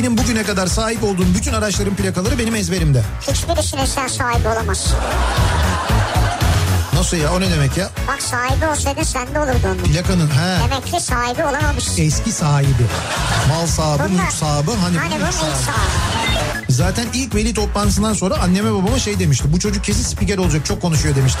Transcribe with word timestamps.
Benim 0.00 0.18
bugüne 0.18 0.42
kadar 0.42 0.66
sahip 0.66 1.04
olduğum 1.04 1.34
bütün 1.34 1.52
araçların 1.52 1.94
plakaları 1.94 2.38
benim 2.38 2.54
ezberimde. 2.54 3.02
Hiçbirisine 3.20 3.86
sen 3.86 4.08
sahibi 4.08 4.48
olamazsın. 4.48 4.96
Nasıl 6.94 7.16
ya 7.16 7.32
o 7.34 7.40
ne 7.40 7.50
demek 7.50 7.76
ya? 7.76 7.90
Bak 8.08 8.22
sahibi 8.22 8.66
olsaydın 8.66 9.02
sende 9.02 9.38
olurdu 9.40 9.58
onun. 9.64 9.76
Plakanın 9.76 10.26
he. 10.28 10.58
Demek 10.64 10.86
ki 10.86 11.00
sahibi 11.00 11.44
olamamışsın. 11.44 12.02
Eski 12.02 12.32
sahibi. 12.32 12.86
Mal 13.48 13.66
sahibi, 13.66 14.02
Bunlar- 14.12 14.22
mülk 14.24 14.32
sahibi. 14.32 14.70
Hani, 14.70 14.98
Hani 14.98 15.14
bunun 15.14 15.26
ilk 15.26 15.34
sahibi. 15.34 16.72
Zaten 16.72 17.06
ilk 17.14 17.34
veli 17.34 17.54
toplantısından 17.54 18.12
sonra 18.14 18.34
anneme 18.38 18.72
babama 18.72 18.98
şey 18.98 19.18
demişti. 19.18 19.52
Bu 19.52 19.58
çocuk 19.60 19.84
kesin 19.84 20.02
spiker 20.02 20.38
olacak 20.38 20.66
çok 20.66 20.82
konuşuyor 20.82 21.16
demişti. 21.16 21.40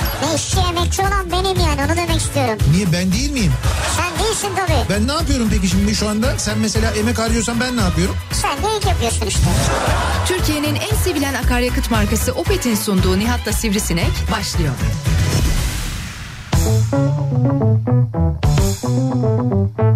Ne 0.21 0.35
işçi 0.35 0.59
emekçi 0.59 1.01
olan 1.01 1.31
benim 1.31 1.59
yani 1.59 1.81
onu 1.85 1.97
demek 1.97 2.17
istiyorum. 2.17 2.57
Niye 2.71 2.91
ben 2.91 3.11
değil 3.11 3.31
miyim? 3.31 3.53
Sen 3.97 4.25
değilsin 4.25 4.49
tabii. 4.55 4.89
Ben 4.89 5.07
ne 5.07 5.13
yapıyorum 5.13 5.47
peki 5.51 5.67
şimdi 5.67 5.95
şu 5.95 6.09
anda? 6.09 6.39
Sen 6.39 6.57
mesela 6.57 6.91
emek 6.91 7.19
harcıyorsan 7.19 7.59
ben 7.59 7.77
ne 7.77 7.81
yapıyorum? 7.81 8.15
Sen 8.31 8.57
de 8.57 8.77
ilk 8.77 8.85
yapıyorsun 8.85 9.25
işte. 9.25 9.41
Türkiye'nin 10.27 10.75
en 10.75 10.95
sevilen 11.03 11.33
akaryakıt 11.33 11.91
markası 11.91 12.31
Opet'in 12.31 12.75
sunduğu 12.75 13.19
Nihat'la 13.19 13.53
Sivrisinek 13.53 14.11
başlıyor. 14.31 14.73
Kafa 19.21 19.90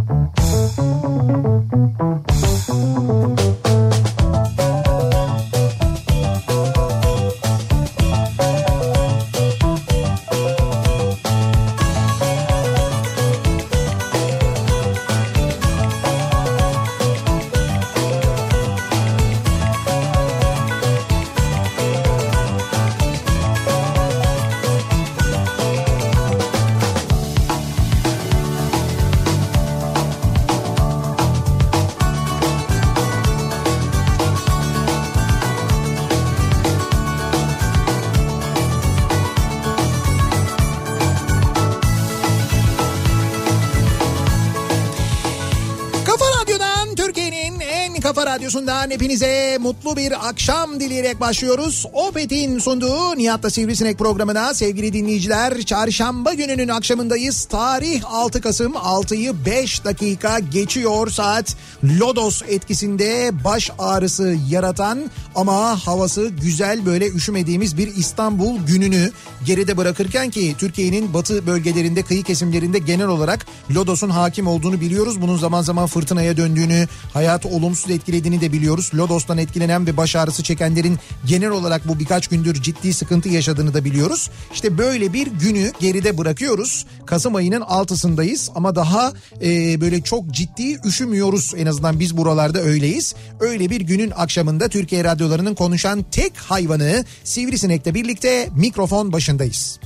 radyosundan 48.56 48.92
hepinize 48.92 49.58
mutlu 49.62 49.98
bir 49.98 50.28
akşam 50.30 50.80
dileyerek 50.80 51.20
başlıyoruz. 51.20 51.86
Opet'in 51.94 52.60
sunduğu 52.60 53.18
Nihat'la 53.18 53.50
Sivrisinek 53.50 54.00
programına 54.00 54.54
sevgili 54.54 54.94
dinleyiciler 54.94 55.62
çarşamba 55.62 56.34
gününün 56.34 56.68
akşamındayız. 56.68 57.46
Tarih 57.46 58.02
6 58.06 58.42
Kasım 58.42 58.72
6'yı 58.74 59.46
5 59.46 59.84
dakika 59.86 60.40
geçiyor 60.40 61.10
saat. 61.10 61.56
Lodos 61.84 62.42
etkisinde 62.48 63.32
baş 63.44 63.72
ağrısı 63.80 64.36
yaratan 64.50 65.12
ama 65.36 65.86
havası 65.86 66.28
güzel 66.28 66.86
böyle 66.86 67.10
üşümediğimiz 67.10 67.78
bir 67.78 67.88
İstanbul 67.88 68.60
gününü 68.68 69.12
geride 69.46 69.78
bırakırken 69.78 70.30
ki 70.30 70.56
Türkiye'nin 70.58 71.14
batı 71.14 71.48
bölgelerinde 71.48 72.02
kıyı 72.02 72.24
kesimlerinde 72.24 72.80
genel 72.80 73.08
olarak 73.08 73.46
Lodos'un 73.76 74.10
hakim 74.10 74.48
olduğunu 74.48 74.82
biliyoruz. 74.82 75.22
Bunun 75.22 75.38
zaman 75.38 75.62
zaman 75.62 75.88
fırtınaya 75.88 76.38
döndüğünü, 76.38 76.88
hayatı 77.14 77.48
olumsuz 77.48 77.92
etkilediğini 77.92 78.42
de 78.42 78.45
biliyoruz. 78.54 78.92
Lodos'tan 78.96 79.38
etkilenen 79.38 79.88
ve 79.88 79.98
baş 79.98 80.16
ağrısı 80.16 80.44
çekenlerin 80.44 81.00
genel 81.26 81.50
olarak 81.50 81.88
bu 81.88 82.00
birkaç 82.00 82.28
gündür 82.28 82.62
ciddi 82.62 82.94
sıkıntı 82.94 83.30
yaşadığını 83.30 83.74
da 83.74 83.86
biliyoruz. 83.86 84.30
İşte 84.54 84.78
böyle 84.78 85.14
bir 85.14 85.28
günü 85.28 85.72
geride 85.80 86.18
bırakıyoruz. 86.18 86.86
Kasım 87.06 87.36
ayının 87.36 87.62
altısındayız 87.62 88.52
ama 88.56 88.76
daha 88.76 89.14
e, 89.42 89.82
böyle 89.82 90.02
çok 90.02 90.32
ciddi 90.32 90.88
üşümüyoruz. 90.88 91.54
En 91.58 91.66
azından 91.66 92.00
biz 92.00 92.18
buralarda 92.18 92.62
öyleyiz. 92.62 93.16
Öyle 93.40 93.70
bir 93.70 93.82
günün 93.82 94.12
akşamında 94.16 94.70
Türkiye 94.70 95.04
radyolarının 95.04 95.56
konuşan 95.56 96.06
tek 96.12 96.38
hayvanı 96.38 97.06
Sivrisinek'le 97.24 97.94
birlikte 97.94 98.50
mikrofon 98.56 99.12
başındayız. 99.12 99.80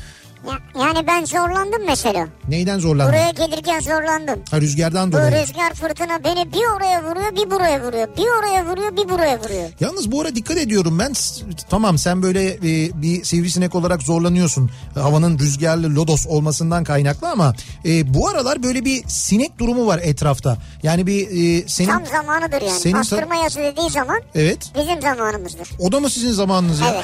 Ya- 0.48 0.82
yani 0.86 1.08
ben 1.08 1.26
zorlandım 1.26 1.82
mesela. 1.88 2.28
Neyden 2.48 2.80
zorlandın? 2.80 3.14
Buraya 3.14 3.32
gelirken 3.32 3.80
zorlandım. 3.80 4.40
Ha, 4.52 4.62
rüzgardan 4.62 5.12
Bu 5.12 5.18
dolayı. 5.18 5.32
rüzgar 5.44 5.74
fırtına 5.74 6.24
beni 6.24 6.54
bir 6.54 6.76
oraya 6.78 7.04
vuruyor 7.04 7.32
bir 7.36 7.52
buraya 7.52 7.84
vuruyor. 7.84 8.08
Bir 8.18 8.40
oraya 8.40 8.66
vuruyor 8.66 8.98
bir 8.98 9.10
buraya 9.10 9.40
vuruyor. 9.40 9.70
Yalnız 9.80 10.12
bu 10.12 10.22
ara 10.22 10.36
dikkat 10.36 10.58
ediyorum 10.58 11.00
ben. 11.00 11.14
Tamam 11.70 11.98
sen 11.98 12.22
böyle 12.24 12.48
e, 12.54 13.02
bir 13.02 13.24
sivrisinek 13.24 13.76
olarak 13.76 14.02
zorlanıyorsun. 14.02 14.72
Havanın 14.96 15.40
rüzgarlı 15.40 15.96
lodos 15.96 16.28
olmasından 16.28 16.84
kaynaklı 16.84 17.30
ama 17.30 17.54
e, 17.86 18.14
bu 18.14 18.28
aralar 18.30 18.64
böyle 18.64 18.86
bir 18.86 19.04
sinek 19.08 19.60
durumu 19.60 19.88
var 19.88 20.00
etrafta. 20.04 20.58
Yani 20.84 21.08
bir 21.08 21.28
e, 21.28 21.68
senin 21.68 21.88
Tam 21.90 22.06
zamanıdır 22.06 22.62
yani. 22.62 22.80
Senin 22.80 22.94
Pastırma 22.96 23.36
yazı 23.36 23.60
dediği 23.60 23.90
zaman 23.90 24.22
evet 24.36 24.72
bizim 24.76 25.02
zamanımızdır. 25.02 25.70
o 25.80 25.92
da 25.92 26.00
mı 26.00 26.10
sizin 26.10 26.32
zamanınız 26.32 26.80
ya? 26.80 26.88
Evet. 26.94 27.04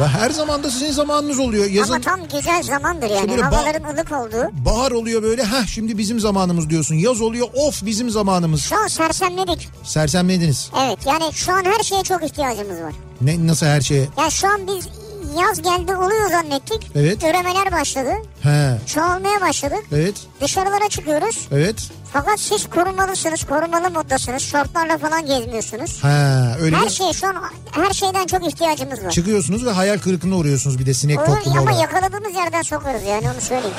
Ya 0.00 0.08
her 0.08 0.30
zaman 0.30 0.62
da 0.64 0.70
sizin 0.70 0.92
zamanınız 0.92 1.38
oluyor. 1.38 1.66
Yazın 1.66 1.92
Ama 1.94 2.00
tam 2.04 2.20
güzel 2.28 2.62
zamandır 2.62 3.10
yani. 3.10 3.32
ba- 3.32 3.42
Havaların 3.42 3.94
ılık 3.94 4.12
olduğu. 4.12 4.64
bahar 4.64 4.90
oluyor 4.90 5.22
böyle 5.22 5.42
ha 5.42 5.66
şimdi 5.66 5.98
bizim 5.98 6.20
zamanımız 6.20 6.70
diyorsun. 6.70 6.94
Yaz 6.94 7.20
oluyor 7.20 7.46
of 7.54 7.84
bizim 7.84 8.10
zamanımız. 8.10 8.60
Şu 8.62 8.76
an 8.76 8.86
sersemledik. 8.86 9.68
Sersemlediniz. 9.84 10.70
Evet 10.86 10.98
yani 11.06 11.32
şu 11.32 11.52
an 11.52 11.64
her 11.64 11.82
şeye 11.82 12.02
çok 12.02 12.22
ihtiyacımız 12.24 12.80
var. 12.80 12.92
Ne 13.20 13.46
nasıl 13.46 13.66
her 13.66 13.80
şeye? 13.80 14.08
Ya 14.18 14.30
şu 14.30 14.48
an 14.48 14.60
biz 14.66 14.88
yaz 15.38 15.62
geldi 15.62 15.96
oluyor 15.96 16.30
zannettik. 16.30 16.90
Evet. 16.94 17.22
Üremeler 17.24 17.72
başladı. 17.72 18.10
He. 18.42 18.78
Çoğalmaya 18.86 19.40
başladık. 19.40 19.84
Evet. 19.92 20.14
Dışarılara 20.40 20.88
çıkıyoruz. 20.88 21.48
Evet. 21.52 21.76
Fakat 22.12 22.40
siz 22.40 22.68
korumalısınız, 22.70 23.44
korumalı 23.44 23.90
moddasınız. 23.90 24.42
Şortlarla 24.42 24.98
falan 24.98 25.26
gezmiyorsunuz. 25.26 25.98
Ha 26.04 26.56
öyle 26.60 26.76
Her 26.76 26.84
mi? 26.84 26.90
şey 26.90 27.12
şu 27.12 27.26
an 27.26 27.34
her 27.70 27.90
şeyden 27.92 28.26
çok 28.26 28.46
ihtiyacımız 28.46 29.04
var. 29.04 29.10
Çıkıyorsunuz 29.10 29.66
ve 29.66 29.70
hayal 29.70 29.98
kırıklığına 29.98 30.36
uğruyorsunuz 30.36 30.78
bir 30.78 30.86
de 30.86 30.94
sinek 30.94 31.18
toplumu 31.18 31.58
ama 31.58 31.62
olarak. 31.62 31.80
yakaladığımız 31.80 32.34
yerden 32.36 32.62
sokarız 32.62 33.02
yani 33.02 33.26
onu 33.34 33.40
söyleyeyim. 33.40 33.76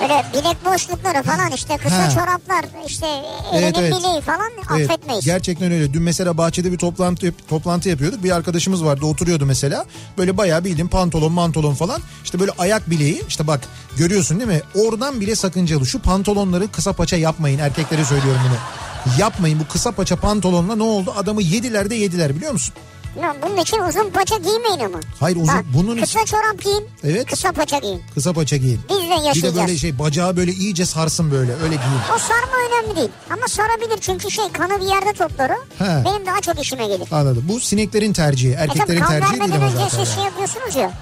Böyle 0.00 0.24
bilek 0.32 0.64
boşlukları 0.64 1.22
falan 1.22 1.50
işte 1.52 1.76
kısa 1.76 1.98
Ha. 2.04 2.10
çoraplar 2.10 2.64
işte 2.86 3.06
elinin 3.52 3.62
Evet, 3.62 3.74
evet. 3.78 3.94
bileği 3.98 4.20
falan 4.20 4.50
Evet, 4.76 4.90
affetmeyiz. 4.90 5.24
gerçekten 5.24 5.72
öyle. 5.72 5.92
Dün 5.92 6.02
mesela 6.02 6.38
bahçede 6.38 6.72
bir 6.72 6.78
toplantı 6.78 7.32
toplantı 7.48 7.88
yapıyorduk. 7.88 8.24
Bir 8.24 8.30
arkadaşımız 8.30 8.84
vardı 8.84 9.06
oturuyordu 9.06 9.46
mesela. 9.46 9.84
Böyle 10.18 10.36
bayağı 10.36 10.64
bildiğin 10.64 10.88
pantolon 10.88 11.32
mantolon 11.32 11.74
falan. 11.74 12.00
İşte 12.24 12.40
böyle 12.40 12.50
ayak 12.58 12.90
bileği 12.90 13.22
işte 13.28 13.46
bak 13.46 13.60
görüyorsun 13.96 14.38
değil 14.40 14.50
mi? 14.50 14.60
Oradan 14.74 15.20
bile 15.20 15.36
sakıncalı. 15.36 15.86
Şu 15.86 15.98
pantolonları 15.98 16.68
kısa 16.72 16.92
paça 16.92 17.16
yapmayın. 17.16 17.58
Erkeklere 17.58 18.04
söylüyorum 18.04 18.40
bunu. 18.48 18.56
Yapmayın 19.18 19.60
bu 19.60 19.68
kısa 19.72 19.92
paça 19.92 20.16
pantolonla 20.16 20.76
ne 20.76 20.82
oldu? 20.82 21.14
Adamı 21.16 21.42
yediler 21.42 21.90
de 21.90 21.94
yediler 21.94 22.36
biliyor 22.36 22.52
musun? 22.52 22.74
Ya 23.22 23.36
bunun 23.42 23.56
için 23.56 23.78
uzun 23.78 24.10
paça 24.10 24.36
giymeyin 24.36 24.80
ama. 24.80 24.98
Hayır 25.20 25.36
uzun 25.36 25.48
Bak, 25.48 25.64
bunun 25.74 26.00
kısa 26.00 26.24
çorap 26.24 26.62
giyin, 26.64 26.84
Evet. 27.04 27.26
kısa 27.26 27.52
paça 27.52 27.78
giyin. 27.78 28.02
kısa 28.14 28.32
paça 28.32 28.56
giyin. 28.56 28.80
Biz 28.88 28.96
de 28.96 29.02
Bir 29.02 29.10
de 29.10 29.14
yaşayacağız. 29.26 29.56
böyle 29.56 29.78
şey 29.78 29.98
bacağı 29.98 30.36
böyle 30.36 30.52
iyice 30.52 30.86
sarsın 30.86 31.30
böyle 31.30 31.52
öyle 31.52 31.74
giyin. 31.74 32.00
O 32.14 32.18
sarma 32.18 32.56
önemli 32.68 32.96
değil. 32.96 33.08
Ama 33.30 33.48
sarabilir 33.48 33.98
çünkü 34.00 34.30
şey 34.30 34.44
kanı 34.52 34.80
bir 34.80 34.86
yerde 34.86 35.12
toplar 35.12 35.50
o. 35.50 35.84
He. 35.84 36.04
Benim 36.04 36.26
daha 36.26 36.40
çok 36.40 36.62
işime 36.62 36.86
gelir. 36.86 37.08
Anladım. 37.12 37.44
Bu 37.48 37.60
sineklerin 37.60 38.12
tercihi. 38.12 38.52
E 38.52 38.54
Erkeklerin 38.54 39.00
kan 39.00 39.08
tercihi 39.08 39.40
değil 39.40 39.54
ama 39.54 39.64
önce 39.66 39.76
zaten. 39.76 40.04
siz 40.04 40.14
şey 40.14 40.24
yapıyorsunuz 40.24 40.76
ya. 40.76 40.92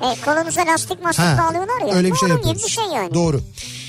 E, 0.00 0.20
kolunuza 0.24 0.60
lastik 0.66 1.02
mastik 1.02 1.24
bağlıyorlar 1.24 1.88
ya. 1.88 1.94
Öyle 1.94 2.12
bir 2.12 2.16
şey 2.16 2.28
yapıyoruz. 2.28 2.64
bir 2.64 2.70
şey 2.70 2.84
yani. 2.84 3.14
Doğru. 3.14 3.40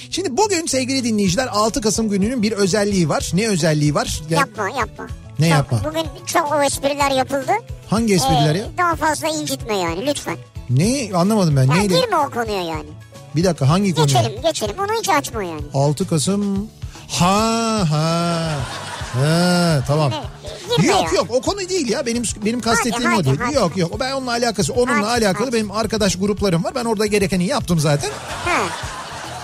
Şimdi 0.10 0.38
bugün 0.38 0.66
sevgili 0.66 1.04
dinleyiciler 1.04 1.48
6 1.52 1.82
Kasım 1.82 2.10
gününün 2.10 2.42
bir 2.44 2.52
özelliği 2.52 3.10
var. 3.10 3.32
Ne 3.34 3.48
özelliği 3.48 3.96
var? 3.96 4.22
Ya- 4.30 4.40
Yapma 4.40 4.70
yapma. 4.70 5.08
Ne 5.40 5.46
Çok- 5.50 5.58
yapma? 5.58 5.80
Bugün 5.90 6.06
çok 6.26 6.52
o 6.52 6.62
espriler 6.62 7.12
yapıldı. 7.12 7.52
hangi 7.90 8.14
espriler 8.14 8.56
Ee, 8.56 8.58
ya? 8.58 8.66
Daha 8.78 8.96
fazla 8.96 9.28
incitme 9.28 9.78
yani 9.78 10.06
lütfen. 10.06 10.38
Ne 10.70 11.10
anlamadım 11.16 11.56
ben. 11.56 11.64
Ya 11.64 11.74
Neydi? 11.76 11.96
girme 12.02 12.18
o 12.18 12.30
konuya 12.30 12.62
yani. 12.62 12.86
Bir 13.36 13.44
dakika 13.44 13.70
hangi 13.70 13.96
konu? 13.96 14.06
Geçelim 14.08 14.42
geçelim 14.42 14.76
onu 14.80 14.94
hiç 15.00 15.10
açma 15.10 15.44
yani. 15.44 15.62
6 15.74 16.08
Kasım. 16.08 16.68
Ha 17.08 17.86
ha. 17.92 18.50
Ha 19.14 19.84
tamam. 19.88 20.12
Girme 20.78 20.88
Yok 20.94 21.04
ya. 21.04 21.10
yok 21.16 21.28
o 21.30 21.42
konu 21.42 21.70
değil 21.70 21.90
ya 21.90 22.06
benim 22.06 22.24
benim 22.46 22.62
kastettiğim 22.62 23.12
Hadi, 23.12 23.22
o 23.22 23.24
değil. 23.26 23.38
hadi. 23.44 23.56
Yok 23.56 23.78
yok 23.78 24.00
ben 24.00 24.12
onunla 24.12 24.32
alakası 24.32 24.74
onunla 24.74 25.12
Hadi, 25.12 25.26
alakalı 25.28 25.46
hadi. 25.46 25.56
benim 25.56 25.72
arkadaş 25.72 26.16
gruplarım 26.16 26.64
var. 26.64 26.76
Ben 26.76 26.86
orada 26.86 27.06
gerekeni 27.06 27.46
yaptım 27.46 27.80
zaten. 27.80 28.10
Ha. 28.46 28.62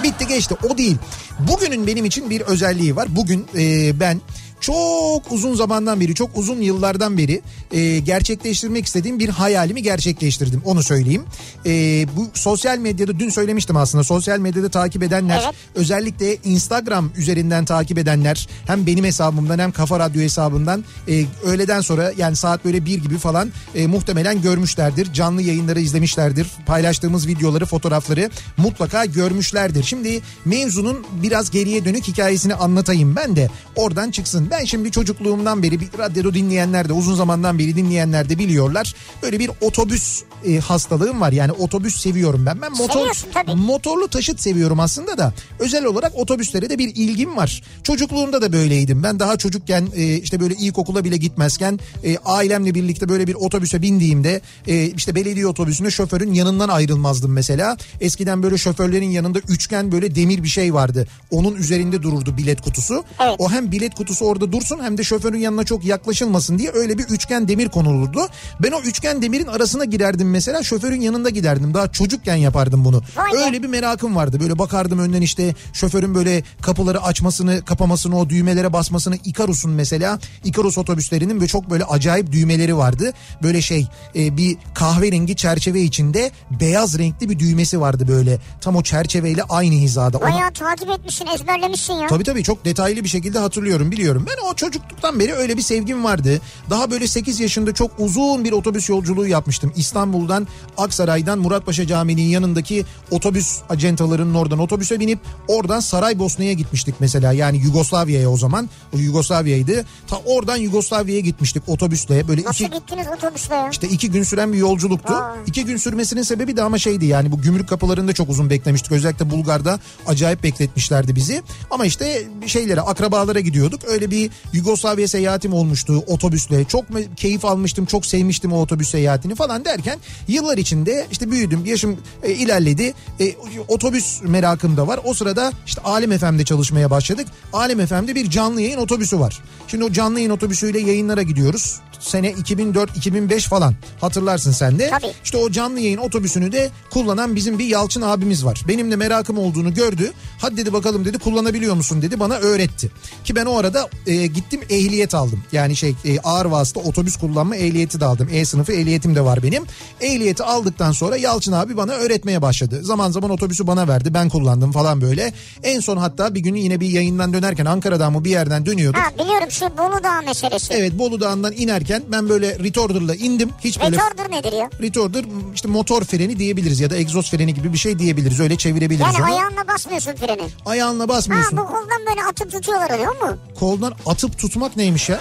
Bitti 0.03 0.27
geçti 0.27 0.55
o 0.69 0.77
değil. 0.77 0.97
Bugünün 1.39 1.87
benim 1.87 2.05
için 2.05 2.29
bir 2.29 2.41
özelliği 2.41 2.95
var. 2.95 3.07
Bugün 3.15 3.47
e, 3.57 3.99
ben 3.99 4.21
çok 4.61 5.31
uzun 5.31 5.55
zamandan 5.55 6.01
beri, 6.01 6.15
çok 6.15 6.37
uzun 6.37 6.61
yıllardan 6.61 7.17
beri 7.17 7.41
e, 7.71 7.99
gerçekleştirmek 7.99 8.85
istediğim 8.85 9.19
bir 9.19 9.29
hayalimi 9.29 9.83
gerçekleştirdim. 9.83 10.61
Onu 10.65 10.83
söyleyeyim. 10.83 11.23
E, 11.65 11.71
bu 12.17 12.27
sosyal 12.33 12.77
medyada 12.77 13.19
dün 13.19 13.29
söylemiştim 13.29 13.77
aslında. 13.77 14.03
Sosyal 14.03 14.39
medyada 14.39 14.69
takip 14.69 15.03
edenler, 15.03 15.41
Evet. 15.45 15.55
özellikle 15.75 16.35
Instagram 16.35 17.11
üzerinden 17.17 17.65
takip 17.65 17.97
edenler, 17.97 18.47
hem 18.67 18.85
benim 18.85 19.05
hesabımdan 19.05 19.59
hem 19.59 19.71
Kafa 19.71 19.99
Radyo 19.99 20.21
hesabından 20.21 20.83
e, 21.07 21.25
öğleden 21.43 21.81
sonra 21.81 22.11
yani 22.17 22.35
saat 22.35 22.65
böyle 22.65 22.85
bir 22.85 23.01
gibi 23.03 23.17
falan 23.17 23.51
e, 23.75 23.87
muhtemelen 23.87 24.41
görmüşlerdir. 24.41 25.13
Canlı 25.13 25.41
yayınları 25.41 25.79
izlemişlerdir. 25.79 26.47
Paylaştığımız 26.65 27.27
videoları, 27.27 27.65
fotoğrafları 27.65 28.29
mutlaka 28.57 29.05
görmüşlerdir. 29.05 29.83
Şimdi 29.83 30.21
mevzunun 30.45 31.05
biraz 31.23 31.51
geriye 31.51 31.85
dönük 31.85 32.07
hikayesini 32.07 32.55
anlatayım 32.55 33.15
ben 33.15 33.35
de 33.35 33.49
oradan 33.75 34.11
çıksın. 34.11 34.50
Ben 34.51 34.65
şimdi 34.65 34.91
çocukluğumdan 34.91 35.63
beri 35.63 35.79
bir 35.79 35.89
radyo 35.97 36.33
dinleyenler 36.33 36.89
de 36.89 36.93
uzun 36.93 37.15
zamandan 37.15 37.59
beri 37.59 37.75
dinleyenler 37.75 38.29
de 38.29 38.39
biliyorlar. 38.39 38.95
Böyle 39.23 39.39
bir 39.39 39.51
otobüs 39.61 40.23
e, 40.45 40.59
hastalığım 40.59 41.21
var. 41.21 41.31
Yani 41.31 41.51
otobüs 41.51 42.01
seviyorum 42.01 42.45
ben. 42.45 42.61
Ben 42.61 42.71
motor 42.71 43.07
motorlu 43.55 44.07
taşıt 44.07 44.39
seviyorum 44.39 44.79
aslında 44.79 45.17
da 45.17 45.33
özel 45.59 45.85
olarak 45.85 46.15
otobüslere 46.15 46.69
de 46.69 46.77
bir 46.77 46.95
ilgim 46.95 47.37
var. 47.37 47.63
Çocukluğumda 47.83 48.41
da 48.41 48.53
böyleydim. 48.53 49.03
Ben 49.03 49.19
daha 49.19 49.37
çocukken 49.37 49.87
e, 49.95 50.17
işte 50.17 50.39
böyle 50.39 50.55
ilkokula 50.55 51.03
bile 51.03 51.17
gitmezken 51.17 51.79
e, 52.03 52.17
ailemle 52.17 52.75
birlikte 52.75 53.09
böyle 53.09 53.27
bir 53.27 53.35
otobüse 53.35 53.81
bindiğimde 53.81 54.41
e, 54.67 54.85
işte 54.85 55.15
belediye 55.15 55.47
otobüsünde 55.47 55.91
şoförün 55.91 56.33
yanından 56.33 56.69
ayrılmazdım 56.69 57.31
mesela. 57.31 57.77
Eskiden 58.01 58.43
böyle 58.43 58.57
şoförlerin 58.57 59.09
yanında 59.09 59.39
üçgen 59.39 59.91
böyle 59.91 60.15
demir 60.15 60.43
bir 60.43 60.49
şey 60.49 60.73
vardı. 60.73 61.07
Onun 61.31 61.55
üzerinde 61.55 62.03
dururdu 62.03 62.37
bilet 62.37 62.61
kutusu. 62.61 63.03
Evet. 63.19 63.35
O 63.39 63.51
hem 63.51 63.71
bilet 63.71 63.95
kutusu 63.95 64.25
orada 64.25 64.40
dursun 64.51 64.79
hem 64.83 64.97
de 64.97 65.03
şoförün 65.03 65.39
yanına 65.39 65.63
çok 65.63 65.85
yaklaşılmasın 65.85 66.57
diye 66.57 66.71
öyle 66.73 66.97
bir 66.97 67.03
üçgen 67.03 67.47
demir 67.47 67.69
konulurdu. 67.69 68.27
Ben 68.59 68.71
o 68.71 68.79
üçgen 68.81 69.21
demirin 69.21 69.47
arasına 69.47 69.85
girerdim 69.85 70.29
mesela 70.29 70.63
şoförün 70.63 71.01
yanında 71.01 71.29
giderdim. 71.29 71.73
Daha 71.73 71.91
çocukken 71.91 72.35
yapardım 72.35 72.85
bunu. 72.85 73.01
Vay. 73.17 73.43
Öyle 73.45 73.63
bir 73.63 73.67
merakım 73.67 74.15
vardı. 74.15 74.39
Böyle 74.39 74.59
bakardım 74.59 74.99
önden 74.99 75.21
işte 75.21 75.55
şoförün 75.73 76.15
böyle 76.15 76.43
kapıları 76.61 77.01
açmasını, 77.03 77.65
kapamasını, 77.65 78.17
o 78.19 78.29
düğmelere 78.29 78.73
basmasını. 78.73 79.15
Ikarus'un 79.25 79.71
mesela 79.71 80.19
Ikarus 80.43 80.77
otobüslerinin 80.77 81.41
ve 81.41 81.47
çok 81.47 81.69
böyle 81.69 81.83
acayip 81.85 82.31
düğmeleri 82.31 82.77
vardı. 82.77 83.13
Böyle 83.43 83.61
şey 83.61 83.87
e, 84.15 84.37
bir 84.37 84.57
kahverengi 84.73 85.35
çerçeve 85.35 85.81
içinde 85.81 86.31
beyaz 86.59 86.97
renkli 86.99 87.29
bir 87.29 87.39
düğmesi 87.39 87.81
vardı 87.81 88.05
böyle. 88.07 88.37
Tam 88.61 88.75
o 88.75 88.83
çerçeveyle 88.83 89.43
aynı 89.43 89.75
hizada. 89.75 90.17
Onu- 90.17 90.25
Bayağı 90.25 90.51
takip 90.51 90.89
etmişsin 90.89 91.25
ezberlemişsin 91.35 91.93
ya. 91.93 92.07
Tabii 92.07 92.23
tabii 92.23 92.43
çok 92.43 92.65
detaylı 92.65 93.03
bir 93.03 93.09
şekilde 93.09 93.39
hatırlıyorum 93.39 93.91
biliyorum. 93.91 94.25
Ben 94.31 94.45
o 94.51 94.53
çocukluktan 94.55 95.19
beri 95.19 95.33
öyle 95.33 95.57
bir 95.57 95.61
sevgim 95.61 96.03
vardı. 96.03 96.41
Daha 96.69 96.91
böyle 96.91 97.07
8 97.07 97.39
yaşında 97.39 97.73
çok 97.73 97.91
uzun 97.99 98.43
bir 98.43 98.51
otobüs 98.51 98.89
yolculuğu 98.89 99.27
yapmıştım. 99.27 99.73
İstanbul'dan 99.75 100.47
Aksaray'dan 100.77 101.39
Muratpaşa 101.39 101.87
Camii'nin 101.87 102.21
yanındaki 102.21 102.85
otobüs 103.11 103.59
acentalarının 103.69 104.33
oradan 104.33 104.59
otobüse 104.59 104.99
binip 104.99 105.19
oradan 105.47 105.79
Saraybosna'ya 105.79 106.53
gitmiştik 106.53 106.95
mesela. 106.99 107.33
Yani 107.33 107.57
Yugoslavya'ya 107.57 108.29
o 108.29 108.37
zaman. 108.37 108.69
O 108.95 108.97
Yugoslavya'ydı. 108.97 109.85
Ta 110.07 110.17
oradan 110.25 110.57
Yugoslavya'ya 110.57 111.19
gitmiştik 111.19 111.63
otobüsle. 111.67 112.27
Böyle 112.27 112.43
Nasıl 112.43 112.65
iki, 112.65 112.73
gittiniz 112.73 113.07
otobüsle 113.17 113.55
ya? 113.55 113.69
işte 113.69 113.87
iki 113.87 114.11
gün 114.11 114.23
süren 114.23 114.53
bir 114.53 114.57
yolculuktu. 114.57 115.13
Vay. 115.13 115.39
İki 115.47 115.65
gün 115.65 115.77
sürmesinin 115.77 116.23
sebebi 116.23 116.57
de 116.57 116.63
ama 116.63 116.77
şeydi 116.77 117.05
yani 117.05 117.31
bu 117.31 117.41
gümrük 117.41 117.69
kapılarında 117.69 118.13
çok 118.13 118.29
uzun 118.29 118.49
beklemiştik. 118.49 118.91
Özellikle 118.91 119.29
Bulgar'da 119.29 119.79
acayip 120.07 120.43
bekletmişlerdi 120.43 121.15
bizi. 121.15 121.43
Ama 121.71 121.85
işte 121.85 122.27
şeylere 122.45 122.81
akrabalara 122.81 123.39
gidiyorduk. 123.39 123.81
Öyle 123.87 124.11
bir 124.11 124.20
Yugoslavya 124.53 125.07
seyahatim 125.07 125.53
olmuştu 125.53 126.03
otobüsle. 126.07 126.65
Çok 126.65 126.85
keyif 127.15 127.45
almıştım 127.45 127.85
çok 127.85 128.05
sevmiştim 128.05 128.53
o 128.53 128.61
otobüs 128.61 128.89
seyahatini 128.89 129.35
falan 129.35 129.65
derken 129.65 129.99
yıllar 130.27 130.57
içinde 130.57 131.07
işte 131.11 131.31
büyüdüm 131.31 131.65
yaşım 131.65 131.97
e, 132.23 132.31
ilerledi. 132.31 132.93
E, 133.19 133.35
otobüs 133.67 134.21
merakım 134.21 134.77
da 134.77 134.87
var. 134.87 134.99
O 135.03 135.13
sırada 135.13 135.51
işte 135.65 135.81
Alem 135.81 136.17
FM'de 136.17 136.45
çalışmaya 136.45 136.89
başladık. 136.89 137.27
Alem 137.53 137.85
FM'de 137.85 138.15
bir 138.15 138.29
canlı 138.29 138.61
yayın 138.61 138.77
otobüsü 138.77 139.19
var. 139.19 139.39
Şimdi 139.67 139.83
o 139.83 139.91
canlı 139.91 140.19
yayın 140.19 140.31
otobüsüyle 140.31 140.79
yayınlara 140.79 141.21
gidiyoruz. 141.21 141.79
Sene 142.01 142.31
2004-2005 142.31 143.39
falan 143.49 143.75
hatırlarsın 144.01 144.51
sen 144.51 144.79
de. 144.79 144.89
Tabii. 144.89 145.11
İşte 145.23 145.37
o 145.37 145.51
canlı 145.51 145.79
yayın 145.79 145.97
otobüsünü 145.97 146.51
de 146.51 146.69
kullanan 146.89 147.35
bizim 147.35 147.59
bir 147.59 147.65
Yalçın 147.65 148.01
abimiz 148.01 148.45
var. 148.45 148.61
Benim 148.67 148.91
de 148.91 148.95
merakım 148.95 149.37
olduğunu 149.37 149.73
gördü. 149.73 150.11
Hadi 150.39 150.57
dedi 150.57 150.73
bakalım 150.73 151.05
dedi 151.05 151.17
kullanabiliyor 151.19 151.75
musun 151.75 152.01
dedi 152.01 152.19
bana 152.19 152.35
öğretti. 152.35 152.91
Ki 153.23 153.35
ben 153.35 153.45
o 153.45 153.57
arada 153.57 153.89
e, 154.07 154.27
gittim 154.27 154.61
ehliyet 154.69 155.15
aldım. 155.15 155.43
Yani 155.51 155.75
şey 155.75 155.95
e, 156.05 156.19
ağır 156.19 156.45
vasıta 156.45 156.79
otobüs 156.79 157.17
kullanma 157.17 157.55
ehliyeti 157.55 157.99
de 157.99 158.05
aldım. 158.05 158.29
E 158.31 158.45
sınıfı 158.45 158.73
ehliyetim 158.73 159.15
de 159.15 159.25
var 159.25 159.43
benim. 159.43 159.63
Ehliyeti 160.01 160.43
aldıktan 160.43 160.91
sonra 160.91 161.17
Yalçın 161.17 161.51
abi 161.51 161.77
bana 161.77 161.91
öğretmeye 161.91 162.41
başladı. 162.41 162.79
Zaman 162.83 163.11
zaman 163.11 163.31
otobüsü 163.31 163.67
bana 163.67 163.87
verdi 163.87 164.13
ben 164.13 164.29
kullandım 164.29 164.71
falan 164.71 165.01
böyle. 165.01 165.33
En 165.63 165.79
son 165.79 165.97
hatta 165.97 166.35
bir 166.35 166.39
gün 166.39 166.55
yine 166.55 166.79
bir 166.79 166.89
yayından 166.89 167.33
dönerken 167.33 167.65
Ankara'dan 167.65 168.13
mı 168.13 168.25
bir 168.25 168.29
yerden 168.29 168.65
dönüyorduk. 168.65 169.01
Ha 169.01 169.11
biliyorum 169.13 169.51
şu 169.51 169.77
Bolu 169.77 170.03
Dağı 170.03 170.21
meselesi. 170.21 170.73
Evet 170.73 170.99
Bolu 170.99 171.21
Dağı'ndan 171.21 171.53
inerken 171.57 171.90
ben 172.07 172.29
böyle 172.29 172.59
retorder'la 172.59 173.15
indim. 173.15 173.49
Hiç 173.63 173.79
böyle 173.81 173.95
Retorder 173.97 174.31
nedir 174.31 174.51
ya? 174.57 174.69
retorder 174.81 175.25
işte 175.55 175.67
motor 175.67 176.03
freni 176.03 176.39
diyebiliriz 176.39 176.79
ya 176.79 176.89
da 176.89 176.95
egzoz 176.97 177.31
freni 177.31 177.53
gibi 177.53 177.73
bir 177.73 177.77
şey 177.77 177.99
diyebiliriz. 177.99 178.39
Öyle 178.39 178.55
çevirebiliriz 178.55 179.13
Yani 179.19 179.23
onu. 179.25 179.35
ayağınla 179.37 179.67
basmıyorsun 179.67 180.13
freni. 180.15 180.41
Ayağınla 180.65 181.03
Ha 181.03 181.07
basmıyorsun. 181.07 181.57
bu 181.57 181.65
koldan 181.65 182.05
böyle 182.09 182.23
atıp 182.23 182.51
tutuyorlar 182.51 182.89
oluyor 182.89 183.21
mu? 183.21 183.37
Koldan 183.59 183.93
atıp 184.05 184.37
tutmak 184.39 184.77
neymiş 184.77 185.09
ya? 185.09 185.19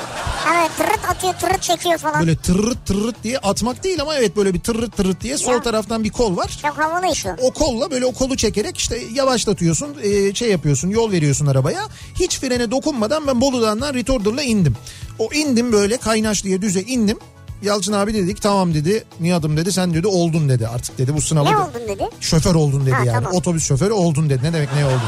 Evet 0.57 0.71
tırıt 0.77 1.11
atıyor 1.11 1.35
tırıt 1.35 1.63
çekiyor 1.63 1.99
falan. 1.99 2.21
Böyle 2.21 2.37
tırırt 2.37 2.87
tırırt 2.87 3.23
diye 3.25 3.39
atmak 3.39 3.85
değil 3.85 4.03
ama 4.03 4.17
evet 4.17 4.37
böyle 4.37 4.55
bir 4.55 4.61
tırırt 4.61 4.97
tırırt 4.97 5.21
diye 5.21 5.39
sol 5.39 5.53
Ya. 5.53 5.63
taraftan 5.63 6.05
bir 6.05 6.11
kol 6.11 6.37
var. 6.37 6.59
Çok 6.63 6.79
havalı 6.79 7.13
iş 7.13 7.27
o. 7.27 7.31
O 7.43 7.51
kolla 7.51 7.91
böyle 7.91 8.07
o 8.07 8.13
kolu 8.13 8.37
çekerek 8.37 8.79
işte 8.79 8.99
yavaşlatıyorsun 9.15 9.97
e, 10.03 10.35
şey 10.35 10.51
yapıyorsun 10.51 10.89
yol 10.89 11.13
veriyorsun 11.13 11.47
arabaya. 11.47 11.81
Hiç 12.21 12.39
frene 12.41 12.71
dokunmadan 12.71 13.27
ben 13.27 13.41
Bolu 13.41 13.63
Dağı'ndan 13.63 13.95
retorder'la 13.95 14.43
indim. 14.43 14.77
O 15.21 15.29
indim 15.35 15.73
böyle 15.73 15.97
Kaynaşlı'ya 15.97 16.63
düze 16.63 16.81
indim. 16.83 17.19
Yalçın 17.63 17.93
abi 17.93 18.15
dedik 18.15 18.43
tamam 18.43 18.75
dedi 18.75 19.05
Nihat'ım 19.21 19.57
dedi 19.57 19.73
sen 19.73 19.95
dedi 19.95 20.07
oldun 20.07 20.49
dedi 20.49 20.69
artık 20.69 20.99
dedi 20.99 21.15
bu 21.15 21.21
sınavı 21.21 21.45
Ne 21.45 21.57
oldun 21.57 21.89
dedi? 21.89 22.09
Şoför 22.21 22.55
oldun 22.55 22.87
dedi 22.87 22.95
Ha, 22.95 23.05
yani. 23.05 23.15
tamam. 23.15 23.33
Otobüs 23.35 23.65
şoförü 23.65 23.93
oldun 23.93 24.31
dedi. 24.31 24.43
Ne 24.45 24.53
demek 24.53 24.69
ne 24.75 24.85
oldun? 24.87 25.01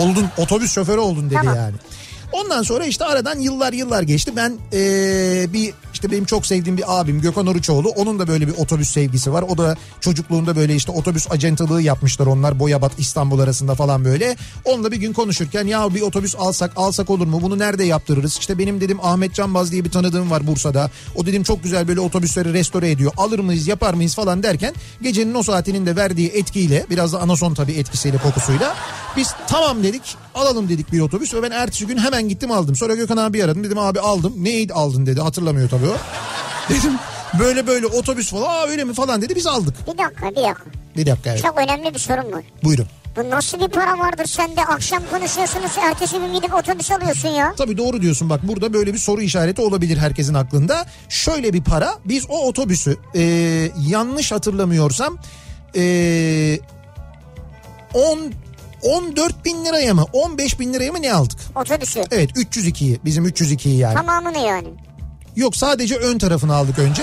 Oldun 0.00 0.26
otobüs 0.38 0.72
şoförü 0.72 0.98
oldun 1.00 1.26
dedi 1.30 1.34
Tamam. 1.34 1.56
yani. 1.56 1.74
Ondan 2.34 2.62
sonra 2.62 2.86
işte 2.86 3.04
aradan 3.04 3.38
yıllar 3.38 3.72
yıllar 3.72 4.02
geçti. 4.02 4.32
Ben 4.36 4.58
eee, 4.72 5.52
bir 5.52 5.74
işte 5.92 6.10
benim 6.10 6.24
çok 6.24 6.46
sevdiğim 6.46 6.76
bir 6.76 7.00
abim 7.00 7.20
Gökhan 7.20 7.46
Oruçoğlu. 7.46 7.88
Onun 7.88 8.18
da 8.18 8.28
böyle 8.28 8.48
bir 8.48 8.52
otobüs 8.56 8.90
sevgisi 8.90 9.32
var. 9.32 9.42
O 9.42 9.58
da 9.58 9.76
çocukluğunda 10.00 10.56
böyle 10.56 10.74
işte 10.74 10.92
otobüs 10.92 11.30
acentalığı 11.30 11.82
yapmışlar 11.82 12.26
onlar. 12.26 12.58
Boyabat 12.58 12.92
İstanbul 12.98 13.38
arasında 13.38 13.74
falan 13.74 14.04
böyle. 14.04 14.36
Onunla 14.64 14.92
bir 14.92 14.96
gün 14.96 15.12
konuşurken 15.12 15.66
ya 15.66 15.94
bir 15.94 16.00
otobüs 16.00 16.36
alsak 16.36 16.72
alsak 16.76 17.10
olur 17.10 17.26
mu? 17.26 17.42
Bunu 17.42 17.58
nerede 17.58 17.84
yaptırırız? 17.84 18.38
İşte 18.38 18.58
benim 18.58 18.80
dedim 18.80 18.98
Ahmet 19.02 19.34
Canbaz 19.34 19.72
diye 19.72 19.84
bir 19.84 19.90
tanıdığım 19.90 20.30
var 20.30 20.46
Bursa'da. 20.46 20.90
O 21.16 21.26
dedim 21.26 21.42
çok 21.42 21.62
güzel 21.62 21.88
böyle 21.88 22.00
otobüsleri 22.00 22.52
restore 22.52 22.90
ediyor. 22.90 23.12
Alır 23.16 23.38
mıyız 23.38 23.66
yapar 23.66 23.94
mıyız 23.94 24.14
falan 24.14 24.42
derken 24.42 24.74
gecenin 25.02 25.34
o 25.34 25.42
saatinin 25.42 25.86
de 25.86 25.96
verdiği 25.96 26.28
etkiyle 26.28 26.86
biraz 26.90 27.12
da 27.12 27.20
anason 27.20 27.54
tabii 27.54 27.72
etkisiyle 27.72 28.18
kokusuyla 28.18 28.74
biz 29.16 29.28
tamam 29.48 29.82
dedik 29.82 30.23
alalım 30.34 30.68
dedik 30.68 30.92
bir 30.92 31.00
otobüs 31.00 31.34
ve 31.34 31.42
ben 31.42 31.50
ertesi 31.50 31.86
gün 31.86 31.98
hemen 31.98 32.28
gittim 32.28 32.50
aldım. 32.50 32.76
Sonra 32.76 32.94
Gökhan 32.94 33.16
abi 33.16 33.44
aradım 33.44 33.64
dedim 33.64 33.78
abi 33.78 34.00
aldım. 34.00 34.34
Neydi 34.36 34.72
aldın 34.72 35.06
dedi 35.06 35.20
hatırlamıyor 35.20 35.68
tabii 35.68 35.88
o. 35.88 35.96
Dedim 36.68 36.92
böyle 37.38 37.66
böyle 37.66 37.86
otobüs 37.86 38.30
falan 38.30 38.46
aa 38.46 38.66
öyle 38.66 38.84
mi 38.84 38.94
falan 38.94 39.22
dedi 39.22 39.36
biz 39.36 39.46
aldık. 39.46 39.74
Bir 39.92 39.98
dakika 39.98 40.30
bir 40.30 40.36
dakika. 40.36 40.64
Bir 40.96 41.06
dakika 41.06 41.30
evet. 41.30 41.42
Çok 41.42 41.58
önemli 41.58 41.94
bir 41.94 41.98
sorun 41.98 42.32
var. 42.32 42.44
Buyurun. 42.64 42.86
Bu 43.16 43.30
nasıl 43.30 43.60
bir 43.60 43.68
para 43.68 43.98
vardır 43.98 44.26
sen 44.26 44.56
de 44.56 44.64
akşam 44.64 45.02
konuşuyorsunuz 45.10 45.70
ertesi 45.82 46.18
gün 46.18 46.34
gidip 46.34 46.54
otobüs 46.54 46.90
alıyorsun 46.90 47.28
ya. 47.28 47.54
Tabii 47.56 47.76
doğru 47.76 48.02
diyorsun 48.02 48.30
bak 48.30 48.40
burada 48.48 48.72
böyle 48.72 48.92
bir 48.92 48.98
soru 48.98 49.22
işareti 49.22 49.62
olabilir 49.62 49.96
herkesin 49.96 50.34
aklında. 50.34 50.86
Şöyle 51.08 51.52
bir 51.52 51.64
para 51.64 51.94
biz 52.04 52.26
o 52.28 52.46
otobüsü 52.46 52.96
e, 53.14 53.22
yanlış 53.88 54.32
hatırlamıyorsam 54.32 55.18
e, 55.76 56.58
10 57.94 58.32
14 58.84 59.44
bin 59.44 59.64
liraya 59.64 59.94
mı 59.94 60.04
15 60.12 60.60
bin 60.60 60.72
liraya 60.72 60.92
mı 60.92 61.02
ne 61.02 61.12
aldık? 61.12 61.38
Otobüsü. 61.54 62.02
Evet 62.10 62.30
302'yi 62.30 63.00
bizim 63.04 63.26
302'yi 63.26 63.76
yani. 63.78 63.94
Tamamını 63.94 64.38
yani. 64.38 64.68
Yok 65.36 65.56
sadece 65.56 65.96
ön 65.96 66.18
tarafını 66.18 66.54
aldık 66.54 66.78
önce. 66.78 67.02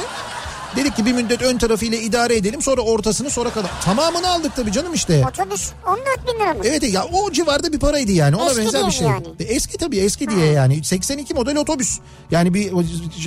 Dedik 0.75 0.95
ki 0.95 1.05
bir 1.05 1.13
müddet 1.13 1.41
ön 1.41 1.57
tarafıyla 1.57 1.97
idare 1.97 2.35
edelim 2.35 2.61
sonra 2.61 2.81
ortasını 2.81 3.29
sonra 3.29 3.49
kadar. 3.49 3.71
Tamamını 3.83 4.29
aldık 4.29 4.51
tabii 4.55 4.71
canım 4.71 4.93
işte. 4.93 5.25
Otobüs 5.29 5.71
14 5.87 6.03
bin 6.27 6.39
lira 6.39 6.53
mı? 6.53 6.59
Evet 6.63 6.93
ya 6.93 7.05
o 7.05 7.31
civarda 7.31 7.73
bir 7.73 7.79
paraydı 7.79 8.11
yani. 8.11 8.35
Ona 8.35 8.49
Eski 8.49 8.65
benzer 8.65 8.87
bir 8.87 8.91
şey. 8.91 9.07
yani? 9.07 9.27
E, 9.39 9.43
Eski 9.43 9.77
tabii 9.77 9.97
eski 9.97 10.29
diye 10.29 10.45
yani. 10.45 10.83
82 10.83 11.33
model 11.33 11.57
otobüs. 11.57 11.99
Yani 12.31 12.53
bir 12.53 12.71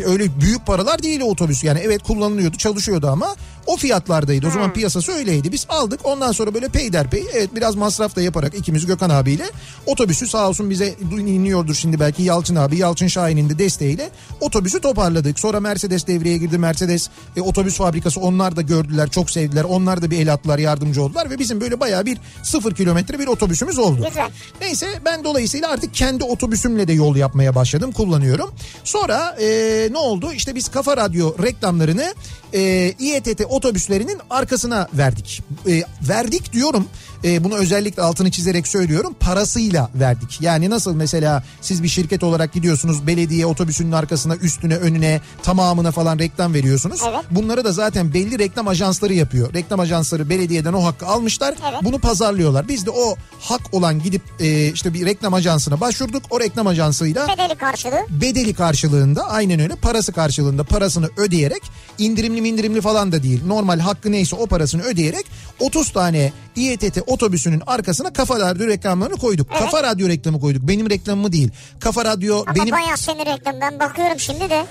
öyle 0.07 0.41
büyük 0.41 0.67
paralar 0.67 1.03
değil 1.03 1.21
o 1.21 1.25
otobüs. 1.25 1.65
Yani 1.65 1.81
evet 1.85 2.03
kullanılıyordu, 2.03 2.57
çalışıyordu 2.57 3.09
ama 3.09 3.35
o 3.67 3.77
fiyatlardaydı. 3.77 4.47
O 4.47 4.51
zaman 4.51 4.73
piyasası 4.73 5.13
öyleydi. 5.13 5.53
Biz 5.53 5.67
aldık. 5.69 6.01
Ondan 6.05 6.33
sonra 6.33 6.55
böyle 6.55 6.69
peyderpey 6.69 7.25
evet 7.35 7.55
biraz 7.55 7.75
masraf 7.75 8.17
da 8.17 8.23
yaparak 8.23 8.55
ikimiz 8.55 8.87
Gökhan 8.87 9.11
abiyle 9.11 9.45
otobüsü 9.87 10.29
sağ 10.29 10.49
olsun 10.49 10.71
bize 10.71 10.95
dinliyordur 11.11 11.75
şimdi 11.75 12.01
belki 12.01 12.23
Yalçın 12.23 12.57
abi, 12.57 12.79
Yalçın 12.79 13.07
Şahin'in 13.07 13.49
de 13.51 13.59
desteğiyle 13.59 14.11
otobüsü 14.41 14.81
toparladık. 14.81 15.39
Sonra 15.41 15.61
Mercedes 15.61 16.07
devreye 16.07 16.39
girdi. 16.39 16.59
Mercedes 16.59 17.09
e, 17.37 17.41
otobüs 17.41 17.77
fabrikası 17.77 18.21
onlar 18.21 18.57
da 18.57 18.63
gördüler, 18.63 19.11
çok 19.11 19.31
sevdiler. 19.31 19.65
Onlar 19.65 20.03
da 20.03 20.11
bir 20.11 20.19
el 20.19 20.33
attılar, 20.33 20.59
yardımcı 20.59 21.03
oldular 21.03 21.31
ve 21.31 21.39
bizim 21.39 21.61
böyle 21.61 21.81
bayağı 21.81 22.07
bir 22.07 22.19
sıfır 22.43 22.75
kilometre 22.75 23.19
bir 23.19 23.27
otobüsümüz 23.27 23.79
oldu. 23.79 24.07
Güzel. 24.09 24.31
Neyse 24.61 24.87
ben 25.05 25.25
dolayısıyla 25.25 25.71
artık 25.71 25.95
kendi 25.95 26.25
otobüsümle 26.25 26.89
de 26.89 26.93
yol 26.93 27.17
yapmaya 27.17 27.55
başladım 27.55 27.93
kullanıyorum. 27.93 28.51
Sonra 28.85 29.37
e, 29.41 29.89
ne 29.91 29.99
oldu 29.99 30.33
işte 30.33 30.55
biz 30.55 30.69
Kafa 30.69 30.97
Radyo 30.97 31.35
reklamlarını 31.43 32.15
e, 32.55 32.95
İETT 32.99 33.43
otobüslerinin 33.49 34.19
arkasına 34.31 34.89
verdik. 34.95 35.43
E, 35.69 35.83
verdik 36.09 36.53
diyorum 36.53 36.87
e, 37.25 37.45
bunu 37.45 37.55
özellikle 37.55 38.03
altını 38.03 38.31
çizerek 38.31 38.69
söylüyorum 38.69 39.15
parasıyla 39.21 39.91
verdik. 39.95 40.41
Yani 40.41 40.71
nasıl 40.71 40.95
mesela 40.95 41.43
siz 41.61 41.83
bir 41.83 41.89
şirket 41.89 42.23
olarak 42.23 42.53
gidiyorsunuz 42.53 43.07
belediye 43.07 43.47
otobüsünün 43.47 43.93
arkasına 43.93 44.37
üstüne 44.37 44.77
önüne 44.77 45.21
tamamına 45.43 45.91
falan 45.91 46.19
reklam 46.19 46.55
veriyorsunuz. 46.55 47.01
Evet. 47.09 47.21
Bunları 47.31 47.65
da 47.65 47.73
zaten 47.73 48.15
belli 48.15 48.39
reklam 48.39 48.69
ajansları 48.69 49.15
yapıyor. 49.15 49.55
Reklam 49.55 49.81
ajansları 49.81 50.31
belediyeden 50.31 50.73
o 50.73 50.85
hakkı 50.85 51.07
almışlar. 51.07 51.55
Evet. 51.71 51.81
Bunu 51.83 51.99
pazarlıyorlar. 51.99 52.69
Biz 52.69 52.87
de 52.87 52.91
o 52.91 53.17
hak 53.41 53.75
olan 53.75 54.03
gidip 54.03 54.23
e, 54.41 54.67
işte 54.73 54.95
bir 54.95 55.07
reklam 55.07 55.35
ajansına 55.35 55.81
başvurduk. 55.81 56.23
O 56.31 56.41
reklam 56.41 56.67
ajansıyla 56.67 57.29
Bedeli 57.29 57.55
karşılığı. 57.55 58.07
bedeli 58.11 58.55
karşılığında 58.55 59.29
aynen 59.29 59.61
öyle 59.61 59.77
parası 59.77 60.13
karşılığında 60.13 60.65
parasını 60.65 61.11
ödeyerek 61.17 61.63
indirimli 61.99 62.49
indirimli 62.49 62.81
falan 62.81 63.13
da 63.13 63.23
değil. 63.23 63.41
Normal 63.47 63.79
hakkı 63.79 64.13
neyse 64.13 64.37
o 64.37 64.47
parasını 64.47 64.83
ödeyerek 64.83 65.27
30 65.61 65.93
tane 65.93 66.33
İETT 66.57 66.99
otobüsünün 67.07 67.63
arkasına 67.67 68.13
Kafa 68.13 68.41
Radyo 68.41 68.67
reklamlarını 68.67 69.17
koyduk. 69.17 69.47
Evet. 69.51 69.61
Kafa 69.61 69.83
Radyo 69.83 70.09
reklamı 70.09 70.41
koyduk. 70.41 70.63
Benim 70.69 70.91
reklamımı 70.91 71.33
değil. 71.33 71.51
Kafa 71.81 72.05
Radyo 72.05 72.43
Ama 72.47 72.55
benim 72.55 72.71
bayağı 72.71 72.97
senin 72.97 73.27
reklam. 73.27 73.61
Ben 73.61 73.81
bakıyorum 73.81 74.21
şimdi 74.21 74.51
de. 74.51 74.67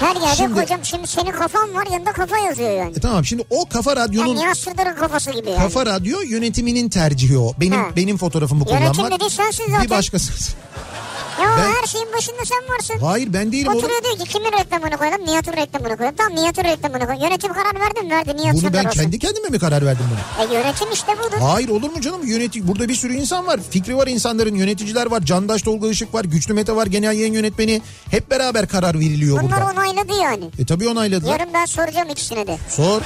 Her 0.00 0.16
yerde 0.16 0.36
Şimdi- 0.36 0.60
kocam 0.60 0.84
şimdi 0.84 1.06
senin 1.06 1.30
kafan 1.32 1.74
var 1.74 1.86
yanında 1.92 2.12
kafa 2.12 2.38
yazıyor 2.38 2.70
yani. 2.70 2.90
E 2.96 3.00
tamam 3.00 3.24
şimdi 3.24 3.44
o 3.50 3.64
Kafa 3.68 3.90
Yani 3.90 4.00
Radyo'nun 4.00 4.36
Nihat 4.36 4.58
Sırdar'ın 4.58 4.96
kafası 4.96 5.30
gibi 5.30 5.50
yani. 5.50 5.58
Kafa 5.58 5.86
Radyo 5.86 6.20
yönetiminin 6.20 6.88
tercihi 6.88 7.38
o. 7.38 7.52
Benim 7.60 7.78
Ha. 7.80 7.86
benim 7.96 8.16
fotoğrafımı 8.16 8.64
Yönetim 8.70 8.92
kullanmak. 8.92 9.12
dediğin 9.12 9.30
sensin 9.30 9.64
zaten. 9.70 9.84
Bir 9.84 9.90
başkası. 9.90 10.32
Ya 11.42 11.48
Ben- 11.58 11.72
her 11.82 11.86
şeyin 11.86 12.08
başında 12.16 12.44
sen 12.44 12.74
varsın. 12.74 13.06
Hayır 13.06 13.32
ben 13.32 13.52
değilim. 13.52 13.72
Oturuyor 13.72 14.04
diyor 14.04 14.16
ki 14.18 14.24
kimin 14.32 14.52
reklamını 14.52 14.96
koyalım? 14.96 15.26
Nihat'ın 15.26 15.52
reklamını 15.52 15.96
koyalım. 15.96 16.16
Tamam 16.18 16.36
Nihat'ın 16.42 16.64
reklamını 16.64 17.06
koy. 17.06 17.16
Yönetim 17.24 17.52
karar 17.52 17.80
verdi 17.80 18.02
mi? 18.02 18.10
Verdi 18.10 18.36
Nihat 18.36 18.54
Bunu 18.54 18.72
ben 18.72 18.84
olsun. 18.84 19.00
kendi 19.00 19.18
kendime 19.18 19.48
mi 19.48 19.58
karar 19.58 19.86
verdim 19.86 20.04
bunu? 20.10 20.44
E 20.50 20.54
yönetim 20.54 20.88
işte 20.92 21.12
budur. 21.18 21.38
Hayır 21.40 21.68
olur 21.68 21.90
mu 21.90 22.00
canım? 22.00 22.26
Yöneti 22.26 22.68
burada 22.68 22.88
bir 22.88 22.94
sürü 22.94 23.14
insan 23.14 23.46
var. 23.46 23.60
Fikri 23.70 23.96
var 23.96 24.06
insanların, 24.06 24.54
yöneticiler 24.54 25.06
var. 25.10 25.20
Candaş 25.20 25.62
Tolga 25.62 25.88
Işık 25.88 26.14
var, 26.14 26.24
Güçlü 26.24 26.54
Mete 26.54 26.76
var, 26.76 26.86
genel 26.86 27.16
yayın 27.18 27.32
yönetmeni. 27.34 27.82
Hep 28.10 28.30
beraber 28.30 28.68
karar 28.68 28.94
veriliyor 29.00 29.42
Bunlar 29.42 29.60
burada. 29.66 29.80
onayladı 29.80 30.12
yani. 30.22 30.44
E 30.58 30.66
tabii 30.66 30.88
onayladılar. 30.88 31.32
Yarın 31.32 31.54
ben 31.54 31.64
soracağım 31.64 32.08
ikisine 32.10 32.46
de. 32.46 32.58
Sor. 32.68 33.02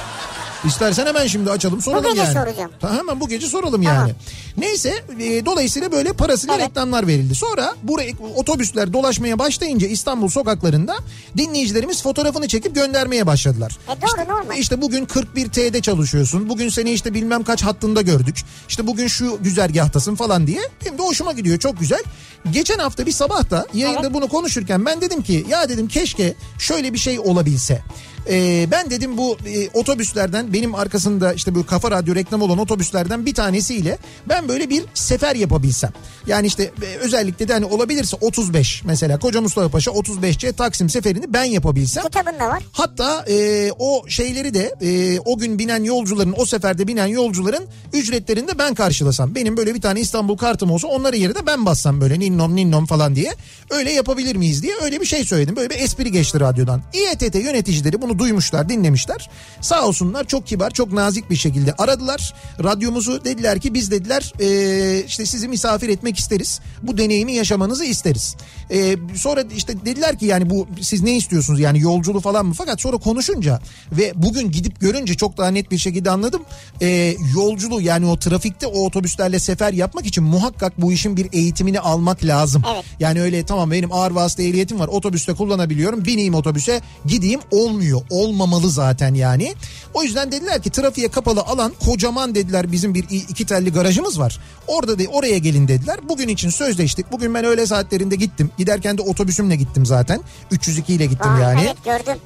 İstersen 0.65 1.05
hemen 1.05 1.27
şimdi 1.27 1.51
açalım 1.51 1.81
soralım 1.81 2.05
gece 2.09 2.21
yani. 2.21 2.33
soracağım. 2.33 2.71
Ta, 2.81 2.97
hemen 2.97 3.19
bu 3.19 3.27
gece 3.29 3.47
soralım 3.47 3.83
Tamam. 3.83 3.97
yani. 3.99 4.13
Neyse 4.57 5.03
e, 5.19 5.45
dolayısıyla 5.45 5.91
böyle 5.91 6.13
parasıyla 6.13 6.55
Evet. 6.55 6.65
reklamlar 6.69 7.07
verildi. 7.07 7.35
Sonra 7.35 7.75
buraya 7.83 8.11
otobüsler 8.35 8.93
dolaşmaya 8.93 9.39
başlayınca 9.39 9.87
İstanbul 9.87 10.27
sokaklarında 10.27 10.95
dinleyicilerimiz 11.37 12.03
fotoğrafını 12.03 12.47
çekip 12.47 12.75
göndermeye 12.75 13.27
başladılar. 13.27 13.77
E 13.97 14.01
doğru 14.01 14.29
normal. 14.37 14.57
İşte 14.57 14.81
bugün 14.81 15.05
41T'de 15.05 15.81
çalışıyorsun. 15.81 16.49
Bugün 16.49 16.69
seni 16.69 16.91
işte 16.91 17.13
bilmem 17.13 17.43
kaç 17.43 17.63
hattında 17.63 18.01
gördük. 18.01 18.35
İşte 18.69 18.87
bugün 18.87 19.07
şu 19.07 19.37
güzergahtasın 19.43 20.15
falan 20.15 20.47
diye. 20.47 20.61
Benim 20.85 20.97
de 20.97 21.01
hoşuma 21.01 21.31
gidiyor 21.31 21.59
çok 21.59 21.79
güzel. 21.79 22.03
Geçen 22.51 22.79
hafta 22.79 23.05
bir 23.05 23.11
sabah 23.11 23.49
da 23.49 23.65
yayında 23.73 24.01
Evet. 24.01 24.13
bunu 24.13 24.27
konuşurken 24.27 24.85
ben 24.85 25.01
dedim 25.01 25.21
ki 25.23 25.45
ya 25.49 25.69
dedim 25.69 25.87
keşke 25.87 26.33
şöyle 26.59 26.93
bir 26.93 26.97
şey 26.99 27.19
olabilse. 27.19 27.81
Ee, 28.29 28.67
ben 28.71 28.89
dedim 28.89 29.17
bu 29.17 29.37
e, 29.47 29.69
otobüslerden 29.69 30.53
benim 30.53 30.75
arkasında 30.75 31.33
işte 31.33 31.55
bu 31.55 31.65
kafa 31.65 31.91
radyo 31.91 32.15
reklamı 32.15 32.43
olan 32.43 32.57
otobüslerden 32.57 33.25
bir 33.25 33.33
tanesiyle 33.33 33.97
ben 34.29 34.40
böyle 34.47 34.69
bir 34.69 34.83
sefer 34.93 35.35
yapabilsem. 35.35 35.91
Yani 36.27 36.47
işte 36.47 36.63
e, 36.63 36.97
özellikle 36.97 37.47
de 37.47 37.53
hani 37.53 37.65
olabilirse 37.65 38.17
35 38.21 38.83
mesela 38.85 39.19
Koca 39.19 39.41
Mustafa 39.41 39.69
Paşa 39.69 39.91
35C 39.91 40.53
Taksim 40.53 40.89
seferini 40.89 41.33
ben 41.33 41.43
yapabilsem. 41.43 42.03
Kitabında 42.03 42.47
var. 42.47 42.63
Hatta 42.71 43.25
e, 43.29 43.71
o 43.79 44.03
şeyleri 44.07 44.53
de 44.53 44.75
e, 44.81 45.19
o 45.19 45.37
gün 45.37 45.59
binen 45.59 45.83
yolcuların 45.83 46.33
o 46.37 46.45
seferde 46.45 46.87
binen 46.87 47.07
yolcuların 47.07 47.67
ücretlerini 47.93 48.47
de 48.47 48.59
ben 48.59 48.73
karşılasam. 48.73 49.35
Benim 49.35 49.57
böyle 49.57 49.75
bir 49.75 49.81
tane 49.81 49.99
İstanbul 49.99 50.37
kartım 50.37 50.71
olsa 50.71 50.87
onları 50.87 51.17
yerine 51.17 51.45
ben 51.47 51.65
bassam 51.65 52.01
böyle 52.01 52.19
ninnom 52.19 52.55
ninnom 52.55 52.85
falan 52.85 53.15
diye. 53.15 53.35
Öyle 53.69 53.91
yapabilir 53.91 54.35
miyiz 54.35 54.63
diye 54.63 54.73
öyle 54.81 55.01
bir 55.01 55.05
şey 55.05 55.23
söyledim. 55.23 55.55
Böyle 55.55 55.69
bir 55.69 55.79
espri 55.79 56.11
geçti 56.11 56.39
radyodan. 56.39 56.81
İETT 56.93 57.35
yöneticileri 57.35 58.01
bunu 58.01 58.19
duymuşlar 58.19 58.69
dinlemişler. 58.69 59.29
Sağ 59.61 59.87
olsunlar 59.87 60.23
çok 60.23 60.47
kibar 60.47 60.71
çok 60.71 60.93
nazik 60.93 61.29
bir 61.29 61.35
şekilde 61.35 61.73
aradılar. 61.73 62.33
Radyomuzu 62.63 63.25
dediler 63.25 63.59
ki 63.59 63.73
biz 63.73 63.91
dediler 63.91 64.30
e, 64.39 65.03
işte 65.07 65.25
sizi 65.25 65.47
misafir 65.47 65.89
etmek 65.89 66.19
isteriz. 66.19 66.59
Bu 66.81 66.97
deneyimi 66.97 67.33
yaşamanızı 67.33 67.85
isteriz. 67.85 68.35
E, 68.71 68.97
sonra 69.15 69.43
işte 69.55 69.85
dediler 69.85 70.19
ki 70.19 70.25
yani 70.25 70.49
bu 70.49 70.67
siz 70.81 71.01
ne 71.01 71.15
istiyorsunuz 71.15 71.59
yani 71.59 71.79
yolculuğu 71.79 72.19
falan 72.19 72.45
mı? 72.45 72.53
Fakat 72.57 72.81
sonra 72.81 72.97
konuşunca 72.97 73.59
ve 73.91 74.13
bugün 74.15 74.51
gidip 74.51 74.79
görünce 74.79 75.13
çok 75.13 75.37
daha 75.37 75.47
net 75.47 75.71
bir 75.71 75.77
şekilde 75.77 76.11
anladım. 76.11 76.41
E, 76.81 77.15
yolculuğu 77.35 77.81
yani 77.81 78.05
o 78.05 78.17
trafikte 78.17 78.67
o 78.67 78.85
otobüslerle 78.85 79.39
sefer 79.39 79.73
yapmak 79.73 80.05
için 80.05 80.23
muhakkak 80.23 80.81
bu 80.81 80.91
işin 80.93 81.17
bir 81.17 81.27
eğitimini 81.33 81.79
almak 81.79 82.25
lazım. 82.25 82.63
Evet. 82.73 82.85
Yani 82.99 83.21
öyle 83.21 83.45
tamam 83.45 83.71
benim 83.71 83.93
ağır 83.93 84.11
vasıta 84.11 84.43
ehliyetim 84.43 84.79
var 84.79 84.87
otobüste 84.87 85.33
kullanabiliyorum 85.33 86.05
bineyim 86.05 86.33
otobüse 86.33 86.81
gideyim 87.05 87.39
olmuyor 87.51 88.01
olmamalı 88.09 88.69
zaten 88.69 89.13
yani. 89.13 89.53
O 89.93 90.03
yüzden 90.03 90.31
dediler 90.31 90.61
ki 90.61 90.69
trafiğe 90.69 91.07
kapalı 91.07 91.41
alan 91.41 91.73
kocaman 91.85 92.35
dediler 92.35 92.71
bizim 92.71 92.95
bir 92.95 93.03
iki 93.09 93.45
telli 93.45 93.71
garajımız 93.71 94.19
var. 94.19 94.39
Orada 94.67 94.99
de 94.99 95.07
oraya 95.07 95.37
gelin 95.37 95.67
dediler. 95.67 95.99
Bugün 96.09 96.27
için 96.27 96.49
sözleştik. 96.49 97.11
Bugün 97.11 97.33
ben 97.33 97.45
öğle 97.45 97.65
saatlerinde 97.65 98.15
gittim. 98.15 98.51
Giderken 98.61 98.97
de 98.97 99.01
otobüsümle 99.01 99.55
gittim 99.55 99.85
zaten. 99.85 100.21
302 100.51 100.93
ile 100.93 101.05
gittim 101.05 101.31
Aa, 101.31 101.39
yani. 101.39 101.61
Evet 101.65 101.83
gördüm. 101.85 102.21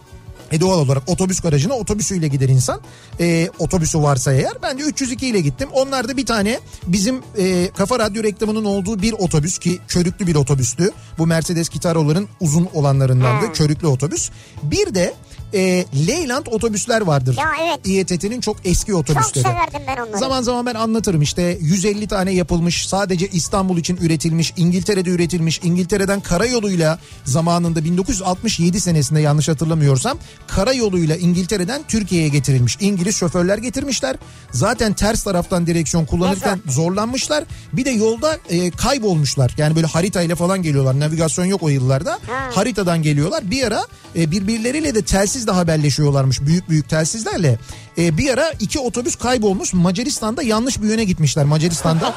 E 0.51 0.59
doğal 0.59 0.79
olarak 0.79 1.09
otobüs 1.09 1.39
garajına 1.39 1.73
otobüsüyle 1.73 2.27
gider 2.27 2.49
insan. 2.49 2.81
E, 3.19 3.49
otobüsü 3.59 4.01
varsa 4.01 4.33
eğer. 4.33 4.53
Ben 4.63 4.77
de 4.77 4.81
302 4.81 5.27
ile 5.27 5.41
gittim. 5.41 5.69
Onlar 5.73 6.07
da 6.07 6.17
bir 6.17 6.25
tane 6.25 6.59
bizim 6.87 7.21
e, 7.37 7.69
Kafa 7.77 7.99
Radyo 7.99 8.23
reklamının 8.23 8.65
olduğu 8.65 9.01
bir 9.01 9.13
otobüs 9.13 9.57
ki 9.57 9.79
körüklü 9.87 10.27
bir 10.27 10.35
otobüstü. 10.35 10.91
Bu 11.17 11.27
Mercedes 11.27 11.69
Kitaro'ların 11.69 12.27
uzun 12.39 12.69
olanlarındandı. 12.73 13.45
Ha. 13.45 13.53
Körüklü 13.53 13.87
otobüs. 13.87 14.29
Bir 14.63 14.95
de 14.95 15.13
e, 15.55 15.85
Leyland 16.07 16.45
otobüsler 16.47 17.01
vardır. 17.01 17.37
Ya 17.39 17.49
evet. 17.63 17.79
İETT'nin 17.87 18.41
çok 18.41 18.57
eski 18.65 18.91
Çok 18.91 18.99
otobüsleri. 18.99 19.43
severdim 19.43 19.81
ben 19.87 19.97
onları. 19.97 20.17
Zaman 20.17 20.41
zaman 20.41 20.65
ben 20.65 20.75
anlatırım 20.75 21.21
işte 21.21 21.57
150 21.61 22.07
tane 22.07 22.31
yapılmış 22.31 22.87
sadece 22.87 23.27
İstanbul 23.27 23.77
için 23.77 23.97
üretilmiş 23.97 24.53
İngiltere'de 24.57 25.09
üretilmiş 25.09 25.59
İngiltere'den 25.63 26.19
karayoluyla 26.21 26.99
zamanında 27.25 27.83
1967 27.83 28.81
senesinde 28.81 29.21
yanlış 29.21 29.47
hatırlamıyorsam 29.49 30.17
karayoluyla 30.47 31.15
İngiltere'den 31.15 31.81
Türkiye'ye 31.87 32.27
getirilmiş. 32.27 32.77
İngiliz 32.79 33.15
şoförler 33.15 33.57
getirmişler. 33.57 34.15
Zaten 34.51 34.93
ters 34.93 35.23
taraftan 35.23 35.67
direksiyon 35.67 36.05
kullanırken 36.05 36.61
zorlanmışlar. 36.69 37.43
Bir 37.73 37.85
de 37.85 37.89
yolda 37.89 38.37
e, 38.49 38.71
kaybolmuşlar. 38.71 39.51
Yani 39.57 39.75
böyle 39.75 39.87
haritayla 39.87 40.35
falan 40.35 40.63
geliyorlar. 40.63 40.99
Navigasyon 40.99 41.45
yok 41.45 41.63
o 41.63 41.69
yıllarda. 41.69 42.19
Haritadan 42.51 43.01
geliyorlar. 43.01 43.51
Bir 43.51 43.63
ara 43.63 43.85
e, 44.15 44.31
birbirleriyle 44.31 44.95
de 44.95 45.01
telsizle 45.45 45.51
haberleşiyorlarmış. 45.51 46.41
Büyük 46.41 46.69
büyük 46.69 46.89
telsizlerle. 46.89 47.57
E, 47.97 48.17
bir 48.17 48.29
ara 48.29 48.51
iki 48.59 48.79
otobüs 48.79 49.15
kaybolmuş. 49.15 49.73
Macaristan'da 49.73 50.43
yanlış 50.43 50.81
bir 50.81 50.87
yöne 50.87 51.03
gitmişler. 51.03 51.45
Macaristan'da. 51.45 52.13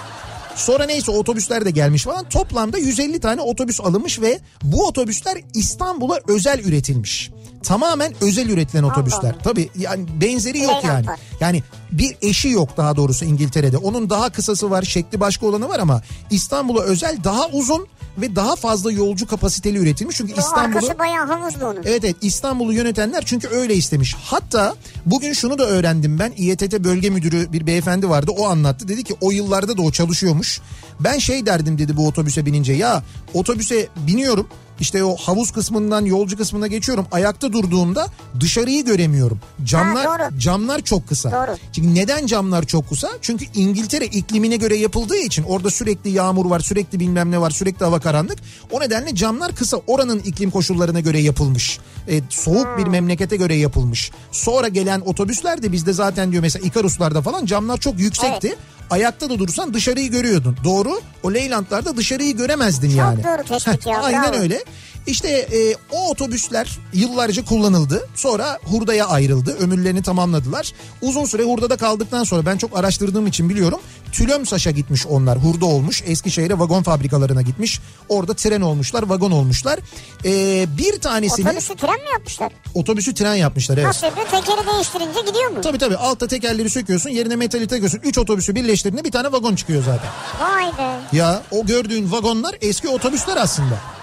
Sonra 0.56 0.86
neyse 0.86 1.10
otobüsler 1.10 1.64
de 1.64 1.70
gelmiş 1.70 2.04
falan. 2.04 2.28
Toplamda 2.28 2.78
150 2.78 3.20
tane 3.20 3.40
otobüs 3.40 3.80
alınmış 3.80 4.20
ve 4.20 4.40
bu 4.62 4.86
otobüsler 4.86 5.38
İstanbul'a 5.54 6.18
özel 6.28 6.58
üretilmiş. 6.58 7.30
Tamamen 7.62 8.12
özel 8.20 8.48
üretilen 8.48 8.82
otobüsler. 8.82 9.30
Allah. 9.30 9.42
Tabii 9.44 9.68
yani 9.78 10.06
benzeri 10.20 10.58
yok 10.58 10.84
yani. 10.84 11.06
Yani 11.40 11.62
bir 11.92 12.16
eşi 12.22 12.48
yok 12.48 12.76
daha 12.76 12.96
doğrusu 12.96 13.24
İngiltere'de. 13.24 13.76
Onun 13.76 14.10
daha 14.10 14.30
kısası 14.30 14.70
var, 14.70 14.82
şekli 14.82 15.20
başka 15.20 15.46
olanı 15.46 15.68
var 15.68 15.78
ama 15.78 16.02
İstanbul'a 16.30 16.82
özel 16.82 17.18
daha 17.24 17.48
uzun 17.48 17.86
ve 18.18 18.36
daha 18.36 18.56
fazla 18.56 18.92
yolcu 18.92 19.26
kapasiteli 19.26 19.78
üretilmiş. 19.78 20.16
Çünkü 20.16 20.36
Bu 20.36 20.40
İstanbul'u 20.40 20.98
bayağı 20.98 21.26
havuzlu 21.26 21.66
onun. 21.66 21.82
Evet 21.84 22.04
evet 22.04 22.16
İstanbul'u 22.22 22.72
yönetenler 22.72 23.24
çünkü 23.26 23.48
öyle 23.48 23.74
istemiş. 23.74 24.14
Hatta 24.24 24.74
bugün 25.06 25.32
şunu 25.32 25.58
da 25.58 25.66
öğrendim 25.66 26.18
ben 26.18 26.32
İETT 26.36 26.84
bölge 26.84 27.10
müdürü 27.10 27.52
bir 27.52 27.66
beyefendi 27.66 28.08
vardı 28.08 28.30
o 28.36 28.46
anlattı. 28.46 28.88
Dedi 28.88 29.04
ki 29.04 29.14
o 29.20 29.30
yıllarda 29.30 29.76
da 29.76 29.82
o 29.82 29.92
çalışıyormuş. 29.92 30.60
Ben 31.00 31.18
şey 31.18 31.46
derdim 31.46 31.78
dedi 31.78 31.96
bu 31.96 32.06
otobüse 32.06 32.46
binince 32.46 32.72
ya 32.72 33.02
otobüse 33.34 33.88
biniyorum 33.96 34.48
işte 34.80 35.04
o 35.04 35.16
havuz 35.16 35.50
kısmından 35.50 36.04
yolcu 36.04 36.36
kısmına 36.36 36.66
geçiyorum. 36.66 37.06
Ayakta 37.12 37.52
durduğumda 37.52 38.06
dışarıyı 38.40 38.84
göremiyorum. 38.84 39.40
Camlar 39.64 40.06
Ha, 40.06 40.30
doğru. 40.30 40.38
camlar 40.38 40.80
çok 40.80 41.08
kısa. 41.08 41.30
Doğru. 41.32 41.56
Çünkü 41.72 41.94
neden 41.94 42.26
camlar 42.26 42.66
çok 42.66 42.88
kısa? 42.88 43.08
Çünkü 43.22 43.44
İngiltere 43.54 44.04
iklimine 44.04 44.56
göre 44.56 44.76
yapıldığı 44.76 45.16
için 45.16 45.42
orada 45.42 45.70
sürekli 45.70 46.10
yağmur 46.10 46.46
var, 46.46 46.60
sürekli 46.60 47.00
bilmem 47.00 47.30
ne 47.30 47.40
var, 47.40 47.50
sürekli 47.50 47.84
hava 47.84 48.00
karanlık. 48.00 48.38
O 48.70 48.80
nedenle 48.80 49.14
camlar 49.14 49.54
kısa. 49.54 49.76
Oranın 49.86 50.18
iklim 50.18 50.50
koşullarına 50.50 51.00
göre 51.00 51.18
yapılmış. 51.20 51.78
E, 52.08 52.20
soğuk 52.30 52.68
bir 52.78 52.86
memlekete 52.86 53.36
göre 53.36 53.54
yapılmış. 53.54 54.10
Sonra 54.32 54.68
gelen 54.68 55.00
otobüsler 55.00 55.62
de 55.62 55.72
bizde 55.72 55.92
zaten 55.92 56.32
diyor 56.32 56.42
mesela 56.42 56.66
Ikarus'larda 56.66 57.22
falan 57.22 57.46
camlar 57.46 57.76
çok 57.78 57.98
yüksekti. 57.98 58.56
Ayakta 58.90 59.30
da 59.30 59.38
durursan 59.38 59.74
dışarıyı 59.74 60.10
görüyordun. 60.10 60.56
Doğru. 60.64 61.00
O 61.22 61.34
Leyland'larda 61.34 61.96
dışarıyı 61.96 62.36
göremezdin 62.36 62.90
yani. 62.90 63.24
doğru 63.24 63.42
tespit 63.44 63.86
ya, 63.86 64.00
Aynen 64.02 64.22
bravo. 64.32 64.36
öyle. 64.42 64.64
İşte 65.06 65.28
e, 65.28 65.74
o 65.92 66.10
otobüsler 66.10 66.78
yıllarca 66.92 67.44
kullanıldı. 67.44 68.08
Sonra 68.14 68.58
hurdaya 68.64 69.06
ayrıldı. 69.08 69.56
Ömürlerini 69.60 70.02
tamamladılar. 70.02 70.72
Uzun 71.02 71.24
süre 71.24 71.42
hurdada 71.42 71.76
kaldıktan 71.76 72.24
sonra 72.24 72.46
ben 72.46 72.56
çok 72.56 72.78
araştırdığım 72.78 73.26
için 73.26 73.48
biliyorum. 73.48 73.80
Tülömsaş'a 74.12 74.70
gitmiş 74.70 75.06
onlar. 75.06 75.38
Hurda 75.38 75.66
olmuş. 75.66 76.02
Eskişehir'e 76.06 76.58
vagon 76.58 76.82
fabrikalarına 76.82 77.42
gitmiş. 77.42 77.80
Orada 78.08 78.34
tren 78.34 78.60
olmuşlar, 78.60 79.02
vagon 79.02 79.30
olmuşlar. 79.30 79.78
E, 80.24 80.66
bir 80.78 81.00
tanesini 81.00 81.46
Otobüsü 81.48 81.76
tren 81.76 81.94
mi 82.00 82.10
yapmışlar? 82.12 82.52
otobüsü 82.74 83.14
tren 83.14 83.34
yapmışlar. 83.34 83.76
Evet. 83.76 83.86
Nasıl 83.86 84.06
yapıyor? 84.06 84.26
Tekeri 84.30 84.66
değiştirince 84.74 85.20
gidiyor 85.20 85.50
mu? 85.50 85.60
Tabii 85.62 85.78
tabii 85.78 85.96
altta 85.96 86.26
tekerleri 86.26 86.70
söküyorsun 86.70 87.10
yerine 87.10 87.36
metali 87.36 87.66
takıyorsun. 87.68 88.00
Üç 88.04 88.18
otobüsü 88.18 88.54
birleştirdiğinde 88.54 89.04
bir 89.04 89.12
tane 89.12 89.32
vagon 89.32 89.54
çıkıyor 89.54 89.82
zaten. 89.84 90.10
Vay 90.40 90.78
be. 90.78 91.16
Ya 91.16 91.42
o 91.50 91.66
gördüğün 91.66 92.12
vagonlar 92.12 92.54
eski 92.60 92.88
otobüsler 92.88 93.36
aslında. 93.36 93.95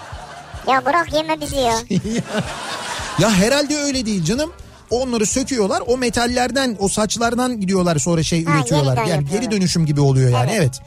Ya 0.68 0.84
bırak 0.86 1.12
yeme 1.12 1.40
bizi 1.40 1.56
ya. 1.56 1.74
Ya 3.18 3.30
herhalde 3.30 3.76
öyle 3.78 4.06
değil 4.06 4.24
canım. 4.24 4.52
Onları 4.90 5.26
söküyorlar 5.26 5.82
o 5.86 5.96
metallerden 5.96 6.76
o 6.78 6.88
saçlardan 6.88 7.60
gidiyorlar 7.60 7.98
sonra 7.98 8.22
şey 8.22 8.44
Ha, 8.44 8.58
üretiyorlar. 8.58 8.96
Yani 8.96 9.10
yapıyorlar. 9.10 9.40
geri 9.40 9.50
dönüşüm 9.50 9.86
gibi 9.86 10.00
oluyor 10.00 10.30
yani 10.30 10.50
evet. 10.50 10.60
Evet. 10.60 10.80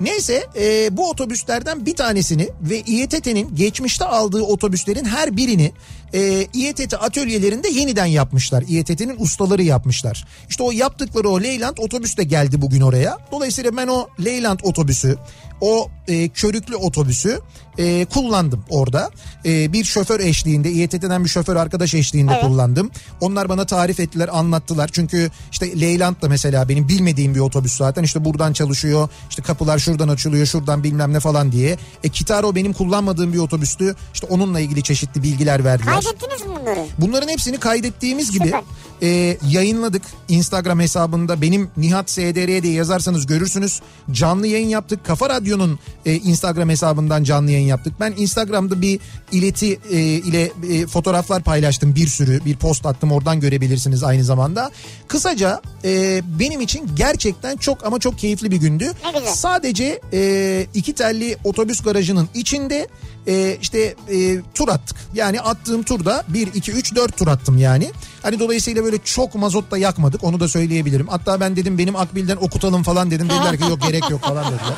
Neyse 0.00 0.46
e, 0.56 0.96
bu 0.96 1.10
otobüslerden 1.10 1.86
bir 1.86 1.96
tanesini 1.96 2.48
ve 2.62 2.80
İETT'nin 2.80 3.54
geçmişte 3.56 4.04
aldığı 4.04 4.42
otobüslerin 4.42 5.04
her 5.04 5.36
birini 5.36 5.72
e, 6.14 6.46
İETT 6.52 6.94
atölyelerinde 6.94 7.68
yeniden 7.68 8.06
yapmışlar. 8.06 8.64
İETT'nin 8.68 9.16
ustaları 9.18 9.62
yapmışlar. 9.62 10.24
İşte 10.48 10.62
o 10.62 10.70
yaptıkları 10.70 11.28
o 11.28 11.40
Leyland 11.40 11.76
otobüs 11.78 12.16
de 12.16 12.24
geldi 12.24 12.62
bugün 12.62 12.80
oraya. 12.80 13.18
Dolayısıyla 13.32 13.76
ben 13.76 13.86
o 13.86 14.08
Leyland 14.24 14.60
otobüsü 14.62 15.16
o 15.60 15.88
e, 16.08 16.28
körüklü 16.28 16.76
otobüsü 16.76 17.40
e, 17.78 18.04
kullandım 18.04 18.64
orada. 18.70 19.10
E, 19.44 19.72
bir 19.72 19.84
şoför 19.84 20.20
eşliğinde 20.20 20.70
İETT'den 20.70 21.24
bir 21.24 21.28
şoför 21.28 21.56
arkadaş 21.56 21.94
eşliğinde 21.94 22.32
Evet. 22.32 22.44
kullandım. 22.44 22.90
Onlar 23.20 23.48
bana 23.48 23.66
tarif 23.66 24.00
ettiler 24.00 24.30
anlattılar. 24.32 24.90
Çünkü 24.92 25.30
işte 25.52 25.80
Leyland 25.80 26.22
da 26.22 26.28
mesela 26.28 26.68
benim 26.68 26.88
bilmediğim 26.88 27.34
bir 27.34 27.40
otobüs 27.40 27.76
zaten. 27.76 28.02
İşte 28.02 28.24
buradan 28.24 28.52
çalışıyor. 28.52 29.08
İşte 29.30 29.42
kapılar 29.42 29.78
şuradan 29.78 30.08
açılıyor 30.08 30.46
şuradan 30.46 30.84
bilmem 30.84 31.12
ne 31.12 31.20
falan 31.20 31.52
diye. 31.52 31.76
E 32.04 32.08
Kitaro 32.08 32.54
benim 32.54 32.72
kullanmadığım 32.72 33.32
bir 33.32 33.38
otobüstü. 33.38 33.96
İşte 34.14 34.26
onunla 34.26 34.60
ilgili 34.60 34.82
çeşitli 34.82 35.22
bilgiler 35.22 35.64
verdiler. 35.64 35.92
Kaydettiniz 36.04 36.42
mi 36.46 36.48
bunları? 36.60 36.86
Bunların 36.98 37.28
hepsini 37.28 37.58
kaydettiğimiz 37.58 38.30
gibi 38.30 38.44
Süper. 38.44 38.62
e, 39.02 39.38
yayınladık. 39.48 40.02
Instagram 40.28 40.80
hesabında 40.80 41.40
benim 41.40 41.70
Nihat 41.76 42.10
SDR 42.10 42.62
diye 42.62 42.72
yazarsanız 42.74 43.26
görürsünüz. 43.26 43.80
Canlı 44.12 44.46
yayın 44.46 44.68
yaptık. 44.68 45.04
Kafa 45.04 45.28
Radyo'nun 45.30 45.78
e, 46.06 46.14
Instagram 46.14 46.68
hesabından 46.68 47.24
canlı 47.24 47.50
yayın 47.50 47.66
yaptık. 47.66 47.94
Ben 48.00 48.14
Instagram'da 48.16 48.80
bir 48.80 49.00
ileti 49.32 49.78
e, 49.90 49.98
ile 49.98 50.52
e, 50.70 50.86
fotoğraflar 50.86 51.42
paylaştım 51.42 51.94
bir 51.94 52.06
sürü. 52.08 52.44
Bir 52.44 52.56
post 52.56 52.86
attım 52.86 53.12
oradan 53.12 53.40
görebilirsiniz 53.40 54.02
aynı 54.04 54.24
zamanda. 54.24 54.70
Kısaca 55.08 55.60
e, 55.84 56.22
benim 56.38 56.60
için 56.60 56.90
gerçekten 56.96 57.56
çok 57.56 57.86
ama 57.86 57.98
çok 57.98 58.18
keyifli 58.18 58.50
bir 58.50 58.56
gündü. 58.56 58.92
Sadece 59.34 60.00
e, 60.12 60.66
iki 60.74 60.92
telli 60.92 61.36
otobüs 61.44 61.82
garajının 61.82 62.28
içinde 62.34 62.88
e, 63.26 63.58
işte 63.62 63.94
e, 64.12 64.40
tur 64.54 64.68
attık. 64.68 64.96
Yani 65.14 65.40
attığım 65.40 65.82
turda 65.82 66.24
1, 66.28 66.54
2, 66.54 66.72
3, 66.72 66.94
4 66.94 67.16
tur 67.16 67.28
attım 67.28 67.58
yani. 67.58 67.92
Hani 68.22 68.38
dolayısıyla 68.38 68.84
böyle 68.84 68.98
çok 68.98 69.34
mazot 69.34 69.70
da 69.70 69.78
yakmadık 69.78 70.24
onu 70.24 70.40
da 70.40 70.48
söyleyebilirim. 70.48 71.08
Hatta 71.08 71.40
ben 71.40 71.56
dedim 71.56 71.78
benim 71.78 71.96
akbilden 71.96 72.36
okutalım 72.36 72.82
falan 72.82 73.10
dedim. 73.10 73.28
Dediler 73.28 73.56
ki 73.56 73.64
yok 73.70 73.82
gerek 73.82 74.10
yok 74.10 74.20
falan 74.20 74.44
dediler. 74.44 74.74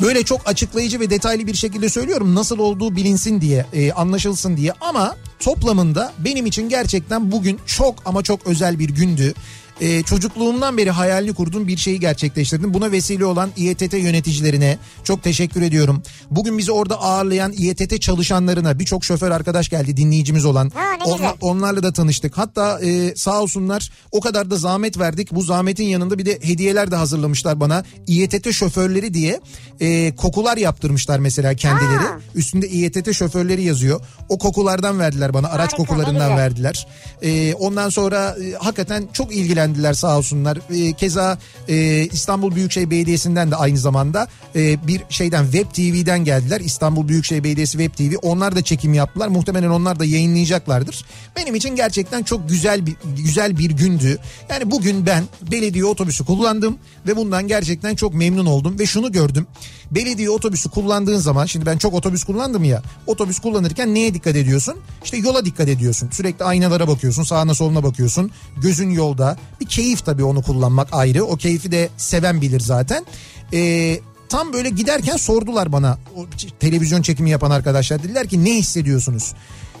Böyle 0.00 0.22
çok 0.22 0.48
açıklayıcı 0.48 1.00
ve 1.00 1.10
detaylı 1.10 1.46
bir 1.46 1.54
şekilde 1.54 1.88
söylüyorum 1.88 2.34
nasıl 2.34 2.58
olduğu 2.58 2.96
bilinsin 2.96 3.40
diye 3.40 3.66
e, 3.72 3.92
anlaşılsın 3.92 4.56
diye 4.56 4.72
ama 4.80 5.16
toplamında 5.38 6.12
benim 6.18 6.46
için 6.46 6.68
gerçekten 6.68 7.32
bugün 7.32 7.60
çok 7.66 7.94
ama 8.04 8.22
çok 8.22 8.46
özel 8.46 8.78
bir 8.78 8.88
gündü. 8.88 9.34
E, 9.80 10.02
çocukluğumdan 10.02 10.78
beri 10.78 10.90
hayalini 10.90 11.34
kurduğum 11.34 11.68
bir 11.68 11.76
şeyi 11.76 12.00
gerçekleştirdim. 12.00 12.74
Buna 12.74 12.92
vesile 12.92 13.24
olan 13.24 13.50
İETT 13.56 13.92
yöneticilerine 13.92 14.78
çok 15.04 15.22
teşekkür 15.22 15.62
ediyorum. 15.62 16.02
Bugün 16.30 16.58
bizi 16.58 16.72
orada 16.72 17.00
ağırlayan 17.00 17.52
İETT 17.52 18.00
çalışanlarına 18.00 18.78
birçok 18.78 19.04
şoför 19.04 19.30
arkadaş 19.30 19.68
geldi 19.68 19.96
dinleyicimiz 19.96 20.44
olan. 20.44 20.72
Ha. 20.74 20.84
Onlar- 21.06 21.34
onlarla 21.40 21.82
da 21.82 21.92
tanıştık. 21.92 22.38
Hatta 22.38 22.80
e, 22.80 23.14
sağ 23.16 23.42
olsunlar 23.42 23.90
o 24.12 24.20
kadar 24.20 24.50
da 24.50 24.56
zahmet 24.56 24.98
verdik. 24.98 25.32
Bu 25.32 25.42
zahmetin 25.42 25.84
yanında 25.84 26.18
bir 26.18 26.26
de 26.26 26.38
hediyeler 26.42 26.90
de 26.90 26.96
hazırlamışlar 26.96 27.60
bana. 27.60 27.84
İETT 28.06 28.52
şoförleri 28.52 29.14
diye 29.14 29.40
e, 29.80 30.16
kokular 30.16 30.56
yaptırmışlar 30.56 31.18
mesela 31.18 31.54
kendileri. 31.54 31.96
Ha. 31.96 32.18
Üstünde 32.34 32.68
İETT 32.68 33.12
şoförleri 33.12 33.62
yazıyor. 33.62 34.00
O 34.28 34.38
kokulardan 34.38 34.98
verdiler 34.98 35.34
bana. 35.34 35.48
Araç 35.48 35.72
Harika, 35.72 35.76
kokularından 35.76 36.36
verdiler. 36.36 36.86
E, 37.22 37.54
ondan 37.54 37.88
sonra 37.88 38.36
e, 38.44 38.52
hakikaten 38.52 39.08
çok 39.12 39.36
ilgilendiler 39.64 39.92
sağ 39.92 40.18
olsunlar. 40.18 40.58
E, 40.70 40.92
keza 40.92 41.38
e, 41.68 42.06
İstanbul 42.12 42.54
Büyükşehir 42.54 42.90
Belediyesi'nden 42.90 43.50
de 43.50 43.56
aynı 43.56 43.78
zamanda 43.78 44.28
e, 44.56 44.86
bir 44.86 45.02
şeyden 45.08 45.44
Web 45.44 45.70
TV'den 45.70 46.24
geldiler. 46.24 46.60
İstanbul 46.60 47.08
Büyükşehir 47.08 47.44
Belediyesi 47.44 47.78
Web 47.78 47.94
TV. 47.94 48.16
Onlar 48.22 48.56
da 48.56 48.62
çekim 48.62 48.94
yaptılar. 48.94 49.28
Muhtemelen 49.28 49.70
onlar 49.70 49.98
da 49.98 50.04
yayınlayacaklardır. 50.04 51.04
Benim 51.36 51.54
için 51.54 51.76
gerçekten 51.76 52.22
çok 52.22 52.48
güzel 52.48 52.86
bir 52.86 52.94
güzel 53.16 53.58
bir 53.58 53.70
gündü. 53.70 54.18
Yani 54.48 54.70
bugün 54.70 55.06
ben 55.06 55.24
belediye 55.50 55.84
otobüsü 55.84 56.24
kullandım 56.24 56.78
ve 57.06 57.16
bundan 57.16 57.48
gerçekten 57.48 57.94
çok 57.94 58.14
memnun 58.14 58.46
oldum 58.46 58.78
ve 58.78 58.86
şunu 58.86 59.12
gördüm. 59.12 59.46
Belediye 59.90 60.30
otobüsü 60.30 60.70
kullandığın 60.70 61.18
zaman 61.18 61.46
şimdi 61.46 61.66
ben 61.66 61.78
çok 61.78 61.94
otobüs 61.94 62.24
kullandım 62.24 62.64
ya. 62.64 62.82
Otobüs 63.06 63.38
kullanırken 63.38 63.94
neye 63.94 64.14
dikkat 64.14 64.36
ediyorsun? 64.36 64.74
İşte 65.04 65.16
yola 65.16 65.44
dikkat 65.44 65.68
ediyorsun. 65.68 66.10
Sürekli 66.12 66.44
aynalara 66.44 66.88
bakıyorsun, 66.88 67.22
sağına 67.22 67.54
soluna 67.54 67.82
bakıyorsun. 67.82 68.30
Gözün 68.56 68.90
yolda. 68.90 69.36
Bir 69.60 69.66
keyif 69.66 70.04
tabii 70.04 70.24
onu 70.24 70.42
kullanmak 70.42 70.88
ayrı. 70.92 71.24
O 71.24 71.36
keyfi 71.36 71.72
de 71.72 71.88
seven 71.96 72.40
bilir 72.40 72.60
zaten. 72.60 73.06
Ee, 73.52 74.00
tam 74.28 74.52
böyle 74.52 74.68
giderken 74.70 75.16
sordular 75.16 75.72
bana 75.72 75.98
o 76.16 76.26
televizyon 76.60 77.02
çekimi 77.02 77.30
yapan 77.30 77.50
arkadaşlar 77.50 78.02
dediler 78.02 78.28
ki 78.28 78.44
ne 78.44 78.54
hissediyorsunuz? 78.54 79.34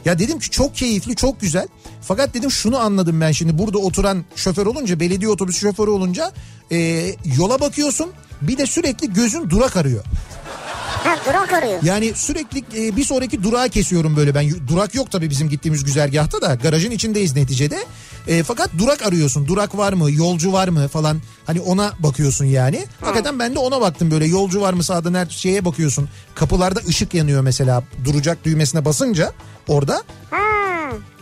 Ya 0.04 0.18
dedim 0.18 0.38
ki 0.38 0.50
çok 0.50 0.74
keyifli 0.76 1.16
çok 1.16 1.40
güzel. 1.40 1.68
Fakat 2.02 2.34
dedim 2.34 2.50
şunu 2.50 2.78
anladım 2.78 3.20
ben 3.20 3.32
şimdi 3.32 3.58
burada 3.58 3.78
oturan 3.78 4.24
şoför 4.36 4.66
olunca 4.66 5.00
belediye 5.00 5.30
otobüsü 5.30 5.60
şoförü 5.60 5.90
olunca 5.90 6.32
e, 6.72 6.76
yola 7.38 7.60
bakıyorsun 7.60 8.10
bir 8.42 8.58
de 8.58 8.66
sürekli 8.66 9.12
gözün 9.12 9.50
durak 9.50 9.76
arıyor. 9.76 10.04
Ha 11.04 11.16
durak 11.28 11.52
arıyor. 11.52 11.78
Yani 11.82 12.12
sürekli 12.14 12.64
e, 12.76 12.96
bir 12.96 13.04
sonraki 13.04 13.42
durağı 13.42 13.68
kesiyorum 13.68 14.16
böyle 14.16 14.34
ben. 14.34 14.50
Durak 14.68 14.94
yok 14.94 15.10
tabii 15.10 15.30
bizim 15.30 15.48
gittiğimiz 15.48 15.84
güzergahta 15.84 16.42
da 16.42 16.54
garajın 16.54 16.90
içindeyiz 16.90 17.36
neticede. 17.36 17.84
E, 18.28 18.42
fakat 18.42 18.70
durak 18.78 19.06
arıyorsun. 19.06 19.46
Durak 19.48 19.76
var 19.76 19.92
mı? 19.92 20.12
Yolcu 20.12 20.52
var 20.52 20.68
mı 20.68 20.88
falan. 20.88 21.20
Hani 21.46 21.60
ona 21.60 21.92
bakıyorsun 21.98 22.44
yani. 22.44 22.84
Hakikaten 23.00 23.38
ben 23.38 23.54
de 23.54 23.58
ona 23.58 23.80
baktım 23.80 24.10
böyle. 24.10 24.26
Yolcu 24.26 24.60
var 24.60 24.72
mı 24.72 24.84
sağdan 24.84 25.14
her 25.14 25.26
şeye 25.26 25.64
bakıyorsun. 25.64 26.08
Kapılarda 26.34 26.80
ışık 26.88 27.14
yanıyor 27.14 27.42
mesela. 27.42 27.82
Duracak 28.04 28.44
düğmesine 28.44 28.84
basınca 28.84 29.32
orada. 29.68 30.02
Ha. 30.30 30.38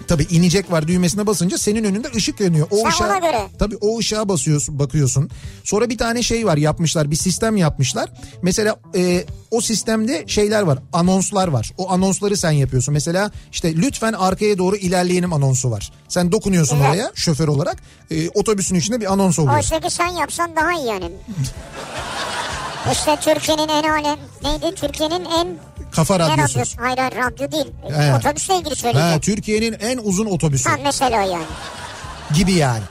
Tabii 0.09 0.27
inecek 0.31 0.71
var 0.71 0.89
düğmesine 0.89 1.27
basınca 1.27 1.59
senin 1.59 1.85
önünde 1.85 2.09
ışık 2.17 2.41
yanıyor. 2.41 2.67
O 2.71 2.77
Sen 2.77 2.89
ışığa. 2.89 3.21
Tabii 3.59 3.77
o 3.81 3.99
ışığa 3.99 4.29
basıyorsun, 4.29 4.79
bakıyorsun. 4.79 5.31
Sonra 5.65 5.89
bir 5.89 5.99
tane 5.99 6.23
şey 6.23 6.47
var 6.47 6.57
yapmışlar, 6.57 7.11
bir 7.11 7.17
sistem 7.17 7.57
yapmışlar. 7.57 8.13
Mesela 8.43 8.77
e, 8.97 9.25
o 9.51 9.61
sistemde 9.61 10.25
şeyler 10.27 10.63
var, 10.63 10.79
anonslar 10.93 11.49
var. 11.49 11.73
O 11.79 11.91
anonsları 11.91 12.37
sen 12.37 12.51
yapıyorsun. 12.51 12.95
Mesela 12.95 13.31
işte 13.53 13.77
lütfen 13.77 14.13
arkaya 14.13 14.59
doğru 14.59 14.77
ilerleyenim 14.77 15.33
anonsu 15.33 15.71
var. 15.71 15.93
Sen 16.09 16.33
dokunuyorsun 16.33 16.79
Güzel. 16.79 16.91
oraya 16.91 17.13
şoför 17.15 17.49
olarak. 17.49 17.77
E, 18.11 18.29
otobüsün 18.29 18.75
içinde 18.75 19.01
bir 19.01 19.13
anons 19.13 19.39
oluyor. 19.39 19.57
Oysa 19.57 19.81
ki 19.81 19.91
sen 19.91 20.09
yapsan 20.09 20.57
daha 20.57 20.73
iyi 20.73 20.87
yani. 20.87 21.11
İşte 22.93 23.17
Türkiye'nin 23.21 23.69
en 23.69 23.83
alem 23.83 24.19
neydi? 24.43 24.75
Türkiye'nin 24.75 25.25
en 25.25 25.49
Kafa 25.93 26.19
radyosu. 26.19 26.55
radyosu? 26.55 26.77
Hayır 26.81 26.99
hayır 26.99 27.13
radyo 27.17 27.53
değil. 27.53 27.67
He. 27.97 28.15
Otobüsle 28.15 28.57
ilgili 28.57 28.77
söyleyeceğim. 28.77 29.13
Ha, 29.13 29.21
Türkiye'nin 29.21 29.77
en 29.81 29.99
uzun 29.99 30.27
otobüsü 30.27 30.69
Ha, 30.71 30.77
mesela 30.85 31.23
yani. 31.23 31.45
gibi 32.35 32.53
yani. 32.53 32.83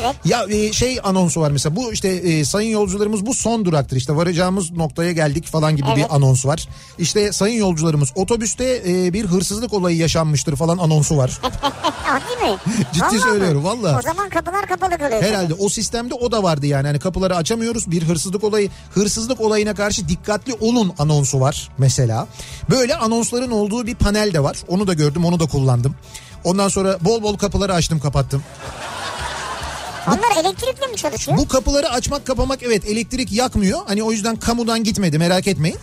Evet. 0.00 0.16
Ya 0.24 0.44
e, 0.48 0.72
şey 0.72 1.00
anonsu 1.02 1.40
var 1.40 1.50
mesela 1.50 1.76
bu 1.76 1.92
işte 1.92 2.08
e, 2.08 2.44
sayın 2.44 2.70
yolcularımız 2.70 3.26
bu 3.26 3.34
son 3.34 3.64
duraktır 3.64 3.96
işte 3.96 4.16
varacağımız 4.16 4.70
noktaya 4.70 5.12
geldik 5.12 5.46
falan 5.46 5.76
gibi 5.76 5.86
Evet. 5.88 5.96
bir 5.96 6.16
anons 6.16 6.46
var. 6.46 6.68
İşte 6.98 7.32
sayın 7.32 7.58
yolcularımız 7.58 8.12
otobüste 8.14 8.82
e, 8.86 9.12
bir 9.12 9.24
hırsızlık 9.24 9.72
olayı 9.72 9.96
yaşanmıştır 9.96 10.56
falan 10.56 10.78
anonsu 10.78 11.16
var. 11.16 11.40
Değil 12.28 12.52
mi? 12.52 12.58
Ciddi 12.92 13.04
Vallahi 13.04 13.20
söylüyorum, 13.20 13.64
vallahi. 13.64 13.98
O 13.98 14.02
zaman 14.02 14.28
kapılar 14.28 14.66
kapalı 14.66 14.98
kalıyor. 14.98 15.22
Herhalde 15.22 15.54
o 15.54 15.68
sistemde 15.68 16.14
o 16.14 16.32
da 16.32 16.42
vardı 16.42 16.66
yani 16.66 16.86
hani 16.86 16.98
kapıları 16.98 17.36
açamıyoruz 17.36 17.90
bir 17.90 18.02
hırsızlık 18.02 18.44
olayı 18.44 18.70
hırsızlık 18.94 19.40
olayına 19.40 19.74
karşı 19.74 20.08
dikkatli 20.08 20.54
olun 20.60 20.92
anonsu 20.98 21.40
var 21.40 21.68
mesela. 21.78 22.26
Böyle 22.70 22.96
anonsların 22.96 23.50
olduğu 23.50 23.86
bir 23.86 23.94
panel 23.94 24.34
de 24.34 24.42
var 24.42 24.56
onu 24.68 24.86
da 24.86 24.94
gördüm 24.94 25.24
onu 25.24 25.40
da 25.40 25.46
kullandım. 25.46 25.94
Ondan 26.44 26.68
sonra 26.68 26.98
bol 27.00 27.22
bol 27.22 27.36
kapıları 27.38 27.74
açtım 27.74 28.00
kapattım. 28.00 28.42
Onlar 30.08 30.44
elektrikle 30.44 30.86
mi 30.86 30.96
çalışıyor? 30.96 31.38
Bu 31.38 31.48
kapıları 31.48 31.90
açmak 31.90 32.26
kapamak 32.26 32.62
evet 32.62 32.84
elektrik 32.84 33.32
yakmıyor. 33.32 33.80
Hani 33.86 34.02
o 34.02 34.12
yüzden 34.12 34.36
kamudan 34.36 34.84
gitmedi 34.84 35.18
merak 35.18 35.46
etmeyin. 35.46 35.78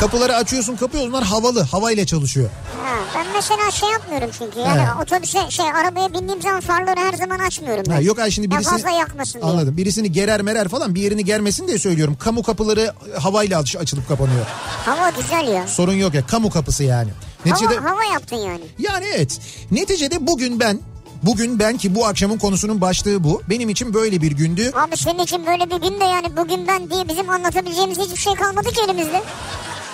Kapıları 0.00 0.36
açıyorsun 0.36 0.76
kapıyor 0.76 1.08
onlar 1.08 1.24
havalı 1.24 1.62
havayla 1.62 2.06
çalışıyor. 2.06 2.50
Ha, 2.84 2.96
ben 3.14 3.26
mesela 3.34 3.70
şey 3.70 3.88
yapmıyorum 3.90 4.30
çünkü. 4.38 4.58
Yani 4.60 4.80
He. 4.80 5.02
otobüse 5.02 5.50
şey 5.50 5.66
arabaya 5.66 6.12
bindiğim 6.14 6.42
zaman 6.42 6.60
farları 6.60 7.00
her 7.00 7.12
zaman 7.12 7.38
açmıyorum 7.38 7.84
ben. 7.88 7.94
Ha, 7.94 8.00
yok 8.00 8.18
ay 8.18 8.30
şimdi 8.30 8.54
Ya 8.54 8.58
birisini... 8.58 8.72
fazla 8.72 8.90
yakmasın 8.90 9.40
diye. 9.40 9.50
Anladım. 9.52 9.76
Birisini 9.76 10.12
gerer 10.12 10.42
merer 10.42 10.68
falan 10.68 10.94
bir 10.94 11.00
yerini 11.02 11.24
germesin 11.24 11.68
diye 11.68 11.78
söylüyorum. 11.78 12.16
Kamu 12.20 12.42
kapıları 12.42 12.92
havayla 13.20 13.58
aç- 13.58 13.76
açılıp 13.76 14.08
kapanıyor. 14.08 14.46
Hava 14.84 15.10
güzel 15.10 15.48
ya. 15.54 15.68
Sorun 15.68 15.92
yok 15.92 16.14
ya 16.14 16.26
kamu 16.26 16.50
kapısı 16.50 16.84
yani. 16.84 17.10
Neticede... 17.46 17.76
Hava, 17.76 17.90
hava 17.90 18.04
yaptın 18.04 18.36
yani. 18.36 18.64
Yani 18.78 19.04
evet. 19.14 19.40
Neticede 19.70 20.26
bugün 20.26 20.60
ben 20.60 20.80
Bugün 21.26 21.58
ben 21.58 21.76
ki 21.76 21.94
bu 21.94 22.06
akşamın 22.06 22.38
konusunun 22.38 22.80
başlığı 22.80 23.24
bu. 23.24 23.42
Benim 23.50 23.68
için 23.68 23.94
böyle 23.94 24.22
bir 24.22 24.32
gündü. 24.32 24.70
Abi 24.74 24.96
senin 24.96 25.18
için 25.18 25.46
böyle 25.46 25.70
bir 25.70 25.76
gün 25.88 26.00
de 26.00 26.04
yani 26.04 26.36
bugün 26.36 26.66
ben 26.68 26.90
diye 26.90 27.08
bizim 27.08 27.30
anlatabileceğimiz 27.30 27.98
hiçbir 27.98 28.16
şey 28.16 28.34
kalmadı 28.34 28.68
ki 28.68 28.80
elimizde. 28.86 29.22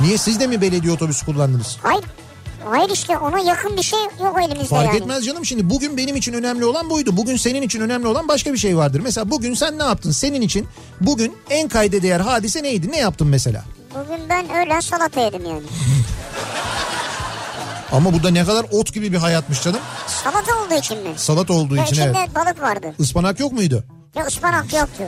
Niye 0.01 0.19
siz 0.19 0.41
de 0.41 0.47
mi 0.47 0.61
belediye 0.61 0.93
otobüsü 0.93 1.27
kullandınız? 1.27 1.77
Hayır. 1.83 2.05
Hayır 2.65 2.91
işte 2.91 3.19
ona 3.19 3.39
yakın 3.39 3.77
bir 3.77 3.83
şey 3.83 3.99
yok 4.25 4.39
elimizde 4.43 4.65
Fark 4.69 4.87
yani. 4.87 4.97
etmez 4.97 5.25
canım 5.25 5.45
şimdi 5.45 5.71
bugün 5.71 5.97
benim 5.97 6.17
için 6.17 6.33
önemli 6.33 6.65
olan 6.65 6.91
buydu. 6.91 7.17
Bugün 7.17 7.37
senin 7.37 7.63
için 7.63 7.81
önemli 7.81 8.07
olan 8.07 8.29
başka 8.29 8.53
bir 8.53 8.59
şey 8.59 8.77
vardır. 8.77 9.01
Mesela 9.05 9.31
bugün 9.31 9.55
sen 9.55 9.79
ne 9.79 9.83
yaptın? 9.83 10.11
Senin 10.11 10.41
için 10.41 10.67
bugün 11.01 11.37
en 11.51 11.69
kayda 11.69 12.03
değer 12.03 12.21
hadise 12.21 12.63
neydi? 12.63 12.93
Ne 12.93 12.99
yaptın 12.99 13.27
mesela? 13.27 13.65
Bugün 13.91 14.29
ben 14.29 14.51
öğlen 14.51 14.81
salata 14.81 15.21
yedim 15.21 15.45
yani. 15.45 15.63
Ama 17.93 18.13
bu 18.13 18.23
da 18.23 18.31
ne 18.31 18.45
kadar 18.45 18.67
ot 18.73 18.95
gibi 18.95 19.13
bir 19.13 19.17
hayatmış 19.19 19.63
canım. 19.63 19.81
Salata 20.07 20.53
olduğu 20.71 20.81
için 20.81 20.99
mi? 20.99 21.09
Salat 21.17 21.51
olduğu 21.51 21.77
Ya 21.77 21.83
için 21.85 21.93
içinde 21.95 22.19
evet. 22.19 22.35
balık 22.35 22.63
vardı. 22.63 22.95
Ispanak 22.99 23.41
yok 23.41 23.53
muydu? 23.53 23.85
Ya 24.15 24.27
ıspanak 24.27 24.73
yoktu. 24.73 25.03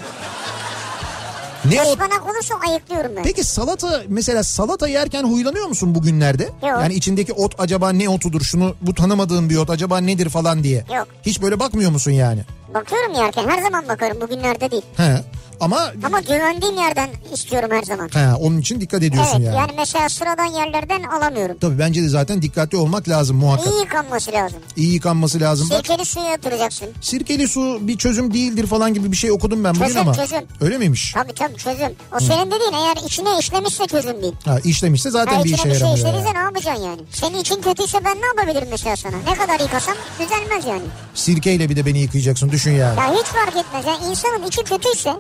Ne? 1.65 1.75
Ispanak 1.75 2.23
olursa 2.31 2.55
ayıklıyorum 2.69 3.17
ben. 3.17 3.23
Peki 3.23 3.45
salata 3.45 4.03
mesela 4.09 4.43
salata 4.43 4.89
yerken 4.89 5.25
huylanıyor 5.25 5.67
musun 5.67 5.95
bugünlerde? 5.95 6.43
Yok. 6.43 6.53
Yani 6.63 6.95
içindeki 6.95 7.33
ot 7.33 7.55
acaba 7.59 7.91
ne 7.93 8.09
otudur? 8.09 8.41
Şunu 8.41 8.75
bu 8.81 8.95
tanımadığım 8.95 9.51
bir 9.51 9.57
ot 9.57 9.71
acaba 9.71 9.99
nedir 9.99 10.29
falan 10.29 10.63
diye. 10.65 10.85
Yok. 10.97 11.07
Hiç 11.27 11.43
böyle 11.43 11.61
bakmıyor 11.61 11.91
musun 11.91 12.11
yani? 12.11 12.45
Bakıyorum 12.75 13.15
yerken 13.15 13.49
her 13.49 13.63
zaman 13.63 13.89
bakarım 13.89 14.21
bugünlerde 14.21 14.71
değil. 14.71 14.83
He. 14.97 15.25
Ama 15.61 15.93
Ama 16.07 16.21
güvendiğim 16.21 16.77
yerden 16.77 17.09
istiyorum 17.33 17.69
her 17.73 17.83
zaman. 17.83 18.09
he, 18.15 18.35
onun 18.35 18.59
için 18.59 18.81
dikkat 18.81 19.03
ediyorsun 19.03 19.37
Evet 19.37 19.47
yani. 19.47 19.57
yani 19.57 19.73
mesela 19.79 20.09
sıradan 20.09 20.45
yerlerden 20.45 21.03
alamıyorum. 21.03 21.57
Tabii 21.61 21.79
bence 21.79 22.03
de 22.03 22.09
zaten 22.09 22.43
dikkatli 22.43 22.77
olmak 22.77 23.09
lazım 23.09 23.37
muhakkak. 23.37 23.67
İyi 23.73 23.81
yıkanması 23.81 24.33
lazım. 24.33 24.59
İyi 24.77 24.93
yıkanması 24.95 25.41
lazım. 25.41 25.69
Bak 25.71 25.77
Sirkeli 25.77 26.05
suya 26.05 26.27
yatıracaksın. 26.31 26.89
sirkeli 27.01 27.49
su 27.49 27.79
bir 27.81 27.99
çözüm 27.99 28.35
değildir 28.35 28.67
falan 28.67 28.95
gibi 28.95 29.13
bir 29.13 29.17
şey 29.17 29.31
okudum 29.33 29.65
ben 29.65 29.75
bugün 29.75 29.87
Çözüm, 29.87 30.01
ama. 30.01 30.15
çözüm. 30.15 30.41
Öyle 30.61 30.79
miymiş? 30.79 31.13
Tabii 31.15 31.35
tabii 31.35 31.57
çözüm. 31.57 31.93
O 32.17 32.21
senin 32.21 32.47
dediğin 32.51 32.73
eğer 32.73 32.97
içine 33.07 33.39
işlemişse 33.39 33.87
çözüm 33.87 34.23
değil. 34.23 34.35
Ha 34.45 34.59
işlemişse 34.65 35.11
zaten 35.11 35.35
Ha, 35.37 35.45
bir 35.45 35.49
işe 35.49 35.55
içine 35.55 35.73
bir 35.73 35.79
şey 35.79 35.89
yaramıyor. 35.89 36.09
işlediyse 36.09 36.35
ne 36.35 36.39
yapacaksın 36.45 36.83
yani? 36.85 37.01
Senin 37.13 37.39
için 37.39 37.63
kötüyse 37.63 37.99
ben 38.05 38.17
ne 38.21 38.27
yapabilirim 38.27 38.69
mesela 38.71 38.97
sana? 38.97 39.17
Ne 39.29 39.35
kadar 39.35 39.61
yıkasam 39.61 39.95
düzelmez 40.21 40.67
yani. 40.67 40.83
Sirkeyle 41.15 41.69
bir 41.71 41.77
de 41.77 41.87
beni 41.87 41.99
yıkayacaksın 41.99 42.51
düşün 42.51 42.62
yani. 42.71 42.99
Ya 42.99 43.13
hiç 43.15 43.27
fark 43.27 43.57
etmez. 43.57 43.87
Yani 43.87 44.11
insanın 44.11 44.47
içi 44.47 44.65
kötüyse 44.65 45.11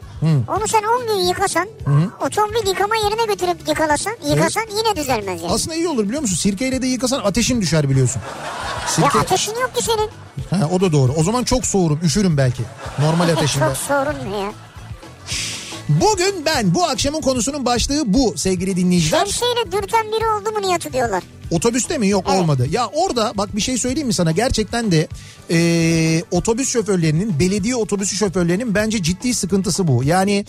onu 0.48 0.68
sen 0.68 0.82
10 0.82 1.06
gün 1.06 1.26
yıkasan 1.28 1.68
otomobil 2.26 2.68
yıkama 2.68 2.96
yerine 2.96 3.24
götürüp 3.34 3.68
yıkalasan 3.68 4.16
yıkasan 4.28 4.64
yine 4.76 4.96
düzelmez 4.96 5.42
yani. 5.42 5.52
Aslında 5.52 5.74
iyi 5.74 5.88
olur 5.88 6.04
biliyor 6.04 6.20
musun? 6.22 6.36
Sirkeyle 6.36 6.82
de 6.82 6.86
yıkasan 6.86 7.20
ateşin 7.24 7.60
düşer 7.60 7.90
biliyorsun. 7.90 8.22
Ya 8.82 8.88
Sirke... 8.88 9.18
ateşin 9.18 9.52
yok 9.60 9.74
ki 9.76 9.84
senin. 9.84 10.10
Ha, 10.50 10.68
o 10.72 10.80
da 10.80 10.92
doğru. 10.92 11.12
O 11.12 11.24
zaman 11.24 11.44
çok 11.44 11.66
soğurum, 11.66 12.00
üşürüm 12.02 12.36
belki. 12.36 12.62
Normal 12.98 13.28
ateşinde. 13.36 13.64
Çok 13.64 13.76
sorun 13.76 14.32
ne 14.32 14.36
ya? 14.38 14.52
Bugün 15.88 16.44
ben 16.46 16.74
bu 16.74 16.84
akşamın 16.84 17.20
konusunun 17.20 17.66
başlığı 17.66 18.02
bu 18.06 18.34
sevgili 18.36 18.76
dinleyiciler. 18.76 19.18
Şemsiyeyle 19.18 19.72
dürten 19.72 20.06
biri 20.06 20.26
oldu 20.28 20.52
mu 20.52 20.68
Nihat'ı 20.68 20.92
diyorlar. 20.92 21.22
Otobüste 21.52 21.98
mi? 21.98 22.08
Yok 22.08 22.24
Evet. 22.28 22.40
olmadı. 22.40 22.66
Ya 22.70 22.86
orada 22.86 23.32
bak 23.34 23.56
bir 23.56 23.60
şey 23.60 23.78
söyleyeyim 23.78 24.06
mi 24.06 24.14
sana? 24.14 24.32
Gerçekten 24.32 24.92
de 24.92 25.08
e, 25.50 26.22
otobüs 26.30 26.68
şoförlerinin, 26.68 27.38
belediye 27.38 27.76
otobüsü 27.76 28.16
şoförlerinin 28.16 28.74
bence 28.74 29.02
ciddi 29.02 29.34
sıkıntısı 29.34 29.88
bu. 29.88 30.04
Yani 30.04 30.44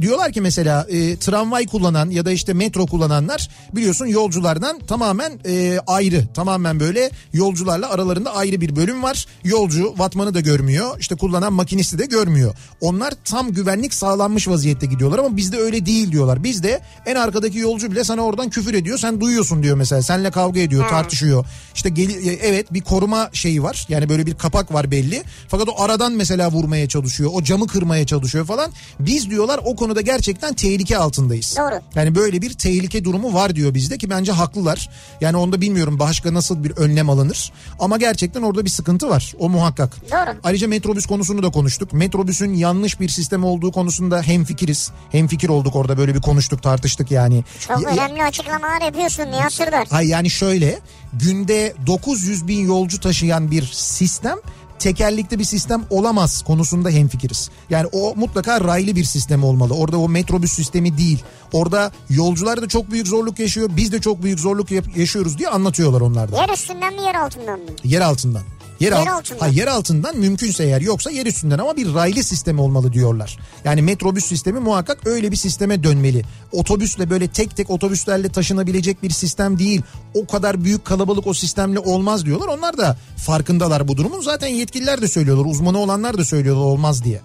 diyorlar 0.00 0.32
ki 0.32 0.40
mesela 0.40 0.86
e, 0.88 1.16
tramvay 1.16 1.66
kullanan 1.66 2.10
ya 2.10 2.24
da 2.24 2.32
işte 2.32 2.52
metro 2.52 2.86
kullananlar 2.86 3.48
biliyorsun 3.74 4.06
yolculardan 4.06 4.78
tamamen 4.78 5.32
e, 5.46 5.78
ayrı. 5.86 6.24
Tamamen 6.34 6.80
böyle 6.80 7.10
yolcularla 7.32 7.90
aralarında 7.90 8.34
ayrı 8.34 8.60
bir 8.60 8.76
bölüm 8.76 9.02
var. 9.02 9.26
Yolcu 9.44 9.94
vatmanı 9.96 10.34
da 10.34 10.40
görmüyor. 10.40 10.96
işte 11.00 11.14
kullanan 11.14 11.52
makinisti 11.52 11.98
de 11.98 12.06
görmüyor. 12.06 12.54
Onlar 12.80 13.14
tam 13.24 13.52
güvenlik 13.52 13.94
sağlanmış 13.94 14.48
vaziyette 14.48 14.86
gidiyorlar 14.86 15.18
ama 15.18 15.36
bizde 15.36 15.56
öyle 15.58 15.86
değil 15.86 16.12
diyorlar. 16.12 16.44
Bizde 16.44 16.80
en 17.06 17.14
arkadaki 17.16 17.58
yolcu 17.58 17.90
bile 17.90 18.04
sana 18.04 18.22
oradan 18.22 18.50
küfür 18.50 18.74
ediyor. 18.74 18.98
Sen 18.98 19.20
duyuyorsun 19.20 19.62
diyor 19.62 19.76
mesela. 19.76 20.02
Seninle 20.02 20.30
kavga 20.30 20.43
ediyor, 20.52 20.88
tartışıyor. 20.88 21.44
İşte 21.74 21.88
gel- 21.88 22.26
e, 22.26 22.32
evet 22.32 22.72
bir 22.72 22.80
koruma 22.80 23.30
şeyi 23.32 23.62
var. 23.62 23.86
Yani 23.88 24.08
böyle 24.08 24.26
bir 24.26 24.34
kapak 24.34 24.72
var 24.74 24.90
belli. 24.90 25.22
Fakat 25.48 25.68
o 25.68 25.82
aradan 25.82 26.12
mesela 26.12 26.50
vurmaya 26.50 26.88
çalışıyor. 26.88 27.30
O 27.34 27.42
camı 27.42 27.66
kırmaya 27.66 28.06
çalışıyor 28.06 28.46
falan. 28.46 28.72
Biz 29.00 29.30
diyorlar 29.30 29.60
o 29.64 29.76
konuda 29.76 30.00
gerçekten 30.00 30.54
tehlike 30.54 30.98
altındayız. 30.98 31.54
Doğru. 31.58 31.80
Yani 31.94 32.14
böyle 32.14 32.42
bir 32.42 32.52
tehlike 32.52 33.04
durumu 33.04 33.34
var 33.34 33.56
diyor 33.56 33.74
bizde 33.74 33.98
ki 33.98 34.10
bence 34.10 34.32
haklılar. 34.32 34.90
Yani 35.20 35.36
onda 35.36 35.60
bilmiyorum 35.60 35.98
başka 35.98 36.34
nasıl 36.34 36.64
bir 36.64 36.70
önlem 36.70 37.10
alınır. 37.10 37.52
Ama 37.80 37.96
gerçekten 37.96 38.42
orada 38.42 38.64
bir 38.64 38.70
sıkıntı 38.70 39.08
var. 39.10 39.34
O 39.38 39.48
muhakkak. 39.48 40.10
Doğru. 40.10 40.36
Ayrıca 40.44 40.68
metrobüs 40.68 41.06
konusunu 41.06 41.42
da 41.42 41.50
konuştuk. 41.50 41.92
Metrobüsün 41.92 42.54
yanlış 42.54 43.00
bir 43.00 43.08
sistem 43.08 43.44
olduğu 43.44 43.72
konusunda 43.72 44.22
hemfikiriz. 44.22 44.90
Hemfikir 45.12 45.48
olduk 45.48 45.76
orada 45.76 45.98
böyle 45.98 46.14
bir 46.14 46.20
konuştuk 46.20 46.62
tartıştık 46.62 47.10
yani. 47.10 47.44
Çok 47.68 47.82
Ya- 47.82 47.88
önemli 47.90 48.22
açıklamalar 48.24 48.80
yapıyorsun 48.84 49.22
Nihat 49.24 49.52
Sırdar. 49.52 49.86
Hayır 49.90 50.08
yani 50.10 50.30
şöyle 50.34 50.78
günde 51.12 51.74
900 51.86 52.48
bin 52.48 52.66
yolcu 52.66 53.00
taşıyan 53.00 53.50
bir 53.50 53.62
sistem 53.72 54.38
tekerlekli 54.78 55.38
bir 55.38 55.44
sistem 55.44 55.84
olamaz 55.90 56.42
konusunda 56.42 56.90
hemfikiriz. 56.90 57.50
Yani 57.70 57.86
o 57.92 58.14
mutlaka 58.16 58.60
raylı 58.60 58.96
bir 58.96 59.04
sistem 59.04 59.44
olmalı. 59.44 59.74
Orada 59.74 59.98
o 59.98 60.08
metrobüs 60.08 60.52
sistemi 60.52 60.98
değil. 60.98 61.24
Orada 61.52 61.92
yolcular 62.10 62.62
da 62.62 62.68
çok 62.68 62.90
büyük 62.90 63.06
zorluk 63.06 63.38
yaşıyor. 63.38 63.70
Biz 63.76 63.92
de 63.92 64.00
çok 64.00 64.22
büyük 64.22 64.40
zorluk 64.40 64.68
yaşıyoruz 64.96 65.38
diye 65.38 65.48
anlatıyorlar 65.48 66.00
onlar 66.00 66.32
da. 66.32 66.36
Yer 66.36 66.48
üstünden 66.48 66.94
mi 66.94 67.02
yer 67.02 67.14
altından 67.14 67.60
mı? 67.60 67.66
Yer 67.84 68.00
altından. 68.00 68.42
Yer, 68.84 68.92
Yer 68.92 68.98
alt- 69.06 69.08
altından. 69.08 69.40
Ha, 69.46 69.52
yer 69.52 69.66
altından 69.66 70.16
mümkünse 70.16 70.64
eğer 70.64 70.80
yoksa 70.80 71.10
yer 71.10 71.26
üstünden 71.26 71.58
ama 71.58 71.76
bir 71.76 71.94
raylı 71.94 72.22
sistemi 72.24 72.60
olmalı 72.60 72.92
diyorlar. 72.92 73.38
Yani 73.64 73.82
metrobüs 73.82 74.24
sistemi 74.26 74.60
muhakkak 74.60 75.06
öyle 75.06 75.30
bir 75.32 75.36
sisteme 75.36 75.82
dönmeli. 75.82 76.22
Otobüsle 76.52 77.10
böyle 77.10 77.28
tek 77.28 77.56
tek 77.56 77.70
otobüslerle 77.70 78.28
taşınabilecek 78.28 79.02
bir 79.02 79.10
sistem 79.10 79.58
değil. 79.58 79.82
O 80.14 80.26
kadar 80.26 80.64
büyük 80.64 80.84
kalabalık 80.84 81.26
o 81.26 81.34
sistemle 81.34 81.78
olmaz 81.78 82.24
diyorlar. 82.26 82.48
Onlar 82.48 82.78
da 82.78 82.96
farkındalar 83.26 83.88
bu 83.88 83.96
durumun. 83.96 84.20
Zaten 84.20 84.48
yetkililer 84.48 85.02
de 85.02 85.08
söylüyorlar. 85.08 85.44
Uzmanı 85.50 85.78
olanlar 85.78 86.18
da 86.18 86.24
söylüyorlar 86.24 86.62
olmaz 86.64 87.04
diye. 87.04 87.20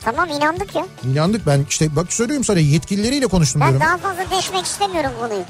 Tamam 0.00 0.28
inandık 0.28 0.74
ya. 0.74 0.86
İnandık 1.12 1.46
ben 1.46 1.66
işte 1.70 1.96
bak 1.96 2.12
söylüyorum 2.12 2.44
sana 2.44 2.58
yetkilileriyle 2.58 3.26
konuştum 3.26 3.60
Ben 3.60 3.68
diyorum. 3.70 3.86
daha 3.86 3.96
fazla 3.96 4.36
deşmek 4.36 4.64
istemiyorum 4.66 5.10
konuyu. 5.20 5.42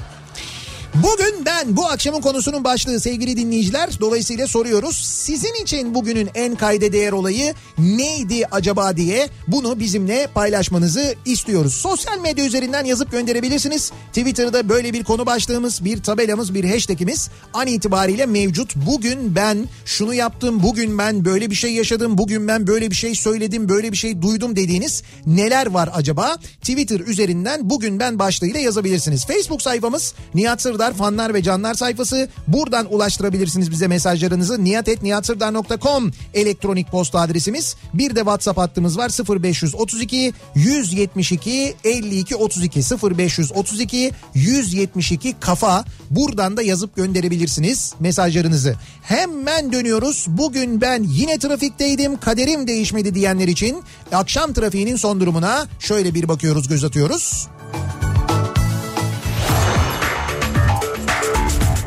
Bugün 1.03 1.45
ben 1.45 1.77
bu 1.77 1.85
akşamın 1.85 2.21
konusunun 2.21 2.63
başlığı 2.63 2.99
sevgili 2.99 3.37
dinleyiciler. 3.37 3.89
Dolayısıyla 3.99 4.47
soruyoruz. 4.47 4.97
Sizin 4.97 5.63
için 5.63 5.95
bugünün 5.95 6.29
en 6.35 6.55
kayda 6.55 6.91
değer 6.91 7.11
olayı 7.11 7.53
neydi 7.77 8.45
acaba 8.51 8.97
diye 8.97 9.29
bunu 9.47 9.79
bizimle 9.79 10.27
paylaşmanızı 10.33 11.15
istiyoruz. 11.25 11.73
Sosyal 11.73 12.19
medya 12.19 12.45
üzerinden 12.45 12.85
yazıp 12.85 13.11
gönderebilirsiniz. 13.11 13.91
Twitter'da 14.07 14.69
böyle 14.69 14.93
bir 14.93 15.03
konu 15.03 15.25
başlığımız, 15.25 15.85
bir 15.85 16.03
tabelamız, 16.03 16.53
bir 16.53 16.69
hashtagimiz 16.69 17.29
an 17.53 17.67
itibariyle 17.67 18.25
mevcut. 18.25 18.75
Bugün 18.75 19.35
ben 19.35 19.67
şunu 19.85 20.13
yaptım, 20.13 20.63
bugün 20.63 20.97
ben 20.97 21.25
böyle 21.25 21.49
bir 21.49 21.55
şey 21.55 21.73
yaşadım, 21.73 22.17
bugün 22.17 22.47
ben 22.47 22.67
böyle 22.67 22.91
bir 22.91 22.95
şey 22.95 23.15
söyledim, 23.15 23.69
böyle 23.69 23.91
bir 23.91 23.97
şey 23.97 24.21
duydum 24.21 24.55
dediğiniz 24.55 25.03
neler 25.25 25.67
var 25.67 25.89
acaba? 25.93 26.37
Twitter 26.61 26.99
üzerinden 26.99 27.69
bugün 27.69 27.99
ben 27.99 28.19
başlığıyla 28.19 28.59
yazabilirsiniz. 28.59 29.25
Facebook 29.25 29.61
sayfamız 29.61 30.13
Nihat 30.35 30.61
Sırdar 30.61 30.88
fanlar 30.93 31.33
ve 31.33 31.43
canlar 31.43 31.73
sayfası. 31.73 32.29
Buradan 32.47 32.93
ulaştırabilirsiniz 32.93 33.71
bize 33.71 33.87
mesajlarınızı. 33.87 34.63
niyatetniyatsırdar.com 34.63 36.11
elektronik 36.33 36.91
posta 36.91 37.19
adresimiz. 37.19 37.75
Bir 37.93 38.15
de 38.15 38.19
WhatsApp 38.19 38.57
hattımız 38.57 38.97
var 38.97 39.11
0532 39.41 40.33
172 40.55 41.75
52 41.83 42.35
32 42.35 42.79
0532 43.19 44.11
172 44.33 45.35
kafa. 45.39 45.85
Buradan 46.09 46.57
da 46.57 46.61
yazıp 46.61 46.95
gönderebilirsiniz 46.95 47.93
mesajlarınızı. 47.99 48.75
Hemen 49.01 49.73
dönüyoruz. 49.73 50.25
Bugün 50.27 50.81
ben 50.81 51.03
yine 51.03 51.39
trafikteydim. 51.39 52.17
Kaderim 52.17 52.67
değişmedi 52.67 53.15
diyenler 53.15 53.47
için 53.47 53.83
akşam 54.11 54.53
trafiğinin 54.53 54.95
son 54.95 55.19
durumuna 55.19 55.67
şöyle 55.79 56.13
bir 56.13 56.27
bakıyoruz, 56.27 56.67
göz 56.67 56.83
atıyoruz. 56.83 57.47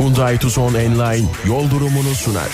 Hyundai 0.03 0.39
Tucson 0.39 0.75
Enline 0.75 1.29
yol 1.47 1.71
durumunu 1.71 2.15
sunar. 2.15 2.51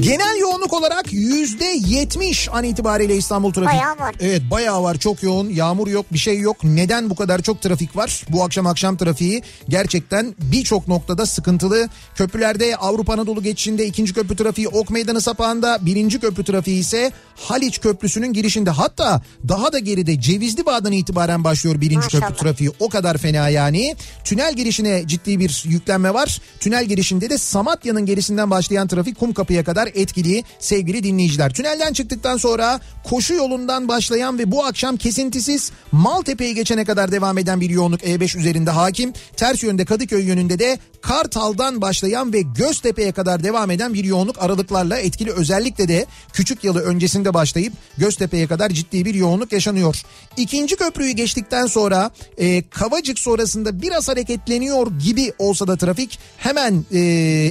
Genel 0.00 0.38
yoğunluk 0.40 0.72
olarak 0.72 1.12
yüzde 1.12 1.64
yetmiş 1.64 2.48
an 2.52 2.64
itibariyle 2.64 3.16
İstanbul 3.16 3.52
trafiği. 3.52 3.80
Bayağı 3.80 3.98
var. 3.98 4.14
Evet 4.20 4.42
bayağı 4.50 4.82
var 4.82 4.98
çok 4.98 5.22
yoğun 5.22 5.48
yağmur 5.48 5.88
yok 5.88 6.06
bir 6.12 6.18
şey 6.18 6.38
yok. 6.40 6.56
Neden 6.64 7.10
bu 7.10 7.14
kadar 7.14 7.42
çok 7.42 7.62
trafik 7.62 7.96
var? 7.96 8.24
Bu 8.28 8.44
akşam 8.44 8.66
akşam 8.66 8.96
trafiği 8.96 9.42
gerçekten 9.68 10.34
birçok 10.38 10.88
noktada 10.88 11.26
sıkıntılı. 11.26 11.88
Köprülerde 12.14 12.76
Avrupa 12.76 13.12
Anadolu 13.12 13.42
geçişinde 13.42 13.86
ikinci 13.86 14.14
köprü 14.14 14.36
trafiği 14.36 14.68
Ok 14.68 14.90
Meydanı 14.90 15.20
sapağında 15.20 15.78
birinci 15.80 16.20
köprü 16.20 16.44
trafiği 16.44 16.80
ise 16.80 17.12
Haliç 17.36 17.80
Köprüsü'nün 17.80 18.32
girişinde. 18.32 18.70
Hatta 18.70 19.22
daha 19.48 19.72
da 19.72 19.78
geride 19.78 20.20
Cevizli 20.20 20.66
Bağ'dan 20.66 20.92
itibaren 20.92 21.44
başlıyor 21.44 21.80
birinci 21.80 21.96
Maşallah. 21.96 22.28
köprü 22.28 22.42
trafiği. 22.42 22.70
O 22.80 22.88
kadar 22.88 23.18
fena 23.18 23.48
yani. 23.48 23.96
Tünel 24.24 24.54
girişine 24.54 25.02
ciddi 25.06 25.40
bir 25.40 25.62
yüklenme 25.66 26.14
var. 26.14 26.40
Tünel 26.60 26.84
girişinde 26.84 27.30
de 27.30 27.38
Samatya'nın 27.38 28.06
gerisinden 28.06 28.50
başlayan 28.50 28.85
trafik 28.88 29.18
Kumkapı'ya 29.18 29.64
kadar 29.64 29.86
etkili 29.94 30.44
sevgili 30.58 31.02
dinleyiciler. 31.02 31.52
Tünelden 31.52 31.92
çıktıktan 31.92 32.36
sonra 32.36 32.80
koşu 33.04 33.34
yolundan 33.34 33.88
başlayan 33.88 34.38
ve 34.38 34.50
bu 34.50 34.64
akşam 34.64 34.96
kesintisiz 34.96 35.72
Maltepe'yi 35.92 36.54
geçene 36.54 36.84
kadar 36.84 37.12
devam 37.12 37.38
eden 37.38 37.60
bir 37.60 37.70
yoğunluk 37.70 38.02
E5 38.02 38.38
üzerinde 38.38 38.70
hakim. 38.70 39.12
Ters 39.36 39.62
yönde 39.62 39.84
Kadıköy 39.84 40.24
yönünde 40.24 40.58
de 40.58 40.78
Kartal'dan 41.02 41.80
başlayan 41.82 42.32
ve 42.32 42.42
Göztepe'ye 42.42 43.12
kadar 43.12 43.42
devam 43.42 43.70
eden 43.70 43.94
bir 43.94 44.04
yoğunluk 44.04 44.42
aralıklarla 44.42 44.98
etkili. 44.98 45.32
Özellikle 45.32 45.88
de 45.88 46.06
Küçük 46.32 46.64
Yalı 46.64 46.80
öncesinde 46.80 47.34
başlayıp 47.34 47.72
Göztepe'ye 47.98 48.46
kadar 48.46 48.70
ciddi 48.70 49.04
bir 49.04 49.14
yoğunluk 49.14 49.52
yaşanıyor. 49.52 50.02
İkinci 50.36 50.76
köprüyü 50.76 51.12
geçtikten 51.12 51.66
sonra 51.66 52.10
e, 52.38 52.68
Kavacık 52.68 53.18
sonrasında 53.18 53.82
biraz 53.82 54.08
hareketleniyor 54.08 54.86
gibi 55.04 55.32
olsa 55.38 55.66
da 55.66 55.76
trafik 55.76 56.18
hemen 56.38 56.84
e, 56.92 56.98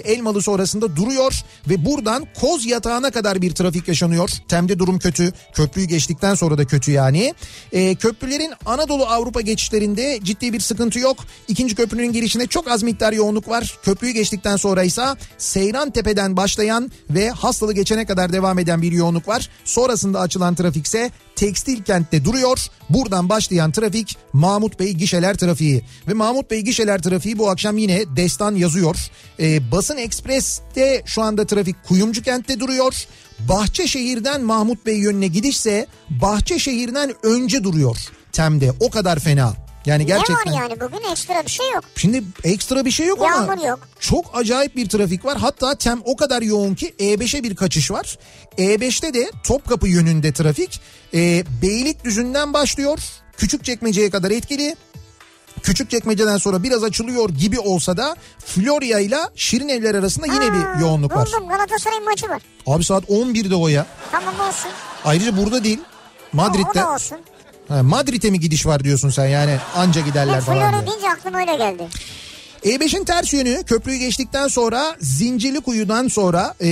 Elmalı 0.06 0.42
sonrasında 0.42 0.96
duruyor 0.96 1.25
ve 1.70 1.86
buradan 1.86 2.28
Koz 2.42 2.66
Yatağı'na 2.66 3.12
kadar 3.12 3.42
bir 3.42 3.52
trafik 3.52 3.88
yaşanıyor. 3.88 4.30
Temde 4.48 4.80
durum 4.80 5.00
kötü. 5.00 5.34
Köprüyü 5.54 5.88
geçtikten 5.88 6.36
sonra 6.36 6.58
da 6.58 6.66
kötü 6.66 6.92
yani. 6.92 7.34
E, 7.72 7.96
köprülerin 7.96 8.54
Anadolu 8.66 9.06
Avrupa 9.06 9.42
geçişlerinde 9.42 10.20
ciddi 10.24 10.54
bir 10.54 10.60
sıkıntı 10.60 11.00
yok. 11.00 11.18
İkinci 11.48 11.76
köprünün 11.76 12.12
girişinde 12.12 12.48
çok 12.48 12.68
az 12.68 12.84
miktar 12.84 13.14
yoğunluk 13.14 13.50
var. 13.50 13.78
Köprüyü 13.84 14.14
geçtikten 14.14 14.56
sonra 14.56 14.84
ise 14.84 15.06
Seyran 15.38 15.90
Tepe'den 15.90 16.38
başlayan 16.38 16.92
ve 17.10 17.30
hastalı 17.30 17.74
geçene 17.74 18.06
kadar 18.06 18.34
devam 18.34 18.60
eden 18.60 18.82
bir 18.82 18.92
yoğunluk 18.92 19.28
var. 19.28 19.50
Sonrasında 19.66 20.20
açılan 20.20 20.56
trafik 20.56 20.86
ise 20.86 21.12
Tekstil 21.36 21.84
kentte 21.84 22.26
duruyor. 22.26 22.68
Buradan 22.90 23.30
başlayan 23.30 23.72
trafik 23.72 24.18
Mahmut 24.34 24.80
Bey 24.80 24.94
gişeler 24.94 25.38
trafiği. 25.38 25.82
Ve 26.08 26.14
Mahmut 26.14 26.52
Bey 26.52 26.62
gişeler 26.62 27.02
trafiği 27.02 27.38
bu 27.38 27.50
akşam 27.50 27.78
yine 27.78 28.04
destan 28.16 28.56
yazıyor. 28.56 28.96
Ee, 29.40 29.72
Basın 29.72 29.98
Ekspres'te 29.98 31.04
şu 31.06 31.22
anda 31.22 31.46
trafik 31.46 31.84
Kuyumcu 31.88 32.22
kentte 32.22 32.60
duruyor. 32.60 33.06
Bahçeşehir'den 33.40 34.42
Mahmut 34.42 34.86
Bey 34.86 34.98
yönüne 34.98 35.28
gidişse 35.28 35.88
Bahçeşehir'den 36.10 37.14
önce 37.24 37.64
duruyor. 37.64 37.98
Tem'de 38.32 38.72
o 38.80 38.90
kadar 38.90 39.20
fena. 39.20 39.65
Yani 39.86 40.06
gerçekten. 40.06 40.54
Ne 40.54 40.60
var 40.60 40.62
yani 40.70 40.82
bugün 40.82 41.12
ekstra 41.12 41.44
bir 41.46 41.50
şey 41.50 41.72
yok. 41.72 41.84
Şimdi 41.96 42.24
ekstra 42.44 42.86
bir 42.86 42.92
şey 42.92 43.08
yok 43.08 43.22
ama 43.22 43.36
Yağmur 43.36 43.68
yok. 43.68 43.80
çok 44.00 44.26
acayip 44.34 44.76
bir 44.76 44.90
trafik 44.90 45.26
var. 45.26 45.38
Hatta 45.38 45.76
tem 45.76 46.02
o 46.06 46.16
kadar 46.16 46.42
yoğun 46.42 46.76
ki 46.76 46.96
E5'e 47.00 47.44
bir 47.44 47.56
kaçış 47.56 47.92
var. 47.92 48.18
E5'te 48.58 49.14
de 49.14 49.32
Topkapı 49.44 49.88
yönünde 49.88 50.34
trafik 50.34 50.82
e, 51.14 51.44
Beylikdüzü'nden 51.62 52.54
başlıyor. 52.54 53.00
Küçükçekmece'ye 53.38 54.10
kadar 54.10 54.32
etkili. 54.32 54.76
Küçükçekmece'den 55.64 56.38
sonra 56.38 56.64
biraz 56.64 56.84
açılıyor 56.84 57.30
gibi 57.30 57.60
olsa 57.60 57.98
da 57.98 58.16
Florya 58.46 59.00
ile 59.00 59.18
Şirin 59.36 59.70
Evler 59.70 59.96
arasında 59.96 60.26
yine 60.26 60.46
Ha, 60.46 60.76
bir 60.76 60.82
yoğunluk 60.82 61.16
var. 61.16 61.28
Buldum 61.28 61.48
Galatasaray'ın 61.50 62.06
maçı 62.06 62.30
var. 62.30 62.42
Abi 62.68 62.84
saat 62.84 63.04
11'de 63.04 63.56
o 63.56 63.68
ya. 63.68 63.86
Tamam 64.12 64.36
olsun. 64.40 64.72
Ayrıca 65.06 65.38
burada 65.38 65.64
değil. 65.64 65.80
O, 65.80 65.84
o 66.34 66.36
Madrid'de. 66.38 66.80
da 66.80 66.94
olsun. 66.94 67.18
Ha, 67.68 67.84
Madrid'e 67.84 68.32
mi 68.32 68.40
gidiş 68.40 68.66
var 68.66 68.84
diyorsun 68.84 69.10
sen 69.10 69.28
yani 69.28 69.58
anca 69.76 70.02
giderler 70.02 70.36
Hep 70.36 70.42
falan 70.42 70.60
diye. 70.60 70.70
Florya 70.70 70.88
deyince 70.88 71.10
aklıma 71.10 71.40
öyle 71.40 71.56
geldi. 71.56 71.84
E5'in 72.66 73.04
ters 73.04 73.34
yönü 73.34 73.64
köprüyü 73.64 73.98
geçtikten 73.98 74.48
sonra 74.48 74.96
Zincirlikuyu'dan 75.02 76.08
sonra 76.08 76.54
e, 76.62 76.70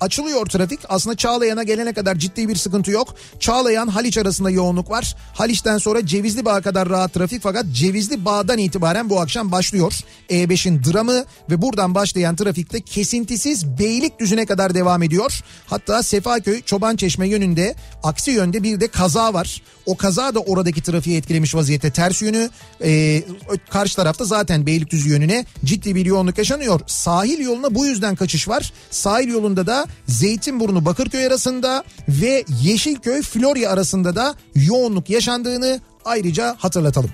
açılıyor 0.00 0.46
trafik. 0.46 0.80
Aslında 0.88 1.16
Çağlayan'a 1.16 1.62
gelene 1.62 1.92
kadar 1.92 2.14
ciddi 2.14 2.48
bir 2.48 2.56
sıkıntı 2.56 2.90
yok. 2.90 3.14
Çağlayan 3.40 3.88
Haliç 3.88 4.18
arasında 4.18 4.50
yoğunluk 4.50 4.90
var. 4.90 5.16
Haliç'ten 5.34 5.78
sonra 5.78 6.06
Cevizli 6.06 6.44
Bağ'a 6.44 6.60
kadar 6.62 6.88
rahat 6.88 7.12
trafik 7.14 7.42
fakat 7.42 7.64
Cevizli 7.72 8.24
Bağ'dan 8.24 8.58
itibaren 8.58 9.10
bu 9.10 9.20
akşam 9.20 9.52
başlıyor. 9.52 9.92
E5'in 10.30 10.82
dramı 10.84 11.24
ve 11.50 11.62
buradan 11.62 11.94
başlayan 11.94 12.36
trafikte 12.36 12.80
kesintisiz 12.80 13.78
Beylikdüzü'ne 13.78 14.46
kadar 14.46 14.74
devam 14.74 15.02
ediyor. 15.02 15.40
Hatta 15.66 16.02
Sefaköy 16.02 16.62
Çobançeşme 16.62 17.28
yönünde 17.28 17.74
aksi 18.02 18.30
yönde 18.30 18.62
bir 18.62 18.80
de 18.80 18.88
kaza 18.88 19.34
var. 19.34 19.62
O 19.86 19.96
kaza 19.96 20.34
da 20.34 20.40
oradaki 20.40 20.82
trafiği 20.82 21.18
etkilemiş 21.18 21.54
vaziyette 21.54 21.90
ters 21.90 22.22
yönü. 22.22 22.50
E, 22.84 23.22
karşı 23.70 23.96
tarafta 23.96 24.24
zaten 24.24 24.66
Beylikdüzü 24.66 25.08
yönüne 25.08 25.44
ciddi 25.64 25.94
bir 25.94 26.06
yoğunluk 26.06 26.38
yaşanıyor. 26.38 26.80
Sahil 26.86 27.38
yoluna 27.38 27.74
bu 27.74 27.86
yüzden 27.86 28.16
kaçış 28.16 28.48
var. 28.48 28.72
Sahil 28.90 29.28
yolunda 29.28 29.66
da 29.66 29.86
Zeytinburnu 30.06 30.84
Bakırköy 30.84 31.26
arasında 31.26 31.84
ve 32.08 32.44
Yeşilköy 32.62 33.22
Florya 33.22 33.70
arasında 33.70 34.16
da 34.16 34.34
yoğunluk 34.54 35.10
yaşandığını 35.10 35.80
ayrıca 36.04 36.56
hatırlatalım. 36.58 37.10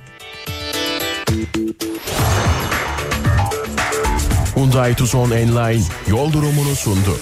Hyundai 4.55 4.95
Tucson 4.95 5.31
Enline 5.31 5.83
yol 6.09 6.33
durumunu 6.33 6.77
sundu. 6.77 7.17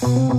Kafa 0.00 0.36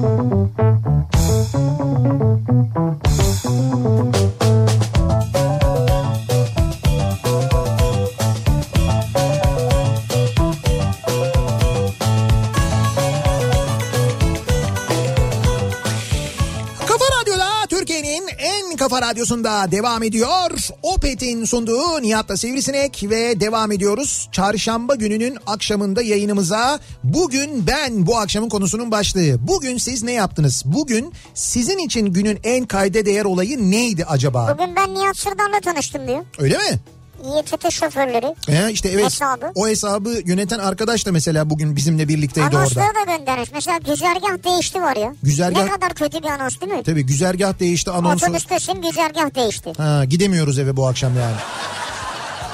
kafa 18.99 19.10
radyosunda 19.10 19.71
devam 19.71 20.03
ediyor. 20.03 20.69
Opet'in 20.81 21.45
sunduğu 21.45 22.01
Nihat'la 22.01 22.38
Sivrisinek 22.38 23.03
ve 23.10 23.39
devam 23.39 23.71
ediyoruz. 23.71 24.29
Çarşamba 24.31 24.95
gününün 24.95 25.38
akşamında 25.47 26.01
yayınımıza 26.01 26.79
bugün 27.03 27.67
ben 27.67 28.07
bu 28.07 28.17
akşamın 28.17 28.49
konusunun 28.49 28.91
başlığı. 28.91 29.47
Bugün 29.47 29.77
siz 29.77 30.03
ne 30.03 30.12
yaptınız? 30.12 30.63
Bugün 30.65 31.13
sizin 31.33 31.77
için 31.77 32.05
günün 32.05 32.39
en 32.43 32.65
kayda 32.65 33.05
değer 33.05 33.25
olayı 33.25 33.71
neydi 33.71 34.05
acaba? 34.05 34.57
Bugün 34.57 34.75
ben 34.75 34.93
Nihat 34.93 35.17
Sırdar'la 35.17 35.60
tanıştım 35.60 36.07
diyor. 36.07 36.25
Öyle 36.39 36.57
mi? 36.57 36.79
İETT 37.25 37.71
şoförleri. 37.71 38.36
He, 38.47 38.71
işte 38.71 38.89
evet 38.89 39.06
Hesabı. 39.06 39.51
o 39.56 39.67
hesabı 39.67 40.10
yöneten 40.25 40.60
arkadaş 40.60 41.06
da 41.06 41.12
mesela 41.12 41.49
bugün 41.49 41.75
bizimle 41.75 42.08
birlikteydi 42.08 42.45
orada. 42.47 42.58
Anonsları 42.58 42.95
da 43.08 43.17
göndermiş. 43.17 43.49
Mesela 43.53 43.77
güzergah 43.77 44.43
değişti 44.43 44.82
var 44.82 44.95
ya. 44.95 45.13
Güzergah- 45.23 45.63
Ne 45.65 45.69
kadar 45.69 45.93
kötü 45.93 46.19
bir 46.23 46.27
anons 46.27 46.62
değil 46.62 46.73
mi? 46.73 46.84
Tabii 46.84 47.06
güzergah 47.06 47.60
değişti 47.60 47.91
anonsu. 47.91 48.25
Otobüstesin 48.25 48.82
güzergah 48.82 49.36
değişti. 49.36 49.73
Ha, 49.77 50.06
gidemiyoruz 50.06 50.60
eve 50.60 50.77
bu 50.77 50.88
akşam 50.88 51.17
yani. 51.19 51.36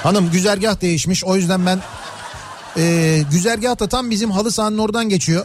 Hanım 0.02 0.30
güzergah 0.30 0.80
değişmiş 0.80 1.24
o 1.24 1.36
yüzden 1.36 1.66
ben 1.66 1.80
e, 2.76 3.22
güzergah 3.30 3.78
da 3.80 3.88
tam 3.88 4.10
bizim 4.10 4.30
halı 4.30 4.52
sahanın 4.52 4.78
oradan 4.78 5.08
geçiyor. 5.08 5.44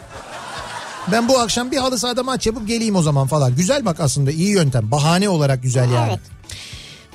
Ben 1.12 1.30
bu 1.30 1.40
akşam 1.40 1.72
bir 1.72 1.78
halı 1.78 2.00
sahada 2.00 2.24
maç 2.24 2.48
yapıp 2.48 2.68
geleyim 2.68 2.96
o 2.96 3.02
zaman 3.02 3.28
falan. 3.28 3.56
Güzel 3.56 3.86
bak 3.86 4.00
aslında 4.00 4.32
iyi 4.32 4.50
yöntem. 4.50 4.92
Bahane 4.92 5.30
olarak 5.30 5.64
güzel 5.64 5.92
yani. 5.92 6.10
Evet. 6.10 6.20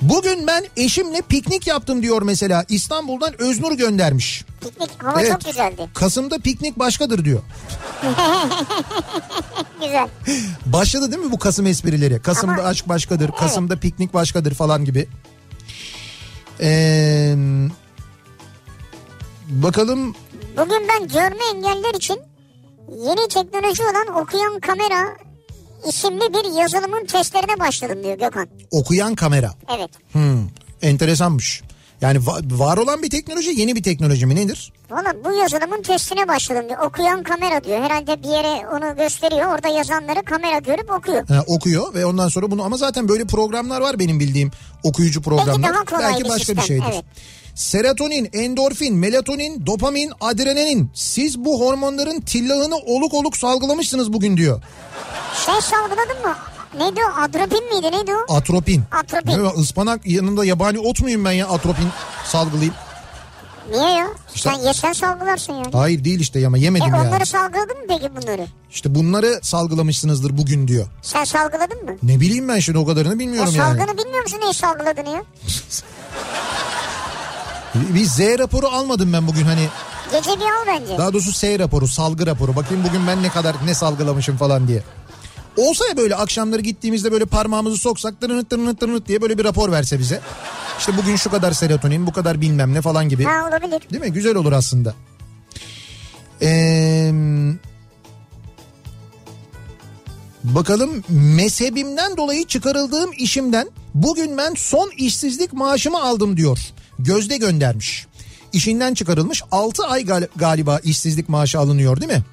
Bugün 0.01 0.47
ben 0.47 0.65
eşimle 0.77 1.21
piknik 1.21 1.67
yaptım 1.67 2.01
diyor 2.03 2.21
mesela. 2.21 2.65
İstanbul'dan 2.69 3.41
Öznur 3.41 3.71
göndermiş. 3.71 4.45
Piknik 4.61 5.03
hava 5.03 5.21
Evet. 5.21 5.31
çok 5.31 5.45
güzeldi. 5.45 5.89
Kasım'da 5.93 6.37
piknik 6.39 6.79
başkadır 6.79 7.25
diyor. 7.25 7.41
Güzel. 9.81 10.07
Başladı 10.65 11.11
değil 11.11 11.23
mi 11.23 11.31
bu 11.31 11.39
Kasım 11.39 11.65
esprileri? 11.65 12.21
Kasım'da 12.21 12.53
Ama- 12.53 12.63
aşk 12.63 12.89
başkadır, 12.89 13.31
Kasım'da 13.31 13.75
piknik 13.79 14.13
başkadır 14.13 14.53
falan 14.53 14.85
gibi. 14.85 15.07
Ee, 16.61 17.35
bakalım 19.47 20.15
Bugün 20.57 20.87
ben 20.89 21.07
görme 21.07 21.45
engeller 21.53 21.93
için 21.93 22.19
yeni 22.89 23.27
teknoloji 23.27 23.83
olan 23.83 24.21
okuyan 24.23 24.59
kamera 24.59 25.17
isimli 25.89 26.33
bir 26.33 26.59
yazılımın 26.61 27.05
testlerine 27.05 27.59
başladım 27.59 28.03
diyor 28.03 28.17
Gökhan. 28.17 28.47
okuyan 28.71 29.15
kamera. 29.15 29.51
Evet. 29.77 29.89
Hmm, 30.11 30.47
enteresanmış. 30.81 31.61
Yani 32.01 32.17
va- 32.17 32.59
var 32.59 32.77
olan 32.77 33.03
bir 33.03 33.09
teknoloji 33.09 33.49
yeni 33.59 33.75
bir 33.75 33.83
teknoloji 33.83 34.25
mi 34.25 34.35
nedir? 34.35 34.73
Valla 34.91 35.13
bu 35.25 35.31
yazılımın 35.33 35.81
testine 35.81 36.27
başladım 36.27 36.65
diyor. 36.69 36.79
Okuyan 36.83 37.23
kamera 37.23 37.63
diyor. 37.63 37.81
Herhalde 37.83 38.23
bir 38.23 38.27
yere 38.29 38.67
onu 38.67 38.97
gösteriyor. 38.97 39.53
Orada 39.55 39.67
yazanları 39.67 40.23
kamera 40.25 40.59
görüp 40.59 40.91
okuyor. 40.91 41.27
Ha, 41.27 41.43
okuyor 41.47 41.93
ve 41.93 42.05
ondan 42.05 42.27
sonra 42.27 42.51
bunu 42.51 42.63
ama 42.63 42.77
zaten 42.77 43.07
böyle 43.09 43.25
programlar 43.25 43.81
var 43.81 43.99
benim 43.99 44.19
bildiğim 44.19 44.51
okuyucu 44.83 45.21
programlar. 45.21 45.73
daha 45.73 45.85
kolay 45.85 46.03
Belki 46.03 46.23
bir 46.23 46.29
başka 46.29 46.53
bir 46.53 46.61
sistem, 46.61 46.65
şeydir. 46.65 46.93
evet. 46.93 47.03
Serotonin, 47.55 48.29
endorfin, 48.33 48.95
melatonin, 48.95 49.65
dopamin, 49.65 50.11
adrenalin. 50.21 50.91
Siz 50.93 51.39
bu 51.45 51.59
hormonların 51.65 52.21
tillahını 52.21 52.75
oluk 52.75 53.13
oluk 53.13 53.37
salgılamışsınız 53.37 54.13
bugün 54.13 54.37
diyor. 54.37 54.61
Şey 55.45 55.61
salgıladın 55.61 56.21
mı? 56.25 56.35
Neydi 56.77 56.99
o? 57.11 57.21
Adropin 57.21 57.65
miydi? 57.75 57.91
Neydi 57.97 58.11
o? 58.29 58.33
Atropin. 58.35 58.83
Atropin. 58.91 59.31
Ne 59.43 59.47
ıspanak 59.49 60.05
yanında 60.07 60.45
yabani 60.45 60.79
ot 60.79 61.01
muyum 61.01 61.25
ben 61.25 61.31
ya 61.31 61.47
atropin 61.47 61.87
salgılayayım? 62.25 62.73
Niye 63.71 63.89
ya? 63.89 64.07
İşte- 64.35 64.49
Sen 64.49 64.59
yesen 64.67 64.93
salgılarsın 64.93 65.53
yani. 65.53 65.67
Hayır 65.73 66.03
değil 66.03 66.19
işte 66.19 66.47
ama 66.47 66.57
E 66.57 66.61
yemedim 66.61 66.87
yani. 66.87 67.07
onları 67.07 67.25
salgıladın 67.25 67.77
mı 67.77 67.83
peki 67.87 68.09
bunları? 68.15 68.47
İşte 68.71 68.95
bunları 68.95 69.39
salgılamışsınızdır 69.41 70.37
bugün 70.37 70.67
diyor. 70.67 70.87
Sen 71.01 71.23
salgıladın 71.23 71.83
mı? 71.85 71.95
Ne 72.03 72.19
bileyim 72.19 72.47
ben 72.47 72.59
şimdi 72.59 72.77
o 72.77 72.85
kadarını 72.85 73.13
Ya 73.13 73.19
bilmiyorum 73.19 73.53
yani. 73.57 73.77
salgını 73.79 73.97
bilmiyor 73.97 74.23
musun 74.23 74.39
neyi 74.41 74.53
salgıladığını 74.53 75.09
ya? 75.09 75.23
Bir 77.75 78.05
Z 78.05 78.19
raporu 78.19 78.67
almadım 78.67 79.13
ben 79.13 79.27
bugün 79.27 79.43
hani. 79.43 79.67
Gece 80.11 80.29
bir 80.29 80.45
al 80.45 80.65
bence. 80.67 80.97
Daha 80.97 81.13
doğrusu 81.13 81.31
S 81.31 81.59
raporu, 81.59 81.87
salgı 81.87 82.25
raporu. 82.25 82.55
Bakayım 82.55 82.83
bugün 82.89 83.07
ben 83.07 83.23
ne 83.23 83.29
kadar 83.29 83.55
ne 83.65 83.73
salgılamışım 83.73 84.37
falan 84.37 84.67
diye. 84.67 84.83
Olsa 85.57 85.87
ya 85.87 85.97
böyle 85.97 86.15
akşamları 86.15 86.61
gittiğimizde 86.61 87.11
böyle 87.11 87.25
parmağımızı 87.25 87.77
soksak 87.77 88.21
tırnıt 88.21 88.49
tırnıt 88.49 88.79
tırnıt 88.79 89.07
diye 89.07 89.21
böyle 89.21 89.37
bir 89.37 89.43
rapor 89.43 89.71
verse 89.71 89.99
bize. 89.99 90.21
İşte 90.79 90.97
bugün 90.97 91.15
şu 91.15 91.31
kadar 91.31 91.51
serotonin, 91.51 92.07
bu 92.07 92.11
kadar 92.13 92.41
bilmem 92.41 92.73
ne 92.73 92.81
falan 92.81 93.09
gibi. 93.09 93.23
Ha 93.23 93.47
olabilir. 93.49 93.81
Değil 93.91 94.03
mi? 94.03 94.13
Güzel 94.13 94.35
olur 94.35 94.51
aslında. 94.51 94.93
Ee, 96.41 97.11
bakalım 100.43 101.03
mezhebimden 101.09 102.17
dolayı 102.17 102.45
çıkarıldığım 102.45 103.11
işimden 103.17 103.69
bugün 103.93 104.37
ben 104.37 104.53
son 104.57 104.91
işsizlik 104.97 105.53
maaşımı 105.53 106.03
aldım 106.03 106.37
diyor. 106.37 106.59
Gözde 106.99 107.37
göndermiş. 107.37 108.05
İşinden 108.53 108.93
çıkarılmış 108.93 109.43
6 109.51 109.83
ay 109.87 110.01
gal- 110.01 110.27
galiba 110.35 110.79
işsizlik 110.83 111.29
maaşı 111.29 111.59
alınıyor 111.59 112.01
değil 112.01 112.11
mi? 112.11 112.23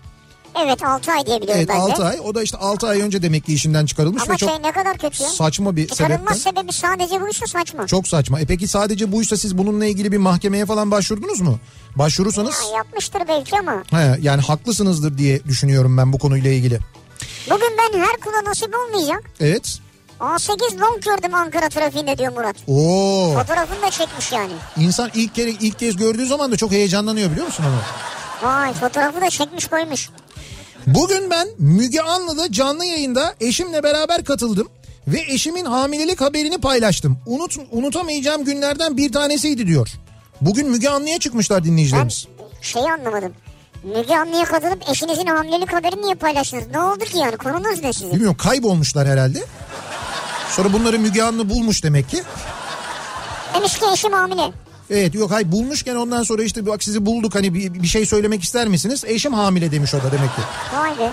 Evet 0.64 0.85
6 0.85 1.12
ay 1.12 1.27
diye 1.27 1.37
biliyorum 1.42 1.59
Evet 1.59 1.68
ben 1.68 1.77
de. 1.77 1.92
6 1.92 2.05
ay. 2.05 2.20
O 2.25 2.35
da 2.35 2.42
işte 2.42 2.57
6 2.59 2.88
ay 2.88 3.01
önce 3.01 3.22
demek 3.22 3.46
ki 3.46 3.55
işinden 3.55 3.87
çıkarılmış 3.87 4.22
Ama 4.22 4.33
ve 4.35 4.37
çok 4.38 4.51
şey 4.51 4.62
ne 4.62 4.72
kadar 4.72 4.98
kötü 4.98 5.22
ya. 5.22 5.29
saçma 5.29 5.77
bir 5.77 5.83
sebepten. 5.88 6.05
Çıkarılmaz 6.16 6.38
sebebi 6.38 6.72
sadece 6.72 7.20
bu 7.20 7.29
işe 7.29 7.46
saçma. 7.46 7.87
Çok 7.87 8.09
saçma. 8.09 8.40
E 8.40 8.46
peki 8.46 8.68
sadece 8.68 9.12
buysa 9.12 9.37
siz 9.37 9.59
bununla 9.59 9.87
ilgili 9.87 10.12
bir 10.12 10.18
mahkemeye 10.18 10.66
falan 10.66 10.90
başvurdunuz 10.90 11.40
mu? 11.40 11.59
Başvurursanız 11.96 12.55
Ha, 12.55 12.77
yapmıştır 12.77 13.22
belki 13.29 13.59
ama. 13.59 13.83
He, 13.90 14.18
yani 14.22 14.42
haklısınızdır 14.42 15.18
diye 15.18 15.44
düşünüyorum 15.44 15.96
ben 15.98 16.12
bu 16.12 16.18
konuyla 16.18 16.51
ilgili. 16.51 16.79
Bugün 17.51 17.70
ben 17.79 17.98
her 17.98 18.16
kula 18.20 18.51
nasip 18.51 18.75
olmayacak. 18.75 19.22
Evet. 19.40 19.79
A8 20.22 20.80
long 20.80 21.04
gördüm 21.04 21.35
Ankara 21.35 21.68
trafiğinde 21.68 22.18
diyor 22.18 22.32
Murat. 22.32 22.56
Oo. 22.68 23.35
Fotoğrafını 23.35 23.82
da 23.82 23.90
çekmiş 23.90 24.32
yani. 24.32 24.52
İnsan 24.76 25.11
ilk 25.14 25.35
kere 25.35 25.50
ilk 25.50 25.78
kez 25.78 25.96
gördüğü 25.96 26.26
zaman 26.26 26.52
da 26.52 26.56
çok 26.56 26.70
heyecanlanıyor 26.72 27.30
biliyor 27.30 27.46
musun 27.46 27.64
onu? 27.68 28.48
Vay 28.50 28.72
fotoğrafı 28.72 29.20
da 29.20 29.30
çekmiş 29.30 29.66
koymuş. 29.66 30.11
Bugün 30.87 31.30
ben 31.30 31.48
Müge 31.58 32.00
Anlı'da 32.00 32.52
canlı 32.52 32.85
yayında 32.85 33.35
eşimle 33.40 33.82
beraber 33.82 34.24
katıldım 34.24 34.68
ve 35.08 35.20
eşimin 35.20 35.64
hamilelik 35.64 36.20
haberini 36.20 36.58
paylaştım. 36.58 37.18
Unut 37.26 37.56
unutamayacağım 37.70 38.44
günlerden 38.44 38.96
bir 38.96 39.12
tanesiydi 39.12 39.66
diyor. 39.66 39.88
Bugün 40.40 40.70
Müge 40.70 40.88
Anlı'ya 40.88 41.18
çıkmışlar 41.18 41.58
Ben 41.58 41.64
dinleyicilerimiz. 41.64 42.26
şeyi 42.61 42.92
anlamadım. 42.92 43.32
Müge 43.82 44.16
Anlı'ya 44.16 44.44
katılıp 44.44 44.90
eşinizin 44.90 45.26
hamilelik 45.26 45.72
haberini 45.72 46.02
niye 46.02 46.14
paylaştınız? 46.14 46.64
Ne 46.72 46.80
oldu 46.80 47.04
ki 47.04 47.18
yani? 47.18 47.37
Konunuz 47.37 47.82
ne 47.82 47.92
sizin? 47.92 48.12
Bilmiyorum 48.12 48.37
kaybolmuşlar 48.37 49.08
herhalde. 49.08 49.38
Sonra 50.56 50.72
bunları 50.72 50.98
Müge 50.98 51.22
Anlı 51.22 51.50
bulmuş 51.50 51.84
demek 51.84 52.08
ki. 52.08 52.22
Demiş 53.54 53.78
ki 53.78 53.84
eşim 53.92 54.12
hamile. 54.12 54.52
Evet 54.90 55.14
yok 55.14 55.30
hay 55.30 55.52
bulmuşken 55.52 55.96
ondan 55.96 56.22
sonra 56.22 56.42
işte 56.42 56.66
bak 56.66 56.84
sizi 56.84 57.06
bulduk 57.06 57.34
hani 57.34 57.54
bir, 57.54 57.74
bir 57.74 57.88
şey 57.88 58.06
söylemek 58.06 58.42
ister 58.42 58.68
misiniz? 58.68 59.04
Eşim 59.06 59.34
hamile 59.34 59.72
demiş 59.72 59.94
o 59.94 59.98
da 59.98 60.12
demek 60.12 60.36
ki. 60.36 60.42
Vay 60.76 60.98
be. 60.98 61.12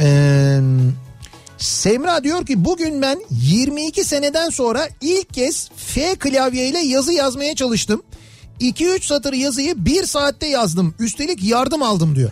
Ee, 0.00 0.60
Semra 1.58 2.24
diyor 2.24 2.46
ki 2.46 2.64
bugün 2.64 3.02
ben 3.02 3.20
22 3.30 4.04
seneden 4.04 4.50
sonra 4.50 4.88
ilk 5.00 5.34
kez 5.34 5.70
F 5.76 6.14
klavyeyle 6.14 6.78
yazı 6.78 7.12
yazmaya 7.12 7.54
çalıştım. 7.54 8.02
2-3 8.60 9.06
satır 9.06 9.32
yazıyı 9.32 9.84
bir 9.84 10.06
saatte 10.06 10.46
yazdım. 10.46 10.94
Üstelik 10.98 11.44
yardım 11.44 11.82
aldım 11.82 12.16
diyor. 12.16 12.30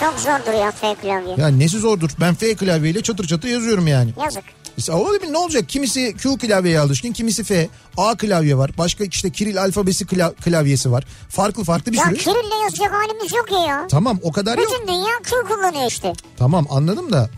Çok 0.00 0.18
zordur 0.18 0.52
ya 0.60 0.70
F 0.70 0.94
klavye. 0.94 1.34
Ya 1.38 1.48
nesi 1.48 1.78
zordur? 1.78 2.10
Ben 2.20 2.34
F 2.34 2.54
klavyeyle 2.54 3.02
çatır 3.02 3.26
çatır 3.26 3.48
yazıyorum 3.48 3.86
yani. 3.86 4.10
Yazık. 4.24 4.42
İşte 4.76 4.92
o 4.92 5.08
ne 5.30 5.38
olacak? 5.38 5.68
Kimisi 5.68 6.16
Q 6.16 6.36
klavyeye 6.38 6.80
alışkın, 6.80 7.12
kimisi 7.12 7.44
F. 7.44 7.68
A 7.96 8.16
klavye 8.16 8.58
var. 8.58 8.70
Başka 8.78 9.04
işte 9.04 9.30
Kiril 9.30 9.62
alfabesi 9.62 10.04
kla- 10.04 10.34
klavyesi 10.34 10.90
var. 10.92 11.04
Farklı 11.28 11.64
farklı 11.64 11.92
bir 11.92 11.96
Ya 11.98 12.04
sürü. 12.04 12.16
Kirill'le 12.18 12.62
yazacak 12.64 12.92
halimiz 12.92 13.32
yok 13.32 13.52
ya 13.52 13.58
ya. 13.58 13.86
Tamam 13.90 14.18
o 14.22 14.32
kadar 14.32 14.58
yok. 14.58 14.66
Bütün 14.72 14.88
dünya 14.88 15.18
Q 15.22 15.30
kullanıyor 15.54 15.90
işte. 15.90 16.12
Tamam 16.36 16.66
anladım 16.70 17.12
da. 17.12 17.30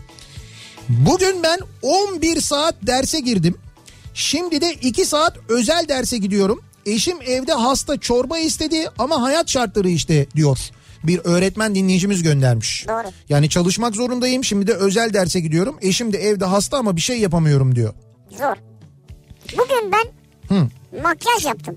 Bugün 0.89 1.43
ben 1.43 1.59
11 1.81 2.41
saat 2.41 2.75
derse 2.81 3.19
girdim. 3.19 3.57
Şimdi 4.13 4.61
de 4.61 4.73
2 4.73 5.05
saat 5.05 5.37
özel 5.49 5.85
derse 5.87 6.17
gidiyorum. 6.17 6.61
Eşim 6.85 7.17
evde 7.21 7.53
hasta 7.53 7.97
çorba 7.99 8.37
istedi 8.37 8.87
ama 8.99 9.21
hayat 9.21 9.49
şartları 9.49 9.89
işte 9.89 10.25
diyor. 10.35 10.57
Bir 11.07 11.21
öğretmen 11.23 11.75
dinleyicimiz 11.75 12.23
göndermiş. 12.23 12.85
Doğru. 12.87 13.07
Yani 13.29 13.49
çalışmak 13.49 13.95
zorundayım 13.95 14.43
şimdi 14.43 14.67
de 14.67 14.73
özel 14.73 15.13
derse 15.13 15.39
gidiyorum. 15.39 15.77
Eşim 15.81 16.13
de 16.13 16.17
evde 16.17 16.45
hasta 16.45 16.77
ama 16.77 16.95
bir 16.95 17.01
şey 17.01 17.19
yapamıyorum 17.19 17.75
diyor. 17.75 17.93
Zor. 18.37 18.55
Bugün 19.53 19.91
ben 19.91 20.05
Hı. 20.55 20.67
makyaj 21.03 21.45
yaptım. 21.45 21.75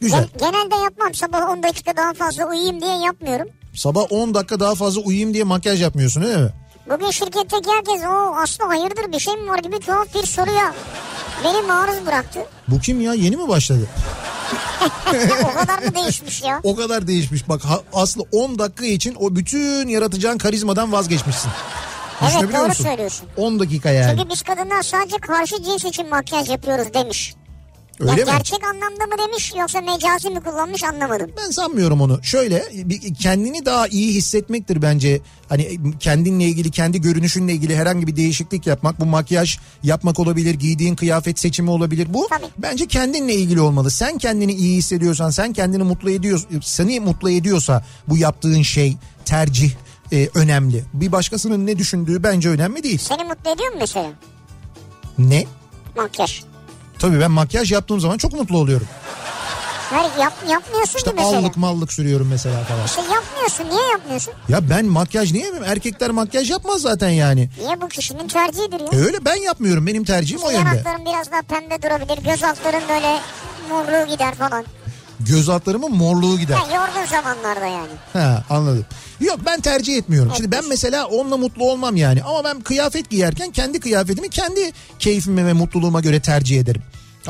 Güzel. 0.00 0.20
Gen- 0.38 0.50
genelde 0.50 0.74
yapmam. 0.84 1.14
Sabah 1.14 1.50
10 1.50 1.62
dakika 1.62 1.96
daha 1.96 2.12
fazla 2.12 2.48
uyuyayım 2.48 2.80
diye 2.80 2.96
yapmıyorum. 2.98 3.48
Sabah 3.74 4.12
10 4.12 4.34
dakika 4.34 4.60
daha 4.60 4.74
fazla 4.74 5.00
uyuyayım 5.00 5.34
diye 5.34 5.44
makyaj 5.44 5.82
yapmıyorsun 5.82 6.22
değil 6.22 6.38
mi? 6.38 6.50
Bugün 6.90 7.10
şirketteki 7.10 7.70
herkes 7.70 8.02
o 8.08 8.34
Aslı 8.42 8.64
hayırdır 8.64 9.12
bir 9.12 9.18
şey 9.18 9.34
mi 9.36 9.48
var 9.50 9.58
gibi 9.58 9.78
tuhaf 9.80 10.14
bir 10.14 10.26
soruya 10.26 10.74
beni 11.44 11.62
maruz 11.66 12.06
bıraktı. 12.06 12.40
Bu 12.68 12.78
kim 12.80 13.00
ya 13.00 13.14
yeni 13.14 13.36
mi 13.36 13.48
başladı? 13.48 13.86
O 15.44 15.54
kadar 15.58 15.78
mı 15.82 15.94
değişmiş 15.94 16.42
ya? 16.42 16.60
O 16.62 16.76
kadar 16.76 17.06
değişmiş. 17.06 17.48
Bak 17.48 17.64
ha- 17.64 17.80
Aslı 17.92 18.22
10 18.32 18.58
dakika 18.58 18.86
için 18.86 19.16
o 19.20 19.36
bütün 19.36 19.88
yaratacağın 19.88 20.38
karizmadan 20.38 20.92
vazgeçmişsin. 20.92 21.50
Evet 22.22 22.54
doğru 22.54 22.66
musun? 22.68 22.84
söylüyorsun. 22.84 23.28
10 23.36 23.60
dakika 23.60 23.90
yani. 23.90 24.16
Çünkü 24.18 24.30
biz 24.30 24.42
kadınlar 24.42 24.82
sadece 24.82 25.16
karşı 25.16 25.62
cins 25.62 25.84
için 25.84 26.08
makyaj 26.08 26.50
yapıyoruz 26.50 26.94
demiş. 26.94 27.34
Öyle 28.00 28.10
ya 28.10 28.16
mi? 28.16 28.32
gerçek 28.32 28.64
anlamda 28.64 29.06
mı 29.06 29.14
demiş 29.28 29.52
yoksa 29.58 29.80
mecazi 29.80 30.30
mi 30.30 30.40
kullanmış 30.40 30.84
anlamadım. 30.84 31.30
Ben 31.36 31.50
sanmıyorum 31.50 32.00
onu. 32.00 32.20
Şöyle 32.22 32.64
kendini 33.22 33.64
daha 33.66 33.88
iyi 33.88 34.14
hissetmektir 34.14 34.82
bence. 34.82 35.20
Hani 35.48 35.78
kendinle 36.00 36.44
ilgili, 36.44 36.70
kendi 36.70 37.00
görünüşünle 37.00 37.52
ilgili 37.52 37.76
herhangi 37.76 38.06
bir 38.06 38.16
değişiklik 38.16 38.66
yapmak. 38.66 39.00
Bu 39.00 39.06
makyaj 39.06 39.58
yapmak 39.82 40.18
olabilir, 40.18 40.54
giydiğin 40.54 40.96
kıyafet 40.96 41.38
seçimi 41.38 41.70
olabilir. 41.70 42.14
Bu 42.14 42.26
Tabii. 42.30 42.46
bence 42.58 42.86
kendinle 42.86 43.34
ilgili 43.34 43.60
olmalı. 43.60 43.90
Sen 43.90 44.18
kendini 44.18 44.52
iyi 44.52 44.76
hissediyorsan, 44.76 45.30
sen 45.30 45.52
kendini 45.52 45.82
mutlu 45.82 46.10
ediyor, 46.10 46.42
seni 46.62 47.00
mutlu 47.00 47.30
ediyorsa 47.30 47.84
bu 48.08 48.16
yaptığın 48.16 48.62
şey, 48.62 48.96
tercih 49.24 49.70
e, 50.12 50.28
önemli. 50.34 50.84
Bir 50.94 51.12
başkasının 51.12 51.66
ne 51.66 51.78
düşündüğü 51.78 52.22
bence 52.22 52.48
önemli 52.48 52.82
değil. 52.82 52.98
Seni 52.98 53.24
mutlu 53.24 53.50
ediyor 53.50 53.72
mu 53.72 53.76
mesela 53.80 54.10
Ne? 55.18 55.44
makyaj? 55.96 56.42
Tabii 57.00 57.20
ben 57.20 57.30
makyaj 57.30 57.72
yaptığım 57.72 58.00
zaman 58.00 58.18
çok 58.18 58.32
mutlu 58.32 58.58
oluyorum. 58.58 58.86
Hayır 59.90 60.10
yap, 60.20 60.32
yapmıyorsun 60.48 60.98
İşte 60.98 61.10
ki 61.10 61.16
mesela. 61.16 61.38
allık 61.38 61.56
mallık 61.56 61.92
sürüyorum 61.92 62.28
mesela 62.28 62.64
falan. 62.64 62.86
İşte 62.86 63.00
yapmıyorsun 63.14 63.64
niye 63.70 63.90
yapmıyorsun? 63.92 64.34
Ya 64.48 64.70
ben 64.70 64.84
makyaj 64.86 65.32
niye 65.32 65.44
yapayım? 65.44 65.64
Erkekler 65.66 66.10
makyaj 66.10 66.50
yapmaz 66.50 66.80
zaten 66.82 67.08
yani. 67.08 67.50
Niye 67.58 67.80
bu 67.80 67.88
kişinin 67.88 68.28
tercihidir 68.28 68.80
ya? 68.80 68.86
E 68.92 68.96
öyle 69.06 69.24
ben 69.24 69.34
yapmıyorum. 69.34 69.86
Benim 69.86 70.04
tercihim 70.04 70.42
o 70.42 70.50
yönde. 70.50 70.68
Yanakların 70.68 71.06
biraz 71.06 71.32
daha 71.32 71.42
pembe 71.42 71.82
durabilir. 71.82 72.24
Göz 72.30 72.42
altların 72.44 72.82
böyle 72.88 73.18
morluğu 73.70 74.10
gider 74.10 74.34
falan. 74.34 74.64
Göz 75.20 75.48
altlarımın 75.48 75.96
morluğu 75.96 76.38
gider. 76.38 76.54
Ha, 76.54 76.74
yorgun 76.76 77.10
zamanlarda 77.10 77.66
yani. 77.66 77.90
Ha 78.12 78.44
anladım. 78.50 78.86
Yok 79.20 79.38
ben 79.46 79.60
tercih 79.60 79.96
etmiyorum. 79.96 80.32
Şimdi 80.36 80.52
ben 80.52 80.68
mesela 80.68 81.06
onunla 81.06 81.36
mutlu 81.36 81.70
olmam 81.70 81.96
yani. 81.96 82.22
Ama 82.22 82.44
ben 82.44 82.60
kıyafet 82.60 83.10
giyerken 83.10 83.50
kendi 83.50 83.80
kıyafetimi 83.80 84.28
kendi 84.30 84.72
keyfime 84.98 85.46
ve 85.46 85.52
mutluluğuma 85.52 86.00
göre 86.00 86.20
tercih 86.20 86.60
ederim. 86.60 86.82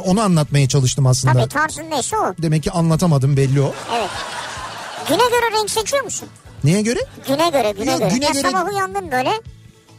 Onu 0.05 0.21
anlatmaya 0.21 0.69
çalıştım 0.69 1.07
aslında. 1.07 1.35
Tabii 1.35 1.49
tarzın 1.49 1.91
neyse 1.91 2.17
o. 2.17 2.35
Demek 2.43 2.63
ki 2.63 2.71
anlatamadım 2.71 3.37
belli 3.37 3.61
o. 3.61 3.75
Evet. 3.99 4.11
Güne 5.09 5.19
göre 5.31 5.59
renk 5.61 5.71
seçiyor 5.71 6.05
musun? 6.05 6.29
Neye 6.65 6.83
göre? 6.83 6.99
Güne 7.29 7.51
göre 7.51 7.75
güne 7.79 7.91
Ya 7.91 7.97
göre. 7.99 8.09
güne 8.15 8.25
ya 8.25 8.31
göre- 8.33 8.51
sabah 8.51 8.69
uyandın 8.69 9.11
böyle. 9.13 9.31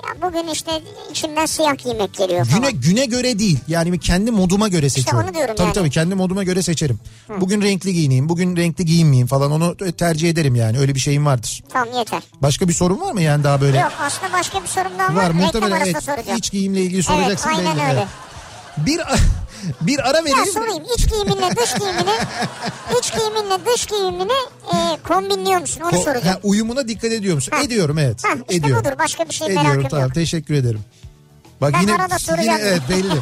Ya 0.07 0.27
bugün 0.27 0.47
işte 0.47 0.71
içimden 1.11 1.45
siyah 1.45 1.77
giymek 1.77 2.13
geliyor 2.13 2.45
falan. 2.45 2.61
Güne 2.61 2.71
güne 2.71 3.05
göre 3.05 3.39
değil. 3.39 3.59
Yani 3.67 3.99
kendi 3.99 4.31
moduma 4.31 4.67
göre 4.67 4.89
seçiyorum. 4.89 5.27
onu 5.27 5.33
diyorum 5.33 5.55
tabii 5.55 5.65
yani. 5.65 5.73
tabii 5.73 5.89
kendi 5.89 6.15
moduma 6.15 6.43
göre 6.43 6.61
seçerim. 6.61 6.99
Bugün 7.39 7.61
renkli 7.61 7.93
giyineyim, 7.93 8.29
bugün 8.29 8.55
renkli 8.57 8.85
giyinmeyeyim 8.85 9.27
falan 9.27 9.51
onu 9.51 9.77
tercih 9.97 10.29
ederim 10.29 10.55
yani. 10.55 10.79
Öyle 10.79 10.95
bir 10.95 10.99
şeyim 10.99 11.25
vardır. 11.25 11.63
Tamam 11.69 11.97
yeter. 11.97 12.23
Başka 12.41 12.67
bir 12.67 12.73
sorun 12.73 13.01
var 13.01 13.11
mı 13.11 13.21
yani 13.21 13.43
daha 13.43 13.61
böyle? 13.61 13.79
Yok 13.79 13.91
aslında 13.99 14.33
başka 14.33 14.63
bir 14.63 14.67
sorum 14.67 14.91
daha 14.99 15.15
var. 15.15 15.23
Var 15.23 15.31
muhtemelen 15.31 15.81
evet. 15.81 16.37
İç 16.37 16.51
giyimle 16.51 16.81
ilgili 16.81 17.03
soracaksın 17.03 17.49
evet 17.55 17.67
aynen 17.67 17.77
belli. 17.77 17.89
öyle. 17.89 18.07
Bir 18.77 19.01
bir 19.81 20.09
ara 20.09 20.17
Ya 20.17 20.23
verelim. 20.25 20.45
sorayım 20.53 20.83
iç 20.97 21.09
giyiminle 21.09 21.49
dış 21.55 21.73
giyimini 21.73 22.15
iç 22.99 23.13
giyiminle 23.13 23.57
dış 23.65 23.85
giyimini 23.85 24.31
e, 24.73 24.97
kombinliyor 25.07 25.61
musun 25.61 25.81
onu 25.81 25.91
Ko- 25.91 26.03
soracağım. 26.03 26.27
ha, 26.27 26.39
uyumuna 26.43 26.87
dikkat 26.87 27.11
ediyor 27.11 27.35
musun? 27.35 27.51
Ha. 27.55 27.63
Ediyorum 27.63 27.97
evet. 27.97 28.23
Ha, 28.25 28.29
işte 28.49 28.55
Ediyorum. 28.55 28.85
budur 28.85 28.99
başka 28.99 29.25
bir 29.29 29.33
şey 29.33 29.47
Ediyorum 29.47 29.67
merakım 29.69 29.89
tamam 29.89 30.05
yok. 30.05 30.13
teşekkür 30.15 30.53
ederim. 30.53 30.81
Bak 31.61 31.73
Ben 31.73 31.81
yine 31.81 31.95
arada 31.95 32.19
soracağım. 32.19 32.59
yine 32.59 32.69
evet 32.69 32.81
belli. 32.89 33.19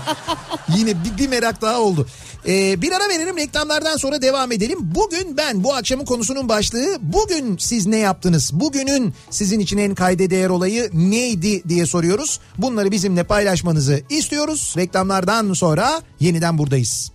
yine 0.77 1.03
bir, 1.03 1.17
bir 1.17 1.27
merak 1.27 1.61
daha 1.61 1.79
oldu. 1.79 2.07
Ee, 2.47 2.81
bir 2.81 2.91
ara 2.91 3.09
verelim 3.09 3.37
reklamlardan 3.37 3.97
sonra 3.97 4.21
devam 4.21 4.51
edelim. 4.51 4.79
Bugün 4.81 5.37
ben 5.37 5.63
bu 5.63 5.73
akşamın 5.73 6.05
konusunun 6.05 6.49
başlığı 6.49 6.97
bugün 7.01 7.57
siz 7.57 7.87
ne 7.87 7.97
yaptınız? 7.97 8.51
Bugünün 8.53 9.13
sizin 9.29 9.59
için 9.59 9.77
en 9.77 9.95
kayda 9.95 10.29
değer 10.29 10.49
olayı 10.49 10.89
neydi 10.93 11.63
diye 11.69 11.85
soruyoruz. 11.85 12.39
Bunları 12.57 12.91
bizimle 12.91 13.23
paylaşmanızı 13.23 14.01
istiyoruz. 14.09 14.73
Reklamlardan 14.77 15.53
sonra 15.53 16.01
yeniden 16.19 16.57
buradayız. 16.57 17.11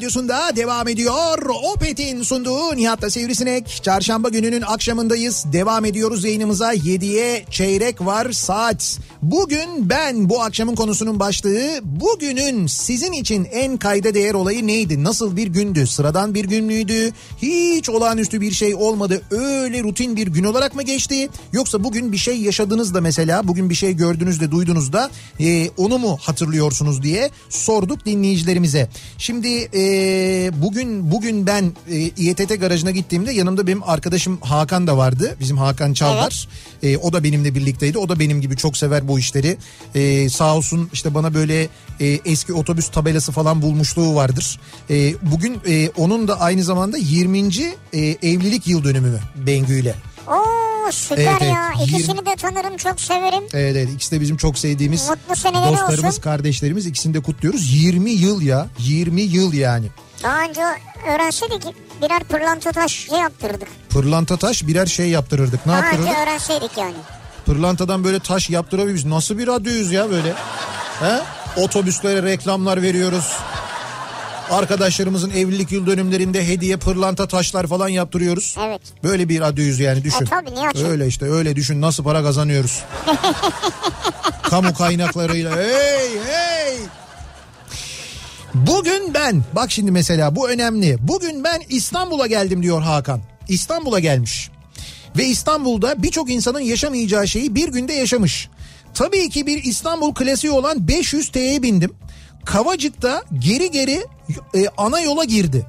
radyosunda 0.00 0.56
devam 0.56 0.88
ediyor. 0.88 1.38
Opet'in 1.74 2.22
sunduğu 2.22 2.76
Nihat'la 2.76 3.10
Sivrisinek. 3.10 3.80
Çarşamba 3.82 4.28
gününün 4.28 4.62
akşamındayız. 4.62 5.44
Devam 5.52 5.84
ediyoruz 5.84 6.24
yayınımıza. 6.24 6.74
7'ye 6.74 7.44
çeyrek 7.50 8.00
var 8.00 8.32
saat. 8.32 8.98
Bugün 9.22 9.90
ben 9.90 10.28
bu 10.28 10.42
akşamın 10.42 10.74
konusunun 10.74 11.20
başlığı 11.20 11.80
bugünün 11.82 12.66
sizin 12.66 13.12
için 13.12 13.44
en 13.44 13.76
kayda 13.76 14.14
değer 14.14 14.34
olayı 14.34 14.66
neydi? 14.66 15.04
Nasıl 15.04 15.36
bir 15.36 15.46
gündü? 15.46 15.86
Sıradan 15.86 16.34
bir 16.34 16.44
gün 16.44 16.64
müydü? 16.64 17.12
Hiç 17.42 17.88
olağanüstü 17.88 18.40
bir 18.40 18.52
şey 18.52 18.74
olmadı. 18.74 19.22
Öyle 19.30 19.82
rutin 19.82 20.16
bir 20.16 20.26
gün 20.26 20.44
olarak 20.44 20.74
mı 20.74 20.82
geçti? 20.82 21.28
Yoksa 21.52 21.84
bugün 21.84 22.12
bir 22.12 22.16
şey 22.16 22.40
yaşadınız 22.40 22.94
da 22.94 23.00
mesela 23.00 23.48
bugün 23.48 23.70
bir 23.70 23.74
şey 23.74 23.96
gördünüz 23.96 24.40
de 24.40 24.50
duydunuz 24.50 24.92
da 24.92 25.10
e, 25.40 25.68
onu 25.76 25.98
mu 25.98 26.18
hatırlıyorsunuz 26.20 27.02
diye 27.02 27.30
sorduk 27.48 28.06
dinleyicilerimize. 28.06 28.88
Şimdi 29.18 29.48
e, 29.72 29.89
bugün 30.62 31.10
bugün 31.10 31.46
ben 31.46 31.72
e, 31.90 31.96
İETT 31.96 32.60
garajına 32.60 32.90
gittiğimde 32.90 33.32
yanımda 33.32 33.66
benim 33.66 33.82
arkadaşım 33.82 34.38
Hakan 34.40 34.86
da 34.86 34.96
vardı. 34.96 35.36
Bizim 35.40 35.58
Hakan 35.58 35.92
Çaldar. 35.92 36.48
E, 36.82 36.96
o 36.96 37.12
da 37.12 37.24
benimle 37.24 37.54
birlikteydi. 37.54 37.98
O 37.98 38.08
da 38.08 38.18
benim 38.18 38.40
gibi 38.40 38.56
çok 38.56 38.76
sever 38.76 39.08
bu 39.08 39.18
işleri. 39.18 39.56
E, 39.94 40.28
sağ 40.28 40.56
olsun 40.56 40.90
işte 40.92 41.14
bana 41.14 41.34
böyle 41.34 41.68
e, 42.00 42.06
eski 42.24 42.52
otobüs 42.52 42.88
tabelası 42.88 43.32
falan 43.32 43.62
bulmuşluğu 43.62 44.14
vardır. 44.14 44.60
E, 44.90 45.14
bugün 45.22 45.60
e, 45.68 45.88
onun 45.96 46.28
da 46.28 46.40
aynı 46.40 46.64
zamanda 46.64 46.96
20. 46.96 47.38
e, 47.38 47.98
evlilik 48.22 48.66
yıl 48.66 48.84
dönümü 48.84 49.20
Bengü 49.46 49.80
ile. 49.80 49.94
Oo 50.30 50.92
süper 50.92 51.22
Evet, 51.22 51.32
evet. 51.42 51.52
ya. 51.54 51.72
İkisini 51.84 52.26
de 52.26 52.36
tanırım 52.36 52.76
çok 52.76 53.00
severim. 53.00 53.42
Evet 53.52 53.76
evet 53.76 53.88
ikisi 53.94 54.12
de 54.12 54.20
bizim 54.20 54.36
çok 54.36 54.58
sevdiğimiz 54.58 55.08
dostlarımız, 55.30 56.04
olsun. 56.04 56.22
kardeşlerimiz 56.22 56.86
ikisini 56.86 57.14
de 57.14 57.20
kutluyoruz. 57.20 57.72
20 57.74 58.10
yıl 58.10 58.42
ya 58.42 58.66
20 58.78 59.20
yıl 59.20 59.52
yani. 59.52 59.86
Daha 60.22 60.42
önce 60.42 60.60
öğrenseydik 61.14 61.62
birer 62.02 62.24
pırlanta 62.24 62.72
taş 62.72 62.92
şey 62.92 63.18
yaptırdık. 63.18 63.68
Pırlanta 63.90 64.36
taş 64.36 64.66
birer 64.66 64.86
şey 64.86 65.08
yaptırırdık. 65.08 65.66
Ne 65.66 65.72
Daha 65.72 65.78
önce 65.78 65.86
yaptırırdık? 65.96 66.18
öğrenseydik 66.22 66.70
yani. 66.78 66.94
Pırlantadan 67.46 68.04
böyle 68.04 68.20
taş 68.20 68.50
yaptırabiliriz. 68.50 69.04
Nasıl 69.04 69.38
bir 69.38 69.46
radyoyuz 69.46 69.92
ya 69.92 70.10
böyle? 70.10 70.34
He? 71.00 71.20
Otobüslere 71.56 72.22
reklamlar 72.22 72.82
veriyoruz. 72.82 73.32
Arkadaşlarımızın 74.50 75.30
evlilik 75.30 75.72
yıl 75.72 75.86
dönümlerinde 75.86 76.48
hediye 76.48 76.76
pırlanta 76.76 77.28
taşlar 77.28 77.66
falan 77.66 77.88
yaptırıyoruz. 77.88 78.56
Evet. 78.66 78.80
Böyle 79.04 79.28
bir 79.28 79.40
radyoyuz 79.40 79.80
yani 79.80 80.04
düşün. 80.04 80.24
E 80.24 80.28
tabii, 80.28 80.54
niye 80.54 80.68
açayım? 80.68 80.90
Öyle 80.90 81.06
işte 81.06 81.26
öyle 81.26 81.56
düşün 81.56 81.80
nasıl 81.80 82.04
para 82.04 82.22
kazanıyoruz. 82.22 82.82
Kamu 84.42 84.74
kaynaklarıyla 84.74 85.56
hey 85.56 86.10
hey. 86.26 86.76
Bugün 88.54 89.14
ben 89.14 89.44
bak 89.52 89.70
şimdi 89.70 89.90
mesela 89.90 90.36
bu 90.36 90.50
önemli. 90.50 90.96
Bugün 91.00 91.44
ben 91.44 91.62
İstanbul'a 91.68 92.26
geldim 92.26 92.62
diyor 92.62 92.82
Hakan. 92.82 93.20
İstanbul'a 93.48 93.98
gelmiş. 93.98 94.50
Ve 95.18 95.24
İstanbul'da 95.24 96.02
birçok 96.02 96.30
insanın 96.30 96.60
yaşamayacağı 96.60 97.28
şeyi 97.28 97.54
bir 97.54 97.68
günde 97.68 97.92
yaşamış. 97.92 98.48
Tabii 98.94 99.30
ki 99.30 99.46
bir 99.46 99.64
İstanbul 99.64 100.14
klasiği 100.14 100.52
olan 100.52 100.88
500 100.88 101.28
T'ye 101.28 101.62
bindim. 101.62 101.92
Kavacık'ta 102.52 103.24
geri 103.38 103.70
geri 103.70 104.06
e, 104.54 104.64
ana 104.76 105.00
yola 105.00 105.24
girdi. 105.24 105.66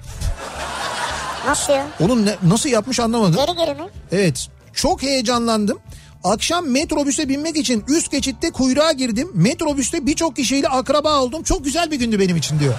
Nasıl 1.48 1.74
ya? 1.74 1.88
Onun 2.00 2.26
ne- 2.26 2.36
nasıl 2.44 2.70
yapmış 2.70 3.00
anlamadım. 3.00 3.36
Geri 3.46 3.56
geri 3.58 3.74
mi? 3.82 3.90
Evet 4.12 4.48
çok 4.74 5.02
heyecanlandım. 5.04 5.80
Akşam 6.24 6.70
metrobüse 6.70 7.30
binmek 7.30 7.58
için 7.58 7.84
üst 7.88 8.12
geçitte 8.12 8.52
kuyruğa 8.52 8.92
girdim. 8.92 9.30
Metrobüste 9.34 10.06
birçok 10.06 10.36
kişiyle 10.36 10.68
akraba 10.68 11.20
oldum. 11.22 11.44
Çok 11.44 11.66
güzel 11.66 11.92
bir 11.92 12.00
gündü 12.00 12.20
benim 12.20 12.38
için 12.38 12.60
diyor. 12.60 12.74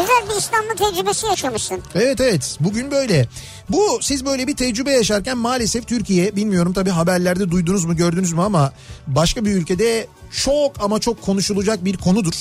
Güzel 0.00 0.34
bir 0.34 0.38
İstanbul 0.40 0.76
tecrübesi 0.76 1.26
yaşamışsın. 1.26 1.82
Evet 1.94 2.20
evet 2.20 2.56
bugün 2.60 2.90
böyle. 2.90 3.28
Bu 3.68 3.98
siz 4.02 4.26
böyle 4.26 4.46
bir 4.46 4.56
tecrübe 4.56 4.92
yaşarken 4.92 5.38
maalesef 5.38 5.86
Türkiye 5.88 6.36
bilmiyorum 6.36 6.72
tabii 6.72 6.90
haberlerde 6.90 7.50
duydunuz 7.50 7.84
mu 7.84 7.96
gördünüz 7.96 8.32
mü 8.32 8.40
ama 8.42 8.72
başka 9.06 9.44
bir 9.44 9.50
ülkede 9.52 10.06
çok 10.30 10.80
ama 10.80 10.98
çok 10.98 11.22
konuşulacak 11.22 11.84
bir 11.84 11.96
konudur. 11.96 12.34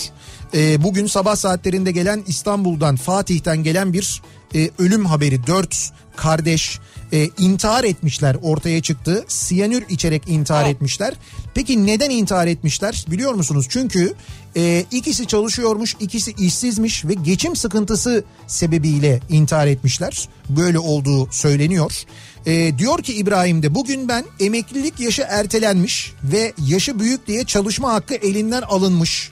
Ee, 0.54 0.84
bugün 0.84 1.08
sabah 1.08 1.36
saatlerinde 1.36 1.92
gelen 1.92 2.24
İstanbul'dan 2.28 2.96
Fatih'ten 2.96 3.64
gelen 3.64 3.94
bir 3.94 4.22
e, 4.56 4.70
ölüm 4.80 5.06
haberi. 5.06 5.48
Dört 5.48 5.92
kardeş 6.16 6.80
e, 7.14 7.30
intihar 7.38 7.84
etmişler 7.84 8.38
ortaya 8.42 8.82
çıktı. 8.82 9.26
Siyanür 9.28 9.84
içerek 9.90 10.24
intihar 10.28 10.66
Evet. 10.66 10.76
etmişler. 10.76 11.14
Peki 11.54 11.86
neden 11.86 12.10
intihar 12.10 12.48
etmişler 12.48 13.06
biliyor 13.12 13.34
musunuz? 13.34 13.66
Çünkü 13.70 14.14
e, 14.58 14.86
ikisi 14.92 15.28
çalışıyormuş, 15.28 15.96
ikisi 16.00 16.32
işsizmiş 16.32 17.06
ve 17.06 17.14
geçim 17.14 17.56
sıkıntısı 17.56 18.24
sebebiyle 18.48 19.20
intihar 19.30 19.68
etmişler. 19.68 20.30
Böyle 20.50 20.80
olduğu 20.80 21.32
söyleniyor. 21.32 22.04
E, 22.46 22.78
diyor 22.78 23.04
ki 23.04 23.14
İbrahim 23.14 23.64
de 23.64 23.76
bugün 23.76 24.08
ben 24.08 24.26
emeklilik 24.40 25.00
yaşı 25.00 25.22
ertelenmiş 25.30 26.14
ve 26.24 26.54
yaşı 26.68 27.00
büyük 27.00 27.28
diye 27.28 27.44
çalışma 27.44 27.94
hakkı 27.94 28.16
elinden 28.16 28.62
alınmış. 28.62 29.32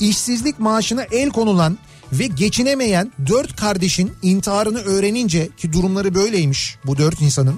İşsizlik 0.00 0.58
maaşına 0.60 1.02
el 1.02 1.30
konulan 1.30 1.78
ve 2.12 2.26
geçinemeyen 2.26 3.12
dört 3.26 3.56
kardeşin 3.56 4.12
intiharını 4.22 4.78
öğrenince 4.78 5.48
ki 5.56 5.72
durumları 5.72 6.14
böyleymiş 6.14 6.76
bu 6.86 6.98
dört 6.98 7.20
insanın. 7.20 7.56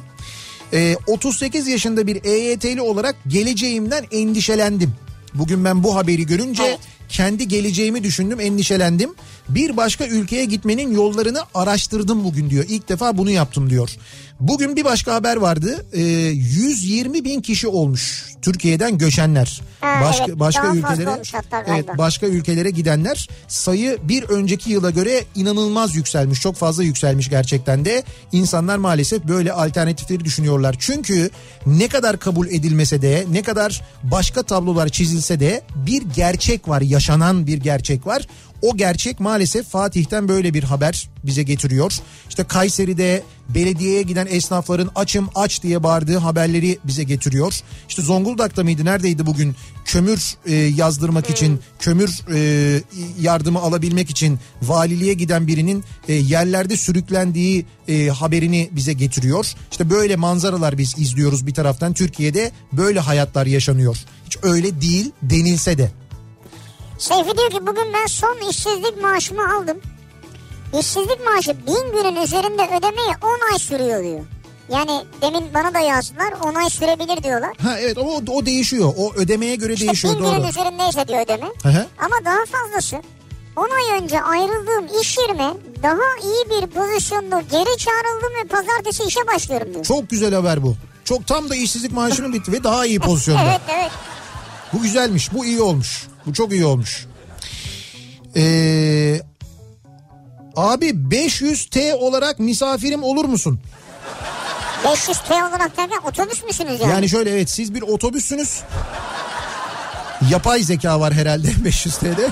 Ee, 0.72 0.96
38 1.06 1.68
yaşında 1.68 2.06
bir 2.06 2.24
EYT'li 2.24 2.80
olarak 2.80 3.16
geleceğimden 3.28 4.04
endişelendim. 4.12 4.94
Bugün 5.34 5.64
ben 5.64 5.82
bu 5.82 5.96
haberi 5.96 6.26
görünce 6.26 6.62
Evet. 6.62 6.78
kendi 7.08 7.48
geleceğimi 7.48 8.04
düşündüm, 8.04 8.40
endişelendim. 8.40 9.10
Bir 9.54 9.76
başka 9.76 10.06
ülkeye 10.06 10.44
gitmenin 10.44 10.94
yollarını 10.94 11.40
araştırdım 11.54 12.24
bugün 12.24 12.50
diyor. 12.50 12.64
İlk 12.68 12.88
defa 12.88 13.18
bunu 13.18 13.30
yaptım 13.30 13.70
diyor. 13.70 13.90
Bugün 14.40 14.76
bir 14.76 14.84
başka 14.84 15.14
haber 15.14 15.36
vardı. 15.36 15.86
Ee, 15.92 16.00
120 16.00 17.24
bin 17.24 17.40
kişi 17.40 17.68
olmuş 17.68 18.30
Türkiye'den 18.42 18.98
göçenler. 18.98 19.60
Ha, 19.80 20.00
başka 20.04 20.24
evet, 20.24 20.38
başka 20.38 20.74
ülkelere 20.74 21.22
evet, 21.66 21.98
başka 21.98 22.26
ülkelere 22.26 22.70
gidenler 22.70 23.28
sayı 23.48 23.98
bir 24.02 24.22
önceki 24.22 24.70
yıla 24.70 24.90
göre 24.90 25.24
inanılmaz 25.34 25.96
yükselmiş. 25.96 26.40
Çok 26.40 26.56
fazla 26.56 26.82
yükselmiş 26.82 27.30
gerçekten 27.30 27.84
de. 27.84 28.02
İnsanlar 28.32 28.76
maalesef 28.76 29.24
böyle 29.24 29.52
alternatifleri 29.52 30.24
düşünüyorlar. 30.24 30.76
Çünkü 30.78 31.30
ne 31.66 31.88
kadar 31.88 32.18
kabul 32.18 32.48
edilmese 32.48 33.02
de 33.02 33.24
ne 33.30 33.42
kadar 33.42 33.82
başka 34.02 34.42
tablolar 34.42 34.88
çizilse 34.88 35.40
de 35.40 35.62
bir 35.74 36.02
gerçek 36.02 36.68
var. 36.68 36.80
Yaşanan 36.80 37.46
bir 37.46 37.58
gerçek 37.58 38.06
var. 38.06 38.26
O 38.62 38.76
gerçek 38.76 39.20
maalesef 39.20 39.66
Fatih'ten 39.66 40.28
böyle 40.28 40.54
bir 40.54 40.62
haber 40.62 41.08
bize 41.24 41.42
getiriyor. 41.42 41.92
İşte 42.28 42.44
Kayseri'de 42.44 43.22
belediyeye 43.54 44.02
giden 44.02 44.26
esnafların 44.30 44.90
açım 44.94 45.28
aç 45.34 45.62
diye 45.62 45.82
bağırdığı 45.82 46.18
haberleri 46.18 46.78
bize 46.84 47.04
getiriyor. 47.04 47.60
İşte 47.88 48.02
Zonguldak'ta 48.02 48.64
mıydı 48.64 48.84
neredeydi 48.84 49.26
bugün 49.26 49.56
kömür 49.84 50.34
e, 50.46 50.54
yazdırmak 50.54 51.30
için 51.30 51.60
kömür 51.78 52.20
e, 52.34 52.80
yardımı 53.20 53.58
alabilmek 53.58 54.10
için 54.10 54.38
valiliğe 54.62 55.14
giden 55.14 55.46
birinin 55.46 55.84
e, 56.08 56.12
yerlerde 56.14 56.76
sürüklendiği 56.76 57.66
e, 57.88 58.08
haberini 58.08 58.70
bize 58.72 58.92
getiriyor. 58.92 59.46
İşte 59.70 59.90
böyle 59.90 60.16
manzaralar 60.16 60.78
biz 60.78 60.98
izliyoruz 60.98 61.46
bir 61.46 61.54
taraftan 61.54 61.92
Türkiye'de 61.92 62.52
böyle 62.72 63.00
hayatlar 63.00 63.46
yaşanıyor. 63.46 63.96
Hiç 64.26 64.38
öyle 64.42 64.80
değil 64.80 65.12
denilse 65.22 65.78
de. 65.78 65.99
Seyfi 67.00 67.36
diyor 67.38 67.50
ki 67.50 67.66
bugün 67.66 67.92
ben 67.94 68.06
son 68.06 68.36
işsizlik 68.50 69.02
maaşımı 69.02 69.54
aldım. 69.56 69.78
İşsizlik 70.80 71.18
maaşı 71.26 71.56
bin 71.66 71.92
günün 71.92 72.22
üzerinde 72.22 72.62
ödemeye 72.78 73.14
10 73.22 73.52
ay 73.52 73.58
sürüyor 73.58 74.02
diyor. 74.04 74.20
Yani 74.68 75.04
demin 75.22 75.54
bana 75.54 75.74
da 75.74 75.78
yazdılar 75.78 76.32
10 76.44 76.54
ay 76.54 76.70
sürebilir 76.70 77.22
diyorlar. 77.22 77.50
Ha 77.62 77.78
evet 77.80 77.98
ama 77.98 78.08
o, 78.10 78.20
o 78.30 78.46
değişiyor. 78.46 78.92
O 78.98 79.12
ödemeye 79.14 79.54
göre 79.56 79.72
İşte 79.72 79.86
değişiyor 79.86 80.14
bin 80.14 80.20
doğru. 80.24 80.36
günün 80.36 80.48
üzerindeyse 80.48 81.08
diyor 81.08 81.24
ödeme. 81.24 81.46
Hı 81.62 81.68
hı. 81.68 81.86
Ama 81.98 82.16
daha 82.24 82.38
fazlası 82.46 82.96
10 83.56 83.62
ay 83.70 84.00
önce 84.02 84.22
ayrıldığım 84.22 85.00
iş 85.00 85.18
yerime 85.18 85.54
daha 85.82 86.00
iyi 86.24 86.44
bir 86.50 86.66
pozisyonda 86.66 87.40
geri 87.40 87.76
çağrıldım 87.78 88.32
ve 88.44 88.48
pazartesi 88.48 89.02
işe 89.04 89.26
başlıyorum 89.26 89.74
diyor. 89.74 89.84
Çok 89.84 90.10
güzel 90.10 90.34
haber 90.34 90.62
bu. 90.62 90.74
Çok 91.04 91.26
tam 91.26 91.50
da 91.50 91.56
işsizlik 91.56 91.92
maaşının 91.92 92.32
bitti 92.32 92.52
ve 92.52 92.64
daha 92.64 92.86
iyi 92.86 93.00
pozisyonda. 93.08 93.42
Evet 93.42 93.60
evet. 93.74 93.90
Bu 94.72 94.82
güzelmiş. 94.82 95.32
Bu 95.32 95.44
iyi 95.46 95.60
olmuş. 95.60 96.06
Bu 96.26 96.32
çok 96.32 96.52
iyi 96.52 96.64
olmuş. 96.64 97.06
Ee, 98.36 99.20
abi 100.56 100.86
500T 100.86 101.94
olarak 101.94 102.38
misafirim 102.38 103.02
olur 103.02 103.24
musun? 103.24 103.60
500 104.84 105.18
T 105.28 105.34
olarak 105.34 105.76
derken 105.76 105.98
otobüs 106.08 106.44
müsünüz 106.44 106.80
yani? 106.80 106.90
Yani 106.92 107.08
şöyle 107.08 107.30
evet 107.30 107.50
siz 107.50 107.74
bir 107.74 107.82
otobüssünüz. 107.82 108.60
Yapay 110.30 110.62
zeka 110.62 111.00
var 111.00 111.12
herhalde 111.14 111.48
500T'de. 111.64 112.28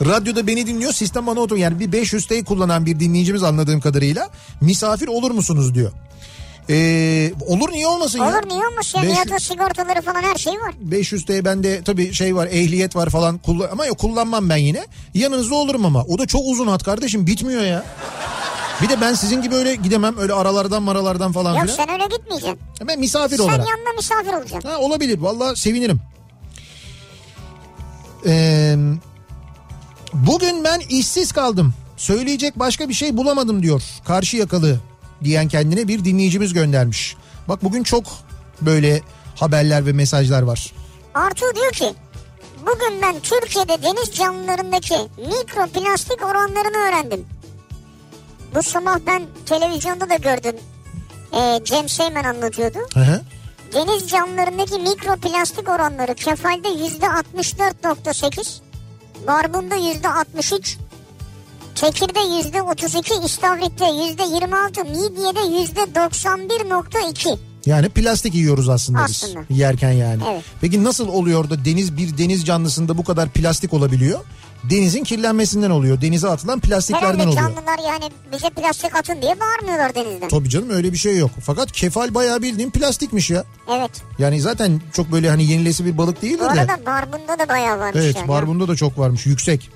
Radyoda 0.06 0.46
beni 0.46 0.66
dinliyor 0.66 0.92
sistem 0.92 1.26
bana 1.26 1.40
otur 1.40 1.56
yani 1.56 1.80
bir 1.80 1.92
500T 1.92 2.44
kullanan 2.44 2.86
bir 2.86 3.00
dinleyicimiz 3.00 3.42
anladığım 3.42 3.80
kadarıyla 3.80 4.28
misafir 4.60 5.08
olur 5.08 5.30
musunuz 5.30 5.74
diyor. 5.74 5.92
Ee, 6.70 7.32
olur 7.46 7.72
niye 7.72 7.86
olmasın 7.86 8.18
ya? 8.18 8.24
Olur 8.24 8.48
niye 8.48 8.66
olmasın 8.66 8.98
ya? 8.98 9.02
500 9.04 9.12
Nihat'ın 9.16 9.38
sigortaları 9.38 10.02
falan 10.02 10.22
her 10.22 10.34
şey 10.36 10.52
var. 10.52 10.74
500T 10.90 11.44
bende 11.44 11.82
tabii 11.84 12.12
şey 12.14 12.36
var 12.36 12.46
ehliyet 12.46 12.96
var 12.96 13.10
falan 13.10 13.38
kullan 13.38 13.68
ama 13.72 13.86
yok 13.86 13.98
kullanmam 13.98 14.48
ben 14.48 14.56
yine. 14.56 14.86
Yanınızda 15.14 15.54
olurum 15.54 15.84
ama 15.84 16.04
o 16.04 16.18
da 16.18 16.26
çok 16.26 16.42
uzun 16.44 16.66
hat 16.66 16.82
kardeşim 16.84 17.26
bitmiyor 17.26 17.62
ya. 17.62 17.84
Bir 18.82 18.88
de 18.88 19.00
ben 19.00 19.14
sizin 19.14 19.42
gibi 19.42 19.54
öyle 19.54 19.74
gidemem 19.74 20.18
öyle 20.18 20.32
aralardan 20.32 20.82
maralardan 20.82 21.32
falan 21.32 21.54
Yok 21.54 21.62
filan. 21.62 21.76
sen 21.76 21.90
öyle 21.90 22.04
gitmeyeceksin. 22.16 22.58
Ben 22.88 22.98
misafir 23.00 23.36
Sen 23.36 23.44
olarak. 23.44 23.58
yanında 23.68 23.92
misafir 23.96 24.32
olacaksın. 24.32 24.68
Ha, 24.68 24.78
olabilir 24.78 25.18
valla 25.18 25.56
sevinirim. 25.56 26.00
Ee, 28.26 28.76
bugün 30.12 30.64
ben 30.64 30.80
işsiz 30.88 31.32
kaldım. 31.32 31.74
Söyleyecek 31.96 32.58
başka 32.58 32.88
bir 32.88 32.94
şey 32.94 33.16
bulamadım 33.16 33.62
diyor. 33.62 33.82
Karşı 34.06 34.36
yakalı 34.36 34.80
diyen 35.26 35.48
kendine 35.48 35.88
bir 35.88 36.04
dinleyicimiz 36.04 36.52
göndermiş. 36.52 37.16
Bak 37.48 37.64
bugün 37.64 37.82
çok 37.82 38.04
böyle 38.60 39.00
haberler 39.36 39.86
ve 39.86 39.92
mesajlar 39.92 40.42
var. 40.42 40.72
Artu 41.14 41.44
diyor 41.54 41.72
ki 41.72 41.94
bugün 42.60 43.02
ben 43.02 43.20
Türkiye'de 43.20 43.82
deniz 43.82 44.12
canlılarındaki 44.14 44.94
mikroplastik 45.18 46.24
oranlarını 46.24 46.88
öğrendim. 46.88 47.24
Bu 48.54 48.62
sabah 48.62 48.98
ben 49.06 49.22
televizyonda 49.46 50.10
da 50.10 50.16
gördüm. 50.16 50.56
Ee, 51.34 51.60
Cem 51.64 51.88
Seymen 51.88 52.24
anlatıyordu. 52.24 52.78
Hı 52.94 53.00
hı. 53.00 53.20
Deniz 53.72 54.10
canlılarındaki 54.10 54.78
mikroplastik 54.78 55.68
oranları 55.68 56.14
kefalde 56.14 56.68
yüzde 56.68 57.06
64.8, 57.06 58.58
barbunda 59.26 59.74
yüzde 59.74 60.08
63, 60.08 60.78
kekirde 61.76 62.36
yüzde 62.36 62.62
32, 62.62 63.14
istavritte 63.24 63.84
yüzde 63.86 64.22
26, 64.22 64.84
midyede 64.84 65.58
yüzde 65.60 65.80
91.2. 65.80 67.38
Yani 67.66 67.88
plastik 67.88 68.34
yiyoruz 68.34 68.68
aslında, 68.68 68.98
Aslında. 69.00 69.40
biz 69.50 69.58
yerken 69.58 69.90
yani. 69.92 70.22
Evet. 70.30 70.42
Peki 70.60 70.84
nasıl 70.84 71.08
oluyor 71.08 71.50
da 71.50 71.64
deniz 71.64 71.96
bir 71.96 72.18
deniz 72.18 72.44
canlısında 72.46 72.98
bu 72.98 73.04
kadar 73.04 73.28
plastik 73.28 73.72
olabiliyor? 73.74 74.20
Denizin 74.70 75.04
kirlenmesinden 75.04 75.70
oluyor. 75.70 76.00
Denize 76.00 76.28
atılan 76.28 76.60
plastiklerden 76.60 77.06
Herhalde 77.06 77.22
oluyor. 77.28 77.42
canlılar 77.42 77.78
yani 77.92 78.12
bize 78.32 78.50
plastik 78.50 78.96
atın 78.96 79.22
diye 79.22 79.36
bağırmıyorlar 79.40 79.94
denizden. 79.94 80.28
Tabii 80.28 80.48
canım 80.50 80.70
öyle 80.70 80.92
bir 80.92 80.96
şey 80.98 81.16
yok. 81.18 81.30
Fakat 81.46 81.72
kefal 81.72 82.14
bayağı 82.14 82.42
bildiğin 82.42 82.70
plastikmiş 82.70 83.30
ya. 83.30 83.44
Evet. 83.78 83.90
Yani 84.18 84.40
zaten 84.40 84.80
çok 84.92 85.12
böyle 85.12 85.30
hani 85.30 85.44
yenilesi 85.44 85.84
bir 85.84 85.98
balık 85.98 86.16
Bu 86.18 86.22
değildir 86.22 86.40
de. 86.44 86.44
arada 86.48 86.86
barbunda 86.86 87.38
da 87.38 87.48
bayağı 87.48 87.78
varmış 87.78 88.00
Evet 88.04 88.16
yani. 88.16 88.28
barbunda 88.28 88.68
da 88.68 88.76
çok 88.76 88.98
varmış 88.98 89.26
yüksek. 89.26 89.70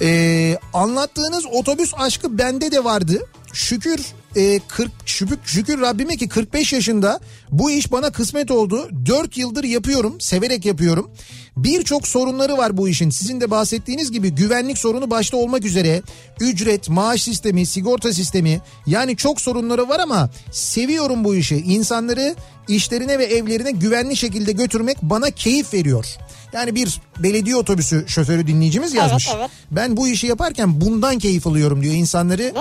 Ee, 0.00 0.58
anlattığınız 0.72 1.44
otobüs 1.52 1.92
aşkı 1.96 2.38
bende 2.38 2.72
de 2.72 2.84
vardı. 2.84 3.26
Şükür 3.52 4.00
e, 4.36 4.60
40 4.68 4.90
şükür, 5.06 5.38
şükür 5.44 5.80
Rabbime 5.80 6.16
ki 6.16 6.28
45 6.28 6.72
yaşında 6.72 7.20
bu 7.50 7.70
iş 7.70 7.92
bana 7.92 8.12
kısmet 8.12 8.50
oldu. 8.50 8.88
4 9.06 9.36
yıldır 9.36 9.64
yapıyorum, 9.64 10.20
severek 10.20 10.64
yapıyorum. 10.64 11.10
Birçok 11.56 12.08
sorunları 12.08 12.58
var 12.58 12.76
bu 12.76 12.88
işin. 12.88 13.10
Sizin 13.10 13.40
de 13.40 13.50
bahsettiğiniz 13.50 14.12
gibi 14.12 14.30
güvenlik 14.30 14.78
sorunu 14.78 15.10
başta 15.10 15.36
olmak 15.36 15.64
üzere 15.64 16.02
ücret, 16.40 16.88
maaş 16.88 17.22
sistemi, 17.22 17.66
sigorta 17.66 18.12
sistemi 18.12 18.60
yani 18.86 19.16
çok 19.16 19.40
sorunları 19.40 19.88
var 19.88 20.00
ama 20.00 20.30
seviyorum 20.52 21.24
bu 21.24 21.34
işi. 21.34 21.56
İnsanları 21.56 22.34
işlerine 22.68 23.18
ve 23.18 23.24
evlerine 23.24 23.70
güvenli 23.70 24.16
şekilde 24.16 24.52
götürmek 24.52 25.02
bana 25.02 25.30
keyif 25.30 25.74
veriyor. 25.74 26.06
Yani 26.54 26.74
bir 26.74 27.00
belediye 27.18 27.56
otobüsü 27.56 28.04
şoförü 28.08 28.46
dinleyicimiz 28.46 28.94
yazmış. 28.94 29.28
evet. 29.36 29.50
Ben 29.70 29.96
bu 29.96 30.08
işi 30.08 30.26
yaparken 30.26 30.80
bundan 30.80 31.18
keyif 31.18 31.46
alıyorum 31.46 31.82
diyor. 31.82 31.94
İnsanları 31.94 32.54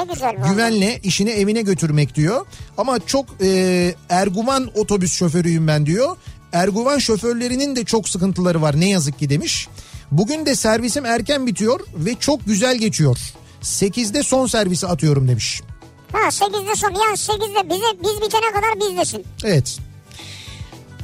güvenle 0.49 0.99
işine 1.03 1.31
evine 1.31 1.61
götürmek 1.61 2.15
diyor. 2.15 2.45
Ama 2.77 2.99
çok 3.05 3.25
e, 3.41 3.95
erguvan 4.09 4.71
otobüs 4.75 5.13
şoförüyüm 5.13 5.67
ben 5.67 5.85
diyor. 5.85 6.17
Erguvan 6.53 6.97
şoförlerinin 6.97 7.75
de 7.75 7.83
çok 7.85 8.09
sıkıntıları 8.09 8.61
var 8.61 8.79
ne 8.79 8.89
yazık 8.89 9.19
ki 9.19 9.29
demiş. 9.29 9.67
Bugün 10.11 10.45
de 10.45 10.55
servisim 10.55 11.05
erken 11.05 11.47
bitiyor 11.47 11.79
ve 11.95 12.15
çok 12.19 12.45
güzel 12.45 12.77
geçiyor. 12.77 13.17
8'de 13.63 14.23
son 14.23 14.47
servisi 14.47 14.87
atıyorum 14.87 15.27
demiş. 15.27 15.61
Ha 16.11 16.19
8'de 16.19 16.75
son 16.75 16.89
yani 16.89 17.15
8'de 17.15 17.69
bize 17.69 18.03
biz 18.03 18.21
bitene 18.21 18.51
kadar 18.53 18.89
bizdesin. 18.89 19.23
Evet. 19.43 19.77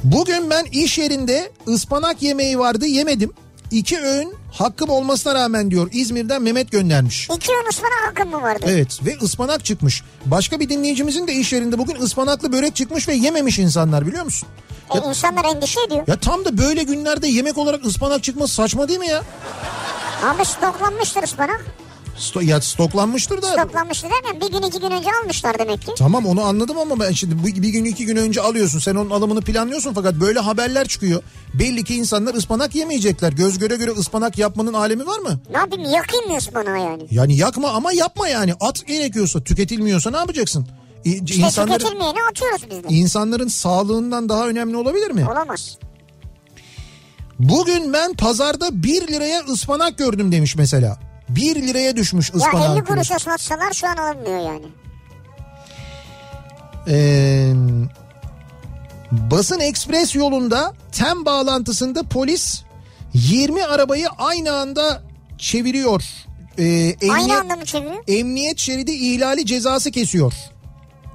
Bugün 0.04 0.50
ben 0.50 0.64
iş 0.64 0.98
yerinde 0.98 1.52
ıspanak 1.68 2.22
yemeği 2.22 2.58
vardı 2.58 2.86
yemedim. 2.86 3.32
iki 3.70 4.00
öğün 4.00 4.34
hakkım 4.52 4.90
olmasına 4.90 5.34
rağmen 5.34 5.70
diyor 5.70 5.88
İzmir'den 5.92 6.42
Mehmet 6.42 6.72
göndermiş. 6.72 7.28
İki 7.36 7.52
ön 7.52 7.68
ıspanak 7.70 7.98
hakkım 8.06 8.30
mı 8.30 8.42
vardı? 8.42 8.66
Evet 8.68 9.00
ve 9.06 9.16
ıspanak 9.22 9.64
çıkmış. 9.64 10.02
Başka 10.26 10.60
bir 10.60 10.68
dinleyicimizin 10.68 11.26
de 11.26 11.32
iş 11.32 11.52
yerinde 11.52 11.78
bugün 11.78 11.94
ıspanaklı 12.02 12.52
börek 12.52 12.76
çıkmış 12.76 13.08
ve 13.08 13.14
yememiş 13.14 13.58
insanlar 13.58 14.06
biliyor 14.06 14.24
musun? 14.24 14.48
E, 14.94 15.08
insanlar 15.08 15.44
endişe 15.44 15.80
ediyor. 15.86 16.04
Ya 16.06 16.16
tam 16.20 16.44
da 16.44 16.58
böyle 16.58 16.82
günlerde 16.82 17.28
yemek 17.28 17.58
olarak 17.58 17.84
ıspanak 17.86 18.22
çıkması 18.22 18.54
saçma 18.54 18.88
değil 18.88 19.00
mi 19.00 19.08
ya? 19.08 19.22
Abi 20.24 20.44
stoklanmıştır 20.44 21.22
ıspanak. 21.22 21.64
Sto- 22.18 22.44
ya 22.44 22.60
stoklanmıştır 22.60 23.42
da. 23.42 23.46
Stoklanmıştır 23.52 24.10
derken 24.10 24.40
bir 24.40 24.52
gün 24.52 24.62
iki 24.68 24.80
gün 24.80 24.90
önce 24.90 25.08
almışlar 25.22 25.58
demek 25.58 25.82
ki. 25.82 25.92
Tamam 25.98 26.26
onu 26.26 26.42
anladım 26.42 26.78
ama 26.78 27.00
ben 27.00 27.12
şimdi 27.12 27.44
bir 27.62 27.68
gün 27.68 27.84
iki 27.84 28.06
gün 28.06 28.16
önce 28.16 28.40
alıyorsun. 28.40 28.78
Sen 28.78 28.94
onun 28.94 29.10
alımını 29.10 29.40
planlıyorsun 29.40 29.92
fakat 29.94 30.14
böyle 30.14 30.38
haberler 30.38 30.88
çıkıyor. 30.88 31.22
Belli 31.54 31.84
ki 31.84 31.94
insanlar 31.96 32.34
ıspanak 32.34 32.74
yemeyecekler. 32.74 33.32
Göz 33.32 33.58
göre 33.58 33.76
göre 33.76 33.90
ıspanak 33.90 34.38
yapmanın 34.38 34.72
alemi 34.74 35.06
var 35.06 35.18
mı? 35.18 35.40
Ne 35.50 35.56
yapayım 35.58 35.90
yakayım 35.90 36.30
mı 36.30 36.36
ıspanağı 36.36 36.78
yani? 36.80 37.02
Yani 37.10 37.36
yakma 37.36 37.68
ama 37.70 37.92
yapma 37.92 38.28
yani. 38.28 38.54
At 38.60 38.86
gerekiyorsa 38.86 39.44
tüketilmiyorsa 39.44 40.10
ne 40.10 40.16
yapacaksın? 40.16 40.66
İşte 41.04 41.34
İnsanların, 41.34 41.78
tüketilmeyeni 41.78 42.18
atıyoruz 42.30 42.62
biz 42.70 42.84
de. 42.84 42.88
insanların 42.88 43.48
sağlığından 43.48 44.28
daha 44.28 44.48
önemli 44.48 44.76
olabilir 44.76 45.10
mi? 45.10 45.26
Olamaz. 45.30 45.78
Bugün 47.38 47.92
ben 47.92 48.12
pazarda 48.14 48.82
1 48.82 49.08
liraya 49.08 49.40
ıspanak 49.44 49.98
gördüm 49.98 50.32
demiş 50.32 50.56
mesela. 50.56 50.98
1 51.36 51.56
liraya 51.68 51.96
düşmüş 51.96 52.30
Ya 52.30 52.36
ıspanak. 52.36 52.76
50 52.78 52.84
kuruşa 52.84 53.18
satsalar 53.18 53.72
şu 53.72 53.88
an 53.88 53.96
alınmıyor 53.96 54.38
yani. 54.38 54.66
Ee, 56.88 57.52
basın 59.10 59.60
ekspres 59.60 60.14
yolunda 60.14 60.74
tem 60.92 61.24
bağlantısında 61.24 62.02
polis 62.02 62.62
20 63.14 63.64
arabayı 63.64 64.08
aynı 64.18 64.52
anda 64.52 65.02
çeviriyor. 65.38 66.02
Ee, 66.58 66.62
emniyet, 66.64 67.10
Aynı 67.12 67.38
anda 67.38 67.56
mı 67.56 67.64
çeviriyor? 67.64 68.04
emniyet 68.08 68.58
şeridi 68.58 68.92
ihlali 68.92 69.46
cezası 69.46 69.90
kesiyor. 69.90 70.32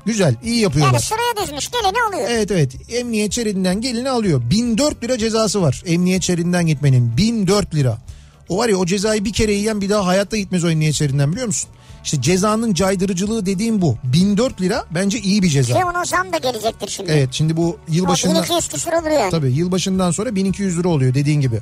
Güzel 0.05 0.35
iyi 0.43 0.59
yapıyorlar. 0.61 0.93
Yani 0.93 1.01
sıraya 1.03 1.45
dizmiş 1.45 1.71
geleni 1.71 1.97
alıyor. 2.09 2.29
Evet 2.31 2.51
evet 2.51 2.71
emniyet 2.93 3.33
şeridinden 3.33 3.81
gelini 3.81 4.09
alıyor. 4.09 4.41
1004 4.49 5.03
lira 5.03 5.17
cezası 5.17 5.61
var 5.61 5.83
emniyet 5.85 6.23
şeridinden 6.23 6.65
gitmenin 6.65 7.17
1004 7.17 7.75
lira. 7.75 7.97
O 8.49 8.57
var 8.57 8.69
ya 8.69 8.77
o 8.77 8.85
cezayı 8.85 9.25
bir 9.25 9.33
kere 9.33 9.53
yiyen 9.53 9.81
bir 9.81 9.89
daha 9.89 10.05
hayatta 10.05 10.37
gitmez 10.37 10.63
o 10.63 10.69
emniyet 10.69 10.93
şeridinden 10.95 11.31
biliyor 11.31 11.47
musun? 11.47 11.69
İşte 12.03 12.21
cezanın 12.21 12.73
caydırıcılığı 12.73 13.45
dediğim 13.45 13.81
bu. 13.81 13.97
1004 14.03 14.61
lira 14.61 14.85
bence 14.91 15.19
iyi 15.19 15.43
bir 15.43 15.49
ceza. 15.49 15.73
Ki 15.79 15.85
ona 15.85 16.05
zam 16.05 16.33
da 16.33 16.37
gelecektir 16.37 16.87
şimdi. 16.87 17.11
Evet 17.11 17.29
şimdi 17.31 17.57
bu 17.57 17.69
O 17.69 17.77
yılbaşından 17.93 18.43
1200 18.43 18.67
küsur 18.67 18.93
olur 18.93 19.09
yani. 19.09 19.31
tabii 19.31 19.51
yılbaşından 19.51 20.11
sonra 20.11 20.35
1200 20.35 20.79
lira 20.79 20.87
oluyor 20.87 21.13
dediğin 21.13 21.41
gibi. 21.41 21.59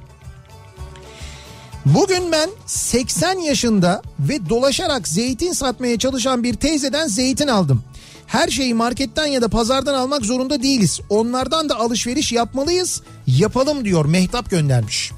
Bugün 1.86 2.32
ben 2.32 2.50
80 2.66 3.40
yaşında 3.40 4.02
ve 4.20 4.50
dolaşarak 4.50 5.08
zeytin 5.08 5.54
satmaya 5.54 5.98
çalışan 6.00 6.44
bir 6.44 6.54
teyzeden 6.54 7.08
zeytin 7.08 7.48
aldım. 7.48 7.84
Her 8.28 8.48
şeyi 8.48 8.74
marketten 8.74 9.26
ya 9.26 9.42
da 9.42 9.48
pazardan 9.48 9.94
almak 9.94 10.26
zorunda 10.26 10.64
değiliz. 10.64 11.00
Onlardan 11.10 11.70
da 11.70 11.80
alışveriş 11.80 12.32
yapmalıyız. 12.32 13.02
Yapalım 13.28 13.86
diyor 13.86 14.06
Mehtap 14.06 14.50
göndermiş. 14.50 15.12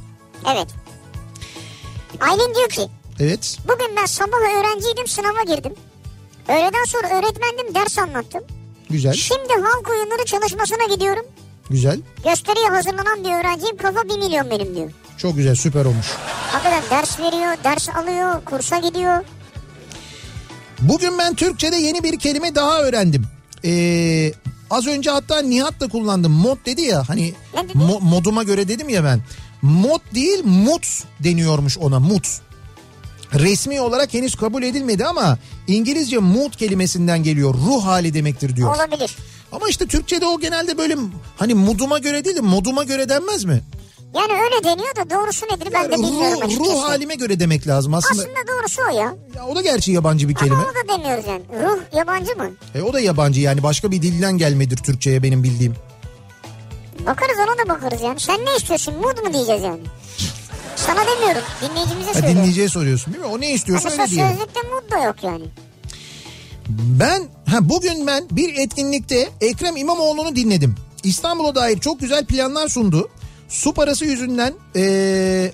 Evet. 0.53 0.67
Aylin 2.19 2.55
diyor 2.55 2.69
ki 2.69 2.87
Evet. 3.19 3.57
bugün 3.67 3.95
ben 3.97 4.05
sabah 4.05 4.37
öğrenciydim 4.59 5.07
sınava 5.07 5.43
girdim. 5.55 5.73
Öğleden 6.47 6.85
sonra 6.87 7.07
öğretmendim 7.07 7.75
ders 7.75 7.97
anlattım. 7.97 8.43
Güzel. 8.89 9.13
Şimdi 9.13 9.53
halk 9.53 9.89
oyunları 9.89 10.25
çalışmasına 10.25 10.95
gidiyorum. 10.95 11.25
Güzel. 11.69 11.99
Gösteriye 12.23 12.67
hazırlanan 12.67 13.23
bir 13.23 13.29
öğrenciyim 13.39 13.77
kafa 13.77 14.03
1 14.03 14.09
milyon 14.17 14.49
benim 14.49 14.75
diyor. 14.75 14.91
Çok 15.17 15.35
güzel 15.35 15.55
süper 15.55 15.85
olmuş. 15.85 16.05
Hakikaten 16.51 16.83
ders 16.89 17.19
veriyor, 17.19 17.57
ders 17.63 17.89
alıyor, 17.89 18.43
kursa 18.45 18.77
gidiyor. 18.77 19.23
Bugün 20.79 21.17
ben 21.17 21.35
Türkçe'de 21.35 21.75
yeni 21.75 22.03
bir 22.03 22.19
kelime 22.19 22.55
daha 22.55 22.81
öğrendim. 22.81 23.25
Ee, 23.65 24.31
az 24.69 24.87
önce 24.87 25.09
hatta 25.11 25.41
Nihat 25.41 25.79
da 25.79 25.87
kullandım. 25.87 26.31
Mod 26.31 26.57
dedi 26.65 26.81
ya 26.81 27.09
hani 27.09 27.33
mo- 27.55 27.99
moduma 28.01 28.43
göre 28.43 28.67
dedim 28.67 28.89
ya 28.89 29.03
ben. 29.03 29.21
Mod 29.65 30.01
değil 30.15 30.43
mut 30.43 30.87
deniyormuş 31.19 31.77
ona 31.77 31.99
mut. 31.99 32.27
Resmi 33.33 33.81
olarak 33.81 34.13
henüz 34.13 34.35
kabul 34.35 34.63
edilmedi 34.63 35.05
ama 35.05 35.37
İngilizce 35.67 36.17
mood 36.17 36.53
kelimesinden 36.53 37.23
geliyor. 37.23 37.53
Ruh 37.53 37.85
hali 37.85 38.13
demektir 38.13 38.55
diyor. 38.55 38.75
Olabilir. 38.75 39.15
Ama 39.51 39.69
işte 39.69 39.85
Türkçe'de 39.85 40.25
o 40.25 40.39
genelde 40.39 40.77
böyle 40.77 40.95
hani 41.37 41.53
moduma 41.53 41.99
göre 41.99 42.25
değil 42.25 42.35
de 42.35 42.41
moduma 42.41 42.83
göre 42.83 43.09
denmez 43.09 43.43
mi? 43.43 43.61
Yani 44.15 44.33
öyle 44.33 44.63
deniyor 44.63 44.95
da 44.95 45.09
doğrusu 45.09 45.45
nedir 45.45 45.67
ben 45.73 45.85
de 45.91 45.93
bilmiyorum 45.93 46.39
ruh, 46.39 46.45
açıkçası. 46.45 46.71
ruh 46.71 46.83
halime 46.83 47.15
göre 47.15 47.39
demek 47.39 47.67
lazım 47.67 47.93
aslında. 47.93 48.21
Aslında 48.21 48.39
doğrusu 48.47 48.81
o 48.91 48.95
ya. 48.97 49.15
Ya 49.35 49.45
o 49.45 49.55
da 49.55 49.61
gerçi 49.61 49.91
yabancı 49.91 50.29
bir 50.29 50.35
kelime. 50.35 50.55
Ama 50.55 50.65
onu 50.65 50.73
da 50.89 50.93
demiyoruz 50.93 51.25
yani. 51.27 51.41
Ruh 51.63 51.97
yabancı 51.97 52.35
mı? 52.35 52.49
E, 52.75 52.81
o 52.81 52.93
da 52.93 52.99
yabancı 52.99 53.41
yani 53.41 53.63
başka 53.63 53.91
bir 53.91 54.01
dilden 54.01 54.37
gelmedir 54.37 54.77
Türkçe'ye 54.77 55.23
benim 55.23 55.43
bildiğim. 55.43 55.75
Bakarız 57.05 57.35
ona 57.39 57.65
da 57.65 57.69
bakarız 57.75 58.01
yani. 58.01 58.19
Sen 58.19 58.45
ne 58.45 58.55
istiyorsun? 58.57 58.93
Mood 58.95 59.17
mu 59.27 59.33
diyeceğiz 59.33 59.63
yani? 59.63 59.81
Sana 60.75 60.99
demiyorum. 61.07 61.41
Dinleyicimize 61.61 62.07
Ha, 62.07 62.13
söylüyorum. 62.13 62.37
dinleyiciye 62.37 62.69
soruyorsun 62.69 63.13
değil 63.13 63.25
mi? 63.25 63.31
O 63.31 63.41
ne 63.41 63.51
istiyorsa 63.53 63.89
öyle 63.89 64.07
diyelim. 64.07 64.31
sözlükte 64.37 64.59
mood 64.61 64.91
da 64.91 65.05
yok 65.05 65.15
yani. 65.23 65.43
Ben 66.69 67.23
ha 67.49 67.69
bugün 67.69 68.07
ben 68.07 68.23
bir 68.31 68.53
etkinlikte 68.57 69.29
Ekrem 69.41 69.77
İmamoğlu'nu 69.77 70.35
dinledim. 70.35 70.75
İstanbul'a 71.03 71.55
dair 71.55 71.79
çok 71.79 71.99
güzel 71.99 72.25
planlar 72.25 72.67
sundu. 72.67 73.09
Su 73.49 73.73
parası 73.73 74.05
yüzünden 74.05 74.53
eee, 74.75 75.53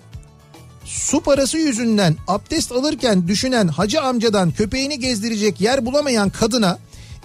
su 0.86 1.22
parası 1.22 1.58
yüzünden 1.58 2.16
abdest 2.28 2.72
alırken 2.72 3.28
düşünen 3.28 3.68
hacı 3.68 4.02
amcadan 4.02 4.52
köpeğini 4.52 5.00
gezdirecek 5.00 5.62
yer 5.62 5.86
bulamayan 5.86 6.30
kadına 6.30 6.80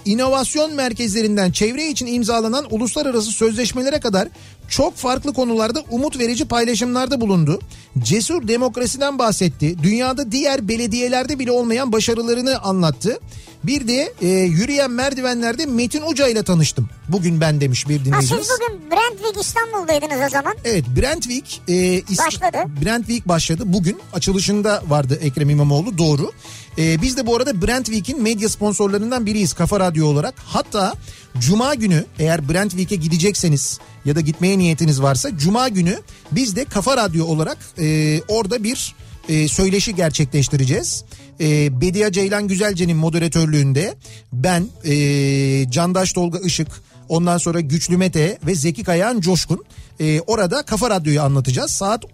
inovasyon 0.07 0.75
merkezlerinden 0.75 1.51
çevre 1.51 1.89
için 1.89 2.07
imzalanan 2.07 2.67
uluslararası 2.71 3.31
sözleşmelere 3.31 4.01
kadar 4.01 4.29
çok 4.69 4.97
farklı 4.97 5.33
konularda 5.33 5.83
umut 5.91 6.19
verici 6.19 6.45
paylaşımlarda 6.45 7.21
bulundu. 7.21 7.61
Cesur 7.99 8.49
demokrasiden 8.49 9.19
bahsetti. 9.19 9.83
Dünyada 9.83 10.33
diğer 10.33 10.69
belediyelerde 10.69 11.39
bile 11.39 11.51
olmayan 11.51 11.93
başarılarını 11.93 12.59
anlattı. 12.59 13.19
Bir 13.67 13.89
de 13.89 14.13
e, 14.23 14.27
yürüyen 14.29 14.91
merdivenlerde 14.91 15.67
Metin 15.67 16.03
Uca 16.07 16.29
ile 16.29 16.43
tanıştım. 16.43 16.89
Bugün 17.09 17.41
ben 17.41 17.61
demiş 17.61 17.89
bir 17.89 17.99
Ha 17.99 18.05
dinleyicimiz. 18.05 18.47
siz 18.47 18.57
bugün 18.61 18.91
Brentwick 18.91 19.41
İstanbul'daydınız 19.41 20.21
o 20.27 20.29
zaman. 20.31 20.55
Evet 20.65 20.85
Brentwick 20.97 21.61
e, 21.69 21.73
İs- 22.01 22.27
Başladı. 22.27 22.59
Brentwick 22.85 23.29
başladı. 23.29 23.63
Bugün 23.67 23.99
açılışında 24.13 24.83
vardı 24.89 25.19
Ekrem 25.23 25.51
İmamoğlu 25.51 25.99
doğru. 25.99 26.33
E, 26.79 27.03
biz 27.03 27.17
de 27.17 27.27
bu 27.27 27.37
arada 27.37 27.63
Brentwick'in 27.63 28.23
medya 28.23 28.49
sponsorlarından 28.49 29.27
biriyiz 29.27 29.53
Kafa 29.53 29.81
Radyo 29.81 30.07
olarak. 30.07 30.35
Hatta 30.47 30.95
Cuma 31.39 31.75
günü 31.75 32.05
eğer 32.19 32.49
Brentwick'e 32.49 32.97
gidecekseniz 32.97 33.79
ya 34.05 34.17
da 34.17 34.21
gitmeye 34.21 34.59
niyetiniz 34.59 35.03
varsa 35.03 35.39
Cuma 35.39 35.69
günü 35.69 35.99
biz 36.33 36.57
de 36.57 36.65
Kafa 36.65 36.97
Radyo 36.97 37.25
olarak 37.27 37.59
e, 37.79 38.21
orada 38.29 38.65
bir 38.65 38.95
e, 39.29 39.49
söyleşi 39.49 39.95
gerçekleştireceğiz. 39.95 41.05
E, 41.41 41.81
Bediye 41.81 42.13
Ceylan 42.13 42.49
Güzelce'nin 42.49 42.97
moderatörlüğünde 42.97 43.95
ben 44.33 44.67
e, 44.85 45.71
Candaş 45.71 46.13
Tolga 46.13 46.39
Işık 46.39 46.69
Ondan 47.09 47.39
sonra 47.39 47.61
Güçlü 47.61 47.97
Mete 47.97 48.39
ve 48.47 48.55
Zeki 48.55 48.85
Kayağan 48.85 49.21
Coşkun. 49.21 49.65
Ee, 50.01 50.21
orada 50.21 50.63
Kafa 50.63 50.91
Radyo'yu 50.91 51.23
anlatacağız. 51.23 51.71
Saat 51.71 52.05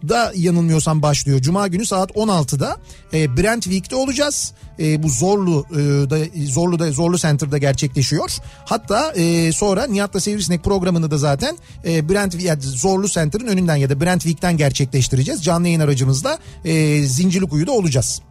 16'da 0.00 0.32
yanılmıyorsam 0.36 1.02
başlıyor. 1.02 1.40
Cuma 1.40 1.68
günü 1.68 1.86
saat 1.86 2.10
16'da 2.10 2.76
e, 3.12 3.36
Brentwick'te 3.36 3.96
olacağız. 3.96 4.52
E, 4.78 5.02
bu 5.02 5.08
Zorlu 5.08 5.66
e, 5.70 5.76
da 6.10 6.18
Zorlu'da 6.46 6.92
Zorlu 6.92 7.18
Center'da 7.18 7.58
gerçekleşiyor. 7.58 8.30
Hatta 8.64 9.12
e, 9.12 9.52
sonra 9.52 9.86
Nihat'la 9.86 10.20
Sivrisinek 10.20 10.64
programını 10.64 11.10
da 11.10 11.18
zaten 11.18 11.58
e, 11.86 12.08
Brentwick 12.08 12.44
yani 12.44 12.62
Zorlu 12.62 13.08
Center'ın 13.08 13.46
önünden 13.46 13.76
ya 13.76 13.90
da 13.90 14.00
Brentwick'ten 14.00 14.56
gerçekleştireceğiz. 14.56 15.44
Canlı 15.44 15.66
yayın 15.66 15.80
aracımızla 15.80 16.38
e, 16.64 17.02
Zincirlikuyu'da 17.02 17.72
olacağız. 17.72 18.22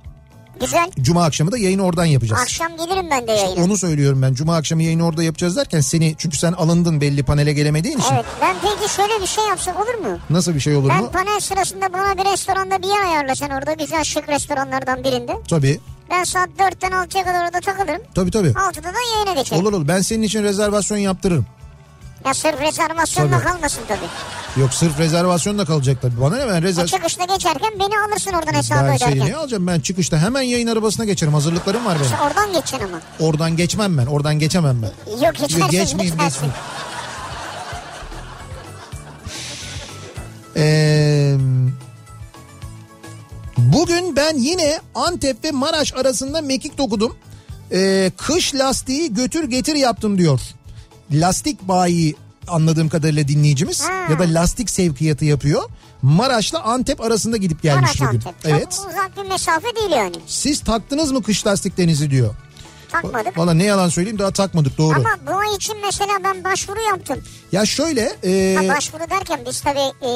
Güzel. 0.60 0.91
Cuma 1.01 1.24
akşamı 1.26 1.51
da 1.51 1.57
yayını 1.57 1.84
oradan 1.84 2.05
yapacağız. 2.05 2.41
Akşam 2.41 2.78
gelirim 2.78 3.07
ben 3.12 3.28
de 3.28 3.32
yayına. 3.32 3.64
Onu 3.64 3.78
söylüyorum 3.78 4.22
ben. 4.22 4.34
Cuma 4.34 4.55
akşamı 4.55 4.84
yayını 4.84 5.05
orada 5.05 5.24
yapacağız 5.24 5.55
derken 5.55 5.80
seni 5.82 6.16
çünkü 6.18 6.38
sen 6.38 6.51
alındın 6.53 7.01
belli 7.01 7.24
panele 7.24 7.53
gelemediğin 7.53 7.97
için. 7.97 8.14
Evet 8.14 8.26
ben 8.41 8.55
peki 8.62 8.93
şöyle 8.93 9.22
bir 9.22 9.28
şey 9.28 9.43
yapsak 9.47 9.76
olur 9.80 9.93
mu? 10.10 10.20
Nasıl 10.30 10.55
bir 10.55 10.60
şey 10.60 10.76
olur 10.76 10.89
Ben 10.89 11.03
mu? 11.03 11.12
panel 11.12 11.39
sırasında 11.39 11.93
bana 11.93 12.18
bir 12.18 12.32
restoranda 12.32 12.82
bir 12.82 12.88
yer 12.88 13.03
ayarlasan 13.05 13.49
orada 13.49 13.74
güzel 13.74 14.03
şık 14.03 14.30
restoranlardan 14.30 15.03
birinde. 15.03 15.34
Tabii. 15.49 15.80
Ben 16.12 16.24
saat 16.24 16.49
4'ten 16.60 16.91
6'ya 16.91 17.24
kadar 17.24 17.45
orada 17.45 17.60
takılırım. 17.60 18.01
Tabii 18.16 18.32
tabii. 18.32 18.47
6'da 18.49 18.84
da 18.84 18.97
yayına 19.16 19.41
geçerim. 19.41 19.62
Olur 19.66 19.74
olur. 19.74 19.88
Ben 19.88 20.01
senin 20.01 20.24
için 20.24 20.43
rezervasyon 20.43 20.97
yaptırırım. 20.97 21.45
Ya 22.26 22.34
sırf 22.34 22.62
rezervasyonla 22.62 23.32
Tabii. 23.39 23.43
kalmasın 23.47 23.82
tabii. 23.88 23.99
Yok 24.57 24.73
sırf 24.73 24.99
rezervasyonla 24.99 25.65
kalacak 25.65 26.01
tabii. 26.01 26.21
Bana 26.21 26.35
ne 26.37 26.47
ben 26.47 26.61
rezervasyon... 26.63 26.97
çıkışta 26.97 27.25
geçerken 27.25 27.71
beni 27.79 27.99
alırsın 28.07 28.31
oradan 28.33 28.53
hesabı 28.53 28.79
Ben 28.79 28.87
öderken. 28.89 29.09
seni 29.09 29.31
ne 29.31 29.35
alacağım 29.35 29.67
ben 29.67 29.79
çıkışta 29.79 30.17
hemen 30.17 30.41
yayın 30.41 30.67
arabasına 30.67 31.05
geçerim 31.05 31.33
hazırlıklarım 31.33 31.85
var 31.85 31.95
benim. 31.95 32.05
İşte 32.05 32.17
oradan 32.27 32.53
geçeceksin 32.53 32.87
ama. 32.87 33.01
Oradan 33.19 33.57
geçmem 33.57 33.97
ben 33.97 34.05
oradan 34.05 34.39
geçemem 34.39 34.81
ben. 34.81 34.91
Yok 35.25 35.35
geçersin 35.35 35.67
Geçmeyeyim 35.71 36.17
geçmeyeyim. 36.17 36.53
Ee, 40.55 41.37
Bugün 43.73 44.15
ben 44.15 44.37
yine 44.37 44.79
Antep 44.95 45.43
ve 45.43 45.51
Maraş 45.51 45.93
arasında 45.93 46.41
mekik 46.41 46.77
dokudum. 46.77 47.17
Ee, 47.71 48.11
kış 48.17 48.55
lastiği 48.55 49.13
götür 49.13 49.43
getir 49.43 49.75
yaptım 49.75 50.17
diyor. 50.17 50.39
Lastik 51.11 51.61
bayi 51.61 52.15
anladığım 52.49 52.89
kadarıyla 52.89 53.27
dinleyicimiz 53.27 53.81
Ha. 53.81 53.93
ya 54.11 54.19
da 54.19 54.23
lastik 54.23 54.69
sevkiyatı 54.69 55.25
yapıyor. 55.25 55.63
Maraş'la 56.01 56.63
Antep 56.63 57.01
arasında 57.01 57.37
gidip 57.37 57.61
gelmiş 57.61 57.99
Maraş 57.99 58.13
bugün. 58.13 58.27
Antep. 58.27 58.41
Çok 58.43 58.51
Evet. 58.51 58.79
uzak 58.89 59.17
bir 59.17 59.29
mesafe 59.29 59.75
değil 59.75 59.91
yani. 59.91 60.15
Siz 60.27 60.59
taktınız 60.59 61.11
mı 61.11 61.23
kış 61.23 61.47
lastiklerinizi 61.47 62.11
diyor. 62.11 62.35
Takmadık. 62.91 63.37
Valla 63.37 63.53
ne 63.53 63.63
yalan 63.63 63.89
söyleyeyim 63.89 64.19
daha 64.19 64.31
takmadık 64.31 64.77
doğru. 64.77 64.95
Ama 64.95 65.09
bu 65.27 65.31
ay 65.35 65.55
için 65.55 65.75
mesela 65.85 66.11
ben 66.23 66.43
başvuru 66.43 66.79
yaptım. 66.81 67.19
Ya 67.51 67.65
şöyle 67.65 68.01
e, 68.23 68.55
Ha, 68.59 68.75
başvuru 68.75 69.09
derken 69.09 69.39
biz 69.49 69.61
tabii 69.61 69.79
e, 70.07 70.11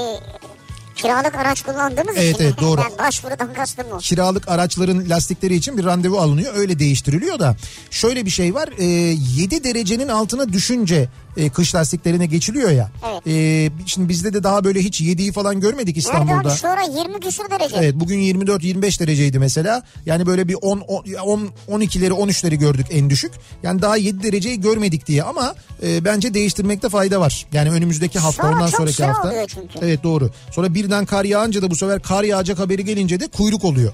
kiralık 0.95 1.36
araç 1.36 1.61
kullandığımız 1.61 2.15
Evet, 2.17 2.36
için. 2.36 2.43
evet, 2.45 2.61
doğru. 2.61 2.81
Ben 2.81 3.05
başvurudan 3.05 3.53
kastım 3.53 3.86
o. 3.93 3.97
kiralık 3.97 4.47
araçların 4.47 5.09
lastikleri 5.09 5.55
için 5.55 5.77
bir 5.77 5.86
randevu 5.86 6.17
alınıyor. 6.17 6.53
Öyle 6.55 6.79
değiştiriliyor 6.79 7.39
da 7.39 7.55
şöyle 7.91 8.25
bir 8.25 8.29
şey 8.31 8.53
var. 8.53 8.69
E, 8.77 8.84
7 8.86 9.63
derecenin 9.63 10.07
altına 10.07 10.53
düşünce 10.53 11.09
e, 11.38 11.49
kış 11.49 11.75
lastiklerine 11.75 12.25
geçiliyor 12.25 12.69
ya. 12.69 12.91
Evet. 13.11 13.27
E, 13.27 13.69
şimdi 13.86 14.09
bizde 14.09 14.34
de 14.34 14.43
daha 14.43 14.63
böyle 14.63 14.79
hiç 14.79 15.01
7'yi 15.01 15.31
falan 15.31 15.59
görmedik 15.59 15.95
Nerede 15.95 15.99
İstanbul'da. 15.99 16.49
abi 16.49 16.57
sonra 16.57 16.81
20 16.81 17.19
küsur 17.19 17.49
derece. 17.51 17.75
Evet 17.77 17.95
bugün 17.95 18.19
24-25 18.19 18.99
dereceydi 18.99 19.39
mesela. 19.39 19.84
Yani 20.05 20.25
böyle 20.25 20.47
bir 20.47 20.57
10 20.61 20.79
10 20.79 21.49
12'leri 21.69 22.09
13'leri 22.09 22.55
gördük 22.55 22.86
en 22.89 23.09
düşük. 23.09 23.31
Yani 23.63 23.81
daha 23.81 23.97
7 23.97 24.23
dereceyi 24.23 24.61
görmedik 24.61 25.07
diye 25.07 25.23
ama 25.23 25.55
e, 25.84 26.05
bence 26.05 26.34
değiştirmekte 26.34 26.89
fayda 26.89 27.19
var. 27.19 27.45
Yani 27.53 27.69
önümüzdeki 27.69 28.19
hafta 28.19 28.43
Sonra 28.43 28.55
ondan 28.55 28.67
sonraki 28.67 29.03
hafta. 29.03 29.34
Evet 29.81 30.03
doğru. 30.03 30.29
Sonra 30.51 30.73
birden 30.73 31.05
kar 31.05 31.25
yağınca 31.25 31.61
da 31.61 31.71
bu 31.71 31.75
sefer 31.75 32.01
kar 32.01 32.23
yağacak 32.23 32.59
haberi 32.59 32.86
gelince 32.86 33.19
de 33.19 33.27
kuyruk 33.27 33.63
oluyor. 33.63 33.93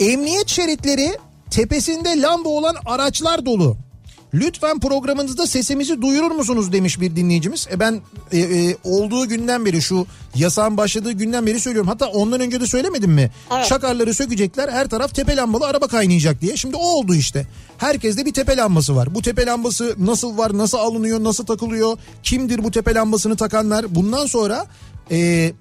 Emniyet 0.00 0.48
şeritleri 0.48 1.18
tepesinde 1.50 2.20
lamba 2.20 2.48
olan 2.48 2.76
araçlar 2.86 3.46
dolu. 3.46 3.76
Lütfen 4.36 4.80
programınızda 4.80 5.46
sesimizi 5.46 6.02
duyurur 6.02 6.30
musunuz 6.30 6.72
demiş 6.72 7.00
bir 7.00 7.16
dinleyicimiz. 7.16 7.68
E 7.72 7.80
ben 7.80 8.00
e, 8.32 8.38
e, 8.38 8.76
olduğu 8.84 9.28
günden 9.28 9.64
beri 9.64 9.82
şu 9.82 10.06
yasağın 10.34 10.76
başladığı 10.76 11.12
günden 11.12 11.46
beri 11.46 11.60
söylüyorum. 11.60 11.88
Hatta 11.88 12.06
ondan 12.06 12.40
önce 12.40 12.60
de 12.60 12.66
söylemedim 12.66 13.12
mi? 13.12 13.30
Evet. 13.56 13.66
Şakarları 13.66 14.14
sökecekler 14.14 14.68
her 14.68 14.88
taraf 14.88 15.14
tepe 15.14 15.36
lambalı 15.36 15.66
araba 15.66 15.86
kaynayacak 15.86 16.40
diye. 16.40 16.56
Şimdi 16.56 16.76
o 16.76 16.80
oldu 16.80 17.14
işte. 17.14 17.46
Herkeste 17.78 18.26
bir 18.26 18.32
tepe 18.34 18.56
lambası 18.56 18.96
var. 18.96 19.14
Bu 19.14 19.22
tepe 19.22 19.46
lambası 19.46 19.94
nasıl 19.98 20.38
var, 20.38 20.58
nasıl 20.58 20.78
alınıyor, 20.78 21.24
nasıl 21.24 21.46
takılıyor? 21.46 21.98
Kimdir 22.22 22.64
bu 22.64 22.70
tepe 22.70 22.94
lambasını 22.94 23.36
takanlar? 23.36 23.94
Bundan 23.94 24.26
sonra... 24.26 24.66
E, 25.10 25.52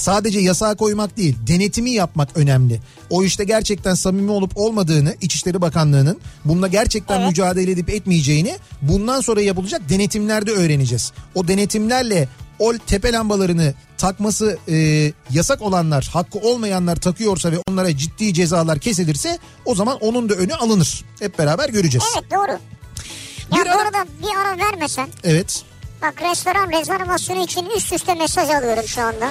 sadece 0.00 0.40
yasağa 0.40 0.74
koymak 0.74 1.16
değil 1.16 1.36
denetimi 1.46 1.90
yapmak 1.90 2.36
önemli. 2.36 2.80
O 3.10 3.24
işte 3.24 3.44
gerçekten 3.44 3.94
samimi 3.94 4.30
olup 4.30 4.52
olmadığını 4.56 5.14
İçişleri 5.20 5.60
Bakanlığı'nın 5.60 6.20
bununla 6.44 6.68
gerçekten 6.68 7.18
Evet. 7.20 7.28
mücadele 7.28 7.70
edip 7.70 7.90
etmeyeceğini 7.90 8.58
bundan 8.82 9.20
sonra 9.20 9.40
yapılacak 9.40 9.88
denetimlerde 9.88 10.50
öğreneceğiz. 10.50 11.12
O 11.34 11.48
denetimlerle 11.48 12.28
o 12.58 12.72
tepe 12.86 13.12
lambalarını 13.12 13.74
takması 13.98 14.58
e, 14.68 14.76
yasak 15.30 15.62
olanlar 15.62 16.08
hakkı 16.12 16.38
olmayanlar 16.38 16.96
takıyorsa 16.96 17.52
ve 17.52 17.56
onlara 17.68 17.96
ciddi 17.96 18.34
cezalar 18.34 18.78
kesilirse 18.78 19.38
o 19.64 19.74
zaman 19.74 19.96
onun 20.00 20.28
da 20.28 20.34
önü 20.34 20.54
alınır. 20.54 21.04
Hep 21.18 21.38
beraber 21.38 21.68
göreceğiz. 21.68 22.04
Evet 22.14 22.30
doğru. 22.30 22.52
Ya 22.52 22.58
Bir 23.64 23.70
bu 23.70 23.70
ara- 23.74 23.82
arada 23.82 24.06
bir 24.22 24.36
ara 24.36 24.58
vermesen. 24.58 25.08
Evet. 25.24 25.62
Bak 26.02 26.22
restoran 26.22 26.70
rezervasyonu 26.70 27.42
için 27.42 27.66
üst 27.76 27.92
üste 27.92 28.14
mesaj 28.14 28.50
alıyorum 28.50 28.88
şu 28.88 29.02
anda. 29.02 29.28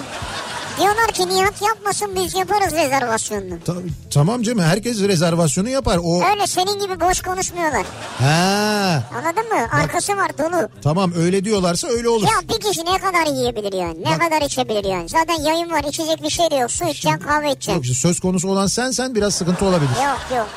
Diyorlar 0.80 1.08
ki 1.08 1.30
Nihat 1.30 1.62
yapmasın 1.62 2.16
biz 2.16 2.36
yaparız 2.36 2.74
rezervasyonunu. 2.74 3.60
Ta- 3.66 3.74
tamam 4.14 4.42
canım 4.44 4.60
herkes 4.60 5.00
rezervasyonu 5.02 5.70
yapar. 5.70 6.00
O 6.04 6.24
Öyle 6.32 6.48
senin 6.48 6.80
gibi 6.80 7.00
boş 7.00 7.22
konuşmuyorlar. 7.22 7.86
ha 8.20 9.04
Anladın 9.18 9.50
mı? 9.54 9.68
Arkası 9.82 10.18
var 10.18 10.38
dolu. 10.38 10.70
tamam 10.84 11.12
öyle 11.18 11.46
diyorlarsa 11.46 11.88
öyle 11.88 12.10
olur. 12.10 12.24
Ya 12.28 12.50
bir 12.56 12.60
kişi 12.62 12.86
ne 12.86 12.98
kadar 12.98 13.26
yiyebilir 13.26 13.74
yani? 13.74 14.02
Ne 14.02 14.06
Bak- 14.06 14.22
kadar 14.22 14.42
içebilir 14.42 14.84
yani? 14.84 15.10
Zaten 15.10 15.44
yayın 15.44 15.72
var 15.72 15.84
içecek 15.84 16.24
bir 16.24 16.30
şey 16.30 16.52
de 16.52 16.56
yok. 16.56 16.72
Su 16.72 16.86
içeceksin 16.86 17.20
kahve 17.20 17.48
Yok 17.48 17.58
içeceksin. 17.58 17.82
işte 17.82 17.94
söz 18.08 18.20
konusu 18.20 18.50
olan 18.50 18.68
sen 18.68 18.92
sen 18.92 19.16
biraz 19.16 19.36
sıkıntı 19.36 19.66
olabilir. 19.66 19.90
Yok 20.06 20.38
yok. 20.38 20.48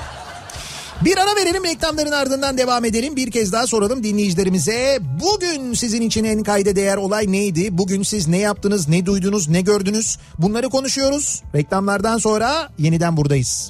Bir 1.05 1.19
ara 1.19 1.37
verelim 1.37 1.65
reklamların 1.65 2.13
ardından 2.13 2.59
devam 2.59 2.85
edelim. 2.85 3.17
Bir 3.17 3.31
kez 3.31 3.53
daha 3.53 3.67
soralım 3.67 4.03
dinleyicilerimize. 4.03 4.99
Bugün 5.23 5.75
sizin 5.75 6.03
için 6.03 6.25
en 6.25 6.43
kayda 6.43 6.77
değer 6.77 6.97
olay 6.97 7.33
neydi? 7.33 7.79
Bugün 7.79 8.03
siz 8.03 8.29
ne 8.29 8.39
yaptınız, 8.39 8.89
ne 8.89 9.07
duydunuz, 9.07 9.49
ne 9.49 9.61
gördünüz? 9.61 10.19
Bunları 10.39 10.69
konuşuyoruz. 10.69 11.43
Reklamlardan 11.55 12.19
sonra 12.19 12.69
yeniden 12.79 13.17
buradayız. 13.17 13.69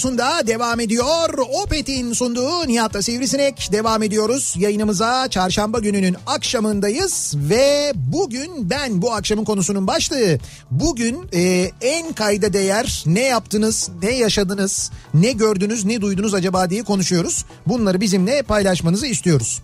radyosunda 0.00 0.46
devam 0.46 0.80
ediyor. 0.80 1.38
Opet'in 1.62 2.12
sunduğu 2.12 2.66
Nihat'la 2.66 3.02
Sivrisinek 3.02 3.68
devam 3.72 4.02
ediyoruz. 4.02 4.54
Yayınımıza 4.58 5.28
çarşamba 5.30 5.78
gününün 5.78 6.16
akşamındayız 6.26 7.34
ve 7.36 7.92
bugün 7.94 8.70
ben 8.70 9.02
bu 9.02 9.12
akşamın 9.12 9.44
konusunun 9.44 9.86
başlığı. 9.86 10.38
Bugün 10.70 11.28
e, 11.32 11.70
en 11.80 12.12
kayda 12.12 12.52
değer 12.52 13.02
ne 13.06 13.20
yaptınız, 13.22 13.90
ne 14.02 14.10
yaşadınız, 14.10 14.90
ne 15.14 15.32
gördünüz, 15.32 15.84
ne 15.84 16.00
duydunuz 16.00 16.34
acaba 16.34 16.70
diye 16.70 16.82
konuşuyoruz. 16.82 17.44
Bunları 17.66 18.00
bizimle 18.00 18.42
paylaşmanızı 18.42 19.06
istiyoruz. 19.06 19.62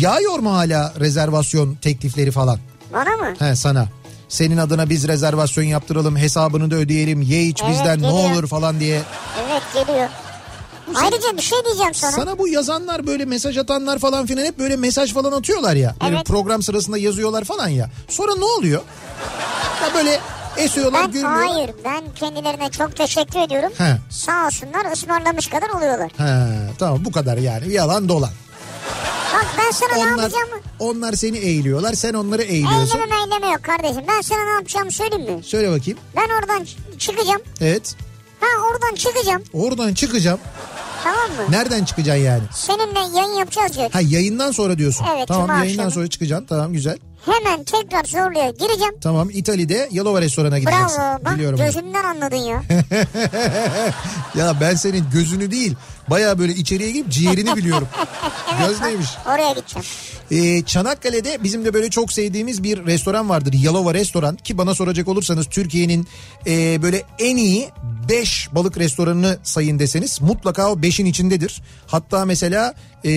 Yağıyor 0.00 0.38
mu 0.38 0.52
hala 0.52 0.94
rezervasyon 1.00 1.74
teklifleri 1.74 2.30
falan? 2.30 2.58
Bana 2.92 3.16
mı? 3.16 3.34
He 3.38 3.56
sana. 3.56 3.88
Senin 4.32 4.56
adına 4.56 4.90
biz 4.90 5.08
rezervasyon 5.08 5.64
yaptıralım 5.64 6.16
hesabını 6.16 6.70
da 6.70 6.74
ödeyelim 6.74 7.22
ye 7.22 7.42
iç 7.42 7.60
Evet, 7.64 7.72
bizden 7.72 8.02
ne 8.02 8.10
geliyor. 8.10 8.32
olur 8.32 8.46
falan 8.46 8.80
diye. 8.80 9.02
Evet 9.48 9.62
geliyor. 9.86 10.08
Ayrıca 10.94 11.36
bir 11.36 11.42
şey 11.42 11.58
diyeceğim 11.64 11.94
sana. 11.94 12.10
Sana 12.12 12.38
bu 12.38 12.48
yazanlar 12.48 13.06
böyle 13.06 13.24
mesaj 13.24 13.58
atanlar 13.58 13.98
falan 13.98 14.26
filan 14.26 14.44
hep 14.44 14.58
böyle 14.58 14.76
mesaj 14.76 15.12
falan 15.14 15.32
atıyorlar 15.32 15.76
ya. 15.76 15.94
Böyle 16.02 16.16
Evet. 16.16 16.26
program 16.26 16.62
sırasında 16.62 16.98
yazıyorlar 16.98 17.44
falan 17.44 17.68
ya. 17.68 17.90
Sonra 18.08 18.34
ne 18.36 18.44
oluyor? 18.44 18.82
Ya 19.82 19.94
böyle 19.94 20.18
esiyorlar 20.56 21.02
Ben 21.04 21.12
gülüyorlar. 21.12 21.46
hayır 21.48 21.70
ben 21.84 22.02
kendilerine 22.14 22.70
çok 22.70 22.96
teşekkür 22.96 23.40
ediyorum. 23.40 23.72
He. 23.78 23.96
Sağ 24.10 24.46
olsunlar 24.46 24.92
ısmarlamış 24.92 25.46
kadar 25.46 25.68
oluyorlar. 25.68 26.10
He, 26.16 26.58
tamam 26.78 27.04
bu 27.04 27.12
kadar 27.12 27.36
yani 27.38 27.72
yalan 27.72 28.08
dolan. 28.08 28.30
Bak 29.34 29.46
ben 29.58 29.70
sana 29.70 29.92
ne 29.94 29.98
Onlar, 29.98 30.08
yapacağımı... 30.22 30.54
onlar 30.78 31.12
seni 31.12 31.38
eğiliyorlar 31.38 31.92
sen 31.94 32.14
onları 32.14 32.42
eğiliyorsun. 32.42 32.98
Eyleme 32.98 33.16
meyleme 33.16 33.46
yok 33.52 33.62
kardeşim. 33.62 34.02
Ben 34.08 34.20
sana 34.20 34.44
ne 34.44 34.50
yapacağımı 34.50 34.90
söyleyeyim 34.92 35.32
mi? 35.32 35.42
Söyle 35.44 35.70
bakayım. 35.70 35.98
Ben 36.16 36.28
oradan 36.40 36.66
çıkacağım. 36.98 37.42
Evet 37.60 37.94
Ha 38.40 38.46
oradan 38.70 38.94
çıkacağım. 38.94 39.42
oradan 39.52 39.94
çıkacağım. 39.94 40.40
Tamam 41.04 41.30
mı? 41.30 41.42
Nereden 41.52 41.84
çıkacaksın 41.84 42.24
yani? 42.24 42.42
Seninle 42.54 43.18
yayın 43.18 43.38
yapacağız 43.38 43.76
diyor. 43.76 43.90
Ha 43.92 44.00
yayından 44.00 44.50
sonra 44.50 44.78
diyorsun. 44.78 45.06
Evet, 45.16 45.28
Tamam 45.28 45.48
yayından 45.48 45.72
akşamı. 45.84 45.90
sonra 45.90 46.08
çıkacaksın 46.08 46.46
tamam 46.46 46.72
güzel. 46.72 46.98
Hemen 47.26 47.64
tekrar 47.64 48.04
zorluya 48.04 48.50
gireceğim. 48.50 48.94
Tamam 49.00 49.28
İtalya'da 49.32 49.86
Yalova 49.90 50.20
restorana 50.20 50.58
gideceksin. 50.58 50.98
Bravo. 50.98 51.24
Bak 51.24 51.34
Biliyorum. 51.34 51.58
onu. 51.60 51.66
gözümden 51.66 52.04
anladın 52.04 52.36
ya. 52.36 52.62
Ya 54.34 54.60
ben 54.60 54.74
senin 54.74 55.04
gözünü 55.12 55.50
değil 55.50 55.74
baya 56.10 56.38
böyle 56.38 56.52
içeriye 56.52 56.90
girip 56.90 57.08
ciğerini 57.08 57.56
biliyorum. 57.56 57.88
Göz 58.58 58.80
neymiş? 58.80 59.08
Oraya 59.26 59.52
gideceğim. 59.52 59.86
Ee, 60.30 60.62
Çanakkale'de 60.62 61.38
bizim 61.42 61.64
de 61.64 61.74
böyle 61.74 61.90
çok 61.90 62.12
sevdiğimiz 62.12 62.62
bir 62.62 62.86
restoran 62.86 63.28
vardır. 63.28 63.52
Yalova 63.52 63.94
Restoran 63.94 64.36
ki 64.36 64.58
bana 64.58 64.74
soracak 64.74 65.08
olursanız 65.08 65.46
Türkiye'nin 65.46 66.06
e, 66.46 66.82
böyle 66.82 67.02
en 67.18 67.36
iyi 67.36 67.68
5 68.08 68.48
balık 68.52 68.78
restoranını 68.78 69.38
sayın 69.42 69.78
deseniz 69.78 70.20
mutlaka 70.20 70.72
o 70.72 70.76
5'in 70.76 71.06
içindedir. 71.06 71.62
Hatta 71.86 72.24
mesela 72.24 72.74
e, 73.04 73.10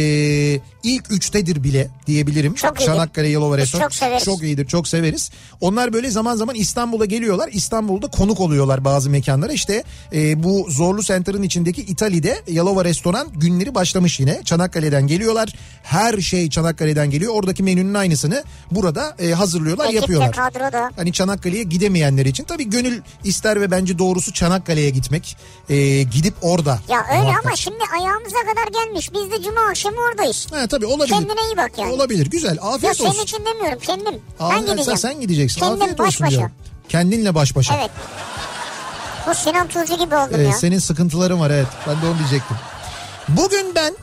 ilk 0.84 1.06
3'tedir 1.06 1.64
bile 1.64 1.88
diyebilirim. 2.08 2.54
Çok 2.54 2.80
iyidir. 2.80 2.86
Çanakkale 2.86 3.28
Yalova 3.28 3.58
Restoran. 3.58 3.84
çok 3.84 3.94
severiz. 3.94 4.24
Çok 4.24 4.44
iyidir 4.44 4.66
çok 4.66 4.88
severiz. 4.88 5.32
Onlar 5.62 5.94
böyle 5.94 6.12
zaman 6.12 6.36
zaman 6.36 6.56
İstanbul'a 6.56 7.06
geliyorlar. 7.06 7.50
İstanbul'da 7.54 8.08
konuk 8.08 8.40
oluyorlar 8.40 8.86
bazı 8.86 9.10
mekanlara. 9.10 9.54
İşte 9.54 9.84
e, 10.14 10.44
bu 10.44 10.68
Zorlu 10.70 11.04
Center'ın 11.04 11.44
içindeki 11.44 11.82
İtalya'da 11.82 12.36
Yalova 12.48 12.75
Restoran 12.84 13.28
günleri 13.36 13.76
başlamış 13.76 14.20
yine. 14.20 14.42
Çanakkale'den 14.46 15.08
geliyorlar. 15.08 15.50
Her 15.84 16.18
şey 16.18 16.50
Çanakkale'den 16.50 17.10
geliyor. 17.10 17.34
Oradaki 17.36 17.64
menünün 17.64 17.94
aynısını 17.94 18.44
burada 18.72 19.16
e, 19.20 19.32
hazırlıyorlar, 19.32 19.86
Ekip 19.86 19.96
yapıyorlar. 20.02 20.32
kadro 20.32 20.60
da. 20.74 20.92
Hani 20.96 21.14
Çanakkale'ye 21.14 21.64
gidemeyenler 21.64 22.26
için 22.26 22.44
tabii 22.44 22.70
gönül 22.70 23.02
ister 23.24 23.62
ve 23.62 23.72
bence 23.72 24.00
doğrusu 24.00 24.34
Çanakkale'ye 24.34 24.90
gitmek. 24.90 25.38
E, 25.70 26.04
gidip 26.04 26.34
orada. 26.42 26.80
Ya 26.90 27.06
öyle 27.12 27.22
muhakkak- 27.22 27.46
ama 27.46 27.56
şimdi 27.56 27.80
ayağımıza 28.00 28.38
kadar 28.40 28.84
gelmiş. 28.86 29.14
Biz 29.14 29.32
de 29.32 29.44
cuma 29.44 29.62
akşamı 29.70 29.98
oradayız. 30.12 30.48
Ha, 30.52 30.68
tabii 30.68 30.86
olabilir. 30.86 31.14
Kendine 31.16 31.42
iyi 31.54 31.58
bak 31.58 31.72
yani. 31.78 31.92
Olabilir 31.94 32.26
güzel 32.28 32.56
Ya 32.56 32.62
afiyet 32.64 32.98
senin 32.98 33.10
olsun. 33.10 33.24
için 33.24 33.38
demiyorum 33.46 33.80
kendim. 33.82 34.22
Aa, 34.40 34.50
ben 34.52 34.56
sen- 34.66 34.66
gideceğim. 34.76 34.98
Sen 34.98 35.22
gideceksin 35.22 35.60
Kendim 35.62 35.82
afiyet 35.82 36.00
baş 36.00 36.08
olsun 36.08 36.28
başa. 36.28 36.32
diyorum. 36.38 36.52
Kendinle 36.90 37.36
baş 37.36 37.56
başa. 37.56 37.76
Evet. 37.78 37.92
Bu 39.28 39.36
Sinan 39.36 39.68
Tuzcu 39.68 39.98
gibi 39.98 40.16
oldum 40.16 40.32
Evet, 40.36 40.48
ya. 40.48 40.54
senin 40.54 40.80
sıkıntıların 40.80 41.40
var 41.40 41.50
evet. 41.50 41.68
Ben 41.88 42.02
de 42.02 42.06
onu 42.06 42.18
diyecektim. 42.20 42.58
Bugün 43.30 43.76
ben 43.76 43.94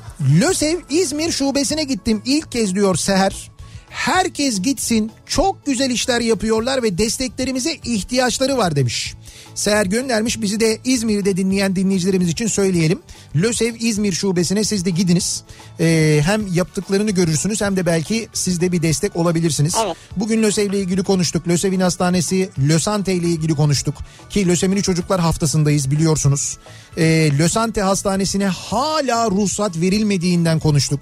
LÖSEV 0.41 0.79
İzmir 0.91 1.33
şubesine 1.33 1.85
gittim. 1.85 2.23
İlk 2.25 2.53
kez 2.53 2.75
diyor 2.75 2.97
Seher. 2.97 3.51
Herkes 3.91 4.63
gitsin. 4.63 5.13
Çok 5.27 5.67
güzel 5.67 5.91
işler 5.91 6.21
yapıyorlar 6.21 6.83
ve 6.83 6.99
desteklerimize 6.99 7.73
ihtiyaçları 7.73 8.57
var 8.59 8.77
demiş. 8.77 9.15
Seher 9.55 9.87
göndermiş 9.87 10.41
bizi 10.43 10.61
de 10.61 10.79
İzmir'de 10.85 11.37
dinleyen 11.37 11.77
dinleyicilerimiz 11.77 12.29
için 12.29 12.47
söyleyelim. 12.47 12.99
LÖSEV 13.37 13.75
İzmir 13.81 14.13
şubesine 14.13 14.65
siz 14.65 14.85
de 14.85 14.91
gidiniz. 14.91 15.43
Ee, 15.81 16.21
hem 16.25 16.47
yaptıklarını 16.53 17.11
görürsünüz 17.11 17.61
hem 17.61 17.77
de 17.77 17.87
belki 17.87 18.29
siz 18.33 18.61
de 18.61 18.73
bir 18.73 18.83
destek 18.83 19.17
olabilirsiniz. 19.17 19.75
Evet. 19.85 19.97
Bugün 20.17 20.43
LÖSEV 20.43 20.71
ile 20.71 20.81
ilgili 20.81 21.03
konuştuk. 21.03 21.49
LÖSEV'in 21.49 21.81
hastanesi 21.81 22.51
Lösante 22.69 23.15
ile 23.15 23.29
ilgili 23.29 23.55
konuştuk. 23.55 23.95
Ki 24.31 24.49
lösemili 24.49 24.83
çocuklar 24.83 25.21
haftasındayız 25.21 25.91
biliyorsunuz. 25.91 26.59
Ee, 26.97 27.31
Lösante 27.39 27.83
hastanesine 27.83 28.47
hala 28.47 29.31
ruhsat 29.31 29.81
verilmediğinden 29.81 30.59
konuştuk. 30.59 31.01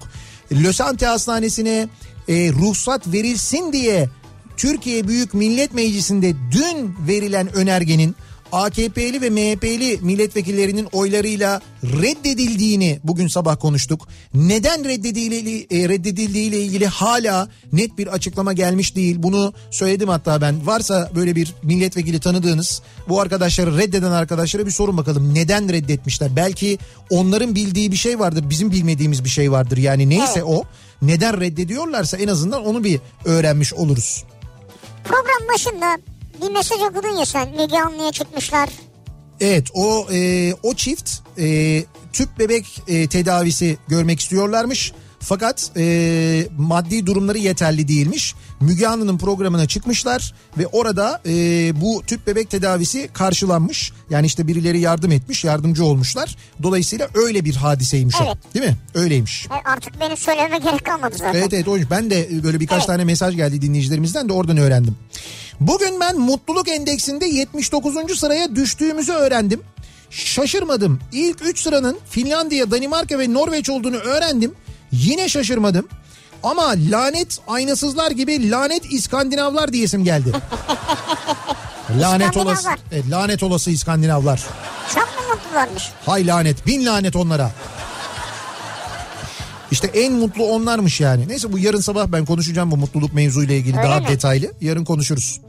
Lösante 0.51 1.05
hastanesine 1.05 1.87
e, 2.27 2.51
ruhsat 2.51 3.07
verilsin 3.07 3.73
diye 3.73 4.09
Türkiye 4.57 5.07
Büyük 5.07 5.33
Millet 5.33 5.73
Meclisi'nde 5.73 6.33
dün 6.51 6.95
verilen 7.07 7.55
önergenin 7.55 8.15
AKP'li 8.51 9.21
ve 9.21 9.29
MHP'li 9.29 9.99
milletvekillerinin 10.01 10.87
oylarıyla 10.91 11.61
reddedildiğini 11.83 12.99
bugün 13.03 13.27
sabah 13.27 13.59
konuştuk. 13.59 14.07
Neden 14.33 14.85
reddedildiği, 14.85 15.67
e, 15.71 15.89
reddedildiği 15.89 16.49
ile 16.49 16.59
ilgili 16.59 16.87
hala 16.87 17.47
net 17.73 17.97
bir 17.97 18.07
açıklama 18.07 18.53
gelmiş 18.53 18.95
değil. 18.95 19.15
Bunu 19.19 19.53
söyledim 19.71 20.09
hatta 20.09 20.41
ben. 20.41 20.67
Varsa 20.67 21.11
böyle 21.15 21.35
bir 21.35 21.55
milletvekili 21.63 22.19
tanıdığınız 22.19 22.81
bu 23.09 23.21
arkadaşları 23.21 23.77
reddeden 23.77 24.11
arkadaşlara 24.11 24.65
bir 24.65 24.71
sorun 24.71 24.97
bakalım. 24.97 25.33
Neden 25.33 25.69
reddetmişler? 25.73 26.35
Belki 26.35 26.77
onların 27.09 27.55
bildiği 27.55 27.91
bir 27.91 27.97
şey 27.97 28.19
vardır. 28.19 28.49
Bizim 28.49 28.71
bilmediğimiz 28.71 29.23
bir 29.23 29.29
şey 29.29 29.51
vardır. 29.51 29.77
Yani 29.77 30.09
neyse 30.09 30.33
Evet. 30.35 30.43
o. 30.45 30.63
Neden 31.01 31.39
reddediyorlarsa 31.41 32.17
en 32.17 32.27
azından 32.27 32.65
onu 32.65 32.83
bir 32.83 32.99
öğrenmiş 33.25 33.73
oluruz. 33.73 34.23
Program 35.03 35.53
başında 35.53 35.97
bir 36.41 36.51
mesaj 36.51 36.81
okudun 36.81 37.17
ya 37.17 37.25
sen. 37.25 37.49
Müge 37.49 37.77
Anlı'ya 37.77 38.11
çıkmışlar. 38.11 38.69
Evet 39.41 39.67
o 39.73 40.07
e, 40.11 40.53
o 40.63 40.73
çift 40.73 41.11
e, 41.39 41.83
tüp 42.13 42.39
bebek 42.39 42.81
e, 42.87 43.07
tedavisi 43.07 43.77
görmek 43.87 44.19
istiyorlarmış. 44.19 44.93
Fakat 45.23 45.71
e, 45.77 46.47
maddi 46.57 47.05
durumları 47.05 47.37
yeterli 47.37 47.87
değilmiş. 47.87 48.35
Müge 48.61 48.87
Anlı'nın 48.87 49.17
programına 49.17 49.67
çıkmışlar 49.67 50.33
ve 50.57 50.67
orada 50.67 51.21
e, 51.25 51.31
bu 51.81 52.03
tüp 52.07 52.27
bebek 52.27 52.49
tedavisi 52.49 53.09
karşılanmış. 53.13 53.91
Yani 54.09 54.25
işte 54.25 54.47
birileri 54.47 54.79
yardım 54.79 55.11
etmiş, 55.11 55.43
yardımcı 55.43 55.85
olmuşlar. 55.85 56.35
Dolayısıyla 56.63 57.07
öyle 57.13 57.45
bir 57.45 57.55
hadiseymiş 57.55 58.15
Evet. 58.21 58.37
o. 58.49 58.53
Değil 58.53 58.65
mi? 58.65 58.77
Öyleymiş. 58.93 59.45
E, 59.45 59.69
artık 59.69 59.99
benim 59.99 60.17
söylememe 60.17 60.57
gerek 60.57 60.85
kalmadı 60.85 61.15
zaten. 61.17 61.39
Evet 61.39 61.53
evet 61.53 61.67
oymuş. 61.67 61.89
Ben 61.91 62.09
de 62.09 62.43
böyle 62.43 62.59
birkaç 62.59 62.77
Evet. 62.77 62.87
tane 62.87 63.03
mesaj 63.03 63.35
geldi 63.35 63.61
dinleyicilerimizden 63.61 64.29
de 64.29 64.33
oradan 64.33 64.57
öğrendim. 64.57 64.95
Bugün 65.61 65.99
ben 65.99 66.19
mutluluk 66.19 66.67
endeksinde 66.69 67.25
79. 67.25 68.19
sıraya 68.19 68.55
düştüğümüzü 68.55 69.11
öğrendim. 69.11 69.61
Şaşırmadım. 70.09 70.99
İlk 71.11 71.45
3 71.45 71.59
sıranın 71.61 71.97
Finlandiya, 72.09 72.71
Danimarka 72.71 73.19
ve 73.19 73.33
Norveç 73.33 73.69
olduğunu 73.69 73.95
öğrendim. 73.95 74.55
Yine 74.91 75.29
şaşırmadım. 75.29 75.87
Ama 76.43 76.73
lanet 76.89 77.39
aynasızlar 77.47 78.11
gibi 78.11 78.51
lanet 78.51 78.93
İskandinavlar 78.93 79.73
diyesim 79.73 80.03
geldi. 80.03 80.31
lanet 81.99 82.37
olası. 82.37 82.69
Evet, 82.91 83.05
lanet 83.09 83.43
olası 83.43 83.71
İskandinavlar. 83.71 84.43
Çok 84.95 85.03
mu 85.03 85.35
mutlularmış? 85.35 85.83
Hay 86.05 86.27
lanet 86.27 86.67
bin 86.67 86.85
lanet 86.85 87.15
onlara. 87.15 87.51
İşte 89.71 89.87
en 89.87 90.13
mutlu 90.13 90.43
onlarmış 90.45 91.01
yani. 91.01 91.27
Neyse 91.27 91.53
bu 91.53 91.59
yarın 91.59 91.79
sabah 91.81 92.07
ben 92.07 92.25
konuşacağım 92.25 92.71
bu 92.71 92.77
mutluluk 92.77 93.13
mevzuyla 93.13 93.55
ilgili 93.55 93.77
Öyle 93.77 93.89
daha 93.89 93.99
mi? 93.99 94.07
detaylı. 94.07 94.51
Yarın 94.61 94.85
konuşuruz. 94.85 95.41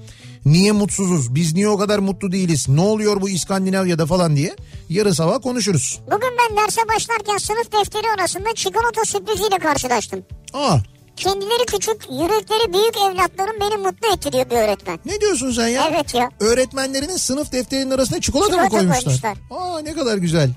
Niye 0.47 0.73
mutsuzuz? 0.73 1.35
Biz 1.35 1.53
niye 1.55 1.69
o 1.69 1.79
kadar 1.79 1.99
mutlu 1.99 2.33
değiliz? 2.33 2.69
Ne 2.69 2.81
oluyor 2.81 3.21
bu 3.21 3.29
İskandinavya'da 3.29 4.07
falan 4.07 4.37
diye. 4.37 4.57
Yarın 4.89 5.13
sabah 5.13 5.43
konuşuruz. 5.43 6.01
Bugün 6.07 6.31
ben 6.39 6.57
derse 6.57 6.81
başlarken 6.89 7.37
sınıf 7.39 7.73
defteri 7.73 8.07
arasında 8.19 8.49
çikolata 8.55 9.05
sürpriziyle 9.05 9.59
karşılaştım. 9.59 10.23
Aa 10.55 10.77
Kendileri 11.17 11.67
küçük, 11.67 12.03
yürekleri 12.11 12.73
büyük 12.73 12.97
evlatlarım 12.97 13.61
beni 13.61 13.77
mutlu 13.77 14.15
etti 14.15 14.33
diyor 14.33 14.51
bir 14.51 14.57
öğretmen. 14.57 14.99
ne 15.05 15.21
diyorsun 15.21 15.53
sen 15.53 15.69
ya? 15.69 15.89
Evet 15.93 16.15
ya. 16.15 16.31
Öğretmenlerinin 16.41 17.17
sınıf 17.17 17.53
defterinin 17.53 17.91
arasına 17.91 18.21
çikolata, 18.21 18.57
mı 18.57 18.63
Çikolata 18.65 18.79
koymuşlar? 18.79 19.05
koymuşlar. 19.05 19.37
Aa 19.51 19.81
ne 19.81 19.93
kadar 19.95 20.17
güzel. 20.19 20.51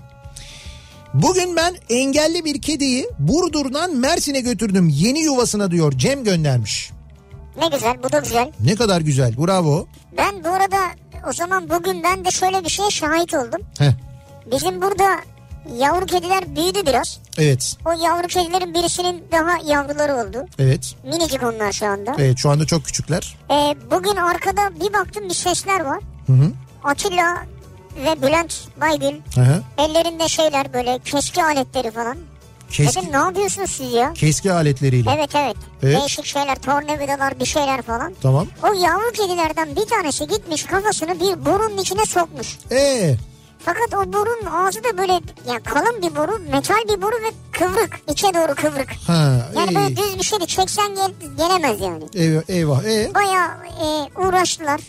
Bugün 1.14 1.56
ben 1.56 1.76
engelli 1.90 2.46
bir 2.46 2.62
kediyi 2.62 3.10
Burdur'dan 3.20 3.96
Mersin'e 3.96 4.40
götürdüm. 4.42 4.90
Yeni 4.90 5.20
yuvasına 5.20 5.72
diyor 5.72 5.92
Cem 5.98 6.24
göndermiş. 6.24 6.92
Ne 7.58 7.68
güzel, 7.68 8.04
bu 8.04 8.12
da 8.12 8.20
güzel. 8.20 8.52
Ne 8.60 8.76
kadar 8.76 9.02
güzel 9.02 9.38
bravo. 9.38 9.88
Ben 10.18 10.44
bu 10.44 10.50
arada 10.50 10.78
o 11.30 11.34
zaman 11.34 11.70
bugün 11.70 12.04
ben 12.04 12.26
de 12.26 12.32
şöyle 12.32 12.64
bir 12.64 12.70
şeye 12.70 12.90
şahit 12.90 13.34
oldum. 13.34 13.62
Heh, 13.80 13.92
Bizim 14.52 14.82
burada 14.82 15.04
yavru 15.78 16.06
kediler 16.06 16.56
büyüdü 16.56 16.80
biraz. 16.86 17.20
evet 17.38 17.76
O 17.86 17.92
yavru 17.92 18.28
kedilerin 18.28 18.74
birisinin 18.74 19.24
daha 19.32 19.58
yavruları 19.74 20.16
oldu. 20.16 20.46
evet 20.60 20.96
Minicik 21.04 21.44
onlar 21.44 21.72
şu 21.72 21.86
anda. 21.88 22.16
evet 22.18 22.38
şu 22.38 22.50
anda 22.50 22.66
çok 22.66 22.86
küçükler. 22.86 23.38
Ee, 23.52 23.76
bugün 23.92 24.16
arkada 24.16 24.62
bir 24.80 24.94
baktım 24.94 25.24
bir 25.30 25.34
sesler 25.34 25.80
var. 25.80 26.00
Hı 26.28 26.34
hı. 26.34 26.52
Atilla 26.84 27.38
ve 28.06 28.22
Bülent 28.22 28.56
Baygül 28.82 29.22
Hı 29.36 29.42
hı. 29.42 29.62
ellerinde 29.78 30.28
şeyler 30.28 30.74
böyle 30.74 31.00
keski 31.06 31.44
aletleri 31.44 31.92
falan. 31.92 32.18
Keski, 32.72 33.00
Dedim 33.02 33.12
ne 33.12 33.18
yapıyorsunuz 33.18 33.70
siz 33.72 33.94
ya? 33.94 34.14
keski 34.14 34.52
aletleriyle. 34.52 35.12
Evet 35.18 35.30
evet. 35.36 35.56
Evet. 35.84 35.98
Değişik 36.00 36.26
şeyler 36.26 36.56
tornavidalar 36.56 37.40
bir 37.40 37.46
şeyler 37.46 37.82
falan. 37.82 38.14
Tamam. 38.22 38.48
O 38.64 38.68
yavru 38.74 39.12
kedilerden 39.12 39.76
bir 39.76 39.86
tanesi 39.86 40.28
gitmiş 40.28 40.64
kafasını 40.64 41.20
bir 41.20 41.46
borunun 41.46 41.78
içine 41.78 42.06
sokmuş. 42.06 42.58
Ee, 42.72 43.16
Fakat 43.66 43.94
o 43.94 44.14
borun 44.14 44.46
ağzı 44.46 44.84
da 44.84 44.98
böyle 44.98 45.14
yani 45.48 45.64
kalın 45.64 46.02
bir 46.02 46.16
boru, 46.16 46.40
metal 46.52 46.76
bir 46.96 47.02
boru 47.02 47.16
ve 47.16 47.32
kıvrık. 47.52 48.00
içe 48.12 48.28
doğru 48.28 48.56
kıvrık. 48.56 48.92
ha, 49.08 49.48
Yani 49.56 49.76
böyle 49.76 49.88
iyi. 49.88 49.98
düz 49.98 50.20
bir 50.20 50.24
şeydi. 50.24 50.48
Çeksen 50.48 50.96
gel, 50.96 51.12
gelemez 51.38 51.82
yani. 51.82 52.04
eyvah, 52.14 52.42
eyvah. 52.50 52.84
Ee, 52.84 53.12
Bayağı 53.16 53.48
e, 53.66 54.20
uğraştılar. 54.20 54.82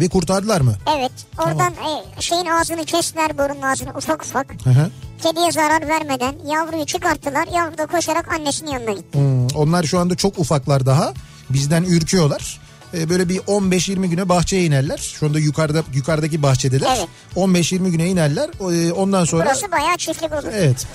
ve 0.00 0.08
kurtardılar 0.08 0.60
mı? 0.60 0.74
Evet. 0.98 1.12
Oradan 1.38 1.72
e, 1.72 2.20
şeyin 2.20 2.46
ağzını 2.46 2.84
kestiler 2.84 3.38
borunun 3.38 3.62
ağzını 3.62 3.90
ufak 3.96 4.22
ufak. 4.24 4.46
Hı 4.64 4.70
hı. 4.70 4.90
Kediye 5.22 5.52
zarar 5.52 5.88
vermeden 5.88 6.34
yavruyu 6.46 6.86
çıkarttılar. 6.86 7.46
Yavru 7.54 7.78
da 7.78 7.86
koşarak 7.86 8.32
annesinin 8.32 8.70
yanına 8.70 8.92
gitti. 8.92 9.18
Hmm, 9.18 9.46
onlar 9.46 9.84
şu 9.84 9.98
anda 9.98 10.14
çok 10.14 10.38
ufaklar 10.38 10.86
daha. 10.86 11.12
Bizden 11.50 11.82
ürküyorlar. 11.82 12.60
Ee, 12.94 13.08
böyle 13.08 13.28
bir 13.28 13.38
15-20 13.38 14.06
güne 14.06 14.28
bahçeye 14.28 14.64
inerler. 14.64 14.98
Şu 14.98 15.26
anda 15.26 15.38
yukarıda 15.38 15.82
yukarıdaki 15.94 16.42
bahçedeler. 16.42 16.96
Evet. 16.96 17.08
15-20 17.36 17.90
güne 17.90 18.08
inerler. 18.08 18.50
Ee, 18.60 18.92
Ondan 18.92 19.24
sonra 19.24 19.44
Burası 19.44 19.72
bayağı 19.72 19.96
çiftlik 19.96 20.32
olur. 20.32 20.52
Evet. 20.52 20.86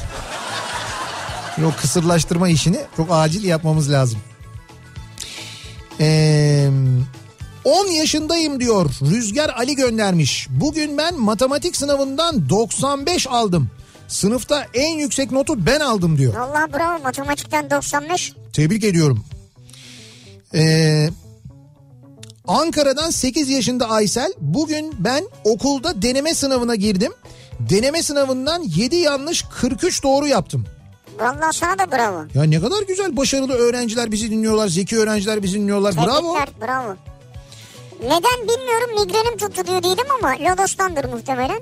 O 1.66 1.72
kısırlaştırma 1.82 2.50
işini 2.50 2.80
çok 2.98 3.08
acil 3.12 3.44
yapmamız 3.44 3.92
lazım. 3.92 4.20
Ee, 6.00 6.70
10 7.64 7.88
yaşındayım 7.88 8.60
diyor. 8.60 8.90
Rüzgar 9.02 9.50
Ali 9.50 9.76
göndermiş. 9.76 10.48
Bugün 10.50 10.98
ben 10.98 11.20
matematik 11.20 11.76
sınavından 11.76 12.50
95 12.50 13.28
aldım. 13.28 13.70
Sınıfta 14.08 14.66
en 14.74 14.98
yüksek 14.98 15.32
notu 15.32 15.66
ben 15.66 15.80
aldım 15.80 16.18
diyor. 16.18 16.36
Allah 16.36 16.68
bravo 16.74 17.00
matematikten 17.04 17.70
95. 17.70 18.34
Tebrik 18.54 18.84
ediyorum. 18.84 19.26
Ee, 20.56 21.10
Ankara'dan 22.48 23.10
8 23.10 23.50
yaşında 23.50 23.90
Aysel. 23.90 24.34
Bugün 24.42 24.96
ben 25.00 25.24
okulda 25.44 26.02
deneme 26.02 26.34
sınavına 26.34 26.76
girdim. 26.76 27.14
Deneme 27.60 28.04
sınavından 28.04 28.62
7 28.62 28.96
yanlış 28.96 29.46
43 29.62 30.04
doğru 30.04 30.28
yaptım. 30.28 30.66
Vallahi 31.20 31.56
sana 31.58 31.80
da 31.80 31.92
bravo. 31.92 32.26
Ya 32.36 32.44
ne 32.44 32.62
kadar 32.62 32.84
güzel 32.88 33.18
başarılı 33.18 33.54
öğrenciler 33.54 34.12
bizi 34.12 34.32
dinliyorlar. 34.32 34.68
Zeki 34.68 34.98
öğrenciler 34.98 35.44
bizi 35.44 35.56
dinliyorlar. 35.60 35.96
Bravo. 35.96 36.34
Tebrikler 36.34 36.68
bravo. 36.68 36.96
Neden 38.04 38.42
bilmiyorum 38.48 38.90
migrenim 39.00 39.38
tuttu 39.38 39.68
diyor 39.68 39.84
değilim 39.84 40.06
ama 40.20 40.52
lodostandır 40.52 41.06
muhtemelen. 41.06 41.62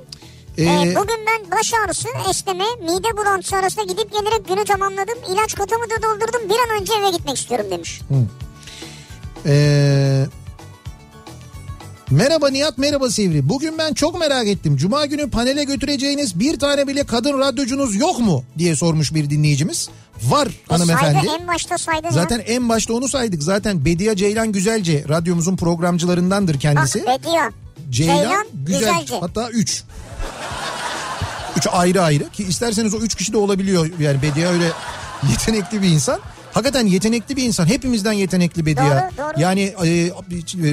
Ee, 0.57 0.63
Ee, 0.63 0.95
bugün 0.95 1.17
ben 1.27 1.51
baş 1.59 1.71
ağrısı, 1.73 2.07
esneme, 2.29 2.63
mide 2.81 3.17
bulantısı 3.17 3.55
arasında 3.55 3.83
gidip 3.83 4.11
gelerek 4.11 4.47
günü 4.47 4.63
tamamladım. 4.65 5.17
İlaç 5.33 5.53
kutumu 5.53 5.83
da 5.83 5.95
doldurdum. 6.03 6.49
Bir 6.49 6.55
an 6.73 6.81
önce 6.81 6.93
eve 7.01 7.09
gitmek 7.17 7.37
istiyorum 7.37 7.65
demiş. 7.71 8.01
ee, 9.45 10.25
Merhaba 12.11 12.49
Nihat 12.49 12.77
merhaba 12.77 13.09
Sivri. 13.09 13.49
Bugün 13.49 13.77
ben 13.77 13.93
çok 13.93 14.19
merak 14.19 14.47
ettim. 14.47 14.77
Cuma 14.77 15.05
günü 15.05 15.29
panele 15.29 15.63
götüreceğiniz 15.63 16.39
bir 16.39 16.59
tane 16.59 16.87
bile 16.87 17.05
kadın 17.05 17.39
radyocunuz 17.39 17.95
yok 17.95 18.19
mu 18.19 18.43
diye 18.57 18.75
sormuş 18.75 19.13
bir 19.13 19.29
dinleyicimiz. 19.29 19.89
Var 20.23 20.47
E 20.47 20.51
hanımefendi. 20.73 21.13
saydı 21.27 21.37
en 21.41 21.47
başta 21.47 21.77
saydın 21.77 22.09
Zaten 22.09 22.37
ya. 22.37 22.43
en 22.43 22.69
başta 22.69 22.93
onu 22.93 23.07
saydık. 23.07 23.43
Zaten 23.43 23.85
Bediye 23.85 24.15
Ceylan 24.15 24.51
Güzelce 24.51 25.05
radyomuzun 25.09 25.55
programcılarındandır 25.57 26.59
kendisi. 26.59 27.05
Bak 27.05 27.19
Bediye. 27.19 27.41
Ceylan, 27.89 28.15
Ceylan 28.17 28.45
Güzel. 28.53 28.79
Güzelce. 28.79 29.19
Hatta 29.19 29.49
3. 29.49 29.83
3 31.57 31.67
ayrı 31.71 32.01
ayrı 32.01 32.29
ki 32.29 32.43
isterseniz 32.43 32.93
o 32.93 32.97
3 32.97 33.15
kişi 33.15 33.33
de 33.33 33.37
olabiliyor. 33.37 33.89
Yani 33.99 34.21
Bediye 34.21 34.47
öyle 34.47 34.71
yetenekli 35.31 35.81
bir 35.81 35.87
insan. 35.87 36.19
Hakikaten 36.53 36.87
yetenekli 36.87 37.35
bir 37.35 37.43
insan. 37.43 37.65
Hepimizden 37.65 38.11
yetenekli 38.13 38.65
Bediye. 38.65 38.85
Doğru, 38.85 39.17
doğru. 39.17 39.41
Yani 39.41 39.61
e, 39.61 40.11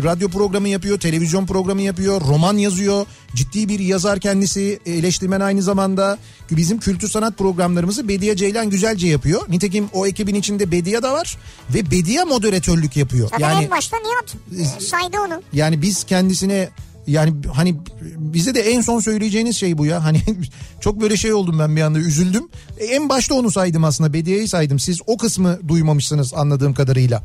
radyo 0.02 0.28
programı 0.28 0.68
yapıyor, 0.68 1.00
televizyon 1.00 1.46
programı 1.46 1.82
yapıyor, 1.82 2.20
roman 2.20 2.56
yazıyor. 2.56 3.06
Ciddi 3.34 3.68
bir 3.68 3.78
yazar 3.78 4.20
kendisi, 4.20 4.80
eleştirmen 4.86 5.40
aynı 5.40 5.62
zamanda. 5.62 6.18
Bizim 6.50 6.78
kültür 6.78 7.08
sanat 7.08 7.38
programlarımızı 7.38 8.08
Bediye 8.08 8.36
Ceylan 8.36 8.70
Güzelce 8.70 9.08
yapıyor. 9.08 9.42
Nitekim 9.48 9.88
o 9.92 10.06
ekibin 10.06 10.34
içinde 10.34 10.70
Bediye 10.70 11.02
de 11.02 11.10
var 11.10 11.36
ve 11.74 11.90
Bediye 11.90 12.24
moderatörlük 12.24 12.96
yapıyor. 12.96 13.28
Zaten 13.30 13.50
yani 13.50 13.64
en 13.64 13.70
başta 13.70 13.96
Nihat 13.96 14.36
saydı 14.82 15.16
onu. 15.26 15.42
yani 15.52 15.82
biz 15.82 16.04
kendisine 16.04 16.68
yani 17.06 17.34
hani 17.54 17.76
bize 18.16 18.54
de 18.54 18.60
en 18.60 18.80
son 18.80 19.00
söyleyeceğiniz 19.00 19.56
şey 19.56 19.78
bu 19.78 19.86
ya. 19.86 20.04
Hani 20.04 20.20
çok 20.80 21.00
böyle 21.00 21.16
şey 21.16 21.32
oldum 21.32 21.58
ben 21.58 21.76
bir 21.76 21.80
anda 21.82 21.98
üzüldüm. 21.98 22.48
E, 22.78 22.84
en 22.84 23.08
başta 23.08 23.34
onu 23.34 23.50
saydım 23.50 23.84
aslında 23.84 24.12
Bediye'yi 24.12 24.48
saydım. 24.48 24.78
Siz 24.78 25.00
o 25.06 25.16
kısmı 25.16 25.58
duymamışsınız 25.68 26.34
anladığım 26.34 26.74
kadarıyla. 26.74 27.22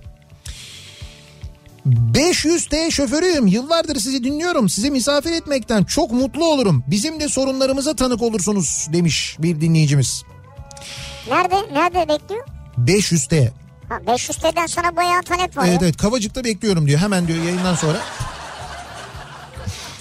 500T 2.14 2.92
şoförüyüm. 2.92 3.48
Yıllardır 3.48 3.96
sizi 3.96 4.24
dinliyorum. 4.24 4.70
Sizi 4.70 4.92
misafir 4.92 5.32
etmekten 5.32 5.84
çok 5.84 6.12
mutlu 6.12 6.46
olurum. 6.46 6.84
Bizim 6.88 7.20
de 7.20 7.30
sorunlarımıza 7.30 7.96
tanık 7.96 8.22
olursunuz 8.22 8.88
demiş 8.94 9.36
bir 9.40 9.62
dinleyicimiz. 9.62 10.24
Nerede? 11.30 11.56
Nerede 11.74 12.00
bekliyor? 12.14 12.48
500T. 12.78 13.50
Ha 13.90 14.00
500 14.08 14.38
TL'den 14.38 14.66
sana 14.66 14.96
bayağı 14.96 15.24
talep 15.24 15.58
var 15.58 15.64
Evet 15.68 15.82
ya. 15.82 15.88
evet 15.88 15.98
Kavacık'ta 15.98 16.44
bekliyorum 16.44 16.88
diyor. 16.88 17.00
Hemen 17.00 17.28
diyor 17.28 17.44
yayından 17.44 17.76
sonra. 17.76 17.98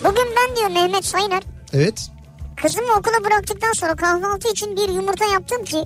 Bugün 0.07 0.27
ben 0.37 0.57
diyor 0.57 0.71
Mehmet 0.71 1.05
Sayıner 1.05 1.43
Evet. 1.73 2.11
kızımı 2.57 2.93
okula 2.99 3.25
bıraktıktan 3.25 3.73
sonra 3.73 3.97
kahvaltı 3.97 4.49
için 4.53 4.77
bir 4.77 4.89
yumurta 4.89 5.25
yaptım 5.25 5.65
ki 5.65 5.85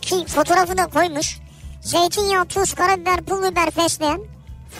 ki 0.00 0.24
fotoğrafı 0.26 0.76
da 0.76 0.86
koymuş. 0.86 1.38
Zeytinyağı, 1.82 2.44
tuz, 2.44 2.74
karabiber, 2.74 3.22
pul 3.22 3.42
biber, 3.50 3.70
fesleğen. 3.70 4.20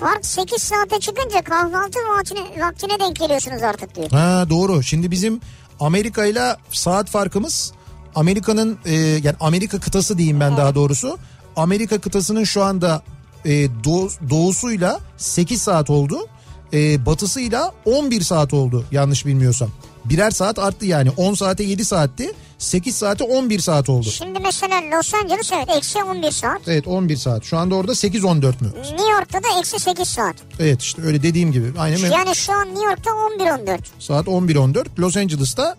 Fark 0.00 0.26
8 0.26 0.62
saate 0.62 1.00
çıkınca 1.00 1.42
kahvaltı 1.42 1.98
vaktine, 2.16 2.40
vaktine 2.66 3.00
denk 3.00 3.16
geliyorsunuz 3.16 3.62
artık 3.62 3.94
diyor. 3.94 4.10
Ha 4.10 4.46
doğru. 4.50 4.82
Şimdi 4.82 5.10
bizim 5.10 5.40
Amerika 5.80 6.24
ile 6.26 6.56
saat 6.72 7.10
farkımız 7.10 7.72
Amerika'nın 8.14 8.78
e, 8.84 8.92
yani 8.94 9.36
Amerika 9.40 9.80
kıtası 9.80 10.18
diyeyim 10.18 10.40
ben 10.40 10.56
daha 10.56 10.74
doğrusu. 10.74 11.18
Amerika 11.56 12.00
kıtasının 12.00 12.44
şu 12.44 12.62
anda 12.62 13.02
e, 13.44 13.50
doğu- 13.84 14.30
doğusuyla 14.30 15.00
8 15.16 15.62
saat 15.62 15.90
oldu. 15.90 16.28
E, 16.76 17.06
batısıyla 17.06 17.72
11 17.84 18.20
saat 18.20 18.54
oldu 18.54 18.84
yanlış 18.92 19.26
bilmiyorsam. 19.26 19.68
Birer 20.04 20.30
saat 20.30 20.58
arttı 20.58 20.86
yani 20.86 21.10
10 21.16 21.34
saate 21.34 21.64
7 21.64 21.84
saatti 21.84 22.32
8 22.58 22.96
saate 22.96 23.24
11 23.24 23.58
saat 23.58 23.88
oldu. 23.88 24.08
Şimdi 24.10 24.38
mesela 24.40 24.96
Los 24.96 25.14
Angeles 25.14 25.52
evet 25.52 25.68
eksi 25.76 26.02
11 26.02 26.30
saat. 26.30 26.60
Evet 26.66 26.88
11 26.88 27.16
saat 27.16 27.44
şu 27.44 27.58
anda 27.58 27.74
orada 27.74 27.92
8-14 27.92 28.44
mü? 28.46 28.72
New 28.92 29.12
York'ta 29.12 29.42
da 29.42 29.48
eksi 29.60 29.78
8 29.78 30.08
saat. 30.08 30.36
Evet 30.60 30.82
işte 30.82 31.02
öyle 31.02 31.22
dediğim 31.22 31.52
gibi 31.52 31.72
aynen 31.78 32.04
öyle. 32.04 32.14
Yani 32.14 32.34
şu 32.36 32.52
an 32.52 32.68
New 32.68 32.84
York'ta 32.84 33.10
11-14. 33.10 33.78
saat 33.98 34.26
11-14 34.26 34.86
Los 34.98 35.16
Angeles'ta 35.16 35.76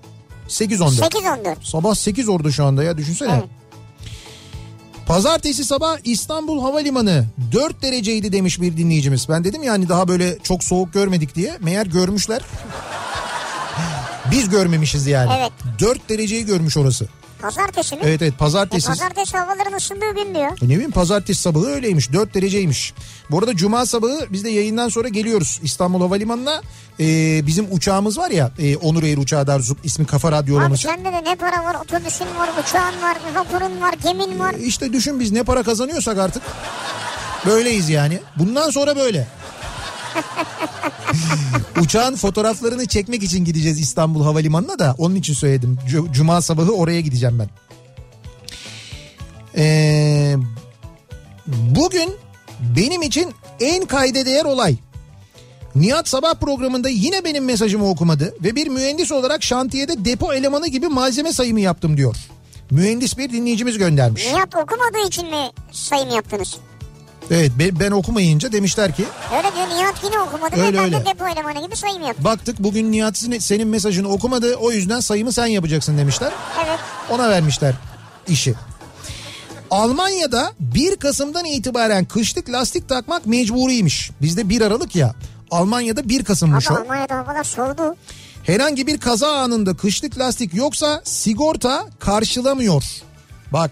8-14. 0.50 1.00
8-14. 1.00 1.56
Sabah 1.64 1.96
8 1.96 2.30
orada 2.30 2.52
şu 2.52 2.66
anda 2.66 2.84
ya 2.84 2.98
düşünsene. 2.98 3.34
Evet. 3.34 3.57
Pazartesi 5.08 5.66
sabah 5.66 5.98
İstanbul 6.04 6.62
Havalimanı 6.62 7.26
4 7.52 7.82
dereceydi 7.82 8.32
demiş 8.32 8.62
bir 8.62 8.78
dinleyicimiz. 8.78 9.30
Ben 9.30 9.44
dedim 9.44 9.64
yani 9.64 9.90
daha 9.90 10.08
böyle 10.08 10.38
çok 10.44 10.64
soğuk 10.64 10.94
görmedik 10.94 11.36
diye. 11.36 11.58
Meğer 11.62 11.86
görmüşler. 11.86 12.42
Biz 14.32 14.50
görmemişiz 14.50 15.08
yani. 15.08 15.32
Evet. 15.40 15.52
4 15.80 16.10
dereceyi 16.10 16.46
görmüş 16.46 16.78
orası. 16.78 17.08
Pazartesi 17.42 17.96
mi? 17.96 18.02
Evet 18.06 18.22
evet 18.22 18.34
E, 18.34 18.38
pazartesi. 18.38 18.88
pazartesi 18.88 19.38
havaların 19.38 19.74
ısındığı 19.78 20.16
gün 20.16 20.36
diyor. 20.36 20.52
E 20.62 20.66
Ne 20.66 20.70
bileyim 20.74 20.92
pazartesi 20.92 21.42
sabahı 21.42 21.66
öyleymiş 21.68 22.14
4 22.14 22.34
dereceymiş. 22.34 22.94
Bu 23.32 23.40
arada 23.40 23.56
cuma 23.56 23.86
sabahı 23.86 24.28
biz 24.30 24.44
de 24.44 24.50
yayından 24.50 24.90
sonra 24.90 25.08
geliyoruz 25.08 25.60
İstanbul 25.64 26.02
Havalimanı'na. 26.02 26.62
Ee, 27.00 27.48
bizim 27.48 27.68
uçağımız 27.72 28.18
var 28.18 28.30
ya 28.32 28.52
e, 28.60 28.78
Onur 28.78 29.04
Air 29.04 29.18
uçağı 29.18 29.48
doğrusu 29.48 29.78
ismi 29.84 30.06
Kafa 30.06 30.32
Radyo 30.32 30.60
Abi 30.60 30.78
sende 30.78 31.12
de 31.12 31.24
ne 31.24 31.36
para 31.36 31.64
var 31.64 31.76
otobüsün 31.76 32.26
var 32.26 32.50
uçağın 32.64 33.02
var 33.02 33.18
vapurun 33.36 33.82
var 33.82 33.94
gemin 34.04 34.40
var. 34.40 34.54
İşte 34.54 34.94
düşün 34.94 35.20
biz 35.20 35.32
ne 35.32 35.44
para 35.44 35.64
kazanıyorsak 35.64 36.18
artık 36.18 36.44
böyleyiz 37.46 37.90
yani. 37.90 38.20
Bundan 38.36 38.70
sonra 38.70 38.96
böyle. 38.96 39.28
Uçağın 41.82 42.16
fotoğraflarını 42.16 42.86
çekmek 42.86 43.24
için 43.24 43.46
gideceğiz 43.46 43.80
İstanbul 43.80 44.24
Havalimanı'na 44.24 44.80
da 44.80 44.96
onun 44.98 45.16
için 45.16 45.34
söyledim. 45.34 45.80
Cuma 46.12 46.42
sabahı 46.42 46.72
oraya 46.72 47.02
gideceğim 47.02 47.40
ben. 47.40 47.50
Ee, 49.58 50.36
bugün 51.48 52.16
benim 52.78 53.02
için 53.02 53.34
en 53.60 53.86
kayda 53.86 54.26
değer 54.26 54.46
olay. 54.46 54.76
Nihat 55.76 56.08
sabah 56.10 56.34
programında 56.34 56.90
yine 56.90 57.24
benim 57.24 57.46
mesajımı 57.46 57.90
okumadı 57.90 58.36
ve 58.44 58.56
bir 58.56 58.68
mühendis 58.68 59.12
olarak 59.12 59.44
şantiyede 59.44 60.06
depo 60.06 60.34
elemanı 60.34 60.68
gibi 60.68 60.88
malzeme 60.88 61.34
sayımı 61.34 61.60
yaptım 61.60 61.98
diyor. 61.98 62.16
Mühendis 62.72 63.18
bir 63.18 63.30
dinleyicimiz 63.32 63.78
göndermiş. 63.78 64.26
Nihat 64.26 64.56
okumadığı 64.56 65.08
için 65.08 65.30
mi 65.30 65.52
sayım 65.72 66.10
yaptınız? 66.10 66.58
Evet 67.32 67.52
be- 67.60 67.80
ben 67.80 67.92
okumayınca 67.92 68.52
demişler 68.52 68.96
ki 68.96 69.06
Öyle 69.38 69.56
diyor 69.56 69.68
Nihat 69.80 70.04
yine 70.04 70.20
okumadı 70.20 70.56
Öyle, 70.56 70.68
ve 70.68 70.74
ben 70.78 70.84
öyle. 70.84 71.02
de 71.02 71.06
depo 71.06 71.28
elemanı 71.28 71.66
gibi 71.66 71.76
sayım 71.76 72.04
yaptım. 72.04 72.26
baktık 72.26 72.60
bugün 72.60 72.92
Nihat 72.92 73.18
senin- 73.40 73.68
mesajını 73.68 74.08
okumadı 74.08 74.56
o 74.56 74.72
yüzden 74.72 75.00
sayımı 75.00 75.32
sen 75.32 75.46
yapacaksın 75.46 75.98
demişler. 75.98 76.32
Evet. 76.68 76.80
Ona 77.10 77.30
vermişler 77.30 77.74
işi. 78.28 78.54
Almanya'da 79.72 80.52
1 80.60 80.96
Kasım'dan 80.96 81.46
itibaren 81.46 82.06
kışlık 82.06 82.50
lastik 82.50 82.90
takmak 82.90 83.26
mecburiymiş. 83.26 84.12
Bizde 84.22 84.50
1 84.50 84.62
Aralık 84.62 84.96
ya. 84.96 85.16
Almanya'da 85.52 86.10
1 86.10 86.24
Kasım'mış 86.24 86.72
Ama 86.72 86.80
o. 86.80 86.84
Almanya'da 86.84 87.16
havalar 87.16 87.44
soğudu. 87.44 87.96
Herhangi 88.44 88.88
bir 88.88 88.98
kaza 88.98 89.32
anında 89.38 89.74
kışlık 89.78 90.20
lastik 90.20 90.54
yoksa 90.54 91.02
sigorta 91.04 91.86
karşılamıyor. 92.00 92.84
Bak 93.54 93.72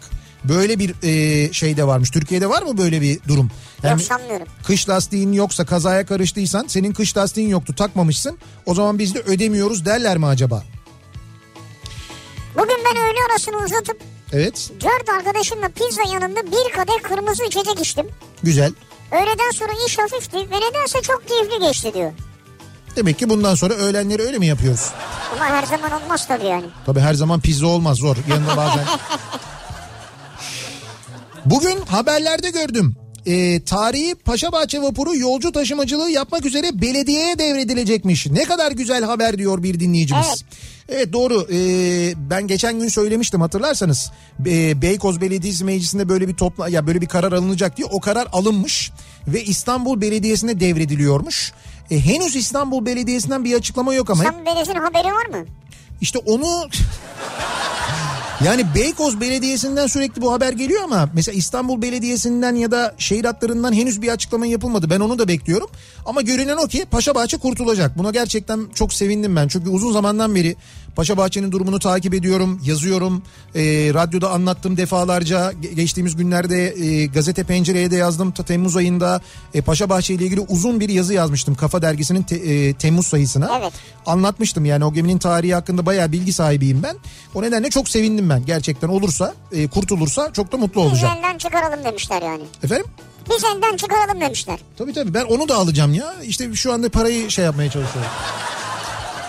böyle 0.50 0.80
bir 0.80 0.94
e, 1.04 1.54
şey 1.54 1.78
de 1.78 1.88
varmış. 1.88 2.10
Türkiye'de 2.12 2.50
var 2.50 2.62
mı 2.62 2.78
böyle 2.78 3.02
bir 3.02 3.20
durum? 3.28 3.52
Yok 3.84 4.02
sanmıyorum. 4.02 4.48
Kış 4.64 4.90
lastiğin 4.90 5.34
yoksa 5.34 5.66
kazaya 5.66 6.06
karıştıysan 6.06 6.66
senin 6.68 6.94
kış 6.94 7.18
lastiğin 7.18 7.50
yoktu 7.50 7.76
takmamışsın. 7.76 8.38
O 8.66 8.74
zaman 8.74 9.00
biz 9.00 9.16
de 9.16 9.20
ödemiyoruz 9.20 9.86
derler 9.86 10.18
mi 10.18 10.26
acaba? 10.28 10.64
Bugün 12.56 12.78
ben 12.86 12.98
öğle 12.98 13.18
arasını 13.32 13.58
uzatıp 13.66 13.98
Evet 14.34 14.72
dört 14.82 15.10
arkadaşımla 15.10 15.70
pizza 15.70 16.02
yanında 16.14 16.44
bir 16.44 16.74
kadeh 16.76 17.04
kırmızı 17.04 17.44
içecek 17.44 17.80
içtim. 17.80 18.08
güzel. 18.44 18.74
Öğleden 19.12 19.52
sonra 19.54 19.72
iş 19.88 19.98
hafifti 19.98 20.38
ve 20.38 20.56
nedense 20.56 21.02
çok 21.02 21.28
keyifli 21.28 21.60
geçti 21.68 21.92
diyor. 21.94 22.12
Demek 22.96 23.20
ki 23.20 23.30
bundan 23.30 23.56
sonra 23.56 23.74
öğlenleri 23.74 24.22
öyle 24.22 24.38
mi 24.38 24.46
yapıyoruz? 24.48 24.90
Ama 25.36 25.46
her 25.46 25.64
zaman 25.64 25.92
olmaz 25.92 26.28
tabii 26.28 26.46
yani. 26.46 26.66
Tabii 26.86 27.00
her 27.00 27.14
zaman 27.14 27.40
pizza 27.42 27.68
olmaz 27.68 27.98
zor. 27.98 28.18
Yanında 28.30 28.58
bazen. 28.58 28.86
Bugün 31.46 31.78
haberlerde 31.86 32.50
gördüm. 32.50 32.96
Ee, 33.26 33.64
tarihi 33.64 34.16
Paşabahçe 34.16 34.82
vapuru 34.82 35.16
yolcu 35.16 35.52
taşımacılığı 35.52 36.10
yapmak 36.12 36.46
üzere 36.46 36.82
belediyeye 36.82 37.40
devredilecekmiş. 37.40 38.28
Ne 38.28 38.44
kadar 38.44 38.72
güzel 38.72 39.04
haber 39.04 39.38
diyor 39.38 39.64
bir 39.64 39.80
dinleyicimiz. 39.80 40.26
Evet. 40.28 40.44
Evet 40.90 41.14
doğru 41.14 41.48
Ee, 41.54 42.14
ben 42.30 42.48
geçen 42.48 42.80
gün 42.80 42.88
söylemiştim 42.88 43.42
hatırlarsanız 43.42 44.12
Ee, 44.46 44.82
Beykoz 44.82 45.22
Belediyesi 45.22 45.64
Meclisi'nde 45.64 46.10
böyle 46.10 46.28
bir 46.28 46.34
topla 46.34 46.70
ya 46.70 46.88
böyle 46.88 47.02
bir 47.02 47.08
karar 47.08 47.32
alınacak 47.32 47.78
diye 47.78 47.88
o 47.92 48.00
karar 48.00 48.28
alınmış 48.34 48.92
ve 49.28 49.44
İstanbul 49.44 50.02
Belediyesi'ne 50.02 50.60
devrediliyormuş. 50.60 51.54
E, 51.92 52.00
henüz 52.00 52.36
İstanbul 52.36 52.86
Belediyesi'nden 52.86 53.44
bir 53.46 53.54
açıklama 53.56 53.94
yok 53.94 54.10
ama 54.10 54.24
Sen 54.24 54.46
Belediyesi'nin 54.46 54.80
haberi 54.80 55.08
var 55.14 55.26
mı? 55.26 55.46
işte 56.02 56.20
onu 56.20 56.68
Yani 58.44 58.66
Beykoz 58.76 59.22
Belediyesi'nden 59.22 59.88
sürekli 59.88 60.22
bu 60.22 60.34
haber 60.34 60.54
geliyor 60.54 60.84
ama 60.84 61.10
mesela 61.14 61.38
İstanbul 61.38 61.82
Belediyesi'nden 61.82 62.56
ya 62.56 62.72
da 62.72 62.96
şehir 62.98 63.26
hatlarından 63.26 63.74
henüz 63.74 64.02
bir 64.02 64.10
açıklama 64.10 64.46
yapılmadı. 64.46 64.90
Ben 64.90 65.00
onu 65.00 65.20
da 65.20 65.28
bekliyorum. 65.28 65.68
Ama 66.06 66.22
görünen 66.22 66.58
o 66.58 66.68
ki 66.68 66.86
Paşabahçe 66.92 67.38
kurtulacak. 67.38 67.98
Buna 67.98 68.12
gerçekten 68.12 68.60
çok 68.74 68.94
sevindim 68.94 69.36
ben. 69.36 69.48
Çünkü 69.48 69.70
uzun 69.70 69.92
zamandan 69.92 70.36
beri 70.36 70.56
Paşabahçe'nin 70.96 71.52
durumunu 71.52 71.80
takip 71.80 72.14
ediyorum, 72.14 72.62
yazıyorum. 72.66 73.24
E, 73.56 73.62
radyoda 73.94 74.30
anlattım 74.30 74.78
defalarca. 74.78 75.52
Ge- 75.52 75.74
geçtiğimiz 75.74 76.16
günlerde 76.16 76.68
e, 76.86 77.06
gazete 77.06 77.44
pencereye 77.44 77.92
de 77.92 77.96
yazdım. 77.96 78.32
Ta 78.32 78.44
Temmuz 78.44 78.78
ayında 78.78 79.22
e, 79.54 79.62
Paşabahçe 79.62 80.14
ile 80.14 80.26
ilgili 80.26 80.40
uzun 80.40 80.80
bir 80.80 80.90
yazı 80.90 81.14
yazmıştım. 81.14 81.56
Kafa 81.56 81.82
dergisinin 81.82 82.24
te- 82.24 82.36
e, 82.36 82.74
Temmuz 82.74 83.08
sayısına. 83.08 83.60
Evet. 83.62 83.74
Anlatmıştım 84.06 84.66
yani 84.66 84.86
o 84.86 84.94
geminin 84.94 85.18
tarihi 85.18 85.54
hakkında 85.54 85.86
bayağı 85.86 86.12
bilgi 86.12 86.34
sahibiyim 86.34 86.84
ben. 86.84 86.96
O 87.36 87.42
nedenle 87.42 87.70
çok 87.70 87.90
sevindim 87.90 88.30
ben. 88.30 88.35
Gerçekten 88.46 88.88
olursa, 88.88 89.34
e, 89.52 89.68
kurtulursa 89.68 90.34
çok 90.34 90.52
da 90.52 90.58
mutlu 90.58 90.82
Biz 90.84 90.92
olacağım. 90.92 91.18
elden 91.18 91.38
çıkaralım 91.38 91.84
demişler 91.84 92.22
yani. 92.22 92.44
Efendim? 92.64 92.86
Biz 93.30 93.44
elden 93.44 93.76
çıkaralım 93.78 94.22
demişler. 94.22 94.60
Tabii 94.78 94.94
tabii 94.94 95.14
ben 95.14 95.24
onu 95.26 95.50
da 95.50 95.56
alacağım 95.56 95.94
ya. 95.94 96.14
İşte 96.24 96.54
şu 96.54 96.74
anda 96.74 96.90
parayı 96.90 97.32
şey 97.32 97.46
yapmaya 97.46 97.70
çalışıyorum. 97.72 98.12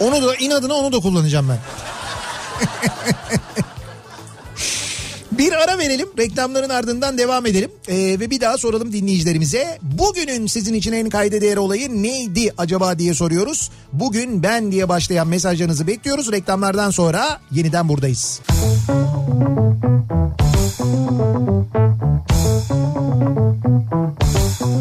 Onu 0.00 0.26
da 0.26 0.36
inadına 0.36 0.74
onu 0.74 0.92
da 0.92 0.98
kullanacağım 1.00 1.48
ben. 1.48 1.58
Bir 5.38 5.52
ara 5.52 5.78
verelim 5.78 6.08
reklamların 6.18 6.68
ardından 6.68 7.18
devam 7.18 7.46
edelim 7.46 7.70
Ee, 7.88 7.94
ve 7.96 8.30
bir 8.30 8.40
daha 8.40 8.58
soralım 8.58 8.92
dinleyicilerimize 8.92 9.78
bugünün 9.82 10.46
sizin 10.46 10.74
için 10.74 10.92
en 10.92 11.10
kayda 11.10 11.40
değer 11.40 11.56
olayı 11.56 12.02
neydi 12.02 12.52
acaba 12.58 12.98
diye 12.98 13.14
soruyoruz. 13.14 13.70
Bugün 13.92 14.42
ben 14.42 14.72
diye 14.72 14.88
başlayan 14.88 15.28
mesajlarınızı 15.28 15.86
bekliyoruz 15.86 16.32
reklamlardan 16.32 16.90
sonra 16.90 17.40
yeniden 17.50 17.88
buradayız. 17.88 18.40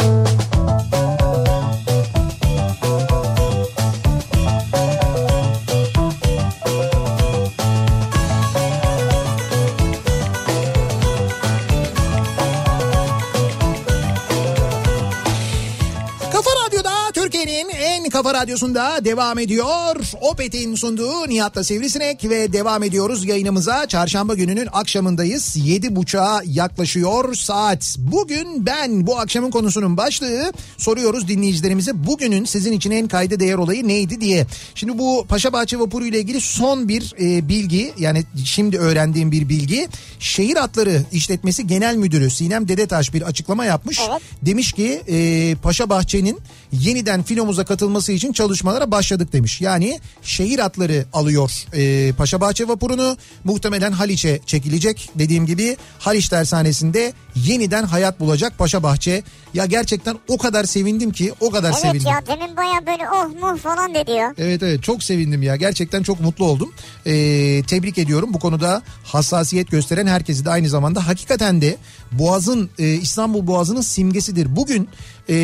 radyosunda 18.39 19.05
devam 19.05 19.39
ediyor. 19.39 19.97
Opet'in 20.21 20.75
sunduğu 20.75 21.29
Nihat'la 21.29 21.65
Sivrisinek 21.65 22.25
ve 22.25 22.53
devam 22.53 22.83
ediyoruz 22.83 23.25
yayınımıza. 23.25 23.87
Çarşamba 23.87 24.35
gününün 24.35 24.69
akşamındayız. 24.73 25.57
Yedi 25.57 25.97
buçuğa 25.97 26.43
yaklaşıyor 26.45 27.35
saat. 27.35 27.97
Bugün 27.99 28.67
ben 28.67 29.07
bu 29.07 29.19
akşamın 29.19 29.51
konusunun 29.51 29.97
başlığı 29.97 30.53
soruyoruz 30.77 31.29
dinleyicilerimize. 31.29 32.07
Bugünün 32.07 32.45
sizin 32.45 32.73
için 32.73 32.91
en 32.91 33.09
kayda 33.09 33.41
değer 33.41 33.55
olayı 33.55 33.89
neydi 33.89 34.21
diye. 34.21 34.47
Şimdi 34.75 34.99
bu 34.99 35.27
Paşabahçe 35.29 35.79
vapuru 35.79 36.07
ile 36.07 36.19
ilgili 36.19 36.41
son 36.41 36.89
bir 36.89 37.15
e, 37.21 37.49
bilgi 37.49 37.93
yani 37.99 38.25
şimdi 38.45 38.79
öğrendiğim 38.79 39.33
bir 39.33 39.49
bilgi. 39.49 39.89
Şehir 40.19 40.57
Hatları 40.57 41.03
İşletmesi 41.13 41.67
Genel 41.67 41.97
Müdürü 41.97 42.31
Sinem 42.31 42.69
Dedetaş 42.69 43.15
bir 43.15 43.23
açıklama 43.23 43.65
yapmış. 43.65 44.01
Evet. 44.11 44.23
Demiş 44.43 44.73
ki 44.73 45.03
e, 45.09 45.57
Paşa 45.63 45.91
Bahçe'nin 45.91 46.39
yeniden 46.73 47.23
filomuza 47.23 47.65
katılması 47.65 48.13
için 48.13 48.28
çalışmalara 48.33 48.91
başladık 48.91 49.33
demiş. 49.33 49.61
Yani 49.61 50.01
şehir 50.23 50.59
atları 50.59 51.05
alıyor 51.13 51.65
e, 51.75 52.13
Paşa 52.13 52.41
Bahçe 52.41 52.69
vapurunu 52.69 53.17
muhtemelen 53.45 53.93
Haliç'e 53.93 54.41
çekilecek. 54.47 55.11
Dediğim 55.15 55.47
gibi 55.47 55.77
Haliç 55.99 56.29
Tersanesi'nde 56.29 57.13
yeniden 57.35 57.85
hayat 57.85 58.21
bulacak 58.21 58.59
Paşa 58.59 58.83
Bahçe. 58.83 59.23
Ya 59.55 59.67
gerçekten 59.67 60.17
o 60.29 60.39
kadar 60.39 60.65
sevindim 60.65 61.13
ki 61.13 61.33
o 61.41 61.51
kadar 61.51 61.71
Evet 61.71 61.81
sevindim. 61.81 62.09
ya 62.09 62.27
demin 62.27 62.57
baya 62.57 62.87
böyle 62.87 63.11
oh 63.11 63.41
muh 63.41 63.59
falan 63.59 63.95
dedi 63.95 64.11
ya. 64.11 64.35
Evet 64.39 64.63
evet 64.63 64.83
çok 64.83 65.03
sevindim 65.03 65.43
ya 65.43 65.57
gerçekten 65.57 66.03
çok 66.03 66.21
mutlu 66.21 66.45
oldum. 66.45 66.73
Ee, 67.07 67.63
tebrik 67.67 67.99
ediyorum 67.99 68.35
bu 68.35 68.39
konuda 68.39 68.83
hassasiyet 69.05 69.71
gösteren 69.71 70.07
herkesi 70.07 70.45
de 70.45 70.51
aynı 70.51 70.69
zamanda 70.69 71.07
hakikaten 71.07 71.61
de 71.61 71.77
Boğaz'ın 72.13 72.71
e, 72.79 72.93
İstanbul 72.93 73.47
Boğazı'nın 73.47 73.81
simgesidir. 73.81 74.57
Bugün 74.57 74.89
e, 75.29 75.35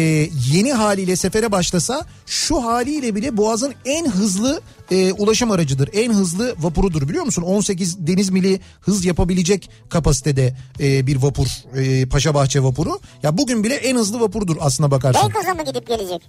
yeni 0.53 0.73
haliyle 0.73 1.17
sefere 1.17 1.53
başlasa 1.53 2.07
şu 2.27 2.65
haliyle 2.65 3.15
bile 3.15 3.37
Boğaz'ın 3.37 3.75
en 3.85 4.11
hızlı 4.11 4.61
e, 4.91 5.13
ulaşım 5.13 5.51
aracıdır. 5.51 5.91
En 5.93 6.13
hızlı 6.13 6.55
vapurudur 6.59 7.09
biliyor 7.09 7.25
musun? 7.25 7.43
18 7.43 8.07
deniz 8.07 8.31
mili 8.31 8.61
hız 8.81 9.05
yapabilecek 9.05 9.71
kapasitede 9.89 10.57
e, 10.81 11.07
bir 11.07 11.17
vapur 11.17 11.47
e, 11.77 12.07
Paşabahçe 12.07 12.63
vapuru. 12.63 13.01
Ya 13.23 13.39
bugün 13.39 13.65
bile 13.65 13.75
en 13.75 13.97
hızlı 13.97 14.21
vapurdur 14.21 14.57
aslına 14.61 14.91
bakarsın. 14.91 15.23
Beykoz'a 15.29 15.55
mı 15.55 15.65
gidip 15.65 15.89
gelecek? 15.89 16.23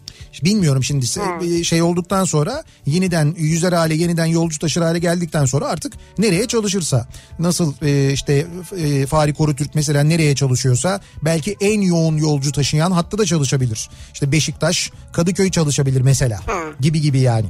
Bilmiyorum 0.44 0.84
şimdi 0.84 1.06
e, 1.42 1.64
şey 1.64 1.82
olduktan 1.82 2.24
sonra 2.26 2.64
yeniden 2.86 3.36
yüzer 3.38 3.74
hale 3.74 3.96
yeniden 3.96 4.26
yolcu 4.26 4.60
taşır 4.60 4.82
hale 4.82 5.00
geldikten 5.00 5.46
sonra 5.46 5.66
artık 5.66 5.94
nereye 6.18 6.48
çalışırsa 6.48 7.08
nasıl 7.40 7.74
e, 7.82 8.12
işte 8.14 8.48
e, 8.78 9.06
Fahri 9.06 9.34
Korutürk 9.34 9.76
mesela 9.76 10.04
nereye 10.04 10.36
çalışıyorsa 10.36 11.02
belki 11.22 11.56
en 11.62 11.82
yoğun 11.82 12.18
yolcu 12.18 12.52
taşıyan 12.52 12.92
hatta 12.92 13.18
da 13.18 13.26
çalışabilir. 13.26 13.90
İşte 14.14 14.32
Beşiktaş 14.32 14.92
Kadıköy 15.14 15.52
çalışabilir 15.52 16.02
mesela 16.02 16.40
Ha. 16.48 16.54
gibi 16.80 17.02
gibi 17.02 17.20
yani. 17.20 17.46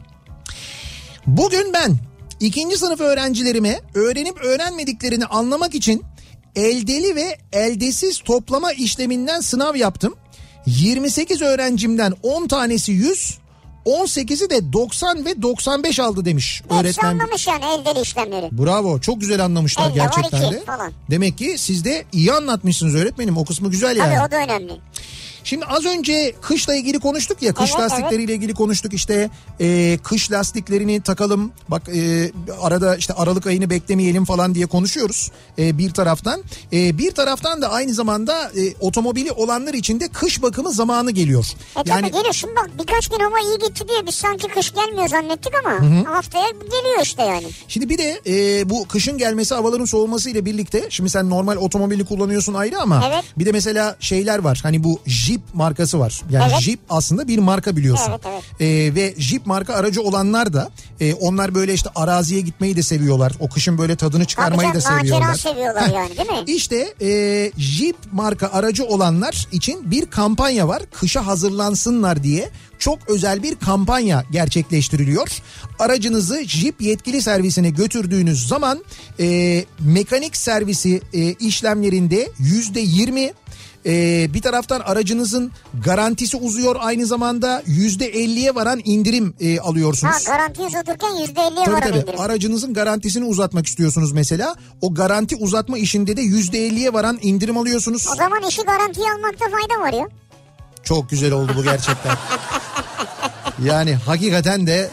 Bugün 1.28 1.73
ben 1.73 1.95
ikinci 2.39 2.78
sınıf 2.78 3.01
öğrencilerime 3.01 3.80
öğrenip 3.93 4.38
öğrenmediklerini 4.41 5.26
anlamak 5.26 5.76
için 5.76 6.03
eldeli 6.55 7.15
ve 7.15 7.38
eldesiz 7.53 8.19
toplama 8.19 8.71
işleminden 8.71 9.39
sınav 9.39 9.76
yaptım. 9.76 10.15
28 10.65 11.41
öğrencimden 11.41 12.13
10 12.23 12.47
tanesi 12.47 12.91
100, 12.91 13.38
18'i 13.86 14.49
de 14.49 14.73
90 14.73 15.26
ve 15.26 15.41
95 15.41 15.99
aldı 15.99 16.26
demiş 16.26 16.61
Hepsi 16.63 16.80
öğretmen. 16.80 17.09
anlamış 17.09 17.47
yani 17.47 17.63
eldeli 17.65 18.01
işlemleri. 18.01 18.49
Bravo 18.51 18.99
çok 18.99 19.21
güzel 19.21 19.45
anlamışlar 19.45 19.89
Elde 19.89 19.93
gerçekten 19.93 20.51
de. 20.51 20.63
falan. 20.65 20.91
Demek 21.09 21.38
ki 21.38 21.55
siz 21.57 21.86
de 21.86 22.05
iyi 22.11 22.34
anlatmışsınız 22.34 22.95
öğretmenim 22.95 23.38
o 23.38 23.45
kısmı 23.45 23.71
güzel 23.71 23.97
yani. 23.97 24.15
Tabii 24.15 24.28
o 24.28 24.32
da 24.32 24.43
önemli. 24.43 24.73
Şimdi 25.46 25.66
az 25.66 25.86
önce 25.86 26.34
kışla 26.41 26.76
ilgili 26.76 27.00
konuştuk 27.00 27.41
ya 27.41 27.54
kış 27.54 27.72
Evet, 27.72 27.80
lastikleriyle 27.80 28.34
ilgili 28.34 28.54
konuştuk 28.54 28.93
işte. 28.93 29.30
E, 29.62 29.98
kış 30.04 30.32
lastiklerini 30.32 31.02
takalım. 31.02 31.52
Bak 31.70 31.89
e, 31.96 32.32
arada 32.62 32.96
işte 32.96 33.14
Aralık 33.14 33.48
ayını 33.48 33.70
beklemeyelim 33.70 34.26
falan 34.26 34.56
diye 34.56 34.66
konuşuyoruz 34.66 35.32
e, 35.60 35.78
bir 35.78 35.91
taraftan. 35.91 36.43
E, 36.74 36.98
bir 36.98 37.12
taraftan 37.12 37.62
da 37.62 37.70
aynı 37.72 37.93
zamanda 37.93 38.43
e, 38.43 38.74
otomobili 38.80 39.32
olanlar 39.32 39.74
için 39.74 40.00
de 40.00 40.08
kış 40.08 40.41
bakımı 40.41 40.72
zamanı 40.72 41.12
geliyor. 41.12 41.46
E 41.80 41.84
tabii 41.84 42.12
geliyor. 42.12 42.34
Şimdi 42.34 42.56
bak 42.56 42.70
birkaç 42.80 43.08
gün 43.08 43.20
hava 43.20 43.39
iyi 43.39 43.68
gitti 43.68 43.88
diye 43.88 44.08
biz 44.08 44.16
sanki 44.16 44.48
kış 44.48 44.74
gelmiyor 44.74 45.08
zannettik 45.08 45.54
ama 45.66 46.06
haftaya 46.16 46.50
geliyor 46.50 47.02
işte 47.04 47.24
yani. 47.24 47.48
Şimdi 47.68 47.89
bir 47.89 47.98
de 47.98 48.22
e, 48.28 48.70
bu 48.70 48.88
kışın 48.88 49.18
gelmesi 49.18 49.56
havaların 49.56 49.86
soğuması 49.86 50.30
ile 50.30 50.46
birlikte 50.46 50.86
şimdi 50.89 51.10
sen 51.10 51.30
normal 51.30 51.56
otomobili 51.58 52.06
kullanıyorsun 52.06 52.54
ayrı 52.54 52.80
ama 52.80 53.04
Evet. 53.08 53.24
bir 53.38 53.46
de 53.46 53.52
mesela 53.52 53.96
şeyler 54.00 54.39
var. 54.39 54.60
Hani 54.64 54.84
bu 54.84 55.00
Jeep 55.36 55.54
markası 55.54 56.00
var. 56.00 56.22
Yani 56.30 56.52
Evet. 56.52 56.62
Jeep 56.62 56.80
aslında 56.90 57.28
bir 57.28 57.38
marka 57.38 57.76
biliyorsun. 57.78 58.10
Evet, 58.10 58.22
evet. 58.60 58.62
E, 58.62 58.96
ve 58.96 59.14
Jeep 59.18 59.46
marka 59.46 59.74
aracı 59.74 60.02
olanlar 60.02 60.54
da 60.54 60.70
e, 61.00 61.14
onlar 61.14 61.56
böyle 61.56 61.74
işte 61.74 61.90
araziye 61.96 62.42
gitmeyi 62.42 62.76
de 62.76 62.84
seviyorlar. 62.84 63.32
O 63.40 63.50
kışın 63.50 63.78
böyle 63.78 63.96
tadını 63.96 64.20
Tabii 64.20 64.28
çıkarmayı 64.28 64.74
da 64.74 64.80
canım 64.80 65.00
seviyorlar. 65.00 65.28
macera 65.28 65.52
seviyorlar 65.54 65.88
yani 65.96 66.18
değil 66.18 66.30
mi? 66.30 66.44
İşte 66.48 66.94
e, 67.02 67.52
Jeep 67.58 67.96
marka 68.12 68.48
aracı 68.48 68.86
olanlar 68.86 69.48
için 69.52 69.92
bir 69.92 70.06
kampanya 70.06 70.68
var. 70.68 70.84
Kışa 70.94 71.26
hazırlansınlar 71.28 72.24
diye 72.24 72.50
çok 72.80 73.00
özel 73.10 73.44
bir 73.44 73.56
kampanya 73.56 74.24
gerçekleştiriliyor. 74.32 75.28
Aracınızı 75.80 76.44
Jeep 76.48 76.82
yetkili 76.82 77.22
servisine 77.22 77.70
götürdüğünüz 77.70 78.48
zaman 78.48 78.84
e, 79.20 79.66
mekanik 79.80 80.38
servisi 80.38 81.02
e, 81.14 81.34
işlemlerinde 81.34 82.30
yüzde 82.40 82.80
yirmi 82.80 83.32
e, 83.86 84.34
bir 84.34 84.42
taraftan 84.42 84.80
aracınızın 84.80 85.52
garantisi 85.86 86.38
uzuyor 86.38 86.76
aynı 86.80 87.06
zamanda 87.06 87.64
yüzde 87.66 88.06
elliye 88.06 88.56
varan 88.56 88.82
indirim 88.86 89.36
e, 89.40 89.60
alıyorsunuz. 89.60 90.14
Ha 90.28 90.32
garanti 90.38 90.62
uzaturken 90.62 91.10
%50'ye 91.10 91.66
Tabii 91.66 91.76
var 91.76 91.82
tabii. 91.82 91.98
indirim. 91.98 92.20
Aracınızın 92.20 92.74
garantisini 92.74 93.26
uzatmak 93.26 93.66
istiyorsunuz 93.68 94.12
mesela. 94.12 94.56
O 94.82 94.94
garanti 94.94 95.36
uzatma 95.36 95.78
işinde 95.78 96.18
de 96.18 96.22
%50'ye 96.22 96.94
varan 96.94 97.20
indirim 97.22 97.58
alıyorsunuz. 97.58 98.08
O 98.14 98.16
zaman 98.16 98.44
işi 98.50 98.62
garantiye 98.64 99.08
almakta 99.12 99.46
fayda 99.46 99.82
var 99.82 99.94
ya. 100.02 100.10
Çok 100.84 101.10
güzel 101.10 101.32
oldu 101.32 101.52
bu 101.58 101.64
gerçekten. 101.64 102.18
yani 103.64 103.96
hakikaten 103.96 104.68
de 104.68 104.90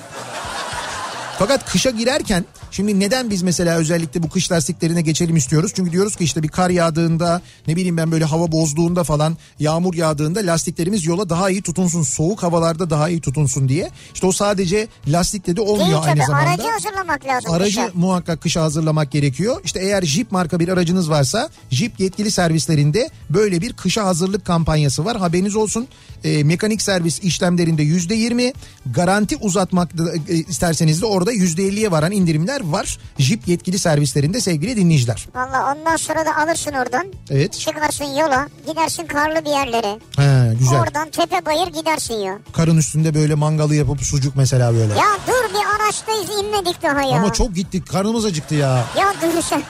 fakat 1.39 1.71
kışa 1.73 1.91
girerken 1.91 2.45
Şimdi 2.73 3.01
neden 3.01 3.31
biz 3.31 3.43
mesela 3.43 3.77
özellikle 3.79 4.23
bu 4.23 4.29
kış 4.29 4.53
lastiklerine 4.53 5.01
geçelim 5.03 5.37
istiyoruz? 5.37 5.73
Çünkü 5.75 5.93
diyoruz 5.93 6.17
ki 6.17 6.25
işte 6.25 6.43
bir 6.43 6.49
kar 6.49 6.71
yağdığında 6.71 7.43
ne 7.67 7.77
bileyim 7.77 7.97
ben 7.97 8.13
böyle 8.13 8.25
hava 8.25 8.53
bozduğunda 8.53 9.05
falan 9.05 9.37
yağmur 9.59 9.95
yağdığında 9.95 10.41
lastiklerimiz 10.41 11.05
yola 11.07 11.29
daha 11.29 11.51
iyi 11.51 11.63
tutunsun. 11.63 12.03
Soğuk 12.03 12.43
havalarda 12.43 12.91
daha 12.91 13.09
iyi 13.09 13.21
tutunsun 13.21 13.69
diye. 13.69 13.91
İşte 14.15 14.27
o 14.27 14.33
sadece 14.33 14.89
lastikle 15.09 15.53
de 15.53 15.57
Değil 15.57 15.69
olmuyor 15.69 16.03
aynı 16.05 16.15
tabii 16.15 16.27
zamanda. 16.27 16.51
aracı 16.51 16.69
hazırlamak 16.69 17.27
lazım. 17.27 17.53
Aracı 17.53 17.77
kışa. 17.77 17.91
muhakkak 17.95 18.41
kışa 18.41 18.63
hazırlamak 18.63 19.11
gerekiyor. 19.13 19.61
İşte 19.65 19.81
eğer 19.81 20.03
Jeep 20.03 20.33
marka 20.33 20.61
bir 20.61 20.69
aracınız 20.69 21.11
varsa 21.11 21.49
Jeep 21.71 22.01
yetkili 22.01 22.31
servislerinde 22.31 23.11
böyle 23.31 23.61
bir 23.61 23.73
kışa 23.73 24.05
hazırlık 24.05 24.45
kampanyası 24.45 25.05
var. 25.05 25.17
Haberiniz 25.17 25.57
olsun. 25.57 25.87
E, 26.25 26.45
mekanik 26.45 26.83
servis 26.83 27.21
işlemlerinde 27.21 27.83
yüzde 27.83 28.15
yirmi 28.15 28.53
garanti 28.87 29.37
uzatmak 29.37 29.99
da, 29.99 30.13
e, 30.29 30.35
isterseniz 30.35 31.03
de 31.03 31.07
orada 31.07 31.33
yüzde 31.33 31.65
elliye 31.65 31.91
varan 31.91 32.13
indirimler 32.13 32.62
var. 32.65 32.99
Jeep 33.19 33.49
yetkili 33.49 33.79
servislerinde 33.79 34.41
sevgili 34.41 34.77
dinleyiciler. 34.77 35.27
Valla 35.35 35.73
ondan 35.75 35.97
sonra 35.97 36.27
da 36.27 36.37
alırsın 36.37 36.73
oradan. 36.73 37.07
Evet. 37.31 37.53
Çıkarsın 37.53 38.05
yola 38.05 38.49
gidersin 38.71 39.07
karlı 39.07 39.45
bir 39.45 39.51
yerlere. 39.51 39.99
He, 40.17 40.55
güzel. 40.59 40.81
Oradan 40.81 41.11
tepe 41.11 41.47
bayır 41.47 41.67
gidersin 41.67 42.15
ya. 42.15 42.39
Karın 42.53 42.77
üstünde 42.77 43.15
böyle 43.15 43.35
mangalı 43.35 43.75
yapıp 43.75 44.03
sucuk 44.03 44.37
mesela 44.37 44.73
böyle. 44.75 44.93
Ya 44.95 45.09
dur 45.27 45.51
bir 45.55 45.85
araçtayız 45.85 46.31
inmedik 46.45 46.83
daha 46.83 47.03
ya. 47.03 47.17
Ama 47.19 47.33
çok 47.33 47.55
gittik 47.55 47.89
karnımız 47.89 48.25
acıktı 48.25 48.55
ya. 48.55 48.85
Ya 48.99 49.15
dur 49.23 49.43
sen. 49.43 49.63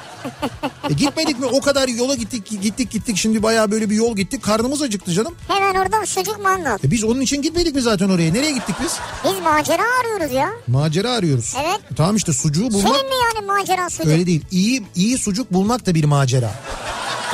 E 0.90 0.92
gitmedik 0.92 1.38
mi 1.40 1.46
o 1.46 1.60
kadar 1.60 1.88
yola 1.88 2.14
gittik 2.14 2.60
gittik 2.62 2.90
gittik 2.90 3.16
şimdi 3.16 3.42
bayağı 3.42 3.70
böyle 3.70 3.90
bir 3.90 3.94
yol 3.96 4.16
gittik 4.16 4.42
karnımız 4.42 4.82
acıktı 4.82 5.12
canım. 5.12 5.34
Hemen 5.48 5.74
orada 5.74 6.06
sucuk 6.06 6.40
mangal. 6.42 6.78
E 6.84 6.90
biz 6.90 7.04
onun 7.04 7.20
için 7.20 7.42
gitmedik 7.42 7.74
mi 7.74 7.82
zaten 7.82 8.08
oraya? 8.08 8.32
Nereye 8.32 8.52
gittik 8.52 8.76
biz? 8.84 8.92
Biz 9.24 9.40
macera 9.42 9.82
arıyoruz 10.00 10.32
ya. 10.36 10.50
Macera 10.66 11.10
arıyoruz. 11.12 11.54
Evet. 11.62 11.80
Tamam 11.96 12.16
işte 12.16 12.32
sucuğu 12.32 12.70
bulmak 12.70 12.96
Senin 12.96 13.08
mi 13.08 13.14
yani 13.36 13.46
macera 13.46 13.90
sucuk? 13.90 14.06
öyle 14.06 14.26
değil. 14.26 14.44
İyi 14.50 14.82
iyi 14.94 15.18
sucuk 15.18 15.52
bulmak 15.52 15.86
da 15.86 15.94
bir 15.94 16.04
macera. 16.04 16.50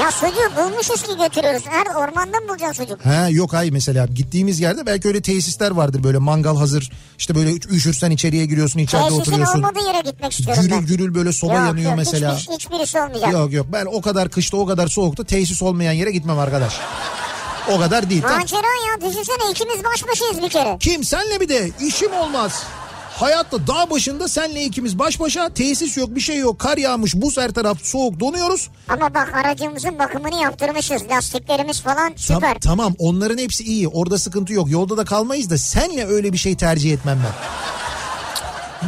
Ya 0.03 0.11
sucuğu 0.11 0.57
bulmuşuz 0.57 1.03
ki 1.03 1.17
götürüyoruz. 1.19 1.63
Her 1.67 1.87
ormanda 1.87 2.37
mı 2.41 2.49
bulacaksın 2.49 2.83
sucuk? 2.85 3.07
Ha 3.07 3.29
yok 3.31 3.53
hayır 3.53 3.73
mesela 3.73 4.07
gittiğimiz 4.07 4.61
yerde 4.61 4.87
belki 4.87 5.09
öyle 5.09 5.21
tesisler 5.23 5.71
vardır 5.71 6.05
böyle 6.05 6.19
mangal 6.19 6.57
hazır. 6.57 6.91
İşte 7.19 7.35
böyle 7.35 7.53
üşürsen 7.55 8.11
içeriye 8.11 8.47
giriyorsun 8.47 8.79
içeride 8.79 9.05
Tesisin 9.05 9.21
oturuyorsun. 9.23 9.59
olmadığı 9.59 9.87
yere 9.87 10.01
gitmek 10.11 10.33
istiyorum 10.33 10.63
Gürül 10.63 10.77
ben. 10.77 10.87
gürül 10.87 11.15
böyle 11.15 11.33
soba 11.33 11.53
Yok, 11.55 11.67
yanıyor 11.67 11.91
yok, 11.91 11.97
mesela. 11.99 12.37
Hiçbir, 12.37 12.53
hiçbirisi 12.55 13.01
olmayacak. 13.01 13.33
Yok 13.33 13.53
yok 13.53 13.67
ben 13.73 13.87
o 13.87 14.01
kadar 14.01 14.29
kışta 14.31 14.57
o 14.57 14.67
kadar 14.67 14.89
soğukta 14.89 15.25
tesis 15.25 15.63
olmayan 15.63 15.93
yere 15.93 16.11
gitmem 16.11 16.39
arkadaş. 16.39 16.75
O 17.73 17.79
kadar 17.79 18.11
değil. 18.11 18.23
Macera 18.23 18.57
ya 18.59 19.11
düşünsene 19.11 19.51
ikimiz 19.51 19.85
baş 19.85 20.05
başayız 20.09 20.43
bir 20.43 20.49
kere. 20.49 20.77
Kim 20.81 21.05
senle 21.05 21.41
bir 21.41 21.49
de 21.49 21.71
işim 21.87 22.13
olmaz. 22.13 22.63
Hayatta 23.19 23.67
dağ 23.67 23.91
başında 23.91 24.29
senle 24.29 24.65
ikimiz 24.65 24.99
baş 24.99 25.21
başa 25.21 25.49
tesis 25.49 25.97
yok 25.97 26.15
bir 26.15 26.21
şey 26.21 26.37
yok 26.39 26.59
kar 26.59 26.77
yağmış 26.79 27.15
buz 27.15 27.39
her 27.39 27.51
taraf 27.51 27.79
soğuk 27.83 28.21
donuyoruz. 28.21 28.69
Ama 28.89 29.15
bak 29.15 29.35
aracımızın 29.35 29.99
bakımını 29.99 30.43
yaptırmışız. 30.43 31.03
Lastiklerimiz 31.11 31.81
falan 31.81 32.09
Tam- 32.09 32.19
süper. 32.19 32.61
tamam 32.61 32.95
onların 32.99 33.39
hepsi 33.39 33.65
iyi 33.65 33.89
orada 33.89 34.19
sıkıntı 34.19 34.53
yok 34.53 34.71
yolda 34.71 34.97
da 34.97 35.05
kalmayız 35.05 35.51
da 35.51 35.59
senle 35.59 36.07
öyle 36.07 36.33
bir 36.33 36.39
şey 36.39 36.57
tercih 36.57 36.93
etmem 36.93 37.19
ben. 37.25 37.68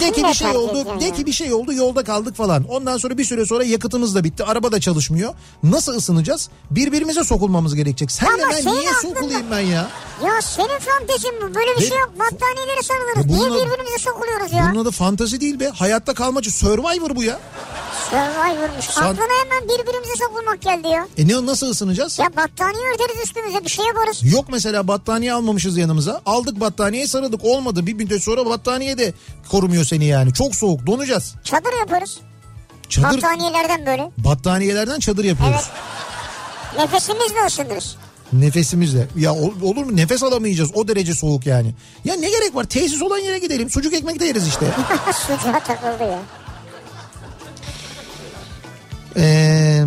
De 0.00 0.12
ki 0.12 0.24
bir 0.24 0.34
şey 0.34 0.48
oldu, 0.56 1.00
de 1.00 1.12
ki 1.12 1.26
bir 1.26 1.32
şey 1.32 1.52
oldu 1.52 1.72
yolda 1.72 2.04
kaldık 2.04 2.36
falan. 2.36 2.64
Ondan 2.68 2.98
sonra 2.98 3.18
bir 3.18 3.24
süre 3.24 3.46
sonra 3.46 3.64
yakıtımız 3.64 4.14
da 4.14 4.24
bitti. 4.24 4.44
Araba 4.44 4.72
da 4.72 4.80
çalışmıyor. 4.80 5.34
Nasıl 5.62 5.94
ısınacağız? 5.94 6.48
Birbirimize 6.70 7.24
sokulmamız 7.24 7.74
gerekecek. 7.74 8.10
Senle 8.12 8.44
Ama 8.44 8.52
ben 8.52 8.72
niye 8.74 8.90
aklında- 8.90 9.14
sokulayım 9.14 9.46
ben 9.50 9.60
ya? 9.60 9.88
Ya 10.24 10.42
senin 10.42 10.78
fantezin 10.78 11.32
bu. 11.42 11.54
Böyle 11.54 11.76
bir 11.76 11.82
Ve- 11.82 11.88
şey 11.88 11.98
yok. 11.98 12.12
Battaniyeleri 12.18 12.82
sarılırız. 12.84 13.26
Niye 13.26 13.50
birbirimize 13.50 13.98
sokuluyoruz 13.98 14.52
ya? 14.52 14.68
Bunun 14.72 14.82
adı 14.82 14.90
fantezi 14.90 15.40
değil 15.40 15.60
be. 15.60 15.68
Hayatta 15.68 16.14
kalmacı 16.14 16.50
Survivor 16.50 17.16
bu 17.16 17.22
ya. 17.22 17.38
Survivor'muş. 18.10 18.84
San- 18.84 19.02
Aklına 19.02 19.28
hemen 19.44 19.64
birbirimize 19.68 20.14
sokulmak 20.18 20.62
geldi 20.62 20.88
ya. 20.88 21.06
E 21.18 21.28
ne 21.28 21.46
nasıl 21.46 21.70
ısınacağız? 21.70 22.18
Ya 22.18 22.26
battaniye 22.36 22.82
örteriz 22.94 23.24
üstümüze 23.24 23.64
bir 23.64 23.70
şey 23.70 23.84
yaparız. 23.86 24.32
Yok 24.32 24.44
mesela 24.52 24.88
battaniye 24.88 25.32
almamışız 25.32 25.76
yanımıza. 25.76 26.20
Aldık 26.26 26.60
battaniyeyi 26.60 27.08
sarıldık. 27.08 27.44
Olmadı. 27.44 27.86
Bir 27.86 27.94
müddet 27.94 28.22
sonra 28.22 28.46
battaniye 28.46 28.98
de 28.98 29.12
korumuyor 29.50 29.84
seni 29.84 30.04
yani. 30.04 30.32
Çok 30.34 30.54
soğuk 30.54 30.86
donacağız. 30.86 31.34
Çadır 31.44 31.78
yaparız. 31.78 32.18
Çadır 32.88 33.16
Battaniyelerden 33.16 33.86
böyle. 33.86 34.10
battaniyelerden 34.18 35.00
çadır 35.00 35.24
yapıyoruz. 35.24 35.70
Evet. 36.74 36.78
Nefesimizle 36.78 37.46
ısınırız. 37.46 37.96
Nefesimizle. 38.32 39.06
Ya 39.16 39.34
ol- 39.34 39.52
olur 39.62 39.84
mu? 39.84 39.96
Nefes 39.96 40.22
alamayacağız. 40.22 40.70
O 40.74 40.88
derece 40.88 41.14
soğuk 41.14 41.46
yani. 41.46 41.74
Ya 42.04 42.14
ne 42.14 42.30
gerek 42.30 42.54
var? 42.54 42.64
Tesis 42.64 43.02
olan 43.02 43.18
yere 43.18 43.38
gidelim. 43.38 43.70
Sucuk 43.70 43.94
ekmek 43.94 44.20
de 44.20 44.24
yeriz 44.24 44.48
işte. 44.48 44.66
Sucuğa 45.26 45.60
takıldı 45.60 46.02
ya. 46.10 46.18
Ee, 49.16 49.84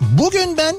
bugün 0.00 0.56
ben 0.56 0.76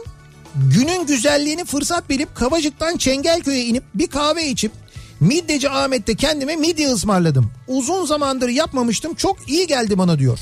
günün 0.56 1.06
güzelliğini 1.06 1.66
fırsat 1.66 2.10
bilip 2.10 2.36
Kavacık'tan 2.36 2.98
Çengelköy'e 2.98 3.66
inip 3.66 3.84
bir 3.96 4.08
kahve 4.08 4.48
içip 4.48 4.72
Midyeci 5.20 5.70
Ahmet'te 5.70 6.16
kendime 6.16 6.56
midye 6.56 6.90
ısmarladım. 6.90 7.52
Uzun 7.68 8.06
zamandır 8.06 8.50
yapmamıştım 8.50 9.16
çok 9.16 9.50
iyi 9.50 9.68
geldi 9.68 9.98
bana 9.98 10.20
diyor. 10.20 10.40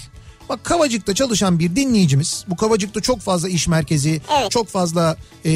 Bak 0.50 0.64
Kavacık'ta 0.64 1.16
çalışan 1.16 1.60
bir 1.60 1.76
dinleyicimiz. 1.76 2.46
Bu 2.48 2.56
Kavacık'ta 2.56 3.02
çok 3.02 3.20
fazla 3.20 3.50
iş 3.50 3.68
merkezi, 3.68 4.22
Evet. 4.40 4.52
çok 4.52 4.68
fazla 4.68 5.18
e, 5.46 5.50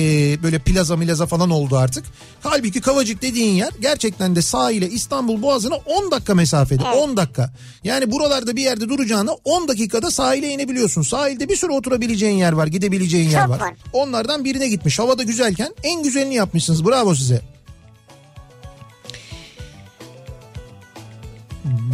böyle 0.43 0.59
plaza 0.59 0.97
milaza 0.97 1.26
falan 1.26 1.49
oldu 1.49 1.77
artık. 1.77 2.05
Halbuki 2.41 2.81
Kavacık 2.81 3.22
dediğin 3.22 3.53
yer 3.55 3.69
gerçekten 3.81 4.35
de 4.35 4.41
sahile 4.41 4.89
İstanbul 4.89 5.41
Boğazı'na 5.41 5.76
10 5.76 6.11
dakika 6.11 6.35
mesafede. 6.35 6.84
Evet. 6.88 6.97
10 7.03 7.18
dakika. 7.18 7.53
Yani 7.84 8.11
buralarda 8.11 8.55
bir 8.55 8.61
yerde 8.61 8.89
duracağına 8.89 9.31
10 9.43 9.68
dakikada 9.68 10.11
sahile 10.11 10.49
inebiliyorsun. 10.49 11.01
Sahilde 11.01 11.49
bir 11.49 11.55
sürü 11.55 11.72
oturabileceğin 11.72 12.38
yer 12.38 12.51
var, 12.53 12.68
gidebileceğin 12.68 13.30
yer 13.30 13.41
Çok 13.41 13.49
var. 13.49 13.59
var. 13.59 13.73
Onlardan 13.93 14.45
birine 14.45 14.68
gitmiş. 14.68 14.99
Havada 14.99 15.23
güzelken 15.23 15.73
en 15.84 16.03
güzelini 16.03 16.35
yapmışsınız. 16.35 16.85
Bravo 16.85 17.15
size. 17.15 17.41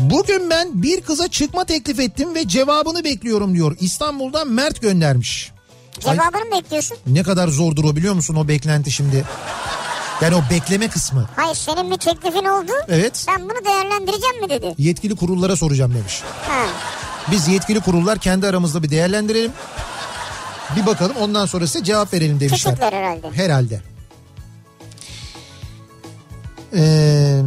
Bugün 0.02 0.50
ben 0.50 0.84
bir 0.84 1.02
kıza 1.02 1.28
çıkma 1.28 1.66
teklif 1.66 2.00
ettim 2.00 2.36
ve 2.36 2.48
cevabını 2.48 3.04
bekliyorum 3.04 3.54
diyor. 3.54 3.78
İstanbul'dan 3.80 4.48
Mert 4.48 4.82
göndermiş. 4.82 5.52
Cevabını 6.00 6.46
mı 6.46 6.52
bekliyorsun? 6.52 6.98
ne 7.08 7.24
kadar 7.24 7.48
zordur 7.48 7.84
o 7.84 7.96
biliyor 7.96 8.14
musun 8.14 8.36
o 8.36 8.48
beklenti 8.48 8.92
şimdi? 8.92 9.26
Yani 10.22 10.36
o 10.36 10.42
bekleme 10.52 10.88
kısmı. 10.88 11.30
Hayır 11.36 11.56
senin 11.56 11.92
bir 11.92 11.98
teklifin 11.98 12.46
oldu. 12.46 12.72
Evet. 12.88 13.26
Ben 13.28 13.42
bunu 13.44 13.66
değerlendireceğim 13.66 14.42
mi 14.42 14.50
dedi. 14.50 14.76
Yetkili 14.78 15.16
kurullara 15.16 15.56
soracağım 15.56 15.94
demiş. 15.94 16.22
Ha. 16.48 16.66
Biz 17.32 17.48
yetkili 17.48 17.80
kurullar 17.80 18.20
kendi 18.20 18.48
aramızda 18.48 18.84
bir 18.84 18.90
değerlendirelim. 18.90 19.52
Bir 20.76 20.86
bakalım 20.86 21.16
ondan 21.18 21.46
sonra 21.46 21.68
size 21.68 21.84
cevap 21.84 22.14
verelim 22.14 22.40
demişler. 22.40 22.76
Teşekkürler 22.76 22.94
herhalde. 22.94 23.32
Herhalde. 23.32 23.82
Ee, 26.76 27.42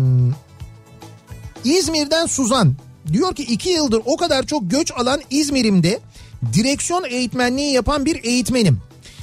İzmir'den 1.66 2.26
Suzan 2.26 2.74
diyor 3.12 3.34
ki 3.34 3.42
iki 3.42 3.68
yıldır 3.68 4.02
o 4.04 4.16
kadar 4.16 4.46
çok 4.46 4.70
göç 4.70 4.92
alan 4.96 5.20
İzmir'imde 5.30 6.00
direksiyon 6.52 7.04
eğitmenliği 7.04 7.72
yapan 7.72 8.04
bir 8.04 8.24
eğitmenim. 8.24 8.78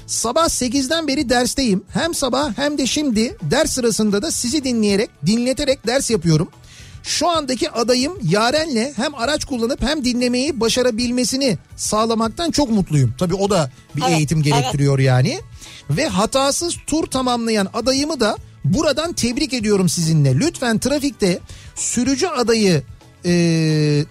Sabah 0.08 0.46
8'den 0.46 1.08
beri 1.08 1.30
dersteyim. 1.30 1.84
Hem 1.94 2.14
sabah 2.14 2.58
hem 2.58 2.78
de 2.78 2.88
şimdi 2.88 3.38
ders 3.42 3.72
sırasında 3.72 4.22
da 4.22 4.32
sizi 4.32 4.64
dinleyerek, 4.64 5.10
dinleterek 5.26 5.88
ders 5.88 6.10
yapıyorum. 6.10 6.50
Şu 7.04 7.30
andaki 7.30 7.72
adayım 7.72 8.14
Yaren'le 8.24 8.94
hem 8.96 9.16
araç 9.16 9.46
kullanıp 9.46 9.82
hem 9.82 10.06
dinlemeyi 10.06 10.60
başarabilmesini 10.60 11.58
sağlamaktan 11.76 12.52
çok 12.52 12.70
mutluyum. 12.70 13.14
Tabii 13.18 13.36
o 13.36 13.50
da 13.50 13.72
bir 13.96 14.02
Evet, 14.02 14.18
eğitim 14.18 14.44
gerektiriyor 14.44 15.00
yani. 15.00 15.40
Ve 15.90 16.08
hatasız 16.08 16.76
tur 16.88 17.06
tamamlayan 17.06 17.68
adayımı 17.74 18.20
da 18.20 18.38
buradan 18.66 19.14
tebrik 19.14 19.54
ediyorum 19.54 19.90
sizinle. 19.90 20.40
Lütfen 20.40 20.80
trafikte 20.80 21.40
sürücü 21.76 22.28
adayı 22.28 22.84
e, 23.26 24.06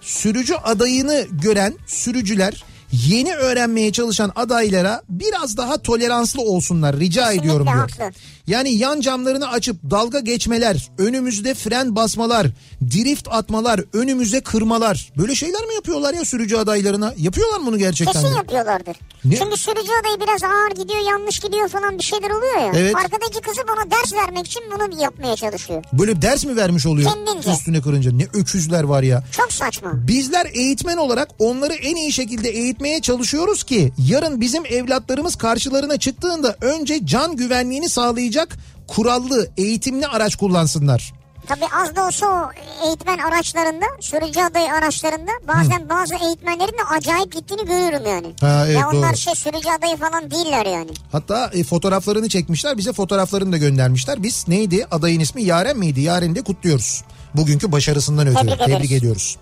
sürücü 0.00 0.54
adayını 0.54 1.26
gören 1.42 1.74
sürücüler 1.86 2.64
yeni 2.92 3.34
öğrenmeye 3.34 3.92
çalışan 3.92 4.32
adaylara 4.36 5.02
biraz 5.08 5.56
daha 5.56 5.82
toleranslı 5.82 6.42
olsunlar 6.42 7.00
rica 7.00 7.22
Kesinlikle 7.22 7.46
ediyorum 7.46 7.66
diyor. 7.66 7.78
haklı. 7.78 8.12
Yani 8.46 8.74
yan 8.74 9.00
camlarını 9.00 9.48
açıp 9.48 9.76
dalga 9.90 10.20
geçmeler, 10.20 10.88
önümüzde 10.98 11.54
fren 11.54 11.96
basmalar, 11.96 12.46
drift 12.82 13.28
atmalar, 13.30 13.80
önümüze 13.92 14.40
kırmalar. 14.40 15.12
Böyle 15.18 15.34
şeyler 15.34 15.64
mi 15.66 15.74
yapıyorlar 15.74 16.14
ya 16.14 16.24
sürücü 16.24 16.56
adaylarına? 16.56 17.14
Yapıyorlar 17.18 17.58
mı 17.58 17.66
bunu 17.66 17.78
gerçekten? 17.78 18.12
Kesin 18.12 18.34
de? 18.34 18.36
yapıyorlardır. 18.36 18.96
Ne? 19.24 19.36
Çünkü 19.36 19.56
sürücü 19.56 19.90
adayı 20.00 20.20
biraz 20.20 20.42
ağır 20.44 20.70
gidiyor 20.82 21.00
yanlış 21.10 21.38
gidiyor 21.40 21.68
falan 21.68 21.98
bir 21.98 22.02
şeyler 22.02 22.30
oluyor 22.30 22.60
ya. 22.60 22.72
Evet. 22.76 22.96
Arkadaki 22.96 23.40
kızı 23.40 23.60
bana 23.68 23.90
ders 23.90 24.12
vermek 24.12 24.46
için 24.46 24.62
bunu 24.74 25.02
yapmaya 25.02 25.36
çalışıyor. 25.36 25.84
Böyle 25.92 26.22
ders 26.22 26.44
mi 26.44 26.56
vermiş 26.56 26.86
oluyor 26.86 27.10
Kendince. 27.14 27.52
üstüne 27.52 27.80
kırınca? 27.80 28.12
Ne 28.12 28.24
öküzler 28.34 28.82
var 28.84 29.02
ya. 29.02 29.24
Çok 29.32 29.52
saçma. 29.52 29.90
Bizler 30.08 30.46
eğitmen 30.54 30.96
olarak 30.96 31.28
onları 31.38 31.74
en 31.74 31.96
iyi 31.96 32.12
şekilde 32.12 32.48
eğitmeye 32.76 33.00
çalışıyoruz 33.00 33.64
ki 33.64 33.92
yarın 33.98 34.40
bizim 34.40 34.66
evlatlarımız 34.66 35.36
karşılarına 35.36 35.96
çıktığında 35.96 36.56
önce 36.60 37.06
can 37.06 37.36
güvenliğini 37.36 37.88
sağlayacak 37.88 38.56
kurallı, 38.88 39.48
eğitimli 39.56 40.06
araç 40.06 40.36
kullansınlar. 40.36 41.12
Tabii 41.46 41.64
az 41.74 41.96
da 41.96 42.06
olsa 42.06 42.26
o 42.26 42.50
eğitmen 42.86 43.18
araçlarında, 43.18 43.84
sürücü 44.00 44.40
adayı 44.40 44.72
araçlarında 44.72 45.30
bazen 45.48 45.88
bazı 45.88 46.14
eğitmenlerin 46.14 46.78
de 46.78 46.84
acayip 46.96 47.32
gittiğini 47.32 47.66
görüyorum 47.66 48.06
yani. 48.06 48.26
Ha, 48.40 48.64
evet, 48.66 48.78
ya 48.78 48.88
onlar 48.88 49.10
doğru. 49.10 49.16
şey 49.16 49.34
sürücü 49.34 49.68
adayı 49.78 49.96
falan 49.96 50.30
değiller 50.30 50.66
yani. 50.66 50.90
Hatta 51.12 51.50
e, 51.54 51.64
fotoğraflarını 51.64 52.28
çekmişler 52.28 52.78
bize 52.78 52.92
fotoğraflarını 52.92 53.52
da 53.52 53.56
göndermişler. 53.56 54.22
Biz 54.22 54.48
neydi 54.48 54.86
adayın 54.90 55.20
ismi 55.20 55.42
Yaren 55.42 55.78
miydi? 55.78 56.00
Yaren'i 56.00 56.34
de 56.34 56.42
kutluyoruz. 56.42 57.02
Bugünkü 57.34 57.72
başarısından 57.72 58.26
ötürü. 58.26 58.50
Tebrik. 58.50 58.66
Tebrik 58.66 58.92
ediyoruz. 58.92 59.36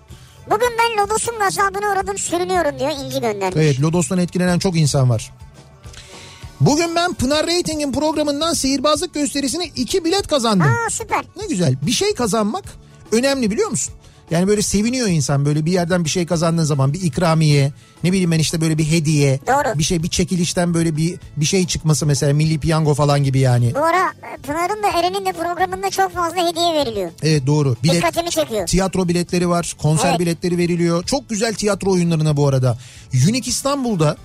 Bugün 0.49 0.69
ben 0.79 1.03
Lodos'un 1.03 1.39
gazabına 1.39 1.91
uğradım 1.91 2.17
sürünüyorum 2.17 2.79
diyor 2.79 2.91
İnci 3.05 3.21
göndermiş. 3.21 3.55
Evet 3.57 3.81
Lodos'tan 3.81 4.17
etkilenen 4.17 4.59
çok 4.59 4.75
insan 4.77 5.09
var. 5.09 5.31
Bugün 6.61 6.95
ben 6.95 7.13
Pınar 7.13 7.47
Rating'in 7.47 7.91
programından 7.93 8.53
sihirbazlık 8.53 9.13
gösterisine 9.13 9.65
iki 9.65 10.05
bilet 10.05 10.27
kazandım. 10.27 10.67
Aa 10.67 10.89
süper. 10.89 11.25
Ne 11.37 11.47
güzel. 11.47 11.75
Bir 11.81 11.91
şey 11.91 12.13
kazanmak 12.13 12.63
önemli 13.11 13.51
biliyor 13.51 13.69
musun? 13.69 13.93
Yani 14.31 14.47
böyle 14.47 14.61
seviniyor 14.61 15.07
insan 15.07 15.45
böyle 15.45 15.65
bir 15.65 15.71
yerden 15.71 16.05
bir 16.05 16.09
şey 16.09 16.25
kazandığın 16.25 16.63
zaman 16.63 16.93
bir 16.93 17.01
ikramiye 17.01 17.71
ne 18.03 18.11
bileyim 18.11 18.31
ben 18.31 18.39
işte 18.39 18.61
böyle 18.61 18.77
bir 18.77 18.91
hediye 18.91 19.39
Doğru. 19.47 19.79
bir 19.79 19.83
şey 19.83 20.03
bir 20.03 20.07
çekilişten 20.07 20.73
böyle 20.73 20.97
bir 20.97 21.19
bir 21.37 21.45
şey 21.45 21.67
çıkması 21.67 22.05
mesela 22.05 22.33
milli 22.33 22.59
piyango 22.59 22.93
falan 22.93 23.23
gibi 23.23 23.39
yani. 23.39 23.73
Bu 23.75 23.79
ara 23.85 24.13
Pınar'ın 24.43 24.83
da 24.83 24.99
Eren'in 24.99 25.25
de 25.25 25.33
programında 25.33 25.89
çok 25.89 26.13
fazla 26.13 26.37
hediye 26.49 26.73
veriliyor. 26.73 27.11
Evet 27.23 27.47
doğru. 27.47 27.75
Bilet, 27.83 27.95
Dikkatimi 27.95 28.29
çekiyor. 28.29 28.67
tiyatro 28.67 29.07
biletleri 29.07 29.49
var, 29.49 29.75
konser 29.81 30.09
Evet. 30.09 30.19
biletleri 30.19 30.57
veriliyor. 30.57 31.03
Çok 31.03 31.29
güzel 31.29 31.53
tiyatro 31.53 31.91
oyunlarına 31.91 32.37
bu 32.37 32.47
arada. 32.47 32.77
Unique 33.13 33.49
İstanbul'da 33.49 34.17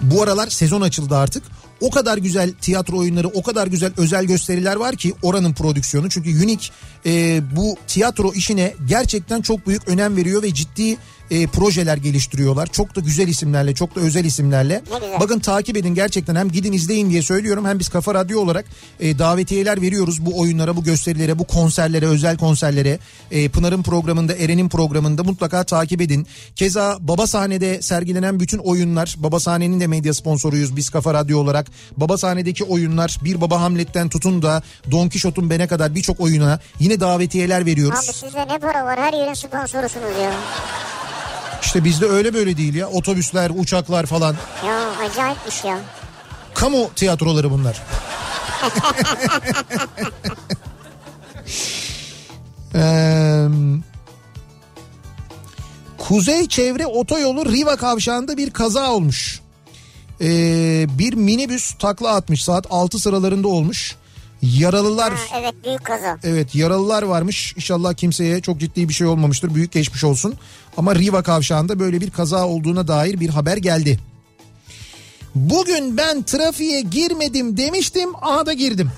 bu 0.00 0.22
aralar 0.22 0.48
sezon 0.48 0.80
açıldı 0.80 1.16
artık. 1.16 1.42
O 1.80 1.90
kadar 1.90 2.18
güzel 2.18 2.52
tiyatro 2.52 2.98
oyunları, 2.98 3.28
o 3.28 3.42
kadar 3.42 3.66
güzel 3.66 3.92
özel 3.96 4.24
gösteriler 4.24 4.76
var 4.76 4.96
ki 4.96 5.14
oranın 5.22 5.52
prodüksiyonu. 5.52 6.10
Çünkü 6.10 6.30
Unique 6.30 6.68
e, 7.06 7.42
bu 7.56 7.76
tiyatro 7.86 8.32
işine 8.32 8.74
gerçekten 8.88 9.40
çok 9.40 9.66
büyük 9.66 9.88
önem 9.88 10.16
veriyor 10.16 10.42
ve 10.42 10.54
ciddi 10.54 10.96
e, 11.30 11.46
projeler 11.46 11.96
geliştiriyorlar. 11.96 12.66
Çok 12.66 12.96
da 12.96 13.00
güzel 13.00 13.28
isimlerle, 13.28 13.74
çok 13.74 13.96
da 13.96 14.00
özel 14.00 14.24
isimlerle. 14.24 14.82
Bakın 15.20 15.38
takip 15.38 15.76
edin 15.76 15.94
gerçekten 15.94 16.34
hem 16.34 16.50
gidin 16.50 16.72
izleyin 16.72 17.10
diye 17.10 17.22
söylüyorum 17.22 17.64
hem 17.64 17.78
biz 17.78 17.88
Kafa 17.88 18.14
Radyo 18.14 18.40
olarak 18.40 18.64
e, 19.00 19.18
davetiyeler 19.18 19.82
veriyoruz 19.82 20.26
bu 20.26 20.40
oyunlara, 20.40 20.76
bu 20.76 20.84
gösterilere, 20.84 21.38
bu 21.38 21.44
konserlere, 21.44 22.06
özel 22.06 22.36
konserlere. 22.36 22.98
E, 23.30 23.48
Pınar'ın 23.48 23.82
programında, 23.82 24.36
Eren'in 24.36 24.68
programında 24.68 25.24
mutlaka 25.24 25.64
takip 25.64 26.00
edin. 26.00 26.26
Keza 26.56 26.98
Baba 27.00 27.26
Sahne'de 27.26 27.82
sergilenen 27.82 28.40
bütün 28.40 28.58
oyunlar, 28.58 29.14
Baba 29.18 29.40
Sahne'nin 29.40 29.80
de 29.80 29.86
medya 29.86 30.14
sponsoruyuz 30.14 30.76
biz 30.76 30.90
Kafa 30.90 31.14
Radyo 31.14 31.38
olarak. 31.38 31.66
Baba 31.96 32.18
Sahne'deki 32.18 32.64
oyunlar, 32.64 33.18
Bir 33.24 33.40
Baba 33.40 33.60
Hamlet'ten 33.60 34.08
tutun 34.08 34.42
da 34.42 34.62
Don 34.90 35.08
Kişot'un 35.08 35.50
Bene 35.50 35.66
kadar 35.66 35.94
birçok 35.94 36.20
oyuna 36.20 36.60
yine 36.80 37.00
davetiyeler 37.00 37.66
veriyoruz. 37.66 37.98
Abi 37.98 38.12
sizde 38.12 38.48
ne 38.48 38.58
para 38.58 38.84
var 38.84 38.98
her 38.98 39.12
yerin 39.12 39.34
sponsorusunuz 39.34 40.18
ya. 40.22 40.32
İşte 41.62 41.84
bizde 41.84 42.06
öyle 42.06 42.34
böyle 42.34 42.56
değil 42.56 42.74
ya. 42.74 42.88
Otobüsler, 42.88 43.50
uçaklar 43.54 44.06
falan. 44.06 44.36
Ya 44.66 44.90
acayipmiş 44.90 45.64
ya. 45.64 45.78
Kamu 46.54 46.90
tiyatroları 46.96 47.50
bunlar. 47.50 47.82
Kuzey 56.08 56.48
Çevre 56.48 56.86
Otoyolu 56.86 57.52
Riva 57.52 57.76
Kavşağı'nda 57.76 58.36
bir 58.36 58.50
kaza 58.50 58.92
olmuş. 58.92 59.40
Ee, 60.20 60.86
bir 60.98 61.14
minibüs 61.14 61.74
takla 61.78 62.14
atmış 62.14 62.44
saat 62.44 62.66
6 62.70 62.98
sıralarında 62.98 63.48
olmuş. 63.48 63.96
Yaralılar 64.42 65.12
Ha, 65.12 65.38
evet 65.40 65.54
büyük 65.64 65.84
kaza. 65.84 66.18
Evet 66.24 66.54
yaralılar 66.54 67.02
varmış. 67.02 67.52
İnşallah 67.56 67.94
kimseye 67.94 68.40
çok 68.40 68.60
ciddi 68.60 68.88
bir 68.88 68.94
şey 68.94 69.06
olmamıştır. 69.06 69.54
Büyük 69.54 69.72
geçmiş 69.72 70.04
olsun. 70.04 70.34
Ama 70.76 70.94
Riva 70.94 71.22
kavşağında 71.22 71.78
böyle 71.78 72.00
bir 72.00 72.10
kaza 72.10 72.46
olduğuna 72.46 72.88
dair 72.88 73.20
bir 73.20 73.28
haber 73.28 73.56
geldi. 73.56 73.98
Bugün 75.34 75.96
ben 75.96 76.22
trafiğe 76.22 76.80
girmedim 76.80 77.56
demiştim. 77.56 78.10
Aha 78.22 78.46
da 78.46 78.52
girdim. 78.52 78.90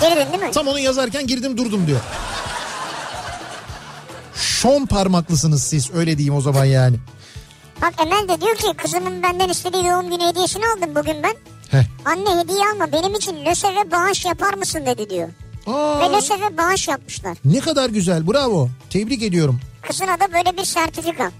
Girdin 0.00 0.32
değil 0.32 0.42
mi? 0.44 0.50
Tam 0.54 0.68
onu 0.68 0.78
yazarken 0.78 1.26
girdim 1.26 1.56
durdum 1.56 1.86
diyor. 1.86 2.00
Şon 4.34 4.86
parmaklısınız 4.86 5.62
siz 5.62 5.90
öyle 5.94 6.18
diyeyim 6.18 6.34
o 6.34 6.40
zaman 6.40 6.64
yani. 6.64 6.96
Bak 7.82 7.94
Emel 8.06 8.28
de 8.28 8.40
diyor 8.40 8.56
ki 8.56 8.66
kızımın 8.76 9.22
benden 9.22 9.48
istediği 9.48 9.84
doğum 9.84 10.10
günü 10.10 10.28
hediyesini 10.28 10.62
aldım 10.76 10.94
bugün 10.94 11.22
ben. 11.22 11.34
Heh. 11.74 11.84
Anne 12.04 12.40
hediye 12.42 12.58
alma 12.74 12.92
benim 12.92 13.14
için 13.14 13.44
löseve 13.44 13.90
bağış 13.90 14.24
yapar 14.24 14.54
mısın 14.54 14.86
dedi 14.86 15.10
diyor. 15.10 15.28
Aa, 15.66 16.00
Ve 16.00 16.16
löseve 16.16 16.56
bağış 16.56 16.88
yapmışlar. 16.88 17.36
ne 17.44 17.60
kadar 17.60 17.90
güzel 17.90 18.28
bravo 18.28 18.68
tebrik 18.90 19.22
ediyorum. 19.22 19.60
Kızına 19.88 20.20
da 20.20 20.32
böyle 20.32 20.56
bir 20.56 20.64
sertifika. 20.64 21.30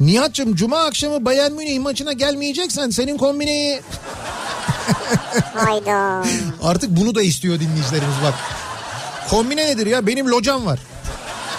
Nihat'cığım 0.00 0.54
cuma 0.54 0.78
akşamı 0.84 1.24
Bayern 1.24 1.52
Münih 1.52 1.80
maçına 1.80 2.12
gelmeyeceksen 2.12 2.90
senin 2.90 3.18
kombineyi 3.18 3.80
Hayda. 5.54 6.24
Artık 6.62 6.90
bunu 6.96 7.14
da 7.14 7.22
istiyor 7.22 7.60
dinleyicilerimiz 7.60 8.14
bak. 8.24 8.34
Kombine 9.30 9.66
nedir 9.66 9.86
ya? 9.86 10.06
Benim 10.06 10.26
locam 10.30 10.66
var. 10.66 10.78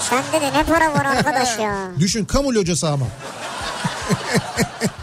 Sende 0.10 0.41
de 0.41 0.53
ne 0.53 0.64
para 0.64 0.93
var 0.93 1.05
arkadaş 1.05 1.60
ya. 1.60 1.76
Düşün 1.99 2.26
kamu 2.26 2.53
locası 2.55 2.89
ama. 2.89 3.05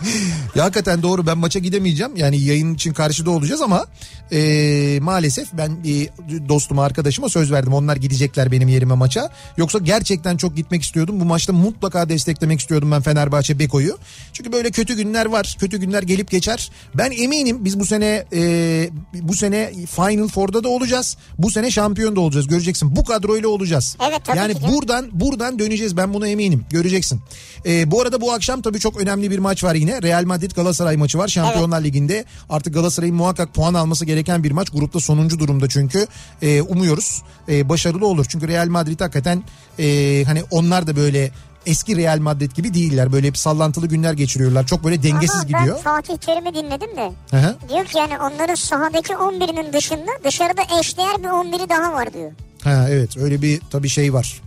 ya 0.54 0.64
hakikaten 0.64 1.02
doğru 1.02 1.26
ben 1.26 1.38
maça 1.38 1.58
gidemeyeceğim. 1.58 2.16
Yani 2.16 2.40
yayın 2.40 2.74
için 2.74 2.92
karşıda 2.92 3.30
olacağız 3.30 3.62
ama 3.62 3.86
e, 4.32 4.98
maalesef 5.02 5.48
ben 5.52 5.84
bir 5.84 6.08
dostuma 6.48 6.84
arkadaşıma 6.84 7.28
söz 7.28 7.52
verdim. 7.52 7.74
Onlar 7.74 7.96
gidecekler 7.96 8.52
benim 8.52 8.68
yerime 8.68 8.94
maça. 8.94 9.30
Yoksa 9.56 9.78
gerçekten 9.78 10.36
çok 10.36 10.56
gitmek 10.56 10.82
istiyordum. 10.82 11.20
Bu 11.20 11.24
maçta 11.24 11.52
mutlaka 11.52 12.08
desteklemek 12.08 12.60
istiyordum 12.60 12.90
ben 12.90 13.02
Fenerbahçe 13.02 13.58
Beko'yu. 13.58 13.98
Çünkü 14.32 14.52
böyle 14.52 14.70
kötü 14.70 14.96
günler 14.96 15.26
var. 15.26 15.56
Kötü 15.60 15.78
günler 15.78 16.02
gelip 16.02 16.30
geçer. 16.30 16.70
Ben 16.94 17.10
eminim 17.10 17.64
biz 17.64 17.80
bu 17.80 17.84
sene 17.84 18.24
e, 18.32 18.90
bu 19.14 19.34
sene 19.34 19.72
Final 19.86 20.28
Four'da 20.28 20.64
da 20.64 20.68
olacağız. 20.68 21.16
Bu 21.38 21.50
sene 21.50 21.70
şampiyon 21.70 22.16
da 22.16 22.20
olacağız. 22.20 22.46
Göreceksin. 22.46 22.96
Bu 22.96 23.04
kadroyla 23.04 23.48
olacağız. 23.48 23.96
Evet, 24.08 24.20
tabii 24.24 24.38
yani 24.38 24.54
ki 24.54 24.60
buradan 24.72 25.08
buradan 25.12 25.58
döneceğiz. 25.58 25.96
Ben 25.96 26.14
buna 26.14 26.28
eminim. 26.28 26.64
Göreceksin. 26.70 27.20
E, 27.66 27.90
bu 27.90 28.00
arada 28.00 28.20
bu 28.20 28.32
akşam 28.32 28.62
tabii 28.62 28.78
çok 28.78 29.00
önemli 29.00 29.30
bir 29.30 29.38
maç 29.38 29.64
var 29.64 29.74
yine. 29.74 29.89
Real 30.02 30.24
Madrid 30.24 30.50
Galatasaray 30.50 30.96
maçı 30.96 31.18
var. 31.18 31.28
Şampiyonlar 31.28 31.84
Ligi'nde 31.84 32.24
artık 32.50 32.74
Galatasaray'ın 32.74 33.16
muhakkak 33.16 33.54
puan 33.54 33.74
alması 33.74 34.04
gereken 34.04 34.44
bir 34.44 34.50
maç. 34.50 34.70
Grupta 34.70 35.00
sonuncu 35.00 35.38
durumda 35.38 35.68
çünkü. 35.68 36.06
E, 36.42 36.62
umuyoruz 36.62 37.22
e, 37.48 37.68
başarılı 37.68 38.06
olur. 38.06 38.26
Çünkü 38.28 38.48
Real 38.48 38.68
Madrid 38.68 39.00
hakikaten 39.00 39.42
e, 39.78 40.24
hani 40.26 40.42
onlar 40.50 40.86
da 40.86 40.96
böyle 40.96 41.30
eski 41.66 41.96
Real 41.96 42.18
Madrid 42.18 42.52
gibi 42.52 42.74
değiller. 42.74 43.12
Böyle 43.12 43.26
hep 43.26 43.38
sallantılı 43.38 43.86
günler 43.86 44.12
geçiriyorlar. 44.12 44.66
Çok 44.66 44.84
böyle 44.84 45.02
dengesiz 45.02 45.36
Ama 45.36 45.44
gidiyor. 45.44 45.76
ben 45.76 45.82
Fatih 45.82 46.16
Terim'i 46.16 46.54
dinledim 46.54 46.96
de. 46.96 47.12
Hı 47.30 47.36
hı. 47.36 47.56
Diyor 47.68 47.84
ki 47.84 47.98
yani 47.98 48.18
onların 48.18 48.54
sahadaki 48.54 49.12
11'inin 49.12 49.72
dışında 49.72 50.10
dışarıda 50.24 50.62
eşdeğer 50.80 51.18
bir 51.18 51.28
11'i 51.28 51.68
daha 51.68 51.92
var 51.92 52.12
diyor. 52.12 52.32
Ha 52.64 52.86
evet 52.90 53.16
öyle 53.16 53.42
bir 53.42 53.60
tabii 53.70 53.88
şey 53.88 54.14
var. 54.14 54.40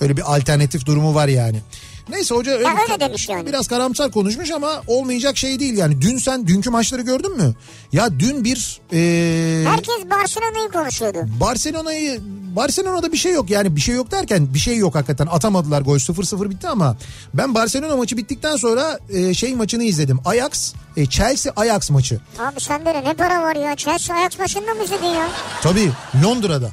Öyle 0.00 0.16
bir 0.16 0.36
alternatif 0.36 0.86
durumu 0.86 1.14
var 1.14 1.28
yani. 1.28 1.60
Neyse 2.08 2.34
hoca 2.34 2.52
öyle, 2.52 2.68
öyle 2.68 3.00
demiş 3.00 3.28
yani. 3.28 3.46
biraz 3.46 3.68
karamsar 3.68 4.10
konuşmuş 4.10 4.50
ama 4.50 4.82
olmayacak 4.86 5.36
şey 5.36 5.60
değil 5.60 5.76
yani. 5.78 6.00
Dün 6.00 6.18
sen 6.18 6.46
dünkü 6.46 6.70
maçları 6.70 7.02
gördün 7.02 7.36
mü? 7.36 7.54
Ya 7.92 8.18
dün 8.18 8.44
bir 8.44 8.80
e, 8.92 9.64
Herkes 9.68 10.10
Barcelona'yı 10.10 10.68
konuşuyordu. 10.68 11.18
Barcelona'yı 11.40 12.20
Barcelona'da 12.56 13.12
bir 13.12 13.16
şey 13.16 13.32
yok 13.32 13.50
yani 13.50 13.76
bir 13.76 13.80
şey 13.80 13.94
yok 13.94 14.10
derken 14.10 14.54
bir 14.54 14.58
şey 14.58 14.76
yok 14.76 14.94
hakikaten 14.94 15.26
atamadılar 15.26 15.82
gol 15.82 15.96
0-0 15.96 16.50
bitti 16.50 16.68
ama 16.68 16.96
ben 17.34 17.54
Barcelona 17.54 17.96
maçı 17.96 18.16
bittikten 18.16 18.56
sonra 18.56 18.98
e, 19.10 19.34
şey 19.34 19.54
maçını 19.54 19.84
izledim. 19.84 20.18
Ajax 20.24 20.74
e, 20.96 21.06
Chelsea 21.06 21.52
Ajax 21.56 21.90
maçı. 21.90 22.20
Abi 22.38 22.60
sende 22.60 22.94
de 22.94 23.04
ne 23.04 23.14
para 23.14 23.42
var 23.42 23.56
ya? 23.56 23.76
Chelsea 23.76 24.16
Ajax 24.16 24.38
maçında 24.38 24.74
mı 24.74 24.84
izledin 24.84 25.06
ya? 25.06 25.28
Tabii 25.62 25.90
Londra'da. 26.24 26.70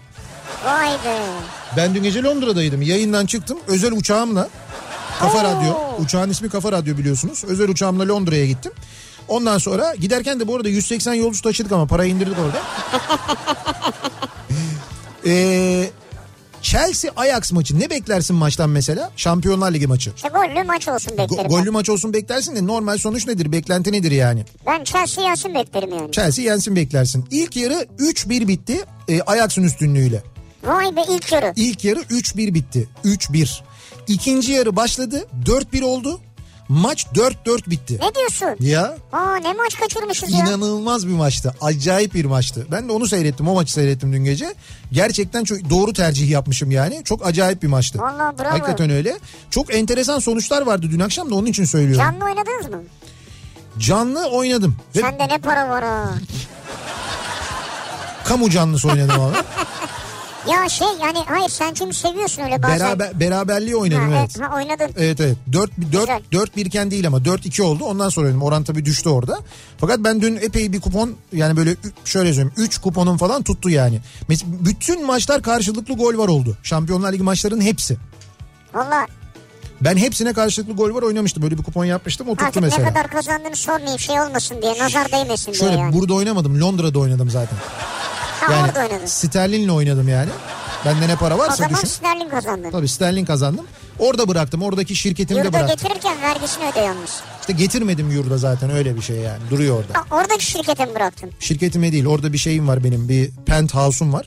Vay 0.66 0.92
be. 0.92 1.18
Ben 1.78 1.96
dün 1.96 2.04
gece 2.04 2.24
Londra'daydım. 2.24 2.82
Yayından 2.82 3.26
çıktım. 3.26 3.58
Özel 3.68 3.92
uçağımla 3.92 4.50
Kafa 5.20 5.40
Oo. 5.40 5.44
Radyo. 5.44 5.74
Uçağın 6.00 6.30
ismi 6.30 6.50
Kafa 6.50 6.72
Radyo 6.72 6.98
biliyorsunuz. 6.98 7.44
Özel 7.48 7.70
uçağımla 7.70 8.08
Londra'ya 8.08 8.46
gittim. 8.46 8.72
Ondan 9.28 9.58
sonra 9.58 9.96
giderken 9.96 10.40
de 10.40 10.48
bu 10.48 10.56
arada 10.56 10.70
180 10.70 11.14
yolcu 11.14 11.42
taşıdık 11.42 11.72
ama 11.72 11.86
parayı 11.88 12.12
indirdik 12.12 12.38
orada. 12.40 12.62
Ee, 15.26 15.90
Chelsea 16.62 17.12
Ajax 17.16 17.52
maçı 17.52 17.80
ne 17.80 17.90
beklersin 17.90 18.36
maçtan 18.36 18.70
mesela? 18.70 19.12
Şampiyonlar 19.16 19.72
Ligi 19.74 19.88
maçı. 19.88 20.12
İşte 20.16 20.30
gollü 20.30 20.64
maç 20.64 20.88
olsun 20.88 21.12
Go- 21.12 21.18
beklerim. 21.18 21.44
ben. 21.44 21.50
gollü 21.50 21.70
maç 21.72 21.90
olsun 21.90 22.14
beklersin 22.14 22.56
de 22.56 22.68
normal 22.68 22.98
sonuç 22.98 23.28
nedir? 23.28 23.52
Beklenti 23.52 23.92
nedir 23.92 24.12
yani? 24.12 24.46
Ben 24.66 24.84
Chelsea 24.84 25.24
yensin 25.24 25.56
beklerim 25.56 25.90
yani. 25.94 26.12
Chelsea 26.12 26.46
yensin 26.46 26.76
beklersin. 26.76 27.26
İlk 27.32 27.56
yarı 27.56 27.88
3-1 28.00 28.48
bitti 28.48 28.86
e, 29.08 29.22
Ajax'ın 29.22 29.64
üstünlüğüyle. 29.64 30.24
Vay 30.64 30.96
be 30.96 31.02
ilk 31.10 31.32
yarı. 31.32 31.54
İlk 31.56 31.84
yarı 31.84 32.00
3-1 32.00 32.54
bitti. 32.54 32.88
3-1. 33.06 33.62
İkinci 34.08 34.52
yarı 34.52 34.76
başladı. 34.76 35.28
4-1 35.46 35.84
oldu. 35.84 36.20
Maç 36.70 37.06
4-4 37.16 37.70
bitti. 37.70 38.00
Ne 38.02 38.16
diyorsun? 38.16 38.48
Ya 38.60 38.96
Aa 39.12 39.36
ne 39.36 39.54
maç 39.54 39.80
kaçırmışız 39.80 40.32
ya. 40.32 40.40
inanılmaz 40.40 41.08
bir 41.08 41.14
maçtı. 41.14 41.56
Acayip 41.62 42.14
bir 42.14 42.26
maçtı. 42.26 42.68
Ben 42.72 42.90
de 42.90 42.92
onu 42.92 43.08
seyrettim. 43.08 43.48
O 43.48 43.54
maçı 43.54 43.74
seyrettim 43.74 44.14
dün 44.14 44.24
gece. 44.24 44.54
Gerçekten 44.92 45.44
çok 45.44 45.70
doğru 45.70 45.94
tercih 45.94 46.30
yapmışım 46.30 46.72
yani. 46.72 47.02
Çok 47.06 47.26
acayip 47.26 47.64
bir 47.64 47.68
maçtı. 47.68 48.00
Vallahi 48.00 48.38
bravo. 48.40 48.50
Hakikaten 48.52 48.90
öyle. 48.90 49.18
Çok 49.50 49.76
enteresan 49.76 50.20
sonuçlar 50.20 50.62
vardı 50.62 50.88
dün 50.92 51.00
akşam 51.00 51.32
da 51.32 51.36
onun 51.36 51.46
için 51.46 51.66
söylüyorum. 51.66 52.06
Canlı 52.06 52.26
oynadınız 52.26 52.70
mı? 52.70 52.84
Canlı 53.78 54.26
oynadım. 54.30 54.76
Ve 54.96 55.00
Sende 55.00 55.28
ne 55.28 55.38
para 55.38 55.70
var 55.70 55.84
ha. 55.84 56.10
kamu 58.26 58.50
canlısı 58.50 58.88
oynadım 58.90 59.22
ama. 59.22 59.32
Ya 60.52 60.70
şey 60.70 60.88
yani 61.02 61.18
hayır 61.26 61.50
sen 61.50 61.74
çünkü 61.74 61.94
seviyorsun 61.96 62.42
öyle 62.44 62.64
bazen. 62.64 62.80
Beraber, 62.80 63.20
beraberliği 63.20 63.76
oynadım 63.76 64.12
Ha, 64.12 64.20
evet. 64.20 64.42
Ha, 64.42 64.56
oynadın. 64.56 64.92
Evet 64.98 65.20
evet. 65.22 65.38
4 65.54 65.72
4 65.78 65.92
Güzel. 65.92 66.22
4 66.32 66.56
birken 66.56 66.92
değil 66.92 67.08
ama 67.08 67.26
4 67.26 67.46
2 67.46 67.64
oldu. 67.64 67.84
Ondan 67.84 68.10
sonra 68.10 68.26
oynadım. 68.26 68.44
Oran 68.44 68.64
tabii 68.64 68.86
düştü 68.86 69.10
orada. 69.10 69.40
Fakat 69.78 70.00
ben 70.00 70.22
dün 70.22 70.36
epey 70.36 70.74
bir 70.74 70.82
kupon 70.82 71.16
yani 71.34 71.58
böyle 71.58 71.76
şöyle 72.06 72.34
söyleyeyim 72.34 72.54
3 72.58 72.78
kuponum 72.78 73.18
falan 73.18 73.44
tuttu 73.44 73.70
yani. 73.70 74.02
Mesela 74.28 74.52
bütün 74.60 75.06
maçlar 75.06 75.42
karşılıklı 75.42 75.94
gol 75.94 76.18
var 76.18 76.28
oldu. 76.28 76.58
Şampiyonlar 76.64 77.14
Ligi 77.14 77.24
maçlarının 77.24 77.62
hepsi. 77.62 77.98
Valla 78.74 79.08
Ben 79.82 79.98
hepsine 79.98 80.34
karşılıklı 80.34 80.74
gol 80.74 80.94
var 80.96 81.02
oynamıştım. 81.02 81.44
Böyle 81.44 81.58
bir 81.58 81.64
kupon 81.64 81.86
yapmıştım. 81.86 82.28
O 82.28 82.32
tuttu 82.32 82.46
artık 82.46 82.64
mesela. 82.64 82.84
ne 82.84 82.90
kadar 82.94 83.08
kazandığını 83.12 83.56
sormayayım 83.56 84.00
şey 84.00 84.22
olmasın 84.22 84.62
diye 84.62 84.78
nazar 84.80 85.12
değmesin 85.12 85.54
Şöyle 85.54 85.72
diye 85.72 85.82
yani. 85.82 85.94
burada 85.94 86.14
oynamadım. 86.14 86.62
Londra'da 86.62 87.00
oynadım 87.00 87.30
zaten. 87.30 87.58
Ha 88.48 88.54
Yani 88.54 88.68
orada 88.70 88.80
oynadın. 88.80 89.06
sterlinle 89.06 89.72
oynadım 89.72 90.08
yani. 90.08 90.30
Bende 90.86 91.08
ne 91.08 91.16
para 91.16 91.36
O 91.36 91.40
varsa 91.40 91.56
zaman 91.56 91.74
düşün. 91.76 91.88
sterlin 91.88 92.30
kazandın. 92.30 92.72
Tabii 92.72 92.88
sterlin 92.88 93.26
kazandım. 93.26 93.66
Orada 94.00 94.28
bıraktım. 94.28 94.62
Oradaki 94.62 94.96
şirketimde 94.96 95.40
Yurda 95.40 95.54
bıraktım. 95.54 95.78
getirirken 95.78 96.22
vergisini 96.22 96.64
yalnız. 96.86 97.22
İşte 97.42 97.54
getirmedim 97.54 98.12
yurda 98.12 98.38
zaten 98.38 98.70
öyle 98.70 98.96
bir 98.96 99.02
şey 99.02 99.16
yani. 99.16 99.40
Duruyor 99.50 99.78
orada. 99.80 100.00
Ha, 100.00 100.06
oradaki 100.12 100.46
şirkete 100.46 100.86
mi 100.86 100.96
bıraktın? 100.96 101.32
Şirketime 101.40 101.92
değil 101.92 102.06
orada 102.06 102.34
bir 102.34 102.38
şeyim 102.38 102.68
var 102.68 102.84
benim. 102.84 103.10
Bir 103.10 103.32
penthouse'um 103.46 104.14
var. 104.14 104.26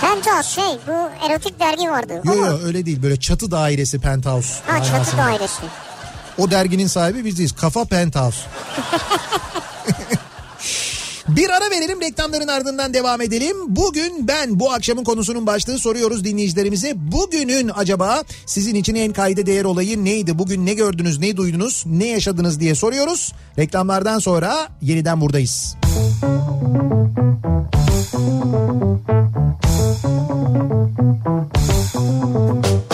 Penthouse 0.00 0.50
şey 0.60 0.78
bu 0.88 1.26
erotik 1.26 1.60
dergi 1.60 1.90
vardı. 1.90 2.20
Yo 2.24 2.32
O 2.32 2.36
mu? 2.36 2.46
yo 2.46 2.58
öyle 2.64 2.86
değil 2.86 3.02
böyle 3.02 3.16
çatı 3.20 3.50
dairesi 3.50 3.98
penthouse. 4.00 4.48
Ha 4.66 4.78
çatı 4.78 4.92
manasında. 4.92 5.22
dairesi. 5.22 5.62
O 6.38 6.50
derginin 6.50 6.86
sahibi 6.86 7.24
biz 7.24 7.38
değiliz. 7.38 7.52
Kafa 7.52 7.84
penthouse. 7.84 8.38
Bir 11.28 11.50
ara 11.50 11.70
verelim 11.70 12.00
reklamların 12.00 12.48
ardından 12.48 12.94
devam 12.94 13.20
edelim. 13.20 13.56
Bugün 13.68 14.28
ben 14.28 14.60
bu 14.60 14.72
akşamın 14.72 15.04
konusunun 15.04 15.46
başlığı 15.46 15.78
soruyoruz 15.78 16.24
dinleyicilerimize. 16.24 16.92
Bugünün 16.96 17.70
acaba 17.74 18.24
sizin 18.46 18.74
için 18.74 18.94
en 18.94 19.12
kayda 19.12 19.46
değer 19.46 19.64
olayı 19.64 20.04
neydi? 20.04 20.38
Bugün 20.38 20.66
ne 20.66 20.74
gördünüz, 20.74 21.18
ne 21.18 21.36
duydunuz, 21.36 21.84
ne 21.86 22.06
yaşadınız 22.06 22.60
diye 22.60 22.74
soruyoruz. 22.74 23.32
Reklamlardan 23.58 24.18
sonra 24.18 24.68
yeniden 24.82 25.20
buradayız. 25.20 25.76
Kafa 31.92 32.91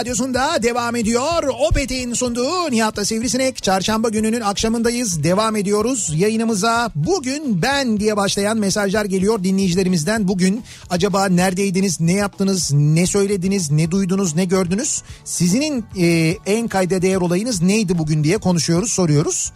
radyosunda 0.00 0.62
devam 0.62 0.96
ediyor. 0.96 1.42
Opet'in 1.68 2.14
sunduğu 2.14 2.70
Nihat'la 2.70 3.04
Sivrisinek. 3.04 3.62
Çarşamba 3.62 4.08
gününün 4.08 4.40
akşamındayız. 4.40 5.24
Devam 5.24 5.56
ediyoruz 5.56 6.12
yayınımıza. 6.16 6.90
Bugün 6.94 7.62
ben 7.62 8.00
diye 8.00 8.16
başlayan 8.16 8.58
mesajlar 8.58 9.04
geliyor 9.04 9.44
dinleyicilerimizden. 9.44 10.28
Bugün 10.28 10.62
acaba 10.90 11.26
neredeydiniz, 11.26 12.00
ne 12.00 12.12
yaptınız, 12.12 12.72
ne 12.72 13.06
söylediniz, 13.06 13.70
ne 13.70 13.90
duydunuz, 13.90 14.34
ne 14.34 14.44
gördünüz? 14.44 15.02
Sizin 15.24 15.84
e, 15.98 16.36
en 16.46 16.68
kayda 16.68 17.02
değer 17.02 17.20
olayınız 17.20 17.62
neydi 17.62 17.98
bugün 17.98 18.24
diye 18.24 18.38
konuşuyoruz, 18.38 18.92
soruyoruz. 18.92 19.52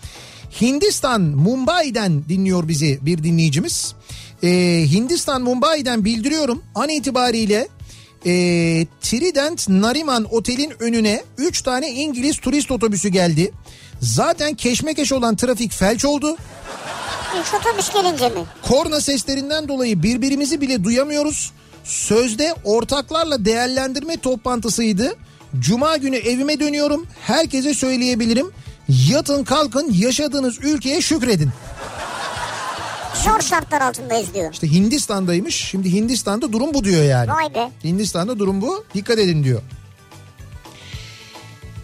Hindistan, 0.61 1.21
Mumbai'den 1.21 2.25
dinliyor 2.29 2.69
bizi 2.69 2.99
bir 3.03 3.23
dinleyicimiz. 3.23 3.95
Ee, 4.43 4.85
Hindistan, 4.93 5.43
Mumbai'den 5.43 6.05
bildiriyorum 6.05 6.63
an 6.75 6.89
itibariyle 6.89 7.69
e, 8.27 8.31
Trident 9.01 9.69
Nariman 9.69 10.27
Otel'in 10.31 10.73
önüne 10.81 11.23
3 11.39 11.63
tane 11.63 11.91
İngiliz 11.91 12.39
turist 12.39 12.71
otobüsü 12.71 13.09
geldi. 13.09 13.53
Zaten 14.01 14.55
keşmekeş 14.55 15.13
olan 15.13 15.37
trafik 15.37 15.73
felç 15.73 16.05
oldu. 16.05 16.37
Üç 17.41 17.55
otobüs 17.55 17.93
gelince 17.93 18.29
mi? 18.29 18.45
Korna 18.63 19.01
seslerinden 19.01 19.69
dolayı 19.69 20.03
birbirimizi 20.03 20.61
bile 20.61 20.85
duyamıyoruz. 20.85 21.53
Sözde 21.85 22.55
ortaklarla 22.65 23.45
değerlendirme 23.45 24.17
toplantısıydı. 24.17 25.17
Cuma 25.59 25.97
günü 25.97 26.17
evime 26.17 26.61
dönüyorum. 26.61 27.07
Herkese 27.21 27.75
söyleyebilirim. 27.75 28.51
Yatın 28.89 29.45
kalkın 29.45 29.93
yaşadığınız 29.93 30.59
ülkeye 30.63 31.01
şükredin. 31.01 31.51
Zor 33.15 33.41
şartlar 33.41 33.81
altındayız 33.81 34.35
diyor. 34.35 34.53
İşte 34.53 34.71
Hindistan'daymış. 34.73 35.55
Şimdi 35.55 35.93
Hindistan'da 35.93 36.53
durum 36.53 36.75
bu 36.75 36.85
diyor 36.85 37.03
yani. 37.03 37.31
Vay 37.31 37.55
be. 37.55 37.71
Hindistan'da 37.85 38.39
durum 38.39 38.61
bu. 38.63 38.85
Dikkat 38.95 39.19
edin 39.19 39.45
diyor. 39.45 39.63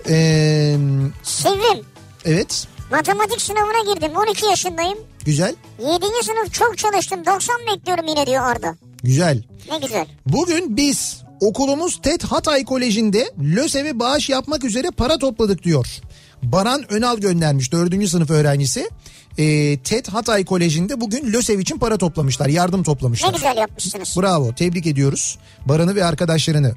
Ee, 0.08 0.76
Sevim. 1.22 1.84
evet. 2.24 2.66
Matematik 2.90 3.40
sınavına 3.40 3.94
girdim. 3.94 4.12
12 4.16 4.46
yaşındayım. 4.46 4.98
Güzel. 5.24 5.54
7. 5.78 6.04
sınıf 6.24 6.52
çok 6.52 6.78
çalıştım. 6.78 7.26
90 7.26 7.56
bekliyorum 7.72 8.06
yine 8.08 8.26
diyor 8.26 8.42
Arda. 8.44 8.76
Güzel. 9.02 9.42
Ne 9.70 9.78
güzel. 9.78 10.06
Bugün 10.26 10.76
biz 10.76 11.22
okulumuz 11.40 12.00
TED 12.02 12.22
Hatay 12.22 12.64
Koleji'nde 12.64 13.30
LÖSEV'e 13.56 13.98
bağış 13.98 14.28
yapmak 14.28 14.64
üzere 14.64 14.90
para 14.90 15.18
topladık 15.18 15.62
diyor. 15.62 15.86
Baran 16.42 16.92
Önal 16.92 17.18
göndermiş 17.18 17.72
4. 17.72 18.08
sınıf 18.08 18.30
öğrencisi. 18.30 18.90
Ee, 19.38 19.78
TED 19.84 20.06
Hatay 20.06 20.44
Koleji'nde 20.44 21.00
bugün 21.00 21.32
LÖSEV 21.32 21.58
için 21.58 21.78
para 21.78 21.98
toplamışlar, 21.98 22.48
yardım 22.48 22.80
Ne 22.80 22.84
toplamışlar. 22.84 23.32
güzel 23.32 23.56
yapmışsınız. 23.56 24.16
Bravo, 24.16 24.54
tebrik 24.54 24.86
ediyoruz 24.86 25.38
Baran'ı 25.66 25.94
ve 25.94 26.04
arkadaşlarını. 26.04 26.74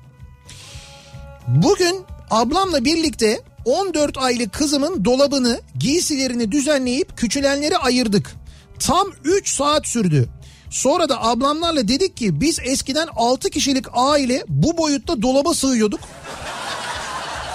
Bugün 1.48 2.02
ablamla 2.32 2.86
birlikte 2.86 3.42
14 3.66 4.18
aylık 4.18 4.54
kızımın 4.54 5.06
dolabını, 5.06 5.62
giysilerini 5.80 6.52
düzenleyip 6.52 7.18
küçülenleri 7.18 7.78
ayırdık. 7.78 8.36
Tam 8.80 9.08
3 9.24 9.56
saat 9.56 9.88
sürdü. 9.88 10.30
Sonra 10.70 11.10
da 11.10 11.24
ablamlarla 11.24 11.88
dedik 11.88 12.18
ki 12.18 12.42
biz 12.42 12.60
eskiden 12.64 13.08
6 13.16 13.50
kişilik 13.50 13.86
aile 13.94 14.44
bu 14.48 14.78
boyutta 14.78 15.22
dolaba 15.22 15.54
sığıyorduk. 15.54 16.00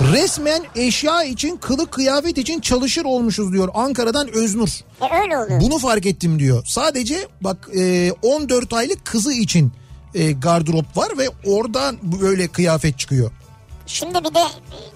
Resmen 0.01 0.63
eşya 0.77 1.23
için, 1.25 1.57
kılık 1.57 1.93
kıyafet 1.93 2.39
için 2.39 2.61
çalışır 2.61 3.05
olmuşuz 3.05 3.53
diyor 3.53 3.69
Ankara'dan 3.75 4.29
Öznur. 4.29 4.69
E 5.01 5.21
öyle 5.23 5.39
oluyor. 5.39 5.61
Bunu 5.61 5.79
fark 5.79 6.07
ettim 6.07 6.39
diyor. 6.39 6.63
Sadece 6.67 7.29
bak 7.41 7.69
e, 7.77 8.13
14 8.23 8.73
aylık 8.73 9.05
kızı 9.05 9.33
için 9.33 9.73
e, 10.15 10.33
gardırop 10.33 10.97
var 10.97 11.19
ve 11.19 11.29
oradan 11.47 11.97
böyle 12.03 12.49
kıyafet 12.49 12.99
çıkıyor. 12.99 13.31
Şimdi 13.87 14.19
bir 14.19 14.35
de 14.35 14.43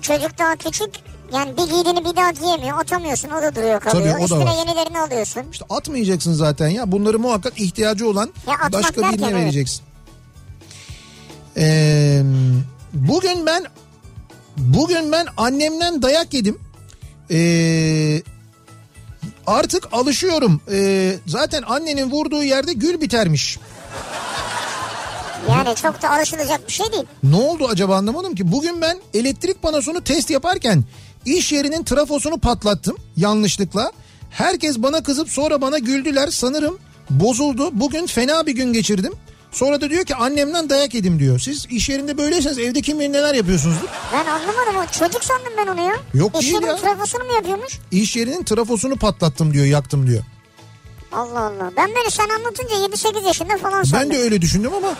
çocuk 0.01 0.39
daha 0.39 0.57
küçük. 0.57 0.91
Yani 1.33 1.51
bir 1.57 1.63
giydiğini 1.63 2.05
bir 2.05 2.17
daha 2.17 2.31
giyemiyor. 2.31 2.81
Atamıyorsun 2.81 3.31
o 3.31 3.43
da 3.43 3.55
duruyor 3.55 3.81
kalıyor. 3.81 4.05
Tabii, 4.13 4.17
o 4.17 4.21
da 4.21 4.25
Üstüne 4.25 4.45
var. 4.45 4.67
yenilerini 4.67 5.01
alıyorsun. 5.01 5.43
İşte 5.53 5.65
atmayacaksın 5.71 6.33
zaten 6.33 6.69
ya. 6.69 6.93
Bunları 6.93 7.19
muhakkak 7.19 7.61
ihtiyacı 7.61 8.09
olan 8.09 8.31
Ya 8.47 8.73
başka 8.73 9.13
birine 9.13 9.25
evet. 9.27 9.35
vereceksin. 9.35 9.83
Ee, 11.57 12.23
bugün 12.93 13.47
ben 13.47 13.65
bugün 14.57 15.13
ben 15.13 15.27
annemden 15.37 16.03
dayak 16.03 16.35
yedim. 16.35 16.59
Ee, 17.31 18.23
artık 19.47 19.89
alışıyorum. 19.93 20.61
Ee, 20.71 21.15
zaten 21.27 21.63
annenin 21.63 22.11
vurduğu 22.11 22.45
yerde 22.45 22.73
gül 22.73 23.01
bitermiş. 23.01 23.59
Yani 25.49 25.75
çok 25.77 26.03
da 26.03 26.11
alışılacak 26.11 26.69
bir 26.69 26.73
şey 26.73 26.93
değil. 26.93 27.05
Ne 27.23 27.37
oldu 27.37 27.69
acaba 27.69 27.97
anlamadım 27.97 28.35
ki. 28.35 28.53
Bugün 28.53 28.81
ben 28.81 28.99
elektrik 29.15 29.63
panosunu 29.63 30.05
test 30.05 30.31
yaparken 30.31 30.85
iş 31.25 31.53
yerinin 31.53 31.85
trafosunu 31.85 32.39
patlattım 32.39 32.97
yanlışlıkla. 33.17 33.93
Herkes 34.31 34.79
bana 34.79 35.03
kızıp 35.03 35.31
sonra 35.31 35.61
bana 35.61 35.79
güldüler 35.79 36.29
sanırım 36.29 36.79
bozuldu. 37.11 37.71
Bugün 37.73 38.07
fena 38.07 38.47
bir 38.47 38.53
gün 38.53 38.73
geçirdim. 38.73 39.13
Sonra 39.53 39.81
da 39.81 39.91
diyor 39.91 40.05
ki 40.05 40.15
annemden 40.15 40.71
dayak 40.71 40.95
yedim 40.95 41.19
diyor. 41.19 41.39
Siz 41.39 41.67
iş 41.71 41.89
yerinde 41.89 42.19
böyleyseniz 42.19 42.59
evde 42.59 42.81
kim 42.83 43.01
bilir 43.01 43.13
neler 43.13 43.35
yapıyorsunuzdur? 43.35 43.89
Ben 44.13 44.27
anlamadım 44.27 44.77
o 44.77 44.99
çocuk 44.99 45.25
sandım 45.25 45.53
ben 45.59 45.67
onu 45.67 45.81
ya. 45.81 45.95
Yok 46.15 46.35
değil 46.35 46.45
İşinin 46.45 46.67
ya. 46.67 46.77
trafosunu 46.77 47.25
mu 47.25 47.33
yapıyormuş? 47.33 47.79
İş 47.91 48.17
yerinin 48.17 48.45
trafosunu 48.45 48.97
patlattım 48.97 49.53
diyor 49.55 49.67
yaktım 49.67 50.07
diyor. 50.07 50.23
Allah 51.13 51.41
Allah. 51.41 51.71
Ben 51.77 51.89
böyle 51.97 52.11
sen 52.11 52.29
anlatınca 52.29 52.75
7-8 52.75 53.27
yaşında 53.27 53.57
falan 53.59 53.83
sandım. 53.83 54.11
Ben 54.11 54.17
de 54.17 54.23
öyle 54.23 54.41
düşündüm 54.41 54.71
ama. 54.75 54.95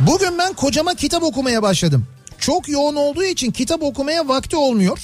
Bugün 0.00 0.38
ben 0.38 0.52
kocama 0.52 0.94
kitap 0.94 1.22
okumaya 1.22 1.62
başladım. 1.62 2.06
Çok 2.38 2.68
yoğun 2.68 2.96
olduğu 2.96 3.24
için 3.24 3.50
kitap 3.52 3.82
okumaya 3.82 4.28
vakti 4.28 4.56
olmuyor. 4.56 4.98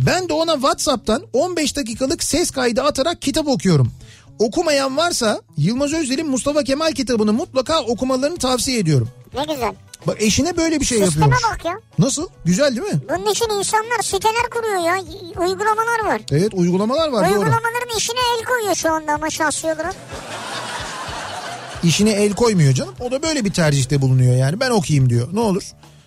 Ben 0.00 0.28
de 0.28 0.32
ona 0.32 0.52
WhatsApp'tan 0.54 1.22
15 1.32 1.76
dakikalık 1.76 2.22
ses 2.22 2.50
kaydı 2.50 2.82
atarak 2.82 3.22
kitap 3.22 3.48
okuyorum. 3.48 3.92
Okumayan 4.38 4.96
varsa 4.96 5.40
Yılmaz 5.56 5.92
Özdel'in 5.92 6.28
Mustafa 6.28 6.62
Kemal 6.64 6.92
kitabını 6.92 7.32
mutlaka 7.32 7.80
okumalarını 7.82 8.36
tavsiye 8.38 8.78
ediyorum. 8.78 9.08
Ne 9.34 9.54
güzel. 9.54 9.74
Bak 10.06 10.16
eşine 10.22 10.56
böyle 10.56 10.80
bir 10.80 10.84
şey 10.84 10.98
Sisteme 10.98 11.24
yapıyormuş. 11.26 11.58
bak 11.58 11.64
ya. 11.64 11.72
Nasıl? 11.98 12.28
Güzel 12.44 12.76
değil 12.76 12.94
mi? 12.94 13.00
Bunun 13.08 13.30
için 13.32 13.46
insanlar 13.58 14.02
siteler 14.02 14.50
kuruyor 14.50 14.80
ya. 14.86 14.96
Uygulamalar 15.42 16.04
var. 16.04 16.20
Evet 16.32 16.54
uygulamalar 16.54 17.08
var 17.08 17.24
doğru. 17.24 17.38
Uygulamaların 17.38 17.96
işine 17.96 18.18
el 18.38 18.44
koyuyor 18.44 18.74
şu 18.74 18.92
anda 18.92 19.12
ama 19.12 19.30
şahsi 19.30 19.66
olarak. 19.66 19.94
İşine 21.82 22.10
el 22.10 22.32
koymuyor 22.34 22.72
canım. 22.74 22.94
O 23.00 23.10
da 23.10 23.22
böyle 23.22 23.44
bir 23.44 23.52
tercihte 23.52 24.00
bulunuyor 24.02 24.36
yani. 24.36 24.60
Ben 24.60 24.70
okuyayım 24.70 25.10
diyor. 25.10 25.28
Ne 25.32 25.40
olur? 25.40 25.62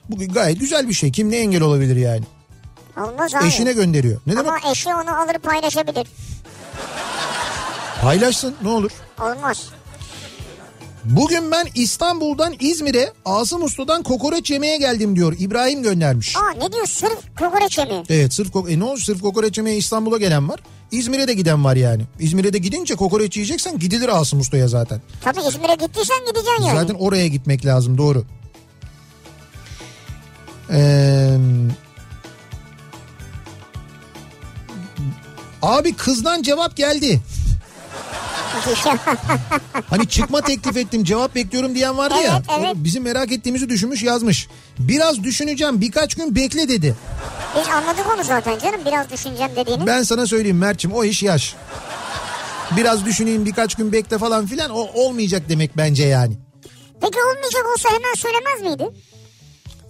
Bu 0.09 0.33
gayet 0.33 0.59
güzel 0.59 0.89
bir 0.89 0.93
şey. 0.93 1.11
Kim 1.11 1.31
ne 1.31 1.37
engel 1.37 1.61
olabilir 1.61 1.95
yani? 1.95 2.23
Olmaz 2.97 3.35
abi. 3.35 3.45
Eşine 3.47 3.73
gönderiyor. 3.73 4.21
Ne 4.27 4.33
demek? 4.33 4.47
Ama 4.47 4.71
eşi 4.71 4.89
onu 4.89 5.21
alır 5.21 5.33
paylaşabilir. 5.33 6.07
Paylaşsın 8.01 8.55
ne 8.63 8.69
olur. 8.69 8.91
Olmaz. 9.21 9.65
Bugün 11.05 11.51
ben 11.51 11.67
İstanbul'dan 11.75 12.53
İzmir'e 12.59 13.13
Asım 13.25 13.63
Usta'dan 13.63 14.03
kokoreç 14.03 14.51
yemeye 14.51 14.77
geldim 14.77 15.15
diyor. 15.15 15.35
İbrahim 15.39 15.83
göndermiş. 15.83 16.37
Aa 16.37 16.51
ne 16.51 16.71
diyor 16.71 16.85
sırf 16.85 17.19
kokoreç 17.39 17.77
yemi. 17.77 18.03
Evet 18.09 18.33
sırf 18.33 18.51
kok 18.51 18.71
e 18.71 18.79
ne 18.79 18.83
oldu 18.83 18.99
sırf 18.99 19.21
kokoreç 19.21 19.57
yemeye 19.57 19.77
İstanbul'a 19.77 20.17
gelen 20.17 20.49
var. 20.49 20.59
İzmir'e 20.91 21.27
de 21.27 21.33
giden 21.33 21.65
var 21.65 21.75
yani. 21.75 22.03
İzmir'e 22.19 22.53
de 22.53 22.57
gidince 22.57 22.95
kokoreç 22.95 23.37
yiyeceksen 23.37 23.79
gidilir 23.79 24.09
Asım 24.19 24.39
Usta'ya 24.39 24.67
zaten. 24.67 25.01
Tabii 25.23 25.39
İzmir'e 25.47 25.75
gittiysen 25.75 26.19
gideceksin 26.19 26.63
yani. 26.63 26.79
Zaten 26.79 26.95
oraya 26.99 27.27
gitmek 27.27 27.65
lazım 27.65 27.97
doğru. 27.97 28.23
Ee, 30.71 31.37
abi 35.61 35.93
kızdan 35.93 36.41
cevap 36.41 36.77
geldi. 36.77 37.21
Hani 39.89 40.07
çıkma 40.09 40.41
teklif 40.41 40.77
ettim 40.77 41.03
cevap 41.03 41.35
bekliyorum 41.35 41.75
diyen 41.75 41.97
vardı 41.97 42.15
ya. 42.25 42.41
Evet, 42.49 42.59
evet. 42.59 42.75
O 42.75 42.83
Bizim 42.83 43.03
merak 43.03 43.31
ettiğimizi 43.31 43.69
düşünmüş 43.69 44.03
yazmış. 44.03 44.47
Biraz 44.79 45.23
düşüneceğim 45.23 45.81
birkaç 45.81 46.15
gün 46.15 46.35
bekle 46.35 46.69
dedi. 46.69 46.95
Biz 47.59 47.67
anladık 47.67 48.05
onu 48.15 48.23
zaten 48.23 48.59
canım 48.59 48.81
biraz 48.85 49.09
düşüneceğim 49.11 49.51
dediğini. 49.55 49.87
Ben 49.87 50.03
sana 50.03 50.27
söyleyeyim 50.27 50.57
Mert'ciğim 50.57 50.97
o 50.97 51.03
iş 51.03 51.23
yaş. 51.23 51.55
Biraz 52.77 53.05
düşüneyim 53.05 53.45
birkaç 53.45 53.75
gün 53.75 53.91
bekle 53.91 54.17
falan 54.17 54.45
filan 54.45 54.71
o 54.71 54.79
olmayacak 54.93 55.43
demek 55.49 55.77
bence 55.77 56.03
yani. 56.03 56.33
Peki 57.01 57.17
olmayacak 57.23 57.65
olsa 57.75 57.89
hemen 57.89 58.13
söylemez 58.17 58.61
miydi? 58.61 58.95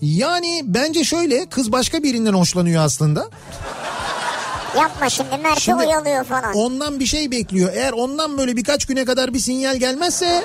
Yani 0.02 0.61
bence 0.65 1.03
şöyle 1.03 1.49
kız 1.49 1.72
başka 1.72 2.03
birinden 2.03 2.34
hoşlanıyor 2.34 2.84
aslında. 2.84 3.30
Yapma 4.77 5.10
şimdi 5.10 5.38
Mert'i 5.43 5.61
Şimdi 5.61 5.85
oyalıyor 5.85 6.23
falan. 6.23 6.53
Ondan 6.53 6.99
bir 6.99 7.06
şey 7.06 7.31
bekliyor. 7.31 7.73
Eğer 7.73 7.91
ondan 7.91 8.38
böyle 8.38 8.56
birkaç 8.56 8.85
güne 8.85 9.06
kadar 9.06 9.34
bir 9.34 9.39
sinyal 9.39 9.76
gelmezse 9.77 10.43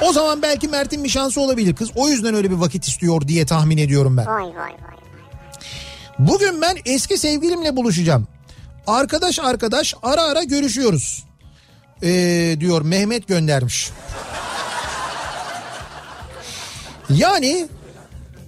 o 0.00 0.12
zaman 0.12 0.42
belki 0.42 0.68
Mert'in 0.68 1.04
bir 1.04 1.08
şansı 1.08 1.40
olabilir. 1.40 1.76
Kız 1.76 1.90
o 1.94 2.08
yüzden 2.08 2.34
öyle 2.34 2.50
bir 2.50 2.56
vakit 2.56 2.88
istiyor 2.88 3.28
diye 3.28 3.46
tahmin 3.46 3.78
ediyorum 3.78 4.16
ben. 4.16 4.26
Vay 4.26 4.44
vay 4.44 4.54
vay. 4.54 4.96
Bugün 6.18 6.60
ben 6.62 6.76
eski 6.84 7.18
sevgilimle 7.18 7.76
buluşacağım. 7.76 8.28
Arkadaş 8.86 9.38
arkadaş 9.38 9.94
ara 10.02 10.22
ara 10.22 10.42
görüşüyoruz. 10.42 11.24
Ee, 12.02 12.56
diyor 12.60 12.82
Mehmet 12.82 13.28
göndermiş. 13.28 13.90
Yani 17.10 17.68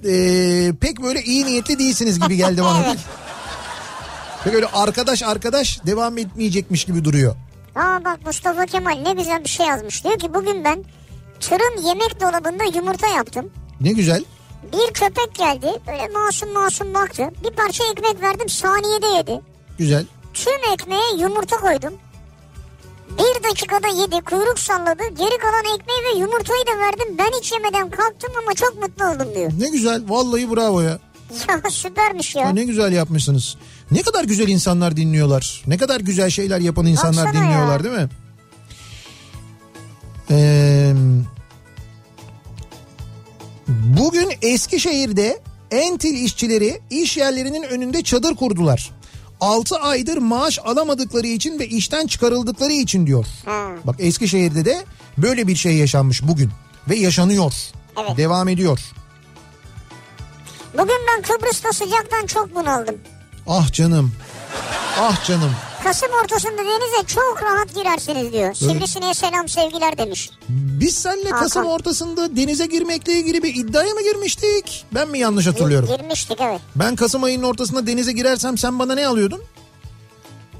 ee, 0.04 0.72
pek 0.80 1.02
böyle 1.02 1.22
iyi 1.22 1.46
niyetli 1.46 1.78
değilsiniz 1.78 2.20
gibi 2.20 2.36
geldi 2.36 2.62
bana. 2.62 2.96
Evet. 4.48 4.62
Pek 4.62 4.64
öyle 4.64 4.82
arkadaş 4.82 5.22
arkadaş 5.22 5.80
devam 5.86 6.18
etmeyecekmiş 6.18 6.84
gibi 6.84 7.04
duruyor. 7.04 7.34
Aa 7.76 8.04
bak 8.04 8.26
Mustafa 8.26 8.66
Kemal 8.66 8.98
ne 9.02 9.12
güzel 9.12 9.44
bir 9.44 9.48
şey 9.48 9.66
yazmış. 9.66 10.04
Diyor 10.04 10.18
ki 10.18 10.34
bugün 10.34 10.64
ben 10.64 10.84
tırın 11.40 11.82
yemek 11.88 12.20
dolabında 12.20 12.64
yumurta 12.78 13.06
yaptım. 13.06 13.50
Ne 13.80 13.92
güzel. 13.92 14.24
Bir 14.72 14.92
köpek 14.94 15.34
geldi 15.34 15.66
böyle 15.86 16.08
masum 16.08 16.52
masum 16.52 16.94
baktı. 16.94 17.30
Bir 17.44 17.50
parça 17.50 17.84
ekmek 17.92 18.22
verdim 18.22 18.48
saniyede 18.48 19.06
yedi. 19.06 19.40
Güzel. 19.78 20.06
Tüm 20.34 20.72
ekmeğe 20.72 21.16
yumurta 21.18 21.56
koydum. 21.56 21.94
Bir 23.18 23.48
dakikada 23.50 23.88
yedi 23.88 24.24
kuyruk 24.24 24.58
salladı. 24.58 25.02
Geri 25.18 25.38
kalan 25.38 25.74
ekmeği 25.78 26.00
ve 26.04 26.18
yumurtayı 26.18 26.66
da 26.66 26.78
verdim. 26.78 27.18
Ben 27.18 27.38
hiç 27.38 27.52
yemeden 27.52 27.90
kalktım 27.90 28.30
ama 28.42 28.54
çok 28.54 28.82
mutlu 28.82 29.04
oldum 29.04 29.34
diyor. 29.34 29.52
Ne 29.58 29.68
güzel. 29.68 30.02
Vallahi 30.08 30.56
bravo 30.56 30.80
ya. 30.80 30.98
Ya 31.48 31.70
süpermiş 31.70 32.34
ya. 32.34 32.42
Ya 32.42 32.50
ne 32.50 32.64
güzel 32.64 32.92
yapmışsınız. 32.92 33.56
Ne 33.90 34.02
kadar 34.02 34.24
güzel 34.24 34.48
insanlar 34.48 34.96
dinliyorlar. 34.96 35.62
Ne 35.66 35.76
kadar 35.76 36.00
güzel 36.00 36.30
şeyler 36.30 36.60
yapan 36.60 36.86
insanlar 36.86 37.26
Baksana 37.26 37.44
dinliyorlar 37.44 37.78
ya. 37.78 37.84
değil 37.84 37.94
mi? 37.94 38.08
Ee, 40.30 40.92
bugün 43.68 44.28
Eskişehir'de 44.42 45.40
Entil 45.70 46.14
işçileri 46.14 46.80
iş 46.90 47.16
yerlerinin 47.16 47.62
önünde 47.62 48.02
çadır 48.02 48.36
kurdular. 48.36 48.90
6 49.40 49.76
aydır 49.76 50.16
maaş 50.18 50.58
alamadıkları 50.64 51.26
için 51.26 51.58
ve 51.58 51.66
işten 51.68 52.06
çıkarıldıkları 52.06 52.72
için 52.72 53.06
diyor. 53.06 53.26
Ha. 53.44 53.68
Bak 53.84 53.96
Eskişehir'de 53.98 54.64
de 54.64 54.84
böyle 55.18 55.46
bir 55.48 55.56
şey 55.56 55.76
yaşanmış 55.76 56.22
bugün 56.22 56.50
ve 56.88 56.96
yaşanıyor. 56.96 57.52
Evet. 58.00 58.16
Devam 58.16 58.48
ediyor. 58.48 58.80
Bugün 60.74 60.96
ben 61.08 61.22
Kıbrıs'ta 61.22 61.72
sıcaktan 61.72 62.26
çok 62.26 62.54
bunaldım. 62.54 62.94
Ah 63.46 63.72
canım. 63.72 64.12
Ah 65.00 65.24
canım. 65.26 65.50
Kasım 65.84 66.08
ortasında 66.22 66.58
denize 66.58 67.06
çok 67.06 67.42
rahat 67.42 67.74
girersiniz 67.74 68.32
diyor. 68.32 68.54
Sivrisineğe 68.54 69.14
selam 69.14 69.48
sevgiler 69.48 69.98
demiş. 69.98 70.30
Biz 70.48 70.94
seninle 70.98 71.24
Hakan. 71.30 71.42
Kasım 71.42 71.66
ortasında 71.66 72.36
denize 72.36 72.66
girmekle 72.66 73.12
ilgili 73.12 73.42
bir 73.42 73.54
iddiaya 73.54 73.94
mı 73.94 74.02
girmiştik? 74.02 74.84
Ben 74.94 75.08
mi 75.08 75.18
yanlış 75.18 75.46
hatırlıyorum? 75.46 75.88
Girmiştik 75.96 76.40
evet. 76.40 76.60
Ben 76.76 76.96
Kasım 76.96 77.24
ayının 77.24 77.42
ortasında 77.42 77.86
denize 77.86 78.12
girersem 78.12 78.58
sen 78.58 78.78
bana 78.78 78.94
ne 78.94 79.06
alıyordun? 79.06 79.42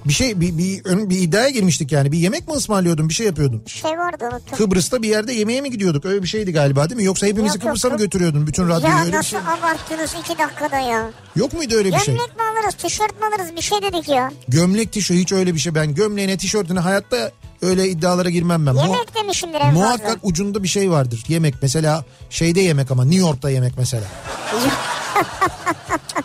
Bir 0.05 0.13
şey 0.13 0.41
bir, 0.41 0.59
bir, 0.59 0.85
ön- 0.85 1.11
bir 1.11 1.19
iddiaya 1.19 1.49
girmiştik 1.51 1.93
yani. 1.93 2.13
Bir 2.13 2.19
yemek 2.19 2.49
mi 2.49 2.55
ısmarlıyordun 2.55 3.09
bir 3.09 3.15
şey 3.15 3.27
yapıyordun? 3.27 3.63
Bir 3.67 3.71
şey 3.71 3.91
vardı 3.91 4.25
unuttum. 4.33 4.59
Kıbrıs'ta 4.59 5.03
bir 5.03 5.09
yerde 5.09 5.33
yemeğe 5.33 5.61
mi 5.61 5.71
gidiyorduk? 5.71 6.05
Öyle 6.05 6.23
bir 6.23 6.29
şeydi 6.29 6.53
galiba 6.53 6.89
değil 6.91 6.97
mi? 7.01 7.05
Yoksa 7.05 7.27
hepimizi 7.27 7.57
Yok, 7.59 7.63
Kıbrıs'a 7.67 7.91
mı 7.91 7.97
götürüyordun? 7.99 8.47
Bütün 8.47 8.69
radyoyu 8.69 8.95
ya 8.95 9.01
öyle 9.01 9.13
bir 9.13 9.17
nasıl 9.17 9.31
şey. 9.31 9.39
abarttınız 9.39 10.15
iki 10.21 10.39
dakikada 10.39 10.79
ya. 10.79 11.11
Yok 11.37 11.53
muydu 11.53 11.75
öyle 11.75 11.93
bir 11.93 11.99
şey? 11.99 12.15
Gömlek 12.15 12.37
mi 12.37 12.43
alırız 12.43 12.75
tişört 12.75 13.21
mü 13.21 13.27
alırız 13.27 13.57
bir 13.57 13.61
şey 13.63 13.83
dedik 13.83 14.09
ya. 14.09 14.33
Gömlek 14.49 14.93
tişört 14.93 15.19
hiç 15.19 15.33
öyle 15.33 15.55
bir 15.55 15.59
şey. 15.59 15.75
Ben 15.75 15.95
gömleğine 15.95 16.37
tişörtüne 16.37 16.81
hayatta 16.81 17.31
öyle 17.63 17.89
iddialara 17.89 18.31
girmem 18.31 18.67
ben. 18.67 18.75
Yemek 18.75 19.15
demişimdir 19.23 19.61
en 19.61 19.75
Muhakkak 19.75 20.07
fazla. 20.07 20.19
ucunda 20.23 20.63
bir 20.63 20.69
şey 20.69 20.91
vardır. 20.91 21.25
Yemek 21.29 21.55
mesela 21.63 22.05
şeyde 22.31 22.61
yemek 22.61 22.91
ama 22.91 23.05
New 23.05 23.21
York'ta 23.21 23.51
yemek 23.51 23.73
mesela. 23.79 24.05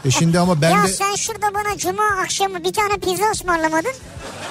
e 0.05 0.11
şimdi 0.11 0.39
ama 0.39 0.61
ben 0.61 0.69
ya 0.69 0.83
de 0.83 0.87
sen 0.87 1.15
şurada 1.15 1.53
bana 1.53 1.77
cuma 1.77 2.03
akşamı 2.21 2.63
bir 2.63 2.73
tane 2.73 2.97
pizza 2.97 3.31
ısmarlamadın. 3.31 3.91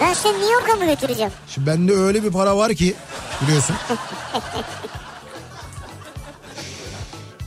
Ben 0.00 0.14
seni 0.14 0.32
New 0.32 0.52
York'a 0.52 0.74
mı 0.74 0.84
götüreceğim? 0.86 1.32
şimdi 1.48 1.66
bende 1.66 1.92
öyle 1.92 2.24
bir 2.24 2.30
para 2.30 2.56
var 2.56 2.74
ki 2.74 2.94
biliyorsun. 3.42 3.76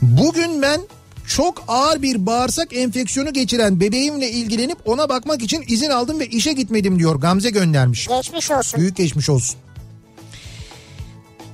Bugün 0.02 0.62
ben 0.62 0.80
çok 1.26 1.64
ağır 1.68 2.02
bir 2.02 2.26
bağırsak 2.26 2.76
enfeksiyonu 2.76 3.32
geçiren 3.32 3.80
bebeğimle 3.80 4.30
ilgilenip 4.30 4.78
ona 4.84 5.08
bakmak 5.08 5.42
için 5.42 5.64
izin 5.68 5.90
aldım 5.90 6.20
ve 6.20 6.26
işe 6.26 6.52
gitmedim 6.52 6.98
diyor. 6.98 7.16
Gamze 7.16 7.50
göndermiş. 7.50 8.08
Geçmiş 8.08 8.50
olsun. 8.50 8.80
Büyük 8.80 8.96
geçmiş 8.96 9.28
olsun. 9.30 9.56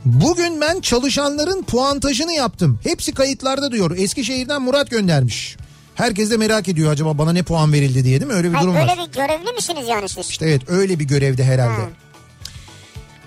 Bugün 0.05 0.61
ben 0.61 0.81
çalışanların 0.81 1.63
puantajını 1.63 2.33
yaptım. 2.33 2.79
Hepsi 2.83 3.15
kayıtlarda 3.15 3.73
diyor. 3.73 3.97
Eskişehir'den 3.97 4.63
Murat 4.63 4.91
göndermiş. 4.91 5.57
Herkes 5.95 6.31
de 6.31 6.37
merak 6.37 6.69
ediyor 6.69 6.93
acaba 6.93 7.19
bana 7.19 7.33
ne 7.33 7.43
puan 7.43 7.73
verildi 7.73 8.05
diye 8.05 8.21
değil 8.21 8.31
mi? 8.31 8.37
Öyle 8.37 8.49
bir 8.49 8.55
Hayır, 8.55 8.65
durum 8.69 8.75
böyle 8.81 8.87
var. 9.01 9.09
bir 9.09 9.13
görevli 9.13 9.53
misiniz 9.53 9.85
yani 9.89 10.09
siz? 10.09 10.29
İşte 10.31 10.47
evet 10.47 10.63
öyle 10.69 10.99
bir 10.99 11.05
görevde 11.05 11.45
herhalde. 11.45 11.83
Ha. 11.83 11.89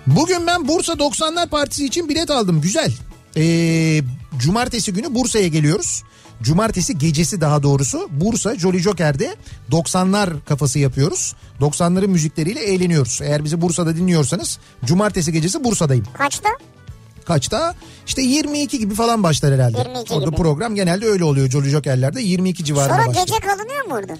Bugün 0.06 0.46
ben 0.46 0.68
Bursa 0.68 0.92
90'lar 0.92 1.48
Partisi 1.48 1.84
için 1.86 2.08
bilet 2.08 2.30
aldım. 2.30 2.60
Güzel. 2.60 2.92
Ee, 3.36 4.00
cumartesi 4.38 4.92
günü 4.92 5.14
Bursa'ya 5.14 5.48
geliyoruz. 5.48 6.02
Cumartesi 6.42 6.98
gecesi 6.98 7.40
daha 7.40 7.62
doğrusu 7.62 8.08
Bursa 8.10 8.54
Jolly 8.58 8.78
Joker'de 8.78 9.36
90'lar 9.70 10.44
kafası 10.48 10.78
yapıyoruz. 10.78 11.34
90'ların 11.60 12.06
müzikleriyle 12.06 12.60
eğleniyoruz. 12.60 13.20
Eğer 13.22 13.44
bizi 13.44 13.60
Bursa'da 13.60 13.96
dinliyorsanız 13.96 14.58
cumartesi 14.84 15.32
gecesi 15.32 15.64
Bursa'dayım. 15.64 16.04
Kaçta? 16.12 16.48
Kaçta? 17.26 17.74
İşte 18.06 18.22
22 18.22 18.78
gibi 18.78 18.94
falan 18.94 19.22
başlar 19.22 19.54
herhalde. 19.54 19.78
22 19.78 20.14
Orada 20.14 20.26
gibi. 20.26 20.36
program 20.36 20.74
genelde 20.74 21.06
öyle 21.06 21.24
oluyor 21.24 21.50
Jolly 21.50 21.68
Joker'lerde 21.68 22.22
22 22.22 22.64
civarında 22.64 22.94
Sonra 22.94 23.06
başlıyor. 23.08 23.26
gece 23.26 23.40
kalınıyor 23.40 23.84
mu 23.86 23.94
orada? 23.94 24.18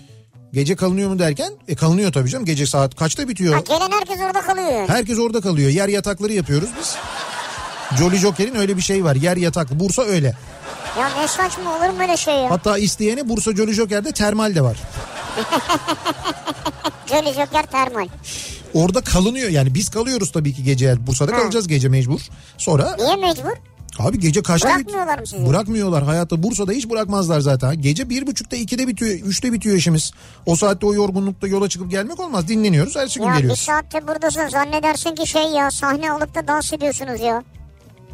Gece 0.52 0.76
kalınıyor 0.76 1.10
mu 1.10 1.18
derken? 1.18 1.52
E 1.68 1.74
kalınıyor 1.74 2.12
tabii 2.12 2.30
canım. 2.30 2.44
Gece 2.46 2.66
saat 2.66 2.94
kaçta 2.96 3.28
bitiyor? 3.28 3.54
Ha, 3.54 3.60
gelen 3.60 3.90
herkes 3.98 4.18
orada 4.26 4.40
kalıyor 4.40 4.68
yani. 4.72 4.88
Herkes 4.88 5.18
orada 5.18 5.40
kalıyor. 5.40 5.70
Yer 5.70 5.88
yatakları 5.88 6.32
yapıyoruz 6.32 6.68
biz. 6.80 6.96
Jolly 7.98 8.16
Joker'in 8.16 8.54
öyle 8.54 8.76
bir 8.76 8.82
şey 8.82 9.04
var. 9.04 9.14
Yer 9.16 9.36
yataklı. 9.36 9.80
Bursa 9.80 10.02
öyle. 10.02 10.34
Ya 10.98 11.08
ne 11.20 11.28
saçma 11.28 11.76
olur 11.76 11.88
mu 11.90 12.02
öyle 12.02 12.16
şey 12.16 12.34
ya? 12.34 12.50
Hatta 12.50 12.78
isteyene 12.78 13.28
Bursa 13.28 13.52
Jolly 13.56 13.72
Joker'de 13.72 14.12
termal 14.12 14.54
de 14.54 14.60
var. 14.62 14.76
Jolly 17.08 17.32
Joker 17.34 17.66
termal. 17.66 18.08
Orada 18.74 19.00
kalınıyor 19.00 19.48
yani 19.50 19.74
biz 19.74 19.88
kalıyoruz 19.88 20.32
tabii 20.32 20.52
ki 20.54 20.64
gece. 20.64 21.06
Bursa'da 21.06 21.32
Ha. 21.32 21.36
kalacağız 21.38 21.68
gece 21.68 21.88
mecbur. 21.88 22.20
Sonra 22.58 22.96
Niye 22.98 23.16
mecbur? 23.16 23.50
abi 23.98 24.18
gece 24.20 24.42
kaçta 24.42 24.68
Bırakmıyorlar 24.68 25.18
mı 25.18 25.26
sizi? 25.26 25.46
Bırakmıyorlar 25.46 26.04
hayatta 26.04 26.42
Bursa'da 26.42 26.72
hiç 26.72 26.90
bırakmazlar 26.90 27.40
zaten. 27.40 27.80
Gece 27.82 28.10
bir 28.10 28.26
buçukta 28.26 28.56
ikide 28.56 28.88
bitiyor 28.88 29.10
üçte 29.10 29.52
bitiyor 29.52 29.76
işimiz. 29.76 30.12
O 30.46 30.56
saatte 30.56 30.86
o 30.86 30.94
yorgunlukta 30.94 31.46
yola 31.46 31.68
çıkıp 31.68 31.90
gelmek 31.90 32.20
olmaz 32.20 32.48
dinleniyoruz 32.48 32.96
ertesi 32.96 33.18
gün 33.18 33.26
Ya 33.26 33.32
bir 33.32 33.36
geliyoruz. 33.38 33.60
saatte 33.60 34.08
buradasın 34.08 34.48
zannedersin 34.48 35.14
ki 35.14 35.26
şey 35.26 35.42
ya 35.44 35.70
sahne 35.70 36.10
alıp 36.12 36.34
da 36.34 36.48
dans 36.48 36.72
ediyorsunuz 36.72 37.20
ya. 37.20 37.42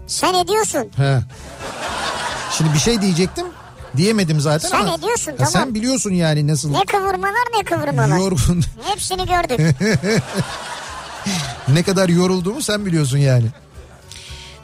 Sen 0.06 0.34
ediyorsun. 0.34 0.88
He. 0.96 1.18
Şimdi 2.58 2.74
bir 2.74 2.78
şey 2.78 3.02
diyecektim 3.02 3.46
diyemedim 3.96 4.40
zaten 4.40 4.68
Sen 4.68 4.80
ama. 4.80 4.94
ediyorsun, 4.94 5.32
tamam. 5.38 5.52
Sen 5.52 5.74
biliyorsun 5.74 6.10
yani 6.10 6.46
nasıl 6.46 6.70
Ne 6.70 6.84
kıvırmalar 6.84 7.44
ne 7.58 7.64
kıvırmalar. 7.64 8.16
yorgun 8.18 8.62
Hepsini 8.84 9.26
gördük. 9.26 9.76
ne 11.68 11.82
kadar 11.82 12.08
yorulduğumu 12.08 12.62
sen 12.62 12.86
biliyorsun 12.86 13.18
yani. 13.18 13.46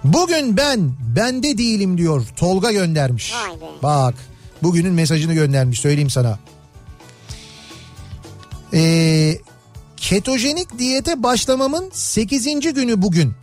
Bugün 0.04 0.56
ben 0.56 0.92
bende 1.16 1.58
değilim 1.58 1.98
diyor 1.98 2.26
Tolga 2.36 2.72
göndermiş. 2.72 3.32
Vay 3.34 3.60
be. 3.60 3.64
Bak 3.82 4.14
bugünün 4.62 4.92
mesajını 4.92 5.34
göndermiş 5.34 5.80
söyleyeyim 5.80 6.10
sana. 6.10 6.38
Ee, 8.74 9.38
ketojenik 9.96 10.78
diyete 10.78 11.22
başlamamın 11.22 11.90
8. 11.92 12.44
günü 12.74 13.02
bugün. 13.02 13.34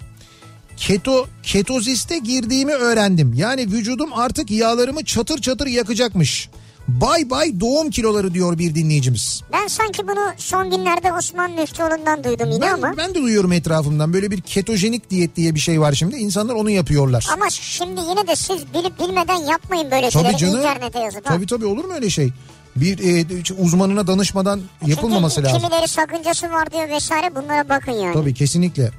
Keto 0.78 1.28
ketoziste 1.44 2.18
girdiğimi 2.18 2.74
öğrendim. 2.74 3.34
Yani 3.34 3.62
vücudum 3.62 4.10
artık 4.14 4.52
yağlarımı 4.52 5.06
çatır 5.06 5.42
çatır 5.42 5.68
yakacakmış. 5.68 6.50
Bay 6.88 7.30
bay 7.30 7.60
doğum 7.60 7.90
kiloları 7.90 8.34
diyor 8.34 8.58
bir 8.58 8.76
dinleyicimiz. 8.76 9.42
ben 9.54 9.68
sanki 9.68 10.08
bunu 10.08 10.20
son 10.38 10.70
günlerde 10.72 11.14
Osman 11.14 11.52
Müftüoğlu'ndan 11.52 12.24
duydum 12.24 12.50
yine 12.52 12.62
Ben, 12.62 12.74
ama. 12.74 12.94
ben 12.98 13.10
de 13.10 13.16
duyuyorum 13.22 13.52
etrafımdan 13.52 14.14
böyle 14.14 14.32
bir 14.32 14.42
ketojenik 14.42 15.10
diyet 15.10 15.36
diye 15.36 15.56
bir 15.56 15.60
şey 15.60 15.82
var 15.82 15.94
şimdi. 15.94 16.16
İnsanlar 16.16 16.54
onu 16.54 16.70
yapıyorlar. 16.70 17.28
Ama 17.34 17.50
şimdi 17.50 18.02
yine 18.10 18.28
de 18.28 18.36
siz 18.36 18.74
bilip 18.74 19.00
bilmeden 19.00 19.36
yapmayın 19.52 19.92
böyle 19.92 20.10
Tabii 20.10 20.24
şeyleri 20.24 20.38
canım. 20.38 20.58
internete 20.60 21.00
yazıp. 21.00 21.26
Tabii 21.26 21.46
tabii 21.48 21.66
olur 21.66 21.86
mu 21.86 21.94
öyle 21.94 22.10
şey? 22.10 22.30
Bir 22.76 23.00
e, 23.20 23.26
uzmanına 23.58 24.08
danışmadan 24.08 24.62
yapılmaması 24.88 25.36
Çünkü 25.36 25.48
lazım. 25.48 25.62
kimileri 25.70 25.88
sakıncası 25.88 26.50
var 26.52 26.72
diyor 26.72 26.90
vesaire 26.90 27.36
bunlara 27.36 27.70
bakın 27.70 27.92
yani. 27.92 28.14
Tabii 28.14 28.34
kesinlikle. 28.34 28.92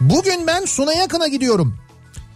Bugün 0.00 0.46
ben 0.46 0.64
Suna 0.64 0.94
Yakın'a 0.94 1.28
gidiyorum. 1.28 1.74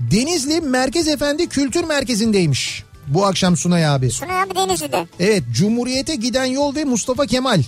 Denizli 0.01 0.61
Merkez 0.61 1.09
Efendi 1.09 1.49
Kültür 1.49 1.85
Merkezi'ndeymiş. 1.85 2.85
Bu 3.07 3.27
akşam 3.27 3.57
Sunay 3.57 3.87
abi. 3.87 4.11
Sunay 4.11 4.43
abi 4.43 4.55
Denizli'de. 4.55 5.07
Evet 5.21 5.43
Cumhuriyete 5.53 6.15
giden 6.15 6.45
yol 6.45 6.75
ve 6.75 6.85
Mustafa 6.85 7.27
Kemal. 7.27 7.63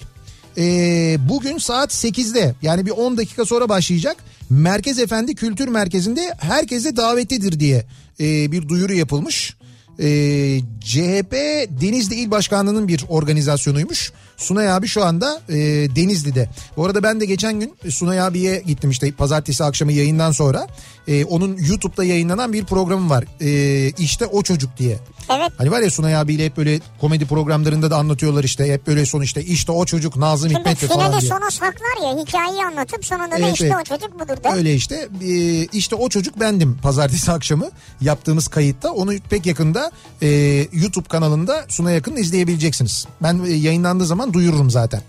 Ee, 0.59 1.16
bugün 1.28 1.59
saat 1.59 1.93
8'de 1.93 2.55
yani 2.62 2.86
bir 2.86 2.90
10 2.90 3.16
dakika 3.16 3.44
sonra 3.44 3.68
başlayacak. 3.68 4.16
Merkez 4.51 4.98
Efendi 4.98 5.35
Kültür 5.35 5.68
Merkezi'nde 5.68 6.35
herkese 6.39 6.97
davetlidir 6.97 7.60
diye 7.60 7.86
e, 8.20 8.52
bir 8.52 8.68
duyuru 8.68 8.94
yapılmış. 8.94 9.56
Ee, 9.98 10.60
CHP 10.81 11.32
Denizli 11.81 12.14
İl 12.14 12.31
Başkanlığı'nın 12.31 12.89
bir 12.89 13.05
organizasyonuymuş. 13.09 14.12
Sunay 14.36 14.70
abi 14.72 14.86
şu 14.86 15.04
anda 15.04 15.40
e, 15.48 15.54
Denizli'de. 15.96 16.48
Bu 16.76 16.84
arada 16.86 17.02
ben 17.02 17.20
de 17.20 17.26
geçen 17.26 17.60
gün 17.60 17.74
Sunay 17.88 18.20
abiye 18.20 18.62
gittim 18.66 18.90
işte 18.90 19.12
pazartesi 19.12 19.64
akşamı 19.64 19.92
yayından 19.92 20.32
sonra. 20.32 20.66
E, 21.08 21.24
onun 21.24 21.56
YouTube'da 21.56 22.04
yayınlanan 22.04 22.52
bir 22.52 22.64
programı 22.64 23.10
var. 23.10 23.24
E, 23.40 23.88
işte 23.98 24.26
o 24.26 24.42
çocuk 24.42 24.76
diye. 24.78 24.98
Evet. 25.30 25.52
Hani 25.58 25.70
var 25.70 25.80
ya 25.80 25.90
Sunay 25.90 26.16
abiyle 26.16 26.44
hep 26.44 26.56
böyle 26.56 26.80
komedi 27.00 27.26
programlarında 27.26 27.90
da 27.90 27.96
anlatıyorlar 27.96 28.44
işte. 28.44 28.72
Hep 28.72 28.86
böyle 28.86 29.06
son 29.06 29.22
işte 29.22 29.44
işte 29.44 29.72
o 29.72 29.84
çocuk 29.84 30.16
Nazım 30.16 30.50
Şimdi 30.50 30.60
Hikmet'le 30.60 30.88
falan 30.92 31.10
diye. 31.20 31.20
sona 31.20 31.50
saklar 31.50 32.02
ya 32.04 32.22
hikayeyi 32.22 32.64
anlatıp 32.64 33.04
sonunda 33.04 33.30
da 33.30 33.38
Evet, 33.38 33.52
işte 33.52 33.66
evet. 33.66 33.76
o 33.80 33.84
çocuk 33.84 34.14
budur 34.20 34.44
da. 34.44 34.54
Öyle 34.54 34.74
işte 34.74 35.08
Ee, 35.22 35.64
işte 35.64 35.96
o 35.96 36.08
çocuk 36.08 36.40
bendim 36.40 36.78
pazartesi 36.82 37.32
akşamı 37.36 37.70
yaptığımız 38.00 38.48
kayıtta 38.48 38.92
onu 38.92 39.12
pek 39.30 39.46
yakında 39.46 39.90
e, 40.22 40.28
YouTube 40.72 41.08
kanalında 41.08 41.64
Suna 41.68 41.90
Yakın 41.90 42.16
izleyebileceksiniz. 42.16 43.06
Ben 43.22 43.44
e, 43.44 43.50
yayınlandığı 43.52 44.06
zaman 44.06 44.25
duyururum 44.32 44.70
zaten. 44.70 45.02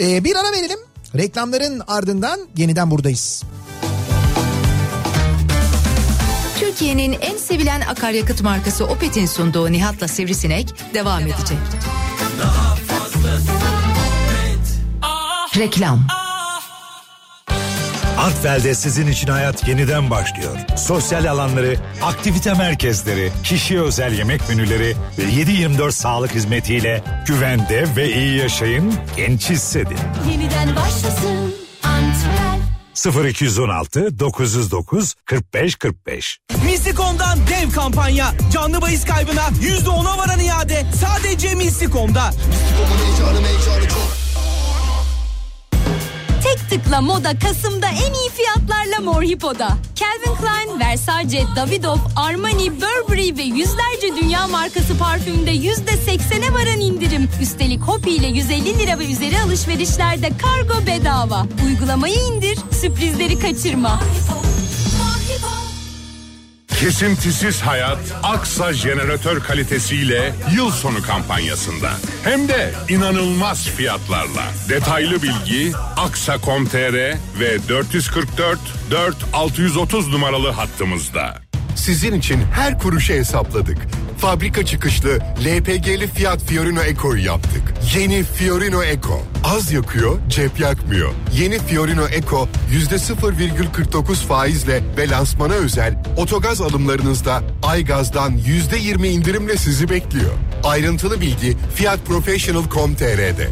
E, 0.00 0.24
bir 0.24 0.36
ara 0.36 0.52
verelim 0.52 0.78
reklamların 1.16 1.82
ardından 1.86 2.40
yeniden 2.56 2.90
buradayız. 2.90 3.42
Türkiye'nin 6.60 7.16
en 7.20 7.36
sevilen 7.36 7.80
akaryakıt 7.80 8.42
markası 8.42 8.86
Opet'in 8.86 9.26
sunduğu 9.26 9.72
Nihat'la 9.72 10.08
Sivrisinek 10.08 10.74
devam 10.94 11.22
edecek. 11.22 11.58
Reklam 15.56 16.19
Artfel'de 18.20 18.74
sizin 18.74 19.06
için 19.06 19.28
hayat 19.28 19.68
yeniden 19.68 20.10
başlıyor. 20.10 20.56
Sosyal 20.76 21.24
alanları, 21.30 21.76
aktivite 22.02 22.54
merkezleri, 22.54 23.32
kişiye 23.44 23.80
özel 23.80 24.18
yemek 24.18 24.48
menüleri 24.48 24.96
ve 25.18 25.22
7-24 25.22 25.92
sağlık 25.92 26.34
hizmetiyle 26.34 27.04
güvende 27.26 27.86
ve 27.96 28.12
iyi 28.14 28.38
yaşayın, 28.38 28.94
genç 29.16 29.50
hissedin. 29.50 29.98
Yeniden 30.30 30.76
başlasın 30.76 31.54
Antwerp. 31.82 33.26
0216 33.26 34.18
909 34.18 35.14
45 35.24 35.74
45 35.74 36.38
Mislikom'dan 36.64 37.38
dev 37.38 37.70
kampanya. 37.74 38.32
Canlı 38.52 38.82
bahis 38.82 39.04
kaybına 39.04 39.48
%10'a 39.62 40.18
varan 40.18 40.40
iade. 40.40 40.86
Sadece 41.00 41.54
Mislikom'da. 41.54 42.30
Tek 46.42 46.70
tıkla 46.70 47.00
moda 47.00 47.38
Kasım'da 47.38 47.86
en 47.86 48.14
iyi 48.14 48.30
fiyatlarla 48.30 49.00
Mor 49.00 49.22
Hippo'da. 49.22 49.68
Calvin 49.94 50.36
Klein, 50.40 50.80
Versace, 50.80 51.44
Davidoff, 51.56 52.00
Armani, 52.16 52.72
Burberry 52.72 53.36
ve 53.36 53.42
yüzlerce 53.42 54.22
dünya 54.22 54.46
markası 54.46 54.98
parfümde 54.98 55.50
%80'e 55.50 56.52
varan 56.52 56.80
indirim. 56.80 57.28
Üstelik 57.42 57.80
Hopi 57.80 58.10
ile 58.10 58.26
150 58.26 58.78
lira 58.78 58.98
ve 58.98 59.06
üzeri 59.06 59.40
alışverişlerde 59.40 60.30
kargo 60.38 60.86
bedava. 60.86 61.46
Uygulamayı 61.66 62.16
indir, 62.16 62.58
sürprizleri 62.80 63.38
kaçırma. 63.38 64.00
Kesintisiz 66.80 67.60
hayat 67.60 67.98
Aksa 68.22 68.72
jeneratör 68.72 69.40
kalitesiyle 69.40 70.34
yıl 70.56 70.70
sonu 70.70 71.02
kampanyasında. 71.02 71.90
Hem 72.24 72.48
de 72.48 72.72
inanılmaz 72.88 73.68
fiyatlarla. 73.68 74.44
Detaylı 74.68 75.22
bilgi 75.22 75.72
aksa.com.tr 75.96 76.94
ve 77.40 77.68
444 77.68 78.58
4 78.90 79.16
630 79.32 80.08
numaralı 80.08 80.50
hattımızda. 80.50 81.39
Sizin 81.74 82.14
için 82.14 82.40
her 82.54 82.78
kuruşu 82.78 83.12
hesapladık. 83.12 83.78
Fabrika 84.18 84.64
çıkışlı 84.64 85.18
LPG'li 85.44 86.06
Fiat 86.06 86.42
Fiorino 86.44 86.82
Eco'yu 86.82 87.24
yaptık. 87.24 87.62
Yeni 87.94 88.22
Fiorino 88.22 88.82
Eco. 88.82 89.22
Az 89.44 89.72
yakıyor, 89.72 90.18
cep 90.28 90.60
yakmıyor. 90.60 91.12
Yeni 91.34 91.58
Fiorino 91.58 92.06
Eco 92.08 92.48
%0,49 92.72 94.14
faizle 94.14 94.82
ve 94.96 95.08
lansmana 95.08 95.54
özel 95.54 96.02
otogaz 96.16 96.60
alımlarınızda 96.60 97.42
Aygaz'dan 97.62 98.32
%20 98.38 99.06
indirimle 99.06 99.56
sizi 99.56 99.90
bekliyor. 99.90 100.32
Ayrıntılı 100.64 101.20
bilgi 101.20 101.56
fiatprofessional.com.tr'de. 101.74 103.50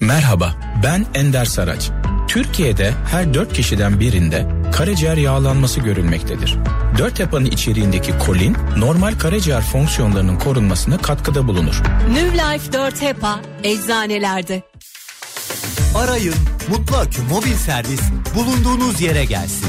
Merhaba, 0.00 0.54
ben 0.82 1.06
Ender 1.14 1.44
Saraç. 1.44 1.90
Türkiye'de 2.30 2.94
her 3.10 3.34
4 3.34 3.52
kişiden 3.52 4.00
birinde 4.00 4.46
karaciğer 4.72 5.16
yağlanması 5.16 5.80
görülmektedir. 5.80 6.56
4 6.98 7.20
yapanın 7.20 7.44
içeriğindeki 7.44 8.18
kolin 8.18 8.56
normal 8.76 9.18
karaciğer 9.18 9.62
fonksiyonlarının 9.62 10.38
korunmasına 10.38 10.98
katkıda 10.98 11.48
bulunur. 11.48 11.82
New 12.12 12.32
Life 12.32 12.72
4 12.72 13.02
HEPA 13.02 13.40
eczanelerde. 13.64 14.62
Arayın 15.94 16.34
Mutlu 16.68 16.96
Akü 16.96 17.22
mobil 17.22 17.54
servis 17.54 18.00
bulunduğunuz 18.34 19.00
yere 19.00 19.24
gelsin. 19.24 19.68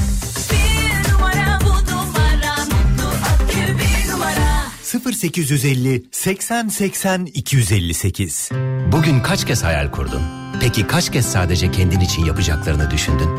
Bir 0.52 1.12
numara 1.12 1.60
bu 1.62 1.92
numara 1.92 2.56
mutlu 2.66 3.08
akü 3.34 3.78
bir 3.78 4.12
numara. 4.12 5.12
0850 5.12 6.04
80 6.12 6.68
80 6.68 7.26
258 7.26 8.50
Bugün 8.92 9.20
kaç 9.20 9.46
kez 9.46 9.64
hayal 9.64 9.92
kurdun? 9.92 10.41
Peki 10.62 10.88
kaç 10.88 11.12
kez 11.12 11.32
sadece 11.32 11.72
kendin 11.72 12.00
için 12.00 12.26
yapacaklarını 12.26 12.92
düşündün? 12.92 13.30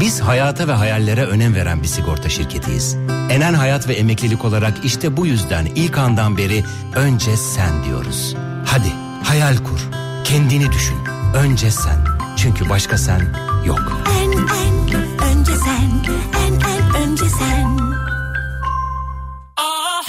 Biz 0.00 0.20
hayata 0.20 0.68
ve 0.68 0.72
hayallere 0.72 1.24
önem 1.24 1.54
veren 1.54 1.82
bir 1.82 1.88
sigorta 1.88 2.28
şirketiyiz. 2.28 2.94
Enen 3.30 3.54
Hayat 3.54 3.88
ve 3.88 3.94
Emeklilik 3.94 4.44
olarak 4.44 4.84
işte 4.84 5.16
bu 5.16 5.26
yüzden 5.26 5.66
ilk 5.66 5.98
andan 5.98 6.38
beri 6.38 6.64
önce 6.94 7.36
sen 7.36 7.84
diyoruz. 7.84 8.36
Hadi 8.66 8.92
hayal 9.24 9.56
kur, 9.56 9.80
kendini 10.24 10.72
düşün. 10.72 10.96
Önce 11.34 11.70
sen. 11.70 11.98
Çünkü 12.36 12.68
başka 12.68 12.98
sen 12.98 13.34
yok. 13.66 14.02
En 14.22 14.32
en 14.32 14.88
önce 15.30 15.52
sen, 15.56 16.14
en 16.46 16.52
en 16.52 16.94
önce 17.02 17.24
sen. 17.24 17.78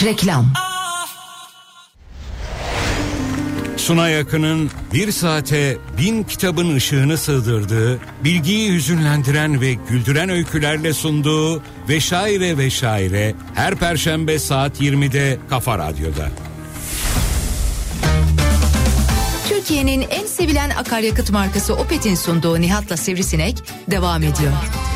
Reklam 0.04 0.46
Sunay 3.86 4.20
Akın'ın 4.20 4.72
bir 4.94 5.12
saate 5.12 5.78
bin 5.98 6.24
kitabın 6.24 6.76
ışığını 6.76 7.18
sığdırdığı, 7.18 8.00
bilgiyi 8.24 8.74
hüzünlendiren 8.74 9.62
ve 9.62 9.74
güldüren 9.74 10.30
öykülerle 10.30 10.94
sunduğu 10.94 11.62
ve 11.90 12.00
şaire 12.00 12.58
ve 12.58 12.70
şaire 12.70 13.36
her 13.56 13.76
perşembe 13.76 14.40
saat 14.40 14.82
20'de 14.82 15.38
Kafa 15.50 15.78
Radyo'da. 15.78 16.30
Türkiye'nin 19.50 20.06
en 20.10 20.26
sevilen 20.26 20.70
akaryakıt 20.70 21.32
markası 21.32 21.76
Opet'in 21.76 22.16
sunduğu 22.16 22.62
Nihat'la 22.62 22.98
Sivrisinek 22.98 23.58
devam 23.92 24.24
ediyor. 24.24 24.52
Kafa 24.52 24.95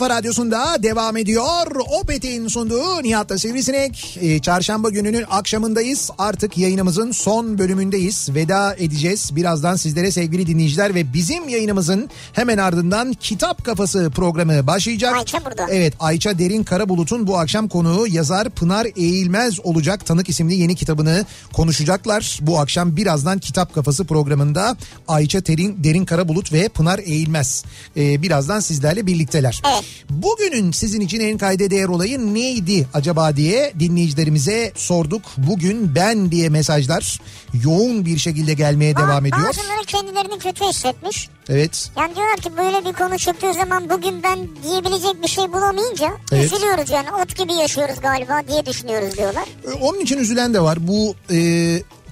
kafa 0.00 0.14
radyosunda 0.14 0.82
devam 0.82 1.16
ediyor. 1.16 1.66
Opet'in 2.00 2.48
sunduğu 2.48 3.02
Nihat'ta 3.02 3.38
Sivrisinek. 3.38 4.18
Ee, 4.20 4.38
çarşamba 4.38 4.90
gününün 4.90 5.24
akşamındayız. 5.30 6.10
Artık 6.18 6.58
yayınımızın 6.58 7.12
son 7.12 7.58
bölümündeyiz. 7.58 8.34
Veda 8.34 8.74
edeceğiz. 8.74 9.36
Birazdan 9.36 9.76
sizlere 9.76 10.10
sevgili 10.10 10.46
dinleyiciler 10.46 10.94
ve 10.94 11.12
bizim 11.12 11.48
yayınımızın 11.48 12.10
hemen 12.32 12.58
ardından 12.58 13.12
Kitap 13.12 13.64
Kafası 13.64 14.10
programı 14.10 14.66
başlayacak. 14.66 15.16
Ayça 15.16 15.44
burada. 15.44 15.66
Evet 15.70 15.94
Ayça 16.00 16.38
Derin 16.38 16.64
Karabulut'un 16.64 17.26
bu 17.26 17.38
akşam 17.38 17.68
konuğu 17.68 18.06
yazar 18.06 18.50
Pınar 18.50 18.86
Eğilmez 18.96 19.60
olacak. 19.60 20.06
Tanık 20.06 20.28
isimli 20.28 20.54
yeni 20.54 20.76
kitabını 20.76 21.24
konuşacaklar. 21.52 22.38
Bu 22.42 22.58
akşam 22.58 22.96
birazdan 22.96 23.38
Kitap 23.38 23.74
Kafası 23.74 24.04
programında 24.04 24.76
Ayça 25.08 25.46
Derin, 25.46 25.84
Derin 25.84 26.04
Karabulut 26.04 26.52
ve 26.52 26.68
Pınar 26.68 26.98
Eğilmez 26.98 27.64
ee, 27.96 28.22
birazdan 28.22 28.60
sizlerle 28.60 29.06
birlikteler. 29.06 29.62
Bugünün 30.10 30.72
sizin 30.72 31.00
için 31.00 31.20
en 31.20 31.38
kayda 31.38 31.70
değer 31.70 31.88
olayı 31.88 32.34
neydi 32.34 32.86
acaba 32.94 33.36
diye 33.36 33.72
dinleyicilerimize 33.80 34.72
sorduk. 34.74 35.22
Bugün 35.36 35.94
ben 35.94 36.30
diye 36.30 36.48
mesajlar 36.48 37.20
yoğun 37.64 38.06
bir 38.06 38.18
şekilde 38.18 38.54
gelmeye 38.54 38.96
devam 38.96 39.26
ediyor. 39.26 39.46
Bazıları 39.48 39.84
kendilerini 39.86 40.38
kötü 40.38 40.64
hissetmiş. 40.64 41.28
Evet. 41.48 41.90
Yani 41.96 42.16
diyorlar 42.16 42.36
ki 42.36 42.50
böyle 42.56 42.84
bir 42.88 42.92
konu 42.92 43.18
çıktığı 43.18 43.54
zaman 43.54 43.90
bugün 43.90 44.22
ben 44.22 44.38
diyebilecek 44.62 45.22
bir 45.22 45.28
şey 45.28 45.52
bulamayınca 45.52 46.10
Evet. 46.32 46.44
üzülüyoruz 46.44 46.90
yani 46.90 47.08
ot 47.22 47.36
gibi 47.36 47.52
yaşıyoruz 47.52 48.00
galiba 48.00 48.42
diye 48.48 48.66
düşünüyoruz 48.66 49.16
diyorlar. 49.16 49.44
Onun 49.80 50.00
için 50.00 50.18
üzülen 50.18 50.54
de 50.54 50.60
var. 50.60 50.78
Bu 50.88 51.14
e, 51.30 51.38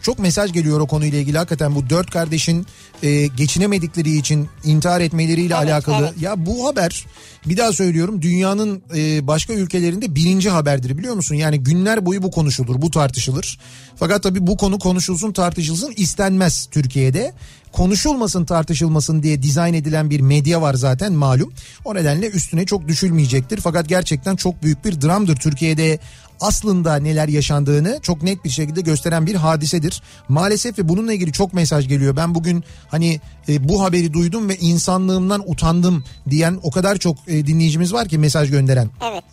çok 0.02 0.18
mesaj 0.18 0.52
geliyor 0.52 0.80
o 0.80 0.86
konuyla 0.86 1.18
ilgili. 1.18 1.38
Hakikaten 1.38 1.74
bu 1.74 1.90
dört 1.90 2.10
kardeşin 2.10 2.66
e, 3.02 3.26
geçinemedikleri 3.26 4.16
için 4.16 4.48
intihar 4.64 5.00
etmeleriyle 5.00 5.54
alakalı. 5.54 6.14
Ya 6.20 6.46
bu 6.46 6.68
haber 6.68 7.06
bir 7.46 7.56
daha 7.56 7.72
söylüyorum 7.72 8.22
dünyanın 8.22 8.82
e, 8.96 9.26
başka 9.26 9.52
ülkelerinde 9.52 10.14
birinci 10.14 10.50
haberdir 10.50 10.98
biliyor 10.98 11.14
musun? 11.14 11.34
Yani 11.34 11.60
günler 11.60 12.06
boyu 12.06 12.22
bu 12.22 12.30
konuşulur, 12.30 12.82
bu 12.82 12.90
tartışılır. 12.90 13.58
Fakat 13.96 14.22
tabii 14.22 14.46
bu 14.46 14.56
konu 14.56 14.78
konuşulsun 14.78 15.32
tartışılsın 15.32 15.92
istenmez 15.96 16.68
Türkiye'de. 16.70 17.32
Konuşulmasın 17.72 18.44
tartışılmasın 18.44 19.22
diye 19.22 19.42
dizayn 19.42 19.74
edilen 19.74 20.10
bir 20.10 20.20
medya 20.20 20.62
var 20.62 20.74
zaten 20.74 21.12
malum. 21.12 21.52
O 21.84 21.94
nedenle 21.94 22.26
üstüne 22.30 22.66
çok 22.66 22.88
düşülmeyecektir. 22.88 23.60
Fakat 23.60 23.88
gerçekten 23.88 24.36
çok 24.36 24.62
büyük 24.62 24.84
bir 24.84 25.00
dramdır. 25.00 25.36
Türkiye'de 25.36 25.98
aslında 26.40 26.96
neler 26.96 27.28
yaşandığını 27.28 27.98
çok 28.02 28.22
net 28.22 28.44
bir 28.44 28.50
şekilde 28.50 28.80
gösteren 28.80 29.26
bir 29.26 29.34
hadisedir. 29.34 30.02
Maalesef 30.28 30.78
ve 30.78 30.88
bununla 30.88 31.12
ilgili 31.12 31.32
çok 31.32 31.54
mesaj 31.54 31.88
geliyor. 31.88 32.16
Ben 32.16 32.34
bugün 32.34 32.64
hani 32.88 33.20
e, 33.48 33.68
bu 33.68 33.82
haberi 33.82 34.12
duydum 34.12 34.48
ve 34.48 34.56
insanlığımdan 34.56 35.50
utandım 35.50 36.04
diyen 36.30 36.58
o 36.62 36.70
kadar 36.70 36.96
çok 36.96 37.16
e, 37.26 37.46
dinleyicimiz 37.46 37.92
var 37.92 38.08
ki 38.08 38.18
mesaj 38.18 38.50
gönderen. 38.50 38.90
Evet. 39.12 39.24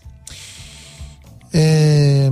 Ee, 1.57 2.30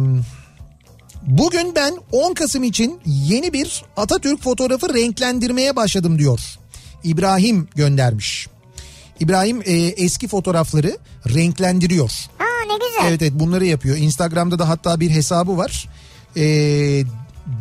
bugün 1.28 1.76
ben 1.76 1.98
10 2.12 2.34
Kasım 2.34 2.64
için 2.64 3.00
yeni 3.06 3.54
bir 3.54 3.84
Atatürk 3.98 4.44
fotoğrafı 4.44 4.94
renklendirmeye 4.94 5.76
başladım 5.76 6.20
diyor. 6.20 6.40
İbrahim 7.04 7.68
göndermiş. 7.76 8.48
İbrahim 9.20 9.62
e, 9.66 9.74
eski 9.74 10.28
fotoğrafları 10.28 10.98
renklendiriyor. 11.34 12.12
Ha 12.38 12.46
ne 12.68 12.74
güzel. 12.74 13.10
Evet 13.10 13.22
evet 13.22 13.34
bunları 13.36 13.66
yapıyor. 13.66 13.98
Instagram'da 13.98 14.60
da 14.60 14.70
hatta 14.70 15.00
bir 15.00 15.10
hesabı 15.10 15.58
var. 15.58 15.90
Ee, 16.38 17.04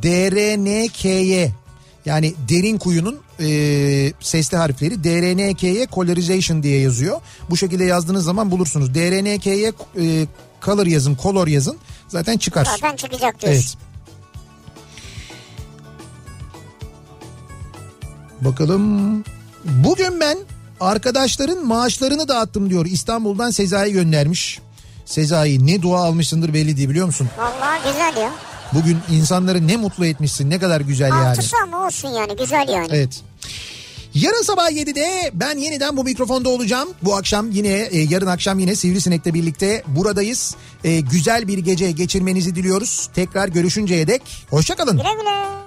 DRNKY 0.02 1.44
yani 2.06 2.34
derin 2.48 2.78
kuyunun 2.78 3.20
e, 3.40 4.12
sesli 4.20 4.56
harfleri 4.56 5.04
DRNKY 5.04 5.82
colorization 5.92 6.62
diye 6.62 6.80
yazıyor. 6.80 7.20
Bu 7.50 7.56
şekilde 7.56 7.84
yazdığınız 7.84 8.24
zaman 8.24 8.50
bulursunuz. 8.50 8.94
DRNKY 8.94 9.66
e, 9.66 10.26
color 10.62 10.86
yazın, 10.86 11.16
color 11.22 11.46
yazın 11.46 11.76
zaten 12.08 12.38
çıkar. 12.38 12.64
Zaten 12.64 12.96
çıkacak 12.96 13.42
diyorsun. 13.42 13.60
Evet. 13.60 13.92
Bakalım. 18.44 19.24
Bugün 19.64 20.20
ben 20.20 20.38
arkadaşların 20.82 21.66
maaşlarını 21.66 22.28
dağıttım 22.28 22.70
diyor. 22.70 22.86
İstanbul'dan 22.86 23.50
Sezai 23.50 23.92
göndermiş. 23.92 24.60
Sezai 25.04 25.66
ne 25.66 25.82
dua 25.82 26.00
almışsındır 26.04 26.54
belli 26.54 26.76
değil 26.76 26.88
biliyor 26.88 27.06
musun? 27.06 27.28
Vallahi 27.38 27.78
güzel 27.84 28.22
ya. 28.22 28.32
Bugün 28.74 28.98
insanları 29.10 29.66
ne 29.68 29.76
mutlu 29.76 30.06
etmişsin 30.06 30.50
ne 30.50 30.58
kadar 30.58 30.80
güzel 30.80 31.08
yani. 31.08 31.28
Altısı 31.28 31.56
ama 31.64 31.86
olsun 31.86 32.08
yani 32.08 32.36
güzel 32.36 32.68
yani. 32.68 32.88
Evet. 32.90 33.20
Yarın 34.14 34.42
sabah 34.42 34.70
7'de 34.70 35.30
ben 35.34 35.58
yeniden 35.58 35.96
bu 35.96 36.04
mikrofonda 36.04 36.48
olacağım. 36.48 36.88
Bu 37.02 37.16
akşam 37.16 37.50
yine 37.50 37.68
e, 37.68 38.00
yarın 38.00 38.26
akşam 38.26 38.58
yine 38.58 38.76
Sivrisinek'le 38.76 39.34
birlikte 39.34 39.82
buradayız. 39.86 40.56
E, 40.84 41.00
güzel 41.00 41.48
bir 41.48 41.58
gece 41.58 41.90
geçirmenizi 41.90 42.54
diliyoruz. 42.54 43.08
Tekrar 43.14 43.48
görüşünceye 43.48 44.06
dek 44.06 44.22
hoşçakalın. 44.50 44.96
Güle 44.96 45.12
güle. 45.20 45.62